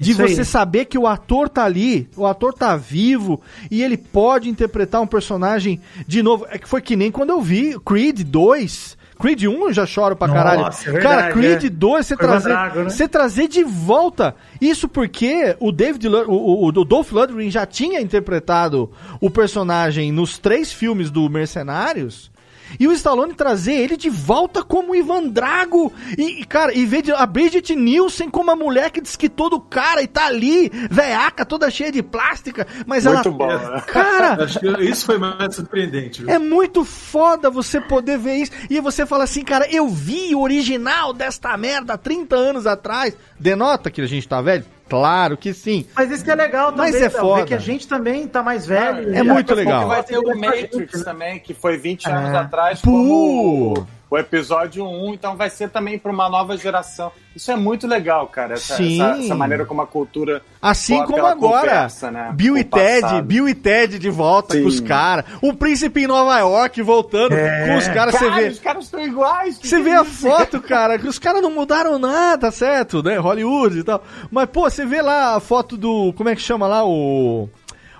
de 0.03 0.11
Isso 0.11 0.21
aí. 0.21 0.35
você 0.35 0.43
saber 0.43 0.85
que 0.85 0.97
o 0.97 1.07
ator 1.07 1.49
tá 1.49 1.63
ali, 1.63 2.09
o 2.15 2.25
ator 2.25 2.53
tá 2.53 2.75
vivo 2.75 3.41
e 3.71 3.81
ele 3.81 3.97
pode 3.97 4.49
interpretar 4.49 5.01
um 5.01 5.07
personagem 5.07 5.80
de 6.07 6.21
novo. 6.21 6.45
É 6.49 6.57
que 6.57 6.67
foi 6.69 6.81
que 6.81 6.95
nem 6.95 7.09
quando 7.11 7.30
eu 7.31 7.41
vi 7.41 7.80
Creed 7.85 8.21
2. 8.23 9.01
Creed 9.19 9.43
1 9.43 9.67
eu 9.67 9.73
já 9.73 9.85
choro 9.85 10.15
pra 10.15 10.27
Nossa, 10.27 10.38
caralho. 10.43 10.61
é 10.65 10.91
verdade, 10.91 11.01
Cara, 11.03 11.31
Creed 11.34 11.63
é. 11.65 11.69
2, 11.69 12.05
você 12.07 12.17
trazer, 12.17 12.49
Drago, 12.49 12.80
né? 12.80 12.89
você 12.89 13.07
trazer 13.07 13.47
de 13.47 13.63
volta. 13.63 14.35
Isso 14.59 14.88
porque 14.89 15.55
o 15.59 15.71
David 15.71 16.07
Lu- 16.09 16.25
o, 16.30 16.65
o, 16.65 16.67
o 16.67 16.71
Dolph 16.84 17.11
Lundgren 17.11 17.49
já 17.49 17.65
tinha 17.65 18.01
interpretado 18.01 18.91
o 19.21 19.30
personagem 19.30 20.11
nos 20.11 20.38
três 20.38 20.73
filmes 20.73 21.09
do 21.09 21.30
Mercenários. 21.30 22.32
E 22.80 22.88
o 22.88 22.91
Stallone 22.91 23.34
trazer 23.34 23.74
ele 23.74 23.98
de 23.98 24.10
volta 24.10 24.64
como 24.64 24.95
Ivan 24.95 25.28
Drago. 25.28 25.91
E, 26.18 26.44
cara, 26.45 26.74
e 26.74 26.86
ver 26.86 27.04
a 27.16 27.26
Bridget 27.26 27.76
Nielsen 27.76 28.30
como 28.30 28.52
a 28.52 28.56
mulher 28.56 28.91
que 28.91 29.02
desquitou 29.02 29.50
do 29.50 29.60
cara 29.60 30.02
e 30.02 30.08
tá 30.08 30.26
ali, 30.28 30.70
veaca, 30.90 31.45
toda 31.45 31.70
cheia 31.70 31.91
de 31.91 32.02
plástica. 32.02 32.66
Mas 32.86 33.06
Muito 33.06 33.28
ela. 33.30 33.38
bom, 33.38 33.48
né? 33.48 33.82
Cara, 33.88 34.44
Acho 34.44 34.60
que 34.60 34.68
isso 34.84 35.06
foi 35.06 35.18
mais 35.18 35.56
surpreendente. 35.56 36.22
viu? 36.24 36.30
é 36.34 36.40
muito 36.40 36.84
foda 36.84 37.50
você 37.50 37.80
poder 37.80 38.18
ver 38.18 38.36
isso. 38.36 38.52
E 38.70 38.80
você 38.80 39.06
fala 39.06 39.24
assim, 39.24 39.44
cara, 39.44 39.68
eu 39.72 39.88
vi 39.88 40.34
o 40.36 40.41
original 40.41 41.14
desta 41.14 41.56
merda 41.58 41.98
30 41.98 42.36
anos 42.36 42.68
atrás. 42.68 43.16
Denota 43.40 43.90
que 43.91 44.02
a 44.02 44.06
gente 44.08 44.28
tá 44.28 44.41
velho? 44.41 44.66
Claro 44.94 45.36
que 45.36 45.53
sim. 45.56 45.88
Mas 45.95 46.11
isso 46.11 46.24
que 46.24 46.30
é 46.30 46.36
legal 46.36 46.72
também, 46.72 46.91
Mas 46.91 47.02
é 47.02 47.10
ver 47.10 47.20
foda. 47.20 47.45
que 47.45 47.53
a 47.56 47.57
gente 47.57 47.88
também 47.88 48.28
tá 48.28 48.44
mais 48.44 48.68
velho. 48.68 49.15
É 49.15 49.20
E 49.20 49.24
muito 49.24 49.53
legal. 49.56 49.88
Vai 49.88 50.03
ter 50.03 50.20
o 50.20 50.38
Matrix 50.38 51.03
também, 51.03 51.40
que 51.40 51.52
foi 51.53 51.78
20 51.78 52.06
anos 52.07 52.32
É. 52.32 52.38
atrás, 52.38 52.80
Pô! 52.80 52.91
como 52.91 53.88
o, 54.14 54.18
episódio 54.18 54.85
1, 54.85 55.14
então 55.14 55.35
vai 55.35 55.49
ser 55.49 55.69
também 55.69 55.98
para 55.98 56.11
uma 56.11 56.30
nova 56.30 56.56
geração. 56.57 57.11
Isso 57.35 57.52
é 57.52 57.56
muito 57.56 57.88
legal, 57.88 58.27
cara. 58.27 58.53
Essa, 58.53 58.77
Sim. 58.77 59.02
essa, 59.02 59.19
essa 59.23 59.35
maneira 59.35 59.65
como 59.65 59.81
a 59.81 59.88
cultura. 59.88 60.41
Assim 60.61 61.03
como 61.03 61.26
agora, 61.26 61.61
conversa, 61.68 62.11
né, 62.11 62.31
Bill 62.34 62.57
e 62.57 62.64
Ted, 62.64 63.02
passado. 63.02 63.23
Bill 63.26 63.49
e 63.49 63.56
Ted 63.56 63.98
de 63.98 64.10
volta 64.10 64.53
Sim. 64.53 64.61
com 64.61 64.68
os 64.68 64.80
caras. 64.80 65.26
O 65.41 65.53
príncipe 65.53 66.03
em 66.03 66.07
Nova 66.07 66.38
York 66.40 66.81
voltando 66.81 67.34
É. 67.34 67.68
com 67.68 67.77
os 67.77 67.88
caras, 67.88 68.14
você 68.14 68.30
Cara, 68.30 68.41
vê. 68.41 68.48
os 68.49 68.60
caras 68.60 68.85
estão 68.85 69.02
iguais. 69.02 69.60
Você 69.61 69.81
vê 69.81 69.90
é 69.90 69.98
a 69.98 70.06
foto, 70.06 70.61
cara, 70.61 70.99
que 70.99 71.07
os 71.07 71.18
caras 71.18 71.41
não 71.41 71.52
mudaram 71.52 71.98
nada, 71.98 72.52
certo, 72.52 73.02
né? 73.02 73.18
Hollywood 73.18 73.80
e 73.80 73.84
tal. 73.84 74.03
Mas, 74.30 74.48
pô, 74.49 74.69
você 74.69 74.85
vê 74.85 75.02
lá 75.02 75.35
a 75.35 75.40
foto 75.40 75.76
do. 75.76 76.14
Como 76.14 76.30
é 76.30 76.35
que 76.35 76.41
chama 76.41 76.68
lá? 76.68 76.85
O. 76.85 77.49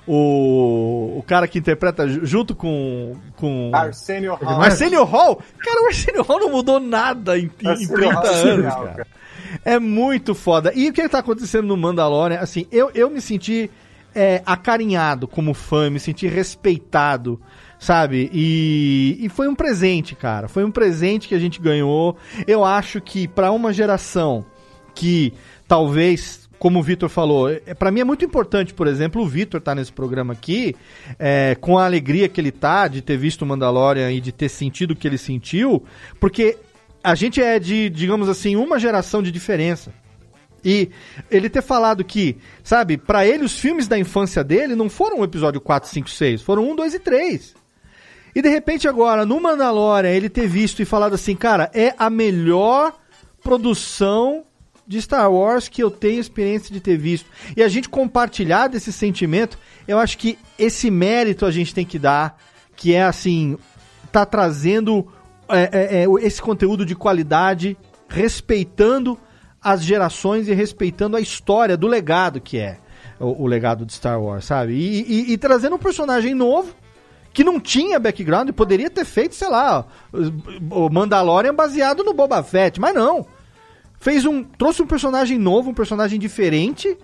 O, 0.05 1.15
o 1.19 1.23
cara 1.25 1.47
que 1.47 1.57
interpreta 1.59 2.07
ju- 2.07 2.25
junto 2.25 2.53
com. 2.55 3.15
com 3.38 3.71
Arsenio 3.73 4.35
Hall. 4.35 4.61
Arsenio 4.61 5.03
Hall? 5.03 5.41
Cara, 5.57 5.84
o 5.84 5.88
Arsenio 5.88 6.21
Hall 6.23 6.39
não 6.39 6.51
mudou 6.51 6.80
nada 6.80 7.38
em, 7.39 7.49
em 7.61 7.67
Arsenio 7.67 7.95
30 7.95 8.13
Hall 8.13 8.25
é 8.25 8.39
anos, 8.41 8.73
cara. 8.73 9.07
É 9.63 9.80
muito 9.80 10.34
foda. 10.35 10.71
E 10.75 10.89
o 10.89 10.93
que 10.93 11.07
tá 11.07 11.19
acontecendo 11.19 11.67
no 11.67 11.77
Mandalorian? 11.77 12.39
Assim, 12.39 12.65
eu, 12.71 12.91
eu 12.93 13.09
me 13.09 13.21
senti 13.21 13.69
é, 14.13 14.41
acarinhado 14.45 15.27
como 15.27 15.53
fã, 15.53 15.89
me 15.89 15.99
senti 15.99 16.27
respeitado, 16.27 17.39
sabe? 17.80 18.30
E, 18.34 19.17
e 19.21 19.30
foi 19.30 19.47
um 19.47 19.55
presente, 19.55 20.15
cara. 20.15 20.47
Foi 20.47 20.63
um 20.65 20.71
presente 20.71 21.27
que 21.27 21.35
a 21.35 21.39
gente 21.39 21.61
ganhou. 21.61 22.17
Eu 22.47 22.65
acho 22.65 22.99
que 22.99 23.27
pra 23.27 23.51
uma 23.51 23.71
geração 23.71 24.43
que 24.95 25.34
talvez, 25.67 26.43
como 26.64 26.80
o 26.80 26.81
Vitor 26.81 27.10
falou, 27.10 27.49
é, 27.49 27.73
para 27.73 27.91
mim 27.91 27.99
é 27.99 28.03
muito 28.06 28.23
importante, 28.23 28.73
por 28.73 28.88
exemplo, 28.88 29.22
o 29.22 29.27
Vitor 29.27 29.60
tá 29.60 29.76
nesse 29.76 29.91
programa 29.91 30.31
aqui, 30.31 30.73
é, 31.19 31.57
com 31.60 31.77
a 31.77 31.84
alegria 31.84 32.30
que 32.30 32.40
ele 32.40 32.53
tá 32.53 32.88
de 32.88 33.02
ter 33.02 33.18
visto 33.18 33.41
o 33.41 33.45
Mandalorian 33.45 34.10
e 34.14 34.22
de 34.22 34.31
ter 34.31 34.48
sentido 34.48 34.91
o 34.91 34.95
que 34.95 35.06
ele 35.06 35.18
sentiu, 35.18 35.84
porque 36.22 36.57
a 37.03 37.15
gente 37.15 37.41
é 37.41 37.60
de, 37.60 37.90
digamos 37.90 38.30
assim, 38.30 38.56
uma 38.56 38.80
geração 38.80 39.22
de 39.22 39.30
diferença. 39.30 39.94
E 40.64 40.90
ele 41.30 41.49
ter 41.49 41.61
falado 41.61 42.02
que, 42.02 42.38
sabe, 42.64 42.95
pra 42.98 43.27
ele 43.27 43.44
os 43.44 43.60
filmes 43.60 43.85
da 43.85 43.99
infância 43.99 44.41
dele 44.41 44.73
não 44.73 44.90
foram 44.90 45.19
o 45.19 45.26
episódio 45.26 45.60
4, 45.60 45.90
5, 45.90 46.10
6, 46.10 46.41
foram 46.44 46.72
1, 46.72 46.76
2 46.77 46.94
e 46.94 46.99
3. 46.99 47.56
E 48.34 48.41
de 48.41 48.48
repente 48.48 48.88
agora, 48.88 49.26
no 49.26 49.38
Mandalorian, 49.38 50.11
ele 50.11 50.30
ter 50.30 50.48
visto 50.48 50.81
e 50.81 50.85
falado 50.85 51.14
assim, 51.14 51.35
cara, 51.35 51.69
é 51.73 51.94
a 51.98 52.10
melhor 52.10 52.94
produção 53.44 54.45
de 54.88 55.01
Star 55.01 55.31
Wars 55.31 55.68
que 55.68 55.81
eu 55.81 55.89
tenho 55.89 56.19
experiência 56.19 56.73
de 56.73 56.80
ter 56.80 56.97
visto. 56.97 57.30
E 57.55 57.64
a 57.64 57.68
gente 57.68 57.88
compartilhar 57.89 58.68
desse 58.68 58.91
sentimento, 58.91 59.57
eu 59.88 59.97
acho 59.99 60.18
que 60.18 60.38
esse 60.60 60.91
mérito 60.91 61.45
a 61.45 61.51
gente 61.51 61.73
tem 61.73 61.85
que 61.85 61.97
dar, 61.97 62.38
que 62.76 62.93
é 62.93 63.03
assim, 63.03 63.57
tá 64.11 64.26
trazendo 64.26 65.07
é, 65.49 65.69
é, 65.72 66.03
é, 66.03 66.26
esse 66.26 66.41
conteúdo 66.41 66.85
de 66.85 66.95
qualidade, 66.95 67.77
respeitando 68.10 69.18
as 69.61 69.84
gerações 69.84 70.47
e 70.47 70.53
respeitando 70.53 71.15
a 71.15 71.22
história 71.22 71.77
do 71.77 71.88
legado 71.88 72.41
que 72.41 72.57
é 72.57 72.77
o, 73.19 73.43
o 73.43 73.47
legado 73.47 73.85
de 73.85 73.93
Star 73.93 74.22
Wars, 74.22 74.43
sabe? 74.45 74.73
E, 74.73 75.01
e- 75.01 75.34
e 75.34 75.38
trazendo 75.38 75.76
um 75.76 75.80
personagem 75.80 76.34
novo 76.34 76.76
que 77.34 77.43
não 77.43 77.60
tinha 77.60 77.99
background 77.99 78.49
e 78.49 78.53
poderia 78.53 78.89
ter 78.89 79.05
feito, 79.05 79.34
sei 79.34 79.49
lá, 79.49 79.85
o 80.69 80.89
Mandalorian 80.89 81.55
baseado 81.55 82.03
no 82.03 82.14
Boba 82.14 82.43
Fett, 82.43 82.80
mas 82.80 82.93
não. 82.93 83.26
Fez 84.03 84.25
um, 84.25 84.43
trouxe 84.43 84.81
um 84.81 84.85
personagem 84.88 85.38
novo, 85.39 85.69
um 85.69 85.73
personagem 85.73 86.19
diferente 86.19 86.97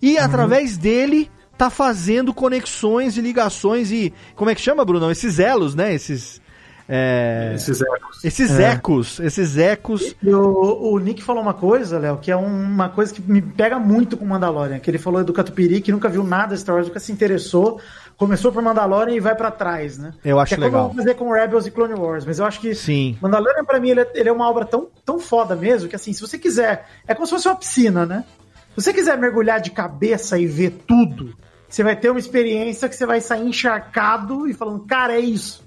e 0.00 0.16
através 0.16 0.78
dele 0.78 1.28
tá 1.58 1.68
fazendo 1.70 2.32
conexões 2.32 3.16
e 3.16 3.20
ligações 3.20 3.90
e 3.90 4.12
como 4.36 4.48
é 4.50 4.54
que 4.54 4.60
chama, 4.60 4.84
Bruno? 4.84 5.10
Esses 5.10 5.38
elos, 5.40 5.74
né? 5.74 5.92
Esses 5.92 6.40
é, 6.88 7.50
Esses 7.56 7.80
ecos. 7.82 8.24
esses 8.24 8.50
É. 8.60 8.70
ecos, 8.70 9.18
esses 9.18 9.56
ecos. 9.58 10.14
E 10.22 10.30
o, 10.32 10.92
o 10.92 10.98
Nick 11.00 11.20
falou 11.20 11.42
uma 11.42 11.54
coisa, 11.54 11.98
Léo, 11.98 12.18
que 12.18 12.30
é 12.30 12.36
um- 12.36 12.46
uma 12.62 12.88
coisa 12.88 13.12
que 13.12 13.20
me 13.20 13.42
pega 13.42 13.76
muito 13.80 14.16
com 14.16 14.24
o 14.24 14.28
Mandalorian, 14.28 14.78
que 14.78 14.88
ele 14.88 14.98
falou 14.98 15.24
do 15.24 15.32
Catupiry, 15.32 15.80
que 15.80 15.90
nunca 15.90 16.08
viu 16.08 16.22
nada 16.22 16.54
de 16.54 16.60
Star 16.60 16.76
Wars, 16.76 16.86
nunca 16.86 17.00
se 17.00 17.10
interessou, 17.10 17.80
começou 18.16 18.50
por 18.50 18.62
Mandalorian 18.62 19.14
e 19.14 19.20
vai 19.20 19.34
pra 19.34 19.50
trás, 19.50 19.98
né? 19.98 20.14
Eu 20.24 20.40
acho 20.40 20.54
que 20.54 20.60
é 20.60 20.64
legal. 20.64 20.88
como 20.88 20.92
eu 20.92 20.94
vou 20.94 21.04
fazer 21.04 21.14
com 21.14 21.32
Rebels 21.32 21.66
e 21.66 21.70
Clone 21.70 21.94
Wars, 21.94 22.24
mas 22.24 22.38
eu 22.38 22.44
acho 22.44 22.60
que 22.60 22.74
Sim. 22.74 23.16
Mandalorian 23.20 23.64
pra 23.64 23.78
mim 23.78 23.90
ele 23.90 24.00
é, 24.00 24.10
ele 24.14 24.28
é 24.28 24.32
uma 24.32 24.48
obra 24.48 24.64
tão, 24.64 24.88
tão 25.04 25.18
foda 25.18 25.54
mesmo, 25.54 25.88
que 25.88 25.96
assim, 25.96 26.12
se 26.12 26.20
você 26.20 26.38
quiser, 26.38 26.86
é 27.06 27.14
como 27.14 27.26
se 27.26 27.32
fosse 27.32 27.48
uma 27.48 27.56
piscina, 27.56 28.06
né? 28.06 28.24
Se 28.70 28.82
você 28.82 28.92
quiser 28.92 29.16
mergulhar 29.18 29.60
de 29.60 29.70
cabeça 29.70 30.38
e 30.38 30.46
ver 30.46 30.70
tudo, 30.86 31.34
você 31.68 31.82
vai 31.82 31.96
ter 31.96 32.10
uma 32.10 32.20
experiência 32.20 32.88
que 32.88 32.96
você 32.96 33.06
vai 33.06 33.20
sair 33.20 33.46
encharcado 33.46 34.48
e 34.48 34.54
falando, 34.54 34.80
cara, 34.86 35.14
é 35.14 35.20
isso. 35.20 35.64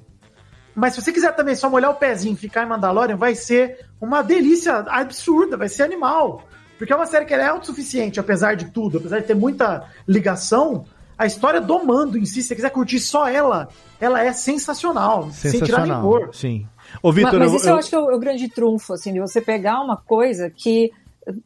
Mas 0.76 0.94
se 0.94 1.02
você 1.02 1.12
quiser 1.12 1.36
também 1.36 1.56
só 1.56 1.70
molhar 1.70 1.92
o 1.92 1.96
pezinho 1.96 2.34
e 2.34 2.38
ficar 2.38 2.64
em 2.64 2.70
Mandalorian, 2.70 3.18
vai 3.18 3.36
ser 3.36 3.86
uma 4.00 4.22
delícia 4.22 4.78
absurda, 4.88 5.58
vai 5.58 5.68
ser 5.68 5.84
animal. 5.84 6.44
Porque 6.78 6.94
é 6.94 6.96
uma 6.96 7.06
série 7.06 7.26
que 7.26 7.34
ela 7.34 7.44
é 7.44 7.48
autossuficiente, 7.48 8.20
apesar 8.20 8.56
de 8.56 8.66
tudo, 8.72 9.00
apesar 9.00 9.20
de 9.20 9.26
ter 9.26 9.36
muita 9.36 9.86
ligação, 10.08 10.86
a 11.20 11.26
história 11.28 11.62
do 11.62 11.86
mando 11.86 12.18
em 12.18 12.26
si, 12.26 12.42
se 12.42 12.48
você 12.48 12.56
quiser 12.56 12.70
curtir 12.72 13.00
só 13.00 13.28
ela, 13.28 13.68
ela 14.00 14.24
é 14.24 14.32
sensacional, 14.34 15.30
sem 15.32 15.52
tirar 15.52 15.82
Sensacional. 15.86 16.34
Sim. 16.34 16.66
Ô, 17.04 17.12
Vitor, 17.12 17.38
mas, 17.38 17.52
mas 17.52 17.52
eu- 17.52 17.58
isso 17.58 17.68
eu, 17.68 17.74
eu- 17.74 17.78
acho 17.80 17.90
que 17.90 17.96
é 17.96 18.00
o, 18.00 18.12
é 18.12 18.16
o 18.16 18.20
grande 18.20 18.50
trunfo, 18.50 18.94
assim, 18.94 19.14
de 19.14 19.20
você 19.20 19.40
pegar 19.42 19.82
uma 19.82 19.98
coisa 19.98 20.50
que 20.50 20.92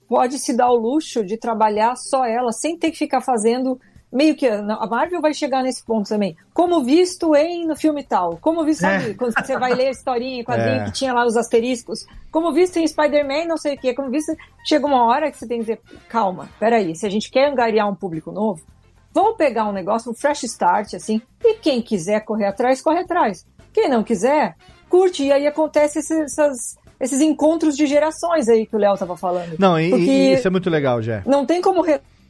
pode 0.07 0.37
se 0.39 0.55
dar 0.55 0.69
o 0.69 0.75
luxo 0.75 1.25
de 1.25 1.35
trabalhar 1.37 1.95
só 1.97 2.23
ela, 2.25 2.51
sem 2.53 2.77
ter 2.77 2.91
que 2.91 2.97
ficar 2.97 3.19
fazendo 3.19 3.77
meio 4.11 4.35
que 4.35 4.47
a 4.47 4.61
Marvel 4.87 5.19
vai 5.19 5.33
chegar 5.33 5.63
nesse 5.63 5.83
ponto 5.83 6.07
também. 6.07 6.37
Como 6.53 6.83
visto 6.83 7.35
em 7.35 7.65
no 7.65 7.75
filme 7.75 8.03
tal, 8.03 8.37
como 8.39 8.63
visto 8.63 8.85
É. 8.85 9.15
quando 9.15 9.33
você 9.33 9.57
vai 9.57 9.73
ler 9.73 9.87
a 9.87 9.91
historinha, 9.91 10.43
quadrinho 10.45 10.81
É. 10.81 10.85
que 10.85 10.91
tinha 10.91 11.11
lá 11.11 11.25
os 11.25 11.35
asteriscos, 11.35 12.05
como 12.31 12.53
visto 12.53 12.77
em 12.77 12.87
Spider-Man, 12.87 13.45
não 13.47 13.57
sei 13.57 13.73
o 13.73 13.77
que, 13.79 13.91
como 13.95 14.11
visto, 14.11 14.31
chega 14.67 14.85
uma 14.85 15.03
hora 15.07 15.31
que 15.31 15.37
você 15.39 15.47
tem 15.47 15.57
que 15.57 15.63
dizer, 15.65 15.81
calma, 16.07 16.47
peraí, 16.59 16.95
se 16.95 17.07
a 17.07 17.09
gente 17.09 17.31
quer 17.31 17.49
angariar 17.51 17.89
um 17.89 17.95
público 17.95 18.31
novo, 18.31 18.61
vamos 19.13 19.37
pegar 19.37 19.67
um 19.67 19.71
negócio, 19.71 20.11
um 20.11 20.13
fresh 20.15 20.43
start, 20.43 20.93
assim, 20.95 21.21
e 21.43 21.55
quem 21.55 21.81
quiser 21.81 22.21
correr 22.25 22.45
atrás, 22.47 22.81
corre 22.81 22.99
atrás. 23.01 23.45
Quem 23.71 23.89
não 23.89 24.03
quiser, 24.03 24.55
curte, 24.89 25.23
e 25.23 25.31
aí 25.31 25.45
acontece 25.47 25.99
esses, 25.99 26.19
essas- 26.37 26.77
esses 26.99 27.21
encontros 27.21 27.75
de 27.75 27.85
gerações 27.85 28.47
aí 28.47 28.65
que 28.65 28.75
o 28.75 28.79
Léo 28.79 28.97
tava 28.97 29.17
falando. 29.17 29.55
Não, 29.59 29.79
e, 29.79 29.91
e 29.93 30.33
isso 30.33 30.47
é 30.47 30.51
muito 30.51 30.69
legal, 30.69 31.01
Jé. 31.01 31.21
não 31.25 31.45
tem 31.45 31.61
como 31.61 31.81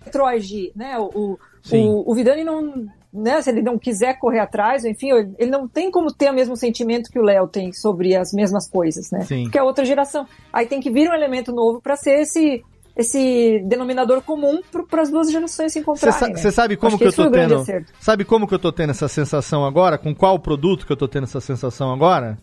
retroagir, 0.05 0.71
né? 0.75 0.97
O, 0.99 1.03
o, 1.13 1.39
o, 1.71 2.11
o 2.11 2.15
Vidani 2.15 2.43
não. 2.43 2.85
Né, 3.15 3.39
se 3.43 3.51
ele 3.51 3.61
não 3.61 3.77
quiser 3.77 4.17
correr 4.17 4.39
atrás, 4.39 4.83
enfim, 4.83 5.11
ele 5.37 5.51
não 5.51 5.67
tem 5.67 5.91
como 5.91 6.11
ter 6.11 6.31
o 6.31 6.33
mesmo 6.33 6.57
sentimento 6.57 7.11
que 7.11 7.19
o 7.19 7.21
Léo 7.21 7.47
tem 7.47 7.71
sobre 7.71 8.15
as 8.15 8.33
mesmas 8.33 8.67
coisas, 8.67 9.11
né? 9.11 9.21
Sim. 9.21 9.43
Porque 9.43 9.57
é 9.59 9.61
outra 9.61 9.85
geração. 9.85 10.25
Aí 10.51 10.65
tem 10.65 10.79
que 10.79 10.89
vir 10.89 11.07
um 11.07 11.13
elemento 11.13 11.51
novo 11.51 11.79
para 11.79 11.95
ser 11.95 12.21
esse, 12.21 12.63
esse 12.95 13.59
denominador 13.67 14.21
comum 14.21 14.61
para 14.89 15.01
as 15.01 15.09
duas 15.09 15.31
gerações 15.31 15.71
se 15.73 15.79
Você 15.79 15.79
encontrarem. 15.79 16.19
sa- 16.19 16.27
né? 16.27 16.35
você 16.35 16.51
sabe 16.51 16.75
como 16.77 16.89
Acho 16.95 16.97
que, 16.99 17.05
eu 17.05 17.13
tô 17.13 17.31
tendo. 17.31 17.63
Sabe 17.99 18.23
como 18.23 18.47
que 18.47 18.53
eu 18.53 18.59
tô 18.59 18.71
tendo 18.71 18.91
essa 18.91 19.07
sensação 19.07 19.65
agora? 19.65 19.97
Com 19.97 20.13
qual 20.13 20.37
produto 20.39 20.85
que 20.85 20.91
eu 20.91 20.97
tô 20.97 21.07
tendo 21.07 21.23
essa 21.23 21.41
sensação 21.41 21.91
agora? 21.91 22.37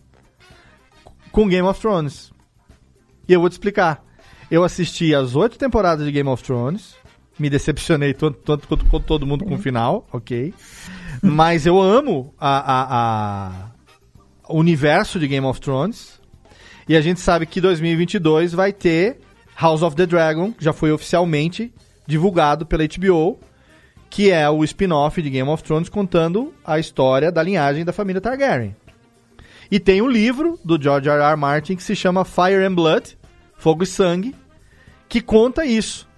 Com 1.31 1.47
Game 1.47 1.67
of 1.67 1.79
Thrones. 1.79 2.31
E 3.27 3.33
eu 3.33 3.39
vou 3.39 3.49
te 3.49 3.53
explicar. 3.53 4.03
Eu 4.49 4.63
assisti 4.65 5.15
as 5.15 5.35
oito 5.35 5.57
temporadas 5.57 6.05
de 6.05 6.11
Game 6.11 6.27
of 6.29 6.43
Thrones. 6.43 6.95
Me 7.39 7.49
decepcionei 7.49 8.13
tanto, 8.13 8.39
tanto 8.39 8.67
quanto, 8.67 8.85
quanto 8.85 9.05
todo 9.05 9.25
mundo 9.25 9.45
com 9.45 9.55
o 9.55 9.57
final, 9.57 10.05
ok. 10.11 10.53
Mas 11.23 11.65
eu 11.65 11.79
amo 11.81 12.33
a, 12.37 12.57
a- 12.59 12.87
a- 12.89 13.71
o 14.49 14.57
universo 14.57 15.17
de 15.17 15.27
Game 15.29 15.47
of 15.47 15.61
Thrones. 15.61 16.19
E 16.89 16.95
a 16.97 16.99
gente 17.01 17.21
sabe 17.21 17.45
que 17.45 17.61
2022 17.61 18.51
vai 18.51 18.73
ter 18.73 19.21
House 19.61 19.83
of 19.83 19.95
the 19.95 20.07
Dragon, 20.07 20.55
já 20.57 20.73
foi 20.73 20.91
oficialmente 20.91 21.71
divulgado 22.07 22.65
pela 22.65 22.83
HBO, 22.83 23.39
que 24.09 24.31
é 24.31 24.49
o 24.49 24.63
spin-off 24.63 25.21
de 25.21 25.29
Game 25.29 25.47
of 25.47 25.61
Thrones 25.61 25.87
contando 25.87 26.51
a 26.65 26.79
história 26.79 27.31
da 27.31 27.43
linhagem 27.43 27.85
da 27.85 27.93
família 27.93 28.19
Targaryen. 28.19 28.75
E 29.69 29.79
tem 29.79 30.01
um 30.01 30.07
livro 30.07 30.59
do 30.65 30.81
George 30.81 31.07
R. 31.07 31.21
R. 31.21 31.35
Martin 31.37 31.75
que 31.75 31.83
se 31.83 31.95
chama 31.95 32.25
Fire 32.25 32.65
and 32.65 32.73
Blood, 32.73 33.15
Fogo 33.55 33.83
e 33.83 33.85
Sangue, 33.85 34.35
que 35.07 35.21
conta 35.21 35.63
isso. 35.63 36.09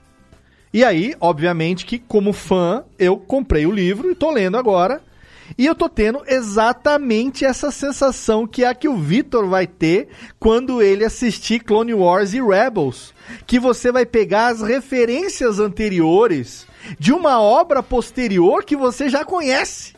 E 0.74 0.82
aí, 0.82 1.14
obviamente 1.20 1.86
que 1.86 2.00
como 2.00 2.32
fã, 2.32 2.86
eu 2.98 3.18
comprei 3.18 3.66
o 3.66 3.72
livro 3.72 4.10
e 4.10 4.16
tô 4.16 4.32
lendo 4.32 4.56
agora. 4.56 5.02
E 5.58 5.66
eu 5.66 5.76
tô 5.76 5.88
tendo 5.90 6.22
exatamente 6.28 7.46
essa 7.46 7.72
sensação 7.72 8.48
que 8.48 8.64
é 8.64 8.68
a 8.68 8.76
que 8.76 8.88
o 8.88 8.98
Vitor 8.98 9.48
vai 9.48 9.68
ter 9.68 10.10
quando 10.40 10.82
ele 10.82 11.04
assistir 11.06 11.60
Clone 11.64 11.94
Wars 11.94 12.34
e 12.34 12.42
Rebels. 12.42 13.14
Que 13.46 13.60
você 13.60 13.92
vai 13.92 14.06
pegar 14.06 14.48
as 14.48 14.62
referências 14.62 15.60
anteriores 15.60 16.66
de 17.00 17.14
uma 17.14 17.40
obra 17.42 17.82
posterior 17.84 18.64
que 18.64 18.76
você 18.76 19.10
já 19.10 19.24
conhece. 19.24 19.94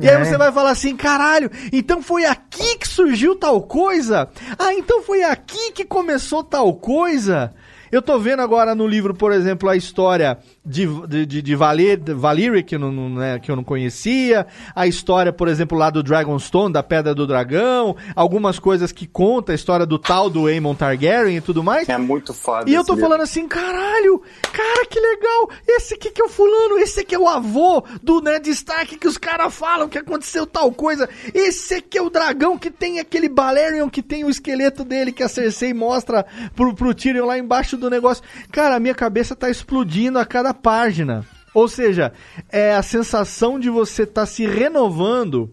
E 0.00 0.08
aí 0.08 0.14
É. 0.14 0.24
você 0.24 0.38
vai 0.38 0.52
falar 0.52 0.70
assim, 0.70 0.96
caralho, 0.96 1.50
então 1.72 2.00
foi 2.00 2.24
aqui 2.24 2.76
que 2.78 2.86
surgiu 2.86 3.34
tal 3.34 3.60
coisa? 3.62 4.28
Ah, 4.58 4.72
então 4.74 5.02
foi 5.02 5.22
aqui 5.24 5.72
que 5.72 5.84
começou 5.84 6.44
tal 6.44 6.72
coisa? 6.74 7.52
Eu 7.90 8.00
tô 8.00 8.18
vendo 8.18 8.40
agora 8.40 8.74
no 8.74 8.86
livro, 8.86 9.12
por 9.12 9.32
exemplo, 9.32 9.68
a 9.68 9.76
história 9.76 10.38
de, 10.64 11.26
de, 11.26 11.42
de, 11.42 11.54
Valir, 11.56 12.00
Valyria, 12.14 12.62
que, 12.62 12.76
eu 12.76 12.78
não, 12.78 13.10
né, 13.10 13.38
que 13.40 13.50
eu 13.50 13.56
não 13.56 13.64
conhecia, 13.64 14.46
a 14.74 14.86
história, 14.86 15.32
por 15.32 15.48
exemplo, 15.48 15.76
lá 15.76 15.90
do 15.90 16.02
Dragonstone, 16.02 16.72
da 16.72 16.82
Pedra 16.82 17.14
do 17.14 17.26
Dragão, 17.26 17.96
algumas 18.14 18.58
coisas 18.60 18.92
que 18.92 19.06
conta 19.06 19.52
a 19.52 19.54
história 19.54 19.84
do 19.84 19.98
tal 19.98 20.30
do 20.30 20.46
Aemon 20.46 20.74
Targaryen 20.74 21.36
e 21.36 21.40
tudo 21.40 21.64
mais. 21.64 21.88
É 21.88 21.98
muito 21.98 22.32
foda. 22.32 22.70
E 22.70 22.74
eu 22.74 22.84
tô 22.84 22.94
livro. 22.94 23.08
falando 23.08 23.22
assim, 23.22 23.48
caralho, 23.48 24.22
cara, 24.52 24.86
que 24.86 25.00
legal, 25.00 25.50
esse 25.66 25.94
aqui 25.94 26.10
que 26.10 26.22
é 26.22 26.24
o 26.24 26.28
fulano, 26.28 26.78
esse 26.78 27.00
aqui 27.00 27.14
é 27.14 27.18
o 27.18 27.28
avô 27.28 27.82
do 28.00 28.20
Ned 28.20 28.48
Stark 28.50 28.96
que 28.96 29.08
os 29.08 29.18
caras 29.18 29.52
falam 29.52 29.88
que 29.88 29.98
aconteceu 29.98 30.46
tal 30.46 30.70
coisa, 30.70 31.08
esse 31.34 31.74
aqui 31.74 31.98
é 31.98 32.02
o 32.02 32.10
dragão 32.10 32.56
que 32.56 32.70
tem 32.70 33.00
aquele 33.00 33.28
Balerion 33.28 33.90
que 33.90 34.02
tem 34.02 34.24
o 34.24 34.30
esqueleto 34.30 34.84
dele 34.84 35.10
que 35.10 35.24
a 35.24 35.28
Cersei 35.28 35.74
mostra 35.74 36.24
pro, 36.54 36.72
pro 36.72 36.94
Tyrion 36.94 37.26
lá 37.26 37.36
embaixo 37.36 37.76
do 37.76 37.90
negócio. 37.90 38.22
Cara, 38.52 38.76
a 38.76 38.80
minha 38.80 38.94
cabeça 38.94 39.34
tá 39.34 39.50
explodindo 39.50 40.18
a 40.18 40.24
cada 40.24 40.51
página. 40.54 41.24
Ou 41.54 41.68
seja, 41.68 42.12
é 42.48 42.74
a 42.74 42.82
sensação 42.82 43.58
de 43.60 43.68
você 43.68 44.04
estar 44.04 44.24
se 44.26 44.46
renovando 44.46 45.50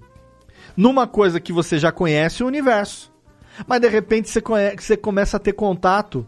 numa 0.75 1.05
coisa 1.05 1.39
que 1.39 1.51
você 1.51 1.77
já 1.77 1.91
conhece 1.91 2.43
o 2.43 2.47
universo. 2.47 3.11
Mas 3.67 3.81
de 3.81 3.89
repente 3.89 4.29
você, 4.29 4.39
conhe- 4.39 4.75
você 4.77 4.95
começa 4.95 5.35
a 5.35 5.39
ter 5.39 5.51
contato 5.53 6.25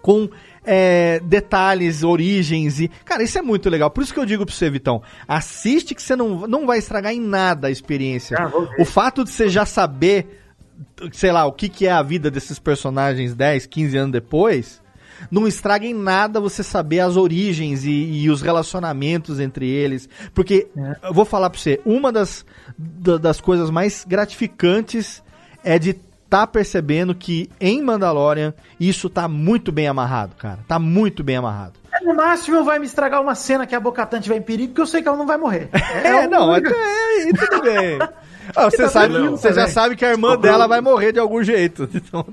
com 0.00 0.30
é, 0.64 1.20
detalhes, 1.24 2.02
origens 2.02 2.80
e. 2.80 2.88
Cara, 3.04 3.22
isso 3.22 3.38
é 3.38 3.42
muito 3.42 3.68
legal. 3.68 3.90
Por 3.90 4.02
isso 4.02 4.14
que 4.14 4.18
eu 4.20 4.24
digo 4.24 4.46
pra 4.46 4.54
você, 4.54 4.70
Vitão, 4.70 5.02
assiste 5.28 5.94
que 5.94 6.02
você 6.02 6.16
não, 6.16 6.46
não 6.46 6.64
vai 6.66 6.78
estragar 6.78 7.12
em 7.12 7.20
nada 7.20 7.68
a 7.68 7.70
experiência. 7.70 8.36
Ah, 8.40 8.50
o 8.80 8.84
fato 8.84 9.22
de 9.24 9.30
você 9.30 9.48
já 9.48 9.66
saber, 9.66 10.40
sei 11.12 11.30
lá, 11.32 11.44
o 11.44 11.52
que, 11.52 11.68
que 11.68 11.86
é 11.86 11.92
a 11.92 12.02
vida 12.02 12.30
desses 12.30 12.58
personagens 12.58 13.34
10, 13.34 13.66
15 13.66 13.96
anos 13.98 14.12
depois. 14.12 14.80
Não 15.30 15.46
estraga 15.46 15.86
em 15.86 15.94
nada 15.94 16.40
você 16.40 16.62
saber 16.62 17.00
as 17.00 17.16
origens 17.16 17.84
e, 17.84 17.90
e 17.90 18.30
os 18.30 18.42
relacionamentos 18.42 19.40
entre 19.40 19.68
eles. 19.68 20.08
Porque, 20.34 20.66
eu 21.02 21.12
vou 21.14 21.24
falar 21.24 21.50
pra 21.50 21.58
você, 21.58 21.80
uma 21.84 22.12
das, 22.12 22.44
da- 22.76 23.16
das 23.18 23.40
coisas 23.40 23.70
mais 23.70 24.04
gratificantes 24.06 25.22
é 25.64 25.78
de 25.78 25.94
tá 26.28 26.44
percebendo 26.46 27.14
que 27.14 27.48
em 27.60 27.80
Mandalorian 27.82 28.52
isso 28.80 29.08
tá 29.08 29.28
muito 29.28 29.70
bem 29.70 29.86
amarrado, 29.86 30.34
cara. 30.36 30.58
Tá 30.66 30.78
muito 30.78 31.22
bem 31.22 31.36
amarrado. 31.36 31.74
No 32.02 32.14
máximo 32.14 32.62
vai 32.64 32.78
me 32.78 32.86
estragar 32.86 33.22
uma 33.22 33.34
cena 33.34 33.66
que 33.66 33.74
a 33.74 33.80
Bocatan 33.80 34.20
tiver 34.20 34.36
em 34.36 34.42
perigo, 34.42 34.68
porque 34.70 34.80
eu 34.82 34.86
sei 34.86 35.02
que 35.02 35.08
ela 35.08 35.16
não 35.16 35.26
vai 35.26 35.36
morrer. 35.38 35.68
É, 36.04 36.26
o 36.26 36.30
não, 36.30 36.54
é, 36.54 36.58
é, 36.58 37.32
tudo 37.32 37.62
bem. 37.62 37.98
Ah, 38.56 38.70
você 38.70 38.84
Tá 38.84 38.88
sabe, 38.88 39.28
você 39.28 39.52
já 39.52 39.68
sabe 39.68 39.94
que 39.96 40.04
a 40.04 40.10
irmã 40.10 40.36
dela 40.36 40.66
vai 40.66 40.80
morrer 40.80 41.12
de 41.12 41.18
algum 41.18 41.42
jeito. 41.42 41.88
Então, 41.96 42.24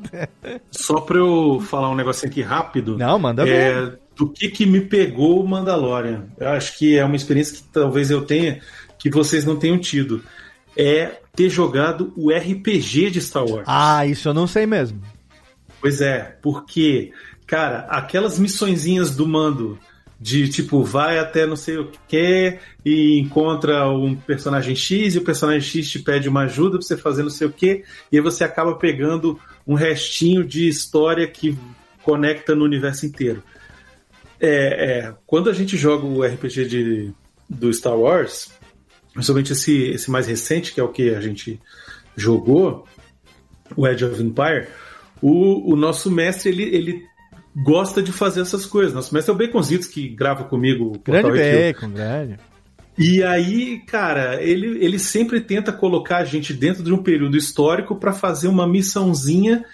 Só 0.71 1.01
pra 1.01 1.17
eu 1.17 1.59
falar 1.59 1.89
um 1.89 1.95
negocinho 1.95 2.31
aqui 2.31 2.41
rápido. 2.41 2.97
Não, 2.97 3.17
manda 3.19 3.47
é. 3.47 3.91
Do 4.15 4.29
que 4.29 4.47
que 4.49 4.65
me 4.65 4.81
pegou 4.81 5.43
o 5.43 5.47
Mandalorian? 5.47 6.25
Eu 6.39 6.49
acho 6.49 6.77
que 6.77 6.97
é 6.97 7.03
uma 7.03 7.15
experiência 7.15 7.57
que 7.57 7.63
talvez 7.63 8.11
eu 8.11 8.21
tenha, 8.21 8.61
que 8.99 9.09
vocês 9.09 9.43
não 9.43 9.55
tenham 9.57 9.79
tido. 9.79 10.23
É 10.77 11.19
ter 11.35 11.49
jogado 11.49 12.13
o 12.15 12.31
RPG 12.31 13.09
de 13.09 13.21
Star 13.21 13.45
Wars. 13.45 13.65
Ah, 13.67 14.05
isso 14.05 14.29
eu 14.29 14.33
não 14.33 14.45
sei 14.45 14.65
mesmo. 14.67 15.01
Pois 15.81 15.99
é, 15.99 16.37
porque, 16.41 17.11
cara, 17.47 17.79
aquelas 17.89 18.37
missõezinhas 18.37 19.15
do 19.15 19.27
mando 19.27 19.79
de 20.23 20.47
tipo, 20.47 20.81
vai 20.81 21.19
até 21.19 21.45
não 21.45 21.57
sei 21.57 21.77
o 21.77 21.91
que 22.07 22.57
e 22.85 23.19
encontra 23.19 23.89
um 23.89 24.15
personagem 24.15 24.73
X 24.73 25.15
e 25.15 25.17
o 25.17 25.21
personagem 25.21 25.59
X 25.59 25.91
te 25.91 25.99
pede 25.99 26.29
uma 26.29 26.43
ajuda 26.43 26.77
pra 26.77 26.87
você 26.87 26.95
fazer 26.95 27.23
não 27.23 27.29
sei 27.29 27.45
o 27.45 27.51
que, 27.51 27.83
e 28.09 28.15
aí 28.15 28.23
você 28.23 28.45
acaba 28.45 28.73
pegando 28.75 29.37
um 29.67 29.73
restinho 29.73 30.41
de 30.45 30.65
história 30.65 31.27
que 31.27 31.59
conecta 32.03 32.55
no 32.55 32.63
universo 32.63 33.05
inteiro. 33.05 33.43
É, 34.39 35.09
é, 35.09 35.15
quando 35.27 35.49
a 35.49 35.53
gente 35.53 35.75
joga 35.75 36.05
o 36.05 36.23
RPG 36.23 36.65
de, 36.67 37.11
do 37.49 37.73
Star 37.73 37.97
Wars, 37.97 38.49
principalmente 39.13 39.51
esse, 39.51 39.89
esse 39.89 40.09
mais 40.09 40.25
recente, 40.25 40.73
que 40.73 40.79
é 40.79 40.83
o 40.83 40.87
que 40.87 41.13
a 41.13 41.19
gente 41.19 41.59
jogou, 42.15 42.87
o 43.75 43.85
Edge 43.85 44.05
of 44.05 44.23
Empire, 44.23 44.69
o, 45.21 45.73
o 45.73 45.75
nosso 45.75 46.09
mestre 46.09 46.49
ele, 46.49 46.63
ele 46.63 47.12
gosta 47.55 48.01
de 48.01 48.11
fazer 48.11 48.41
essas 48.41 48.65
coisas. 48.65 48.93
Nosso 48.93 49.13
mestre 49.13 49.31
é 49.31 49.35
o 49.35 49.37
Baconzitos, 49.37 49.87
que 49.87 50.07
grava 50.07 50.43
comigo 50.43 50.93
o 50.95 50.99
Grande 50.99 51.31
bacon, 51.31 51.89
grande. 51.89 52.39
E 52.97 53.23
aí, 53.23 53.79
cara, 53.87 54.41
ele, 54.41 54.83
ele 54.83 54.99
sempre 54.99 55.41
tenta 55.41 55.71
colocar 55.71 56.17
a 56.17 56.25
gente 56.25 56.53
dentro 56.53 56.83
de 56.83 56.93
um 56.93 57.01
período 57.01 57.35
histórico 57.35 57.95
para 57.95 58.13
fazer 58.13 58.47
uma 58.47 58.67
missãozinha 58.67 59.65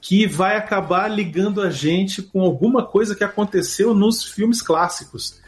que 0.00 0.26
vai 0.26 0.56
acabar 0.56 1.08
ligando 1.08 1.62
a 1.62 1.70
gente 1.70 2.22
com 2.22 2.42
alguma 2.42 2.84
coisa 2.84 3.14
que 3.14 3.24
aconteceu 3.24 3.94
nos 3.94 4.24
filmes 4.24 4.60
clássicos. 4.60 5.40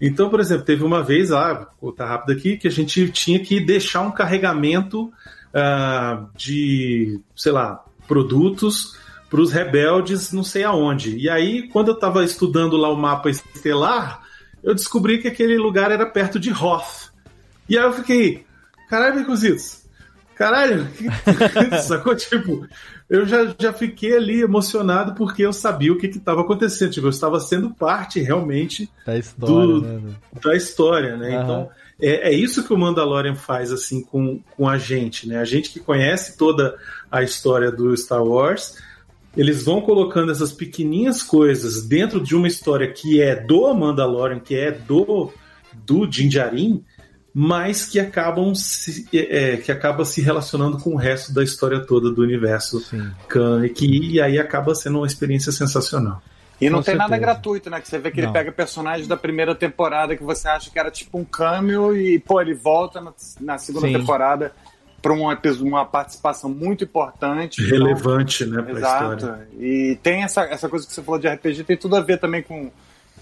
Então, 0.00 0.30
por 0.30 0.38
exemplo, 0.40 0.64
teve 0.64 0.84
uma 0.84 1.02
vez, 1.02 1.32
ah, 1.32 1.54
vou 1.54 1.90
contar 1.90 2.06
rápido 2.06 2.36
aqui, 2.36 2.56
que 2.56 2.68
a 2.68 2.70
gente 2.70 3.10
tinha 3.10 3.40
que 3.40 3.58
deixar 3.60 4.02
um 4.02 4.12
carregamento 4.12 5.12
ah, 5.52 6.26
de, 6.36 7.20
sei 7.34 7.50
lá, 7.50 7.84
produtos 8.06 8.96
para 9.30 9.40
os 9.40 9.52
rebeldes 9.52 10.32
não 10.32 10.44
sei 10.44 10.64
aonde. 10.64 11.16
E 11.16 11.28
aí, 11.28 11.68
quando 11.68 11.88
eu 11.88 11.94
estava 11.94 12.24
estudando 12.24 12.76
lá 12.76 12.88
o 12.90 12.96
mapa 12.96 13.28
estelar, 13.30 14.22
eu 14.62 14.74
descobri 14.74 15.18
que 15.18 15.28
aquele 15.28 15.58
lugar 15.58 15.90
era 15.90 16.06
perto 16.06 16.38
de 16.38 16.50
Hoth. 16.52 17.10
E 17.68 17.76
aí 17.76 17.84
eu 17.84 17.92
fiquei, 17.92 18.44
caralho, 18.88 19.20
Baconzitos, 19.20 19.82
caralho, 20.34 20.86
que- 20.96 21.06
sacou? 21.82 22.14
Tipo, 22.14 22.66
eu 23.08 23.26
já, 23.26 23.54
já 23.58 23.72
fiquei 23.72 24.16
ali 24.16 24.40
emocionado 24.42 25.14
porque 25.14 25.42
eu 25.42 25.52
sabia 25.52 25.92
o 25.92 25.98
que 25.98 26.06
estava 26.06 26.40
acontecendo. 26.42 26.90
Tipo, 26.92 27.06
eu 27.06 27.10
estava 27.10 27.40
sendo 27.40 27.70
parte 27.70 28.20
realmente 28.20 28.88
Da 29.04 29.16
história, 29.18 29.66
do- 29.66 29.80
né? 29.80 30.00
da 30.42 30.54
história, 30.56 31.16
né? 31.16 31.34
Então, 31.42 31.68
é, 32.00 32.28
é 32.28 32.32
isso 32.32 32.62
que 32.64 32.72
o 32.72 32.78
Mandalorian 32.78 33.34
faz 33.34 33.72
assim 33.72 34.02
com, 34.02 34.40
com 34.56 34.68
a 34.68 34.76
gente, 34.78 35.28
né? 35.28 35.38
A 35.38 35.44
gente 35.44 35.70
que 35.70 35.80
conhece 35.80 36.36
toda 36.36 36.76
a 37.10 37.22
história 37.22 37.70
do 37.72 37.96
Star 37.96 38.22
Wars, 38.22 38.76
eles 39.36 39.64
vão 39.64 39.80
colocando 39.80 40.32
essas 40.32 40.52
pequenininhas 40.52 41.22
coisas 41.22 41.82
dentro 41.82 42.20
de 42.20 42.34
uma 42.34 42.48
história 42.48 42.90
que 42.90 43.20
é 43.20 43.36
do 43.36 43.72
Mandalorian, 43.74 44.40
que 44.40 44.54
é 44.54 44.70
do 44.70 45.32
do 45.84 46.06
Din 46.06 46.28
Djarin, 46.28 46.82
mas 47.32 47.84
que 47.84 48.00
acabam 48.00 48.54
se, 48.54 49.06
é, 49.12 49.52
é, 49.52 49.56
que 49.58 49.70
acaba 49.70 50.06
se 50.06 50.22
relacionando 50.22 50.78
com 50.78 50.94
o 50.94 50.96
resto 50.96 51.34
da 51.34 51.44
história 51.44 51.80
toda 51.80 52.10
do 52.10 52.22
universo 52.22 52.82
Khan, 53.28 53.66
e 53.66 53.68
que 53.68 53.86
e 53.86 54.20
aí 54.20 54.38
acaba 54.38 54.74
sendo 54.74 54.98
uma 54.98 55.06
experiência 55.06 55.52
sensacional. 55.52 56.22
E 56.58 56.70
não 56.70 56.78
Com 56.78 56.84
tem 56.84 56.94
nada 56.94 57.10
certeza. 57.10 57.32
gratuito, 57.32 57.68
né? 57.68 57.80
Que 57.80 57.88
você 57.88 57.98
vê 57.98 58.10
que 58.10 58.22
Não. 58.22 58.28
ele 58.28 58.32
pega 58.32 58.50
personagens 58.50 59.06
da 59.06 59.16
primeira 59.16 59.54
temporada 59.54 60.16
que 60.16 60.22
você 60.24 60.48
acha 60.48 60.70
que 60.70 60.78
era 60.78 60.90
tipo 60.90 61.18
um 61.18 61.24
cameo 61.24 61.94
e, 61.94 62.18
pô, 62.18 62.40
ele 62.40 62.54
volta 62.54 63.00
na, 63.00 63.12
na 63.38 63.58
segunda 63.58 63.86
Sim. 63.86 63.92
temporada 63.92 64.52
para 65.06 65.12
uma, 65.14 65.38
uma 65.60 65.84
participação 65.84 66.50
muito 66.50 66.82
importante. 66.82 67.62
Então, 67.62 67.78
Relevante, 67.78 68.44
né, 68.44 68.60
pra 68.60 68.72
Exato. 68.72 69.14
história. 69.14 69.48
E 69.56 69.96
tem 70.02 70.24
essa, 70.24 70.42
essa 70.42 70.68
coisa 70.68 70.84
que 70.84 70.92
você 70.92 71.00
falou 71.00 71.20
de 71.20 71.28
RPG, 71.28 71.62
tem 71.62 71.76
tudo 71.76 71.94
a 71.94 72.00
ver 72.00 72.18
também 72.18 72.42
com 72.42 72.72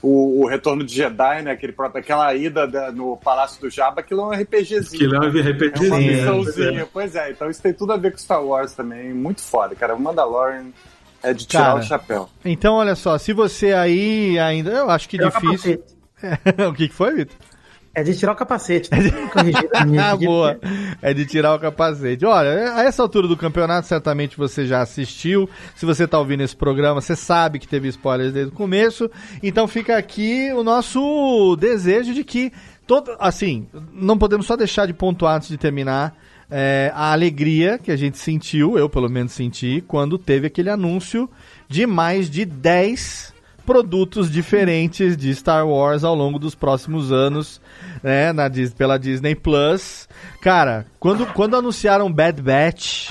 o, 0.00 0.42
o 0.42 0.46
retorno 0.46 0.82
de 0.82 0.94
Jedi, 0.94 1.42
né? 1.42 1.50
Aquele 1.50 1.72
próprio, 1.74 2.00
aquela 2.00 2.34
ida 2.34 2.66
da- 2.66 2.90
no 2.90 3.18
Palácio 3.18 3.60
do 3.60 3.68
Jabba, 3.68 4.00
aquilo 4.00 4.22
é 4.22 4.24
um 4.24 4.40
RPGzinho. 4.42 4.94
Aquilo 4.94 5.14
é 5.16 5.18
um 5.20 5.28
RPGzinho, 5.30 5.84
É 5.84 5.88
uma 5.88 5.98
né? 6.00 6.06
missãozinha. 6.06 6.88
Pois 6.90 7.14
é. 7.14 7.14
Pois 7.14 7.16
é, 7.16 7.30
então 7.32 7.50
isso 7.50 7.60
tem 7.62 7.74
tudo 7.74 7.92
a 7.92 7.98
ver 7.98 8.12
com 8.12 8.18
Star 8.18 8.42
Wars 8.42 8.72
também. 8.72 9.12
Muito 9.12 9.42
foda, 9.42 9.74
cara. 9.74 9.94
O 9.94 10.00
Mandalorian 10.00 10.66
é 11.22 11.34
de 11.34 11.46
tirar 11.46 11.64
Cara, 11.64 11.78
o 11.80 11.82
chapéu. 11.82 12.28
Então, 12.44 12.76
olha 12.76 12.94
só, 12.94 13.18
se 13.18 13.34
você 13.34 13.74
aí 13.74 14.38
ainda. 14.38 14.70
Eu 14.70 14.88
acho 14.88 15.06
que 15.06 15.22
o 15.22 15.30
difícil. 15.30 15.82
o 16.66 16.72
que, 16.72 16.88
que 16.88 16.94
foi, 16.94 17.14
Vitor? 17.14 17.36
É 17.94 18.02
de 18.02 18.16
tirar 18.16 18.32
o 18.32 18.36
capacete. 18.36 18.90
Minha 19.86 20.04
Ah, 20.04 20.12
aqui. 20.12 20.24
boa. 20.26 20.58
É 21.00 21.14
de 21.14 21.24
tirar 21.26 21.54
o 21.54 21.58
capacete. 21.60 22.24
Olha, 22.26 22.74
a 22.74 22.82
essa 22.82 23.02
altura 23.02 23.28
do 23.28 23.36
campeonato, 23.36 23.86
certamente 23.86 24.36
você 24.36 24.66
já 24.66 24.80
assistiu. 24.82 25.48
Se 25.76 25.86
você 25.86 26.06
tá 26.06 26.18
ouvindo 26.18 26.42
esse 26.42 26.56
programa, 26.56 27.00
você 27.00 27.14
sabe 27.14 27.58
que 27.58 27.68
teve 27.68 27.88
spoilers 27.88 28.32
desde 28.32 28.52
o 28.52 28.56
começo. 28.56 29.10
Então 29.42 29.68
fica 29.68 29.96
aqui 29.96 30.50
o 30.52 30.64
nosso 30.64 31.56
desejo 31.56 32.12
de 32.14 32.24
que 32.24 32.52
todo, 32.86 33.14
assim, 33.20 33.66
não 33.92 34.18
podemos 34.18 34.46
só 34.46 34.56
deixar 34.56 34.86
de 34.86 34.92
pontuar 34.92 35.36
antes 35.36 35.48
de 35.48 35.56
terminar 35.56 36.16
é, 36.50 36.90
a 36.94 37.12
alegria 37.12 37.78
que 37.78 37.90
a 37.90 37.96
gente 37.96 38.18
sentiu, 38.18 38.76
eu 38.78 38.88
pelo 38.88 39.08
menos 39.08 39.32
senti, 39.32 39.82
quando 39.86 40.18
teve 40.18 40.46
aquele 40.46 40.68
anúncio 40.70 41.28
de 41.68 41.86
mais 41.86 42.28
de 42.28 42.44
10 42.44 43.33
produtos 43.64 44.30
diferentes 44.30 45.16
de 45.16 45.34
Star 45.34 45.66
Wars 45.66 46.04
ao 46.04 46.14
longo 46.14 46.38
dos 46.38 46.54
próximos 46.54 47.10
anos, 47.12 47.60
né, 48.02 48.32
na, 48.32 48.50
pela 48.76 48.98
Disney 48.98 49.34
Plus. 49.34 50.08
Cara, 50.42 50.86
quando, 51.00 51.26
quando 51.32 51.56
anunciaram 51.56 52.12
Bad 52.12 52.40
Batch, 52.42 53.10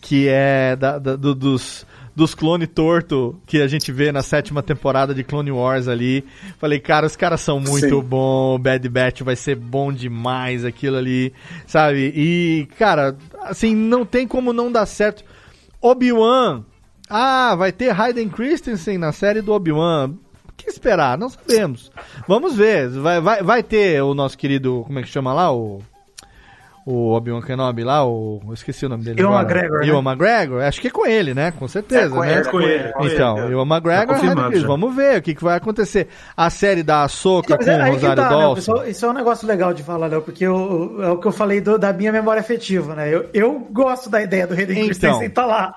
que 0.00 0.26
é 0.28 0.76
da- 0.76 0.98
da- 0.98 1.16
do- 1.16 1.34
dos, 1.34 1.86
dos 2.14 2.34
clone 2.34 2.66
torto 2.66 3.40
que 3.46 3.60
a 3.62 3.66
gente 3.68 3.90
vê 3.92 4.10
na 4.12 4.22
sétima 4.22 4.62
temporada 4.62 5.14
de 5.14 5.22
Clone 5.24 5.50
Wars 5.50 5.88
ali, 5.88 6.24
falei, 6.58 6.78
cara, 6.80 7.06
os 7.06 7.16
caras 7.16 7.40
são 7.40 7.58
muito 7.60 7.88
Sim. 7.96 8.02
bom, 8.02 8.58
Bad 8.58 8.88
Batch 8.88 9.22
vai 9.22 9.36
ser 9.36 9.54
bom 9.56 9.92
demais 9.92 10.64
aquilo 10.64 10.96
ali, 10.96 11.32
sabe? 11.66 12.12
E, 12.14 12.68
cara, 12.78 13.16
assim, 13.42 13.74
não 13.74 14.04
tem 14.04 14.26
como 14.26 14.52
não 14.52 14.70
dar 14.70 14.86
certo. 14.86 15.24
Obi-Wan, 15.80 16.64
ah, 17.10 17.54
vai 17.56 17.72
ter 17.72 17.90
Hayden 17.98 18.28
Christensen 18.28 18.98
na 18.98 19.12
série 19.12 19.40
do 19.42 19.52
Obi-Wan. 19.52 20.12
que 20.56 20.68
esperar? 20.68 21.16
Não 21.16 21.28
sabemos. 21.28 21.90
Vamos 22.26 22.54
ver. 22.56 22.88
Vai, 22.88 23.20
vai, 23.20 23.42
vai 23.42 23.62
ter 23.62 24.02
o 24.02 24.12
nosso 24.14 24.36
querido, 24.36 24.82
como 24.86 24.98
é 24.98 25.02
que 25.02 25.08
chama 25.08 25.32
lá? 25.32 25.52
O 25.52 25.80
o 26.90 27.12
Obi-Wan 27.12 27.42
Kenobi 27.42 27.84
lá, 27.84 28.02
o. 28.06 28.40
Eu 28.46 28.54
esqueci 28.54 28.86
o 28.86 28.88
nome 28.88 29.04
dele. 29.04 29.20
Ewan. 29.20 29.40
McGregor, 29.42 29.80
né? 29.80 29.88
Ewan 29.88 30.00
McGregor? 30.02 30.62
Acho 30.62 30.80
que 30.80 30.88
é 30.88 30.90
com 30.90 31.06
ele, 31.06 31.34
né? 31.34 31.50
Com 31.50 31.68
certeza, 31.68 32.06
É 32.06 32.08
com 32.08 32.20
né? 32.20 32.30
ele, 32.32 32.40
é 32.40 32.44
com 32.50 32.60
ele, 32.62 32.82
é 32.82 33.14
então, 33.14 33.38
é. 33.40 33.52
Ewan 33.52 33.66
McGregor, 33.66 34.16
Tá 34.18 34.50
já. 34.56 34.66
vamos 34.66 34.96
ver 34.96 35.18
o 35.18 35.22
que, 35.22 35.34
que 35.34 35.44
vai 35.44 35.58
acontecer. 35.58 36.08
A 36.34 36.48
série 36.48 36.82
da 36.82 37.02
Ahsoka 37.02 37.56
Mas 37.58 37.66
com 37.66 37.70
é 37.72 37.74
o 37.90 37.92
Rosário 37.92 38.16
tá, 38.16 38.22
né, 38.22 38.28
Dawson. 38.30 38.54
pessoal? 38.54 38.86
Isso 38.88 39.04
é 39.04 39.08
um 39.10 39.12
negócio 39.12 39.46
legal 39.46 39.74
de 39.74 39.82
falar, 39.82 40.06
Léo, 40.06 40.22
porque 40.22 40.44
eu- 40.46 40.96
é 41.02 41.10
o 41.10 41.18
que 41.18 41.26
eu 41.26 41.32
falei 41.32 41.60
do- 41.60 41.78
da 41.78 41.92
minha 41.92 42.10
memória 42.10 42.40
afetiva, 42.40 42.94
né? 42.94 43.14
Eu, 43.14 43.28
eu 43.34 43.68
gosto 43.70 44.08
da 44.08 44.22
ideia 44.22 44.46
do 44.46 44.54
Hayden 44.54 44.76
Então. 44.76 44.86
Christensen 44.86 45.26
estar 45.26 45.44
lá. 45.44 45.74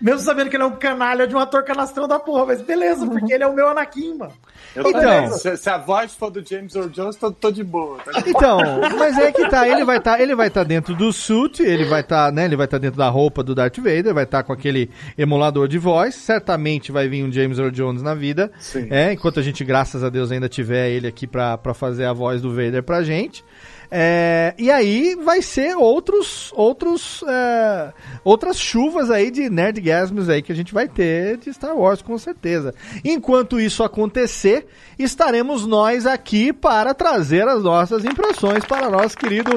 Mesmo 0.00 0.20
sabendo 0.20 0.50
que 0.50 0.56
ele 0.56 0.62
é 0.62 0.66
um 0.66 0.72
canalha 0.76 1.26
de 1.26 1.34
um 1.34 1.38
ator 1.38 1.64
canastrão 1.64 2.06
da 2.06 2.18
porra, 2.18 2.46
mas 2.46 2.60
beleza, 2.60 3.06
porque 3.06 3.32
ele 3.32 3.42
é 3.44 3.46
o 3.46 3.54
meu 3.54 3.68
Anakin, 3.68 4.14
mano. 4.14 4.32
Eu 4.74 4.88
Então. 4.88 5.32
se, 5.32 5.56
se 5.56 5.70
a 5.70 5.78
voz 5.78 6.14
for 6.14 6.30
do 6.30 6.44
James 6.44 6.74
Earl 6.74 6.88
Jones, 6.88 7.16
tô, 7.16 7.30
tô 7.30 7.50
de 7.50 7.62
boa. 7.62 7.98
tá? 7.98 8.22
Então, 8.26 8.58
mas 8.98 9.16
é 9.18 9.30
que 9.32 9.48
tá, 9.48 9.68
ele 9.68 9.84
vai 9.84 9.98
estar, 9.98 10.20
ele 10.20 10.34
vai 10.34 10.48
estar 10.48 10.64
dentro 10.64 10.94
do 10.94 11.12
suit, 11.12 11.62
ele 11.62 11.84
vai 11.84 12.00
estar, 12.00 12.32
né, 12.32 12.44
ele 12.44 12.56
vai 12.56 12.66
estar 12.66 12.78
dentro 12.78 12.98
da 12.98 13.08
roupa 13.08 13.42
do 13.42 13.54
Darth 13.54 13.78
Vader, 13.78 14.12
vai 14.12 14.24
estar 14.24 14.42
com 14.42 14.52
aquele 14.52 14.90
emulador 15.16 15.68
de 15.68 15.78
voz, 15.78 16.14
certamente 16.14 16.90
vai 16.90 17.08
vir 17.08 17.24
um 17.24 17.32
James 17.32 17.58
Earl 17.58 17.70
Jones 17.70 18.02
na 18.02 18.14
vida, 18.14 18.50
Sim. 18.58 18.88
é, 18.90 19.12
enquanto 19.12 19.38
a 19.40 19.42
gente, 19.42 19.64
graças 19.64 20.02
a 20.02 20.10
Deus, 20.10 20.30
ainda 20.32 20.48
tiver 20.48 20.90
ele 20.90 21.06
aqui 21.06 21.26
pra, 21.26 21.56
pra 21.56 21.72
fazer 21.72 22.04
a 22.04 22.12
voz 22.12 22.42
do 22.42 22.50
Vader 22.50 22.82
pra 22.82 23.02
gente. 23.02 23.44
É, 23.90 24.54
e 24.58 24.70
aí 24.70 25.14
vai 25.14 25.42
ser 25.42 25.76
outros, 25.76 26.52
outros, 26.54 27.22
é, 27.28 27.92
outras 28.24 28.58
chuvas 28.58 29.10
aí 29.10 29.30
de 29.30 29.48
nerdgasms 29.48 30.28
aí 30.28 30.42
que 30.42 30.52
a 30.52 30.54
gente 30.54 30.72
vai 30.72 30.88
ter 30.88 31.36
de 31.38 31.52
Star 31.52 31.76
Wars 31.76 32.02
com 32.02 32.16
certeza. 32.18 32.74
Enquanto 33.04 33.60
isso 33.60 33.82
acontecer, 33.82 34.66
estaremos 34.98 35.66
nós 35.66 36.06
aqui 36.06 36.52
para 36.52 36.94
trazer 36.94 37.46
as 37.46 37.62
nossas 37.62 38.04
impressões 38.04 38.64
para 38.64 38.90
nosso 38.90 39.16
querido 39.16 39.52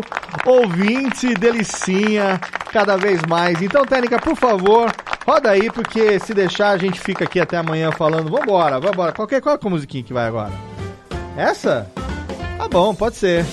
ouvinte 0.45 1.33
delicinha 1.33 2.39
cada 2.71 2.97
vez 2.97 3.21
mais. 3.27 3.61
Então, 3.61 3.85
Técnica, 3.85 4.19
por 4.19 4.35
favor, 4.35 4.91
roda 5.25 5.49
aí 5.49 5.71
porque 5.71 6.19
se 6.19 6.33
deixar 6.33 6.69
a 6.69 6.77
gente 6.77 6.99
fica 6.99 7.25
aqui 7.25 7.39
até 7.39 7.57
amanhã 7.57 7.91
falando. 7.91 8.29
Vambora, 8.29 8.79
vambora. 8.79 9.11
Qualquer 9.11 9.41
qual 9.41 9.55
é 9.55 9.59
a 9.61 9.69
musiquinha 9.69 10.03
que 10.03 10.13
vai 10.13 10.27
agora? 10.27 10.53
Essa? 11.35 11.89
Tá 12.57 12.67
bom, 12.67 12.93
pode 12.93 13.15
ser. 13.15 13.45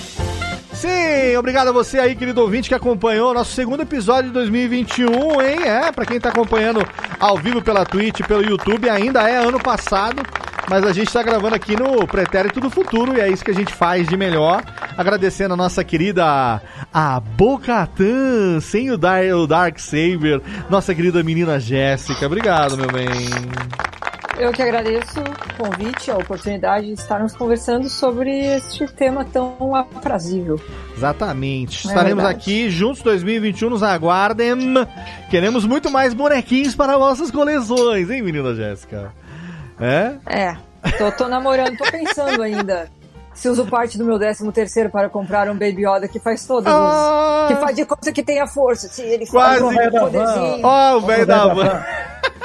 Sim, 0.85 1.35
obrigado 1.37 1.69
a 1.69 1.71
você 1.71 1.97
aí, 1.97 2.15
querido 2.15 2.41
ouvinte, 2.41 2.69
que 2.69 2.75
acompanhou 2.75 3.33
nosso 3.33 3.53
segundo 3.53 3.81
episódio 3.81 4.25
de 4.25 4.33
2021, 4.35 5.41
hein? 5.41 5.63
É, 5.63 5.91
pra 5.91 6.05
quem 6.05 6.19
tá 6.19 6.29
acompanhando 6.29 6.87
ao 7.19 7.39
vivo 7.39 7.59
pela 7.59 7.83
Twitch, 7.83 8.21
pelo 8.27 8.43
YouTube, 8.43 8.87
ainda 8.87 9.27
é 9.27 9.35
ano 9.35 9.59
passado, 9.59 10.21
mas 10.69 10.83
a 10.83 10.93
gente 10.93 11.11
tá 11.11 11.23
gravando 11.23 11.55
aqui 11.55 11.75
no 11.75 12.05
Pretérito 12.05 12.59
do 12.59 12.69
Futuro 12.69 13.17
e 13.17 13.19
é 13.19 13.27
isso 13.27 13.43
que 13.43 13.49
a 13.49 13.55
gente 13.55 13.73
faz 13.73 14.07
de 14.07 14.15
melhor. 14.15 14.63
Agradecendo 14.95 15.55
a 15.55 15.57
nossa 15.57 15.83
querida 15.83 16.61
a 16.93 17.19
Bocatan, 17.19 18.59
sem 18.61 18.91
o, 18.91 18.97
Dar 18.97 19.23
o 19.33 19.47
Dark 19.47 19.79
Saber, 19.79 20.39
nossa 20.69 20.93
querida 20.93 21.23
menina 21.23 21.59
Jéssica. 21.59 22.27
Obrigado, 22.27 22.77
meu 22.77 22.91
bem. 22.91 23.09
Eu 24.37 24.51
que 24.51 24.61
agradeço 24.61 25.19
o 25.21 25.63
convite, 25.63 26.11
a 26.11 26.17
oportunidade 26.17 26.87
de 26.87 26.93
estarmos 26.93 27.33
conversando 27.35 27.89
sobre 27.89 28.29
este 28.55 28.85
tema 28.87 29.23
tão 29.23 29.73
aprazível. 29.73 30.59
Exatamente. 30.95 31.87
É 31.87 31.89
Estaremos 31.91 32.21
verdade. 32.23 32.39
aqui 32.39 32.69
juntos 32.69 33.01
2021, 33.01 33.69
nos 33.69 33.81
aguardem. 33.81 34.73
Queremos 35.29 35.65
muito 35.65 35.89
mais 35.89 36.13
bonequinhos 36.13 36.75
para 36.75 36.97
nossas 36.97 37.31
coleções, 37.31 38.09
hein, 38.09 38.21
menina 38.21 38.53
Jéssica? 38.53 39.13
É? 39.79 40.15
É, 40.25 40.57
tô, 40.97 41.11
tô 41.13 41.27
namorando, 41.29 41.77
tô 41.77 41.85
pensando 41.89 42.43
ainda. 42.43 42.89
Se 43.33 43.49
uso 43.49 43.65
parte 43.65 43.97
do 43.97 44.05
meu 44.05 44.17
13 44.17 44.49
terceiro 44.53 44.89
para 44.89 45.09
comprar 45.09 45.49
um 45.49 45.53
Baby 45.53 45.85
Yoda 45.85 46.07
que 46.07 46.19
faz 46.19 46.45
todas 46.45 46.71
Ah! 46.73 47.47
as... 47.49 47.53
Que 47.53 47.61
faz 47.61 47.75
de 47.75 47.85
conta 47.85 48.11
que 48.11 48.23
tem 48.23 48.39
a 48.39 48.47
força. 48.47 48.87
Se 48.87 49.01
ele 49.01 49.25
Quase. 49.27 49.59
faz 49.61 49.75
um 49.75 49.89
poderzinho. 49.99 50.59
Ó, 50.63 50.97
o 50.97 51.01
velho 51.01 51.25
da 51.25 51.47
van. 51.53 51.83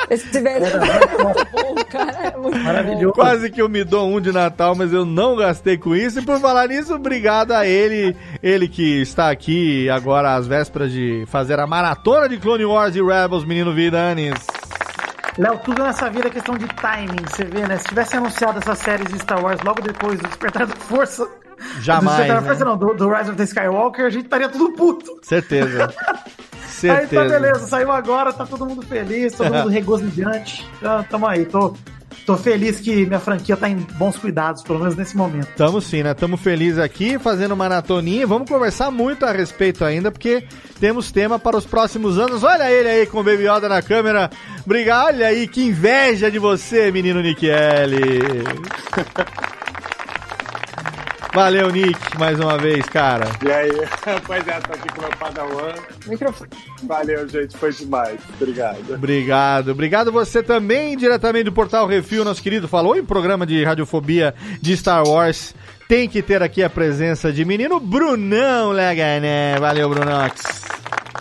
Esse 0.08 0.40
velho 0.40 0.64
é 0.64 0.78
muito 0.78 1.46
bom, 1.52 1.74
cara. 1.90 2.28
É 2.28 2.36
muito 2.36 2.58
Maravilhoso. 2.58 3.14
Quase 3.14 3.50
que 3.50 3.60
eu 3.60 3.68
me 3.68 3.84
dou 3.84 4.08
um 4.08 4.20
de 4.20 4.32
Natal, 4.32 4.74
mas 4.74 4.92
eu 4.92 5.04
não 5.04 5.36
gastei 5.36 5.76
com 5.76 5.94
isso. 5.94 6.20
E 6.20 6.22
por 6.22 6.40
falar 6.40 6.68
nisso, 6.68 6.94
obrigado 6.94 7.52
a 7.52 7.66
ele, 7.66 8.16
ele 8.42 8.68
que 8.68 9.02
está 9.02 9.30
aqui 9.30 9.88
agora 9.90 10.34
às 10.34 10.46
vésperas 10.46 10.90
de 10.92 11.24
fazer 11.26 11.58
a 11.60 11.66
maratona 11.66 12.28
de 12.28 12.38
Clone 12.38 12.64
Wars 12.64 12.94
e 12.96 13.02
Rebels, 13.02 13.44
menino 13.44 13.72
Vidanes. 13.74 14.34
Léo, 15.38 15.58
tudo 15.58 15.82
nessa 15.82 16.10
vida 16.10 16.26
é 16.26 16.30
questão 16.30 16.56
de 16.56 16.66
timing, 16.66 17.24
você 17.26 17.44
vê, 17.44 17.66
né? 17.66 17.76
Se 17.78 17.84
tivesse 17.84 18.16
anunciado 18.16 18.58
essas 18.58 18.78
séries 18.78 19.06
de 19.06 19.18
Star 19.20 19.42
Wars 19.42 19.60
logo 19.62 19.80
depois 19.80 20.18
do 20.18 20.26
Despertar 20.26 20.66
da 20.66 20.74
Força. 20.74 21.26
Jamais, 21.80 22.26
Do 22.26 22.40
né? 22.40 22.64
Não, 22.64 22.76
do, 22.76 22.94
do 22.94 23.08
Rise 23.08 23.30
of 23.30 23.36
the 23.36 23.44
Skywalker, 23.44 24.06
a 24.06 24.10
gente 24.10 24.24
estaria 24.24 24.48
tudo 24.48 24.72
puto. 24.72 25.18
Certeza. 25.22 25.92
Aí 26.82 26.88
tá 26.88 27.06
Certeza. 27.06 27.24
beleza, 27.40 27.66
saiu 27.66 27.92
agora, 27.92 28.32
tá 28.32 28.46
todo 28.46 28.64
mundo 28.64 28.80
feliz, 28.82 29.34
todo 29.34 29.52
mundo 29.52 29.68
regozijante. 29.70 30.66
Já 30.80 31.02
tamo 31.02 31.26
aí, 31.26 31.44
tô, 31.44 31.74
tô 32.24 32.38
feliz 32.38 32.80
que 32.80 33.04
minha 33.04 33.20
franquia 33.20 33.54
tá 33.54 33.68
em 33.68 33.76
bons 33.76 34.16
cuidados, 34.16 34.62
pelo 34.62 34.78
menos 34.78 34.96
nesse 34.96 35.14
momento. 35.14 35.48
Tamo 35.56 35.80
sim, 35.82 36.02
né? 36.02 36.14
Tamo 36.14 36.38
felizes 36.38 36.78
aqui, 36.78 37.18
fazendo 37.18 37.54
maratoninha. 37.54 38.26
Vamos 38.26 38.48
conversar 38.48 38.90
muito 38.90 39.26
a 39.26 39.32
respeito 39.32 39.84
ainda, 39.84 40.10
porque 40.10 40.44
temos 40.78 41.12
tema 41.12 41.38
para 41.38 41.56
os 41.58 41.66
próximos 41.66 42.18
anos. 42.18 42.42
Olha 42.44 42.70
ele 42.70 42.88
aí 42.88 43.06
com 43.06 43.20
o 43.20 43.24
Baby 43.24 43.46
Yoda 43.46 43.68
na 43.68 43.82
câmera. 43.82 44.30
Obrigado, 44.64 45.16
olha 45.16 45.26
aí, 45.26 45.46
que 45.46 45.62
inveja 45.62 46.30
de 46.30 46.38
você, 46.38 46.90
menino 46.90 47.20
Nikelli. 47.20 48.20
Valeu, 51.32 51.70
Nick, 51.70 52.18
mais 52.18 52.38
uma 52.40 52.58
vez, 52.58 52.84
cara. 52.86 53.26
E 53.44 53.50
aí? 53.50 53.70
Pois 54.26 54.46
é, 54.48 54.60
tô 54.60 54.72
aqui 54.72 54.88
com 54.92 55.00
meu 55.00 55.10
padawan. 55.10 55.74
Microfone. 56.06 56.50
Valeu, 56.82 57.28
gente, 57.28 57.56
foi 57.56 57.72
demais. 57.72 58.20
Obrigado. 58.40 58.94
Obrigado. 58.94 59.70
Obrigado 59.70 60.12
você 60.12 60.42
também, 60.42 60.96
diretamente 60.96 61.44
do 61.44 61.52
Portal 61.52 61.86
Refil, 61.86 62.24
nosso 62.24 62.42
querido. 62.42 62.66
Falou 62.66 62.96
em 62.96 63.04
programa 63.04 63.46
de 63.46 63.62
radiofobia 63.62 64.34
de 64.60 64.76
Star 64.76 65.06
Wars. 65.06 65.54
Tem 65.88 66.08
que 66.08 66.22
ter 66.22 66.42
aqui 66.42 66.62
a 66.62 66.70
presença 66.70 67.32
de 67.32 67.44
menino 67.44 67.80
Brunão 67.80 68.70
Legané. 68.70 69.56
Valeu, 69.58 69.88
Brunox. 69.88 70.59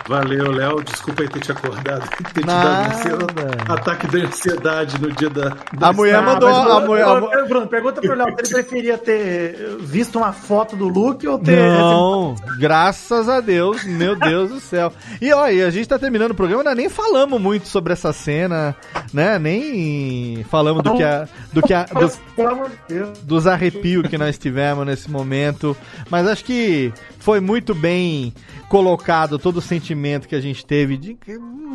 Valeu, 0.09 0.51
Léo. 0.51 0.83
Desculpa 0.83 1.21
aí 1.21 1.29
ter 1.29 1.39
te 1.39 1.51
acordado, 1.51 2.09
ter 2.33 2.41
te 2.41 2.45
Nada. 2.47 2.69
dado 2.69 2.93
ansiedade- 2.95 3.71
ataque 3.71 4.07
da 4.07 4.17
ansiedade 4.25 5.01
no 5.01 5.11
dia 5.11 5.29
da. 5.29 5.55
A 5.79 5.93
mulher 5.93 6.19
mandou. 6.23 6.49
mas, 6.49 6.57
A 6.57 6.63
Bruno, 6.63 6.87
mulher, 6.87 7.05
Bruno, 7.05 7.47
Bruno, 7.47 7.67
pergunta 7.67 8.01
pro 8.01 8.15
Léo 8.15 8.27
se 8.27 8.41
ele 8.41 8.49
preferia 8.63 8.97
ter 8.97 9.77
visto 9.81 10.17
uma 10.17 10.33
foto 10.33 10.75
do 10.75 10.87
Luke 10.87 11.27
ou 11.27 11.37
ter. 11.37 11.57
Não, 11.59 12.33
graças 12.59 13.29
a 13.29 13.39
Deus, 13.39 13.83
meu 13.83 14.15
Deus 14.17 14.49
do 14.49 14.59
céu. 14.59 14.91
E 15.21 15.31
olha, 15.31 15.67
a 15.67 15.69
gente 15.69 15.87
tá 15.87 15.99
terminando 15.99 16.31
o 16.31 16.35
programa, 16.35 16.61
ainda 16.63 16.73
nem 16.73 16.89
falamos 16.89 17.39
muito 17.39 17.67
sobre 17.67 17.93
essa 17.93 18.11
cena, 18.11 18.75
né? 19.13 19.37
Nem 19.37 20.43
falamos 20.49 20.81
do 20.81 20.95
que 20.95 21.03
a, 21.03 21.27
do 21.53 21.61
que 21.61 21.73
a, 21.73 21.83
de 21.85 23.21
dos 23.23 23.45
arrepios 23.45 24.07
que 24.07 24.17
nós 24.17 24.39
tivemos 24.39 24.85
nesse 24.87 25.09
momento. 25.11 25.77
Mas 26.09 26.27
acho 26.27 26.43
que 26.43 26.91
foi 27.19 27.39
muito 27.39 27.75
bem 27.75 28.33
colocado 28.67 29.37
todo 29.39 29.57
o 29.57 29.61
sentimento 29.61 30.27
que 30.27 30.35
a 30.35 30.41
gente 30.41 30.65
teve 30.65 30.97
de 30.97 31.17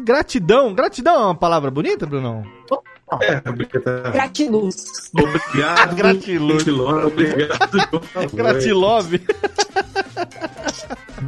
gratidão. 0.05 0.75
Gratidão 0.75 1.15
é 1.15 1.25
uma 1.27 1.35
palavra 1.35 1.71
bonita, 1.71 2.07
Brunão? 2.07 2.45
É, 3.21 3.43
obrigado. 3.49 4.13
Gratiluz. 4.13 5.11
Obrigado. 5.13 5.95
Gratiluz. 5.97 6.67
Obrigado. 6.67 8.01
Gratilove. 8.35 9.21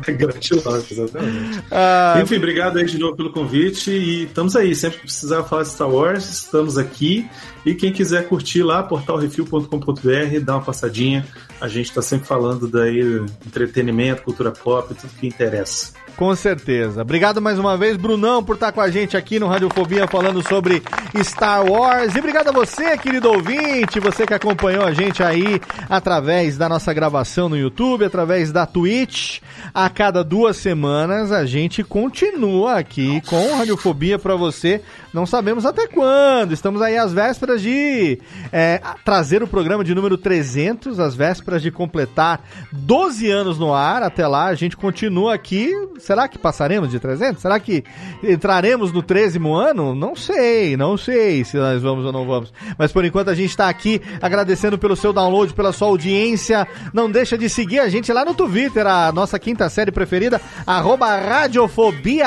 Gratiluz, 0.07 0.91
exatamente. 0.91 1.63
Ah, 1.71 2.19
Enfim, 2.23 2.37
obrigado 2.37 2.79
aí 2.79 2.85
de 2.85 2.99
novo 2.99 3.17
pelo 3.17 3.31
convite 3.31 3.91
e 3.91 4.25
estamos 4.25 4.57
aí. 4.57 4.75
Sempre 4.75 4.99
que 4.99 5.05
precisar 5.05 5.43
falar 5.45 5.63
de 5.63 5.71
Star 5.71 5.89
Wars, 5.91 6.29
estamos 6.29 6.79
aqui. 6.79 7.29
E 7.65 7.75
quem 7.75 7.93
quiser 7.93 8.27
curtir 8.29 8.63
lá, 8.63 8.83
portalrefil.com.br, 8.83 10.41
dá 10.43 10.55
uma 10.55 10.63
passadinha. 10.63 11.27
A 11.61 11.69
gente 11.69 11.87
está 11.89 12.03
sempre 12.03 12.27
falando 12.27 12.69
daí 12.69 13.01
entretenimento, 13.47 14.23
cultura 14.23 14.53
pop, 14.53 14.95
tudo 14.95 15.13
que 15.19 15.27
interessa. 15.27 15.95
Com 16.17 16.35
certeza. 16.35 17.03
Obrigado 17.03 17.43
mais 17.43 17.59
uma 17.59 17.77
vez, 17.77 17.95
Brunão, 17.95 18.43
por 18.43 18.55
estar 18.55 18.73
com 18.73 18.81
a 18.81 18.91
gente 18.91 19.19
aqui 19.19 19.39
no 19.39 19.47
Radiofobia 19.47 20.09
falando 20.09 20.43
sobre 20.43 20.83
Star 21.23 21.71
Wars. 21.71 22.15
E 22.15 22.19
obrigado 22.19 22.49
a 22.49 22.53
você, 22.53 22.97
querido 22.97 23.31
ouvinte, 23.31 24.01
você 24.01 24.27
que 24.27 24.33
acompanhou 24.33 24.83
a 24.83 24.93
gente 24.93 25.23
aí 25.23 25.61
através 25.91 26.57
da 26.57 26.71
nossa 26.71 26.95
gravação 26.95 27.51
no 27.51 27.57
YouTube, 27.57 28.07
através 28.07 28.51
da 28.51 28.65
Twitch. 28.65 29.41
A 29.75 29.91
cada 29.91 30.25
duas 30.25 30.57
semanas 30.57 31.31
a 31.31 31.45
gente 31.45 31.85
continua 31.85 32.79
aqui 32.79 33.21
com 33.27 33.55
Radiofobia 33.55 34.19
para 34.19 34.37
você. 34.37 34.81
Não 35.13 35.27
sabemos 35.27 35.67
até 35.67 35.87
quando. 35.87 36.53
Estamos 36.53 36.81
aí 36.81 36.97
às 36.97 37.13
vésperas 37.13 37.61
de 37.61 38.19
é, 38.51 38.81
trazer 39.05 39.43
o 39.43 39.47
programa 39.47 39.85
de 39.85 39.95
número 39.95 40.17
300, 40.17 40.99
às 40.99 41.15
vésperas 41.15 41.61
de 41.61 41.71
completar 41.71 42.43
12 42.73 43.31
anos 43.31 43.59
no 43.59 43.75
ar. 43.75 44.03
Até 44.03 44.27
lá 44.27 44.47
a 44.47 44.55
gente 44.55 44.79
continua 44.79 45.35
aqui 45.35 45.75
Será 46.07 46.29
que 46.29 46.39
passaremos 46.39 46.89
de 46.89 47.01
300? 47.01 47.43
Será 47.43 47.59
que 47.59 47.83
entraremos 48.23 48.93
no 48.93 49.03
13 49.03 49.41
ano? 49.53 49.93
Não 49.93 50.15
sei, 50.15 50.77
não 50.77 50.97
sei 50.97 51.43
se 51.43 51.57
nós 51.57 51.83
vamos 51.83 52.05
ou 52.05 52.13
não 52.13 52.25
vamos. 52.25 52.53
Mas 52.79 52.93
por 52.93 53.05
enquanto 53.05 53.29
a 53.29 53.35
gente 53.35 53.51
está 53.51 53.69
aqui 53.69 54.01
agradecendo 54.23 54.79
pelo 54.79 54.95
seu 54.95 55.13
download, 55.13 55.53
pela 55.53 55.73
sua 55.73 55.89
audiência. 55.89 56.65
Não 56.93 57.11
deixa 57.11 57.37
de 57.37 57.49
seguir 57.49 57.81
a 57.81 57.89
gente 57.89 58.13
lá 58.13 58.25
no 58.25 58.35
Twitter, 58.35 58.87
a 58.87 59.11
nossa 59.11 59.37
quinta 59.37 59.69
série 59.69 59.91
preferida, 59.91 60.41
arroba 60.65 61.17
Radiofobia. 61.17 62.27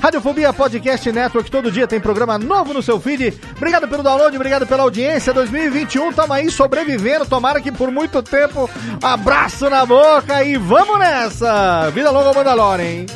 Radiofobia 0.00 0.52
Podcast 0.52 1.12
Network, 1.12 1.48
todo 1.52 1.70
dia 1.70 1.86
tem 1.86 2.00
programa 2.00 2.36
novo 2.36 2.74
no 2.74 2.82
seu 2.82 2.98
feed. 2.98 3.38
Obrigado 3.56 3.86
pelo 3.86 4.02
download, 4.02 4.34
obrigado 4.34 4.66
pela 4.66 4.82
audiência. 4.82 5.32
2021, 5.32 6.12
tamo 6.12 6.32
aí 6.32 6.50
sobrevivendo. 6.50 7.26
Tomara 7.26 7.60
que 7.60 7.70
por 7.70 7.92
muito 7.92 8.20
tempo. 8.24 8.68
Abraço 9.00 9.70
na 9.70 9.86
boca 9.86 10.42
e 10.42 10.56
vamos 10.56 10.98
nessa! 10.98 11.88
Vida 11.90 12.10
longa 12.10 12.28
ao 12.28 12.34
Mandalorian, 12.72 12.80
hein? 12.80 13.06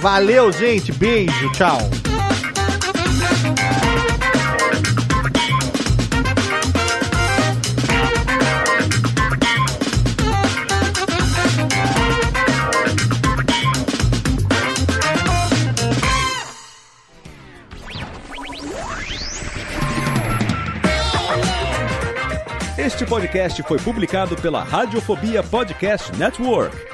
Valeu, 0.00 0.52
gente. 0.52 0.92
Beijo, 0.92 1.52
tchau. 1.52 1.78
Este 22.76 23.06
podcast 23.06 23.62
foi 23.62 23.78
publicado 23.78 24.36
pela 24.36 24.62
Radiofobia 24.62 25.42
Podcast 25.42 26.12
Network. 26.16 26.93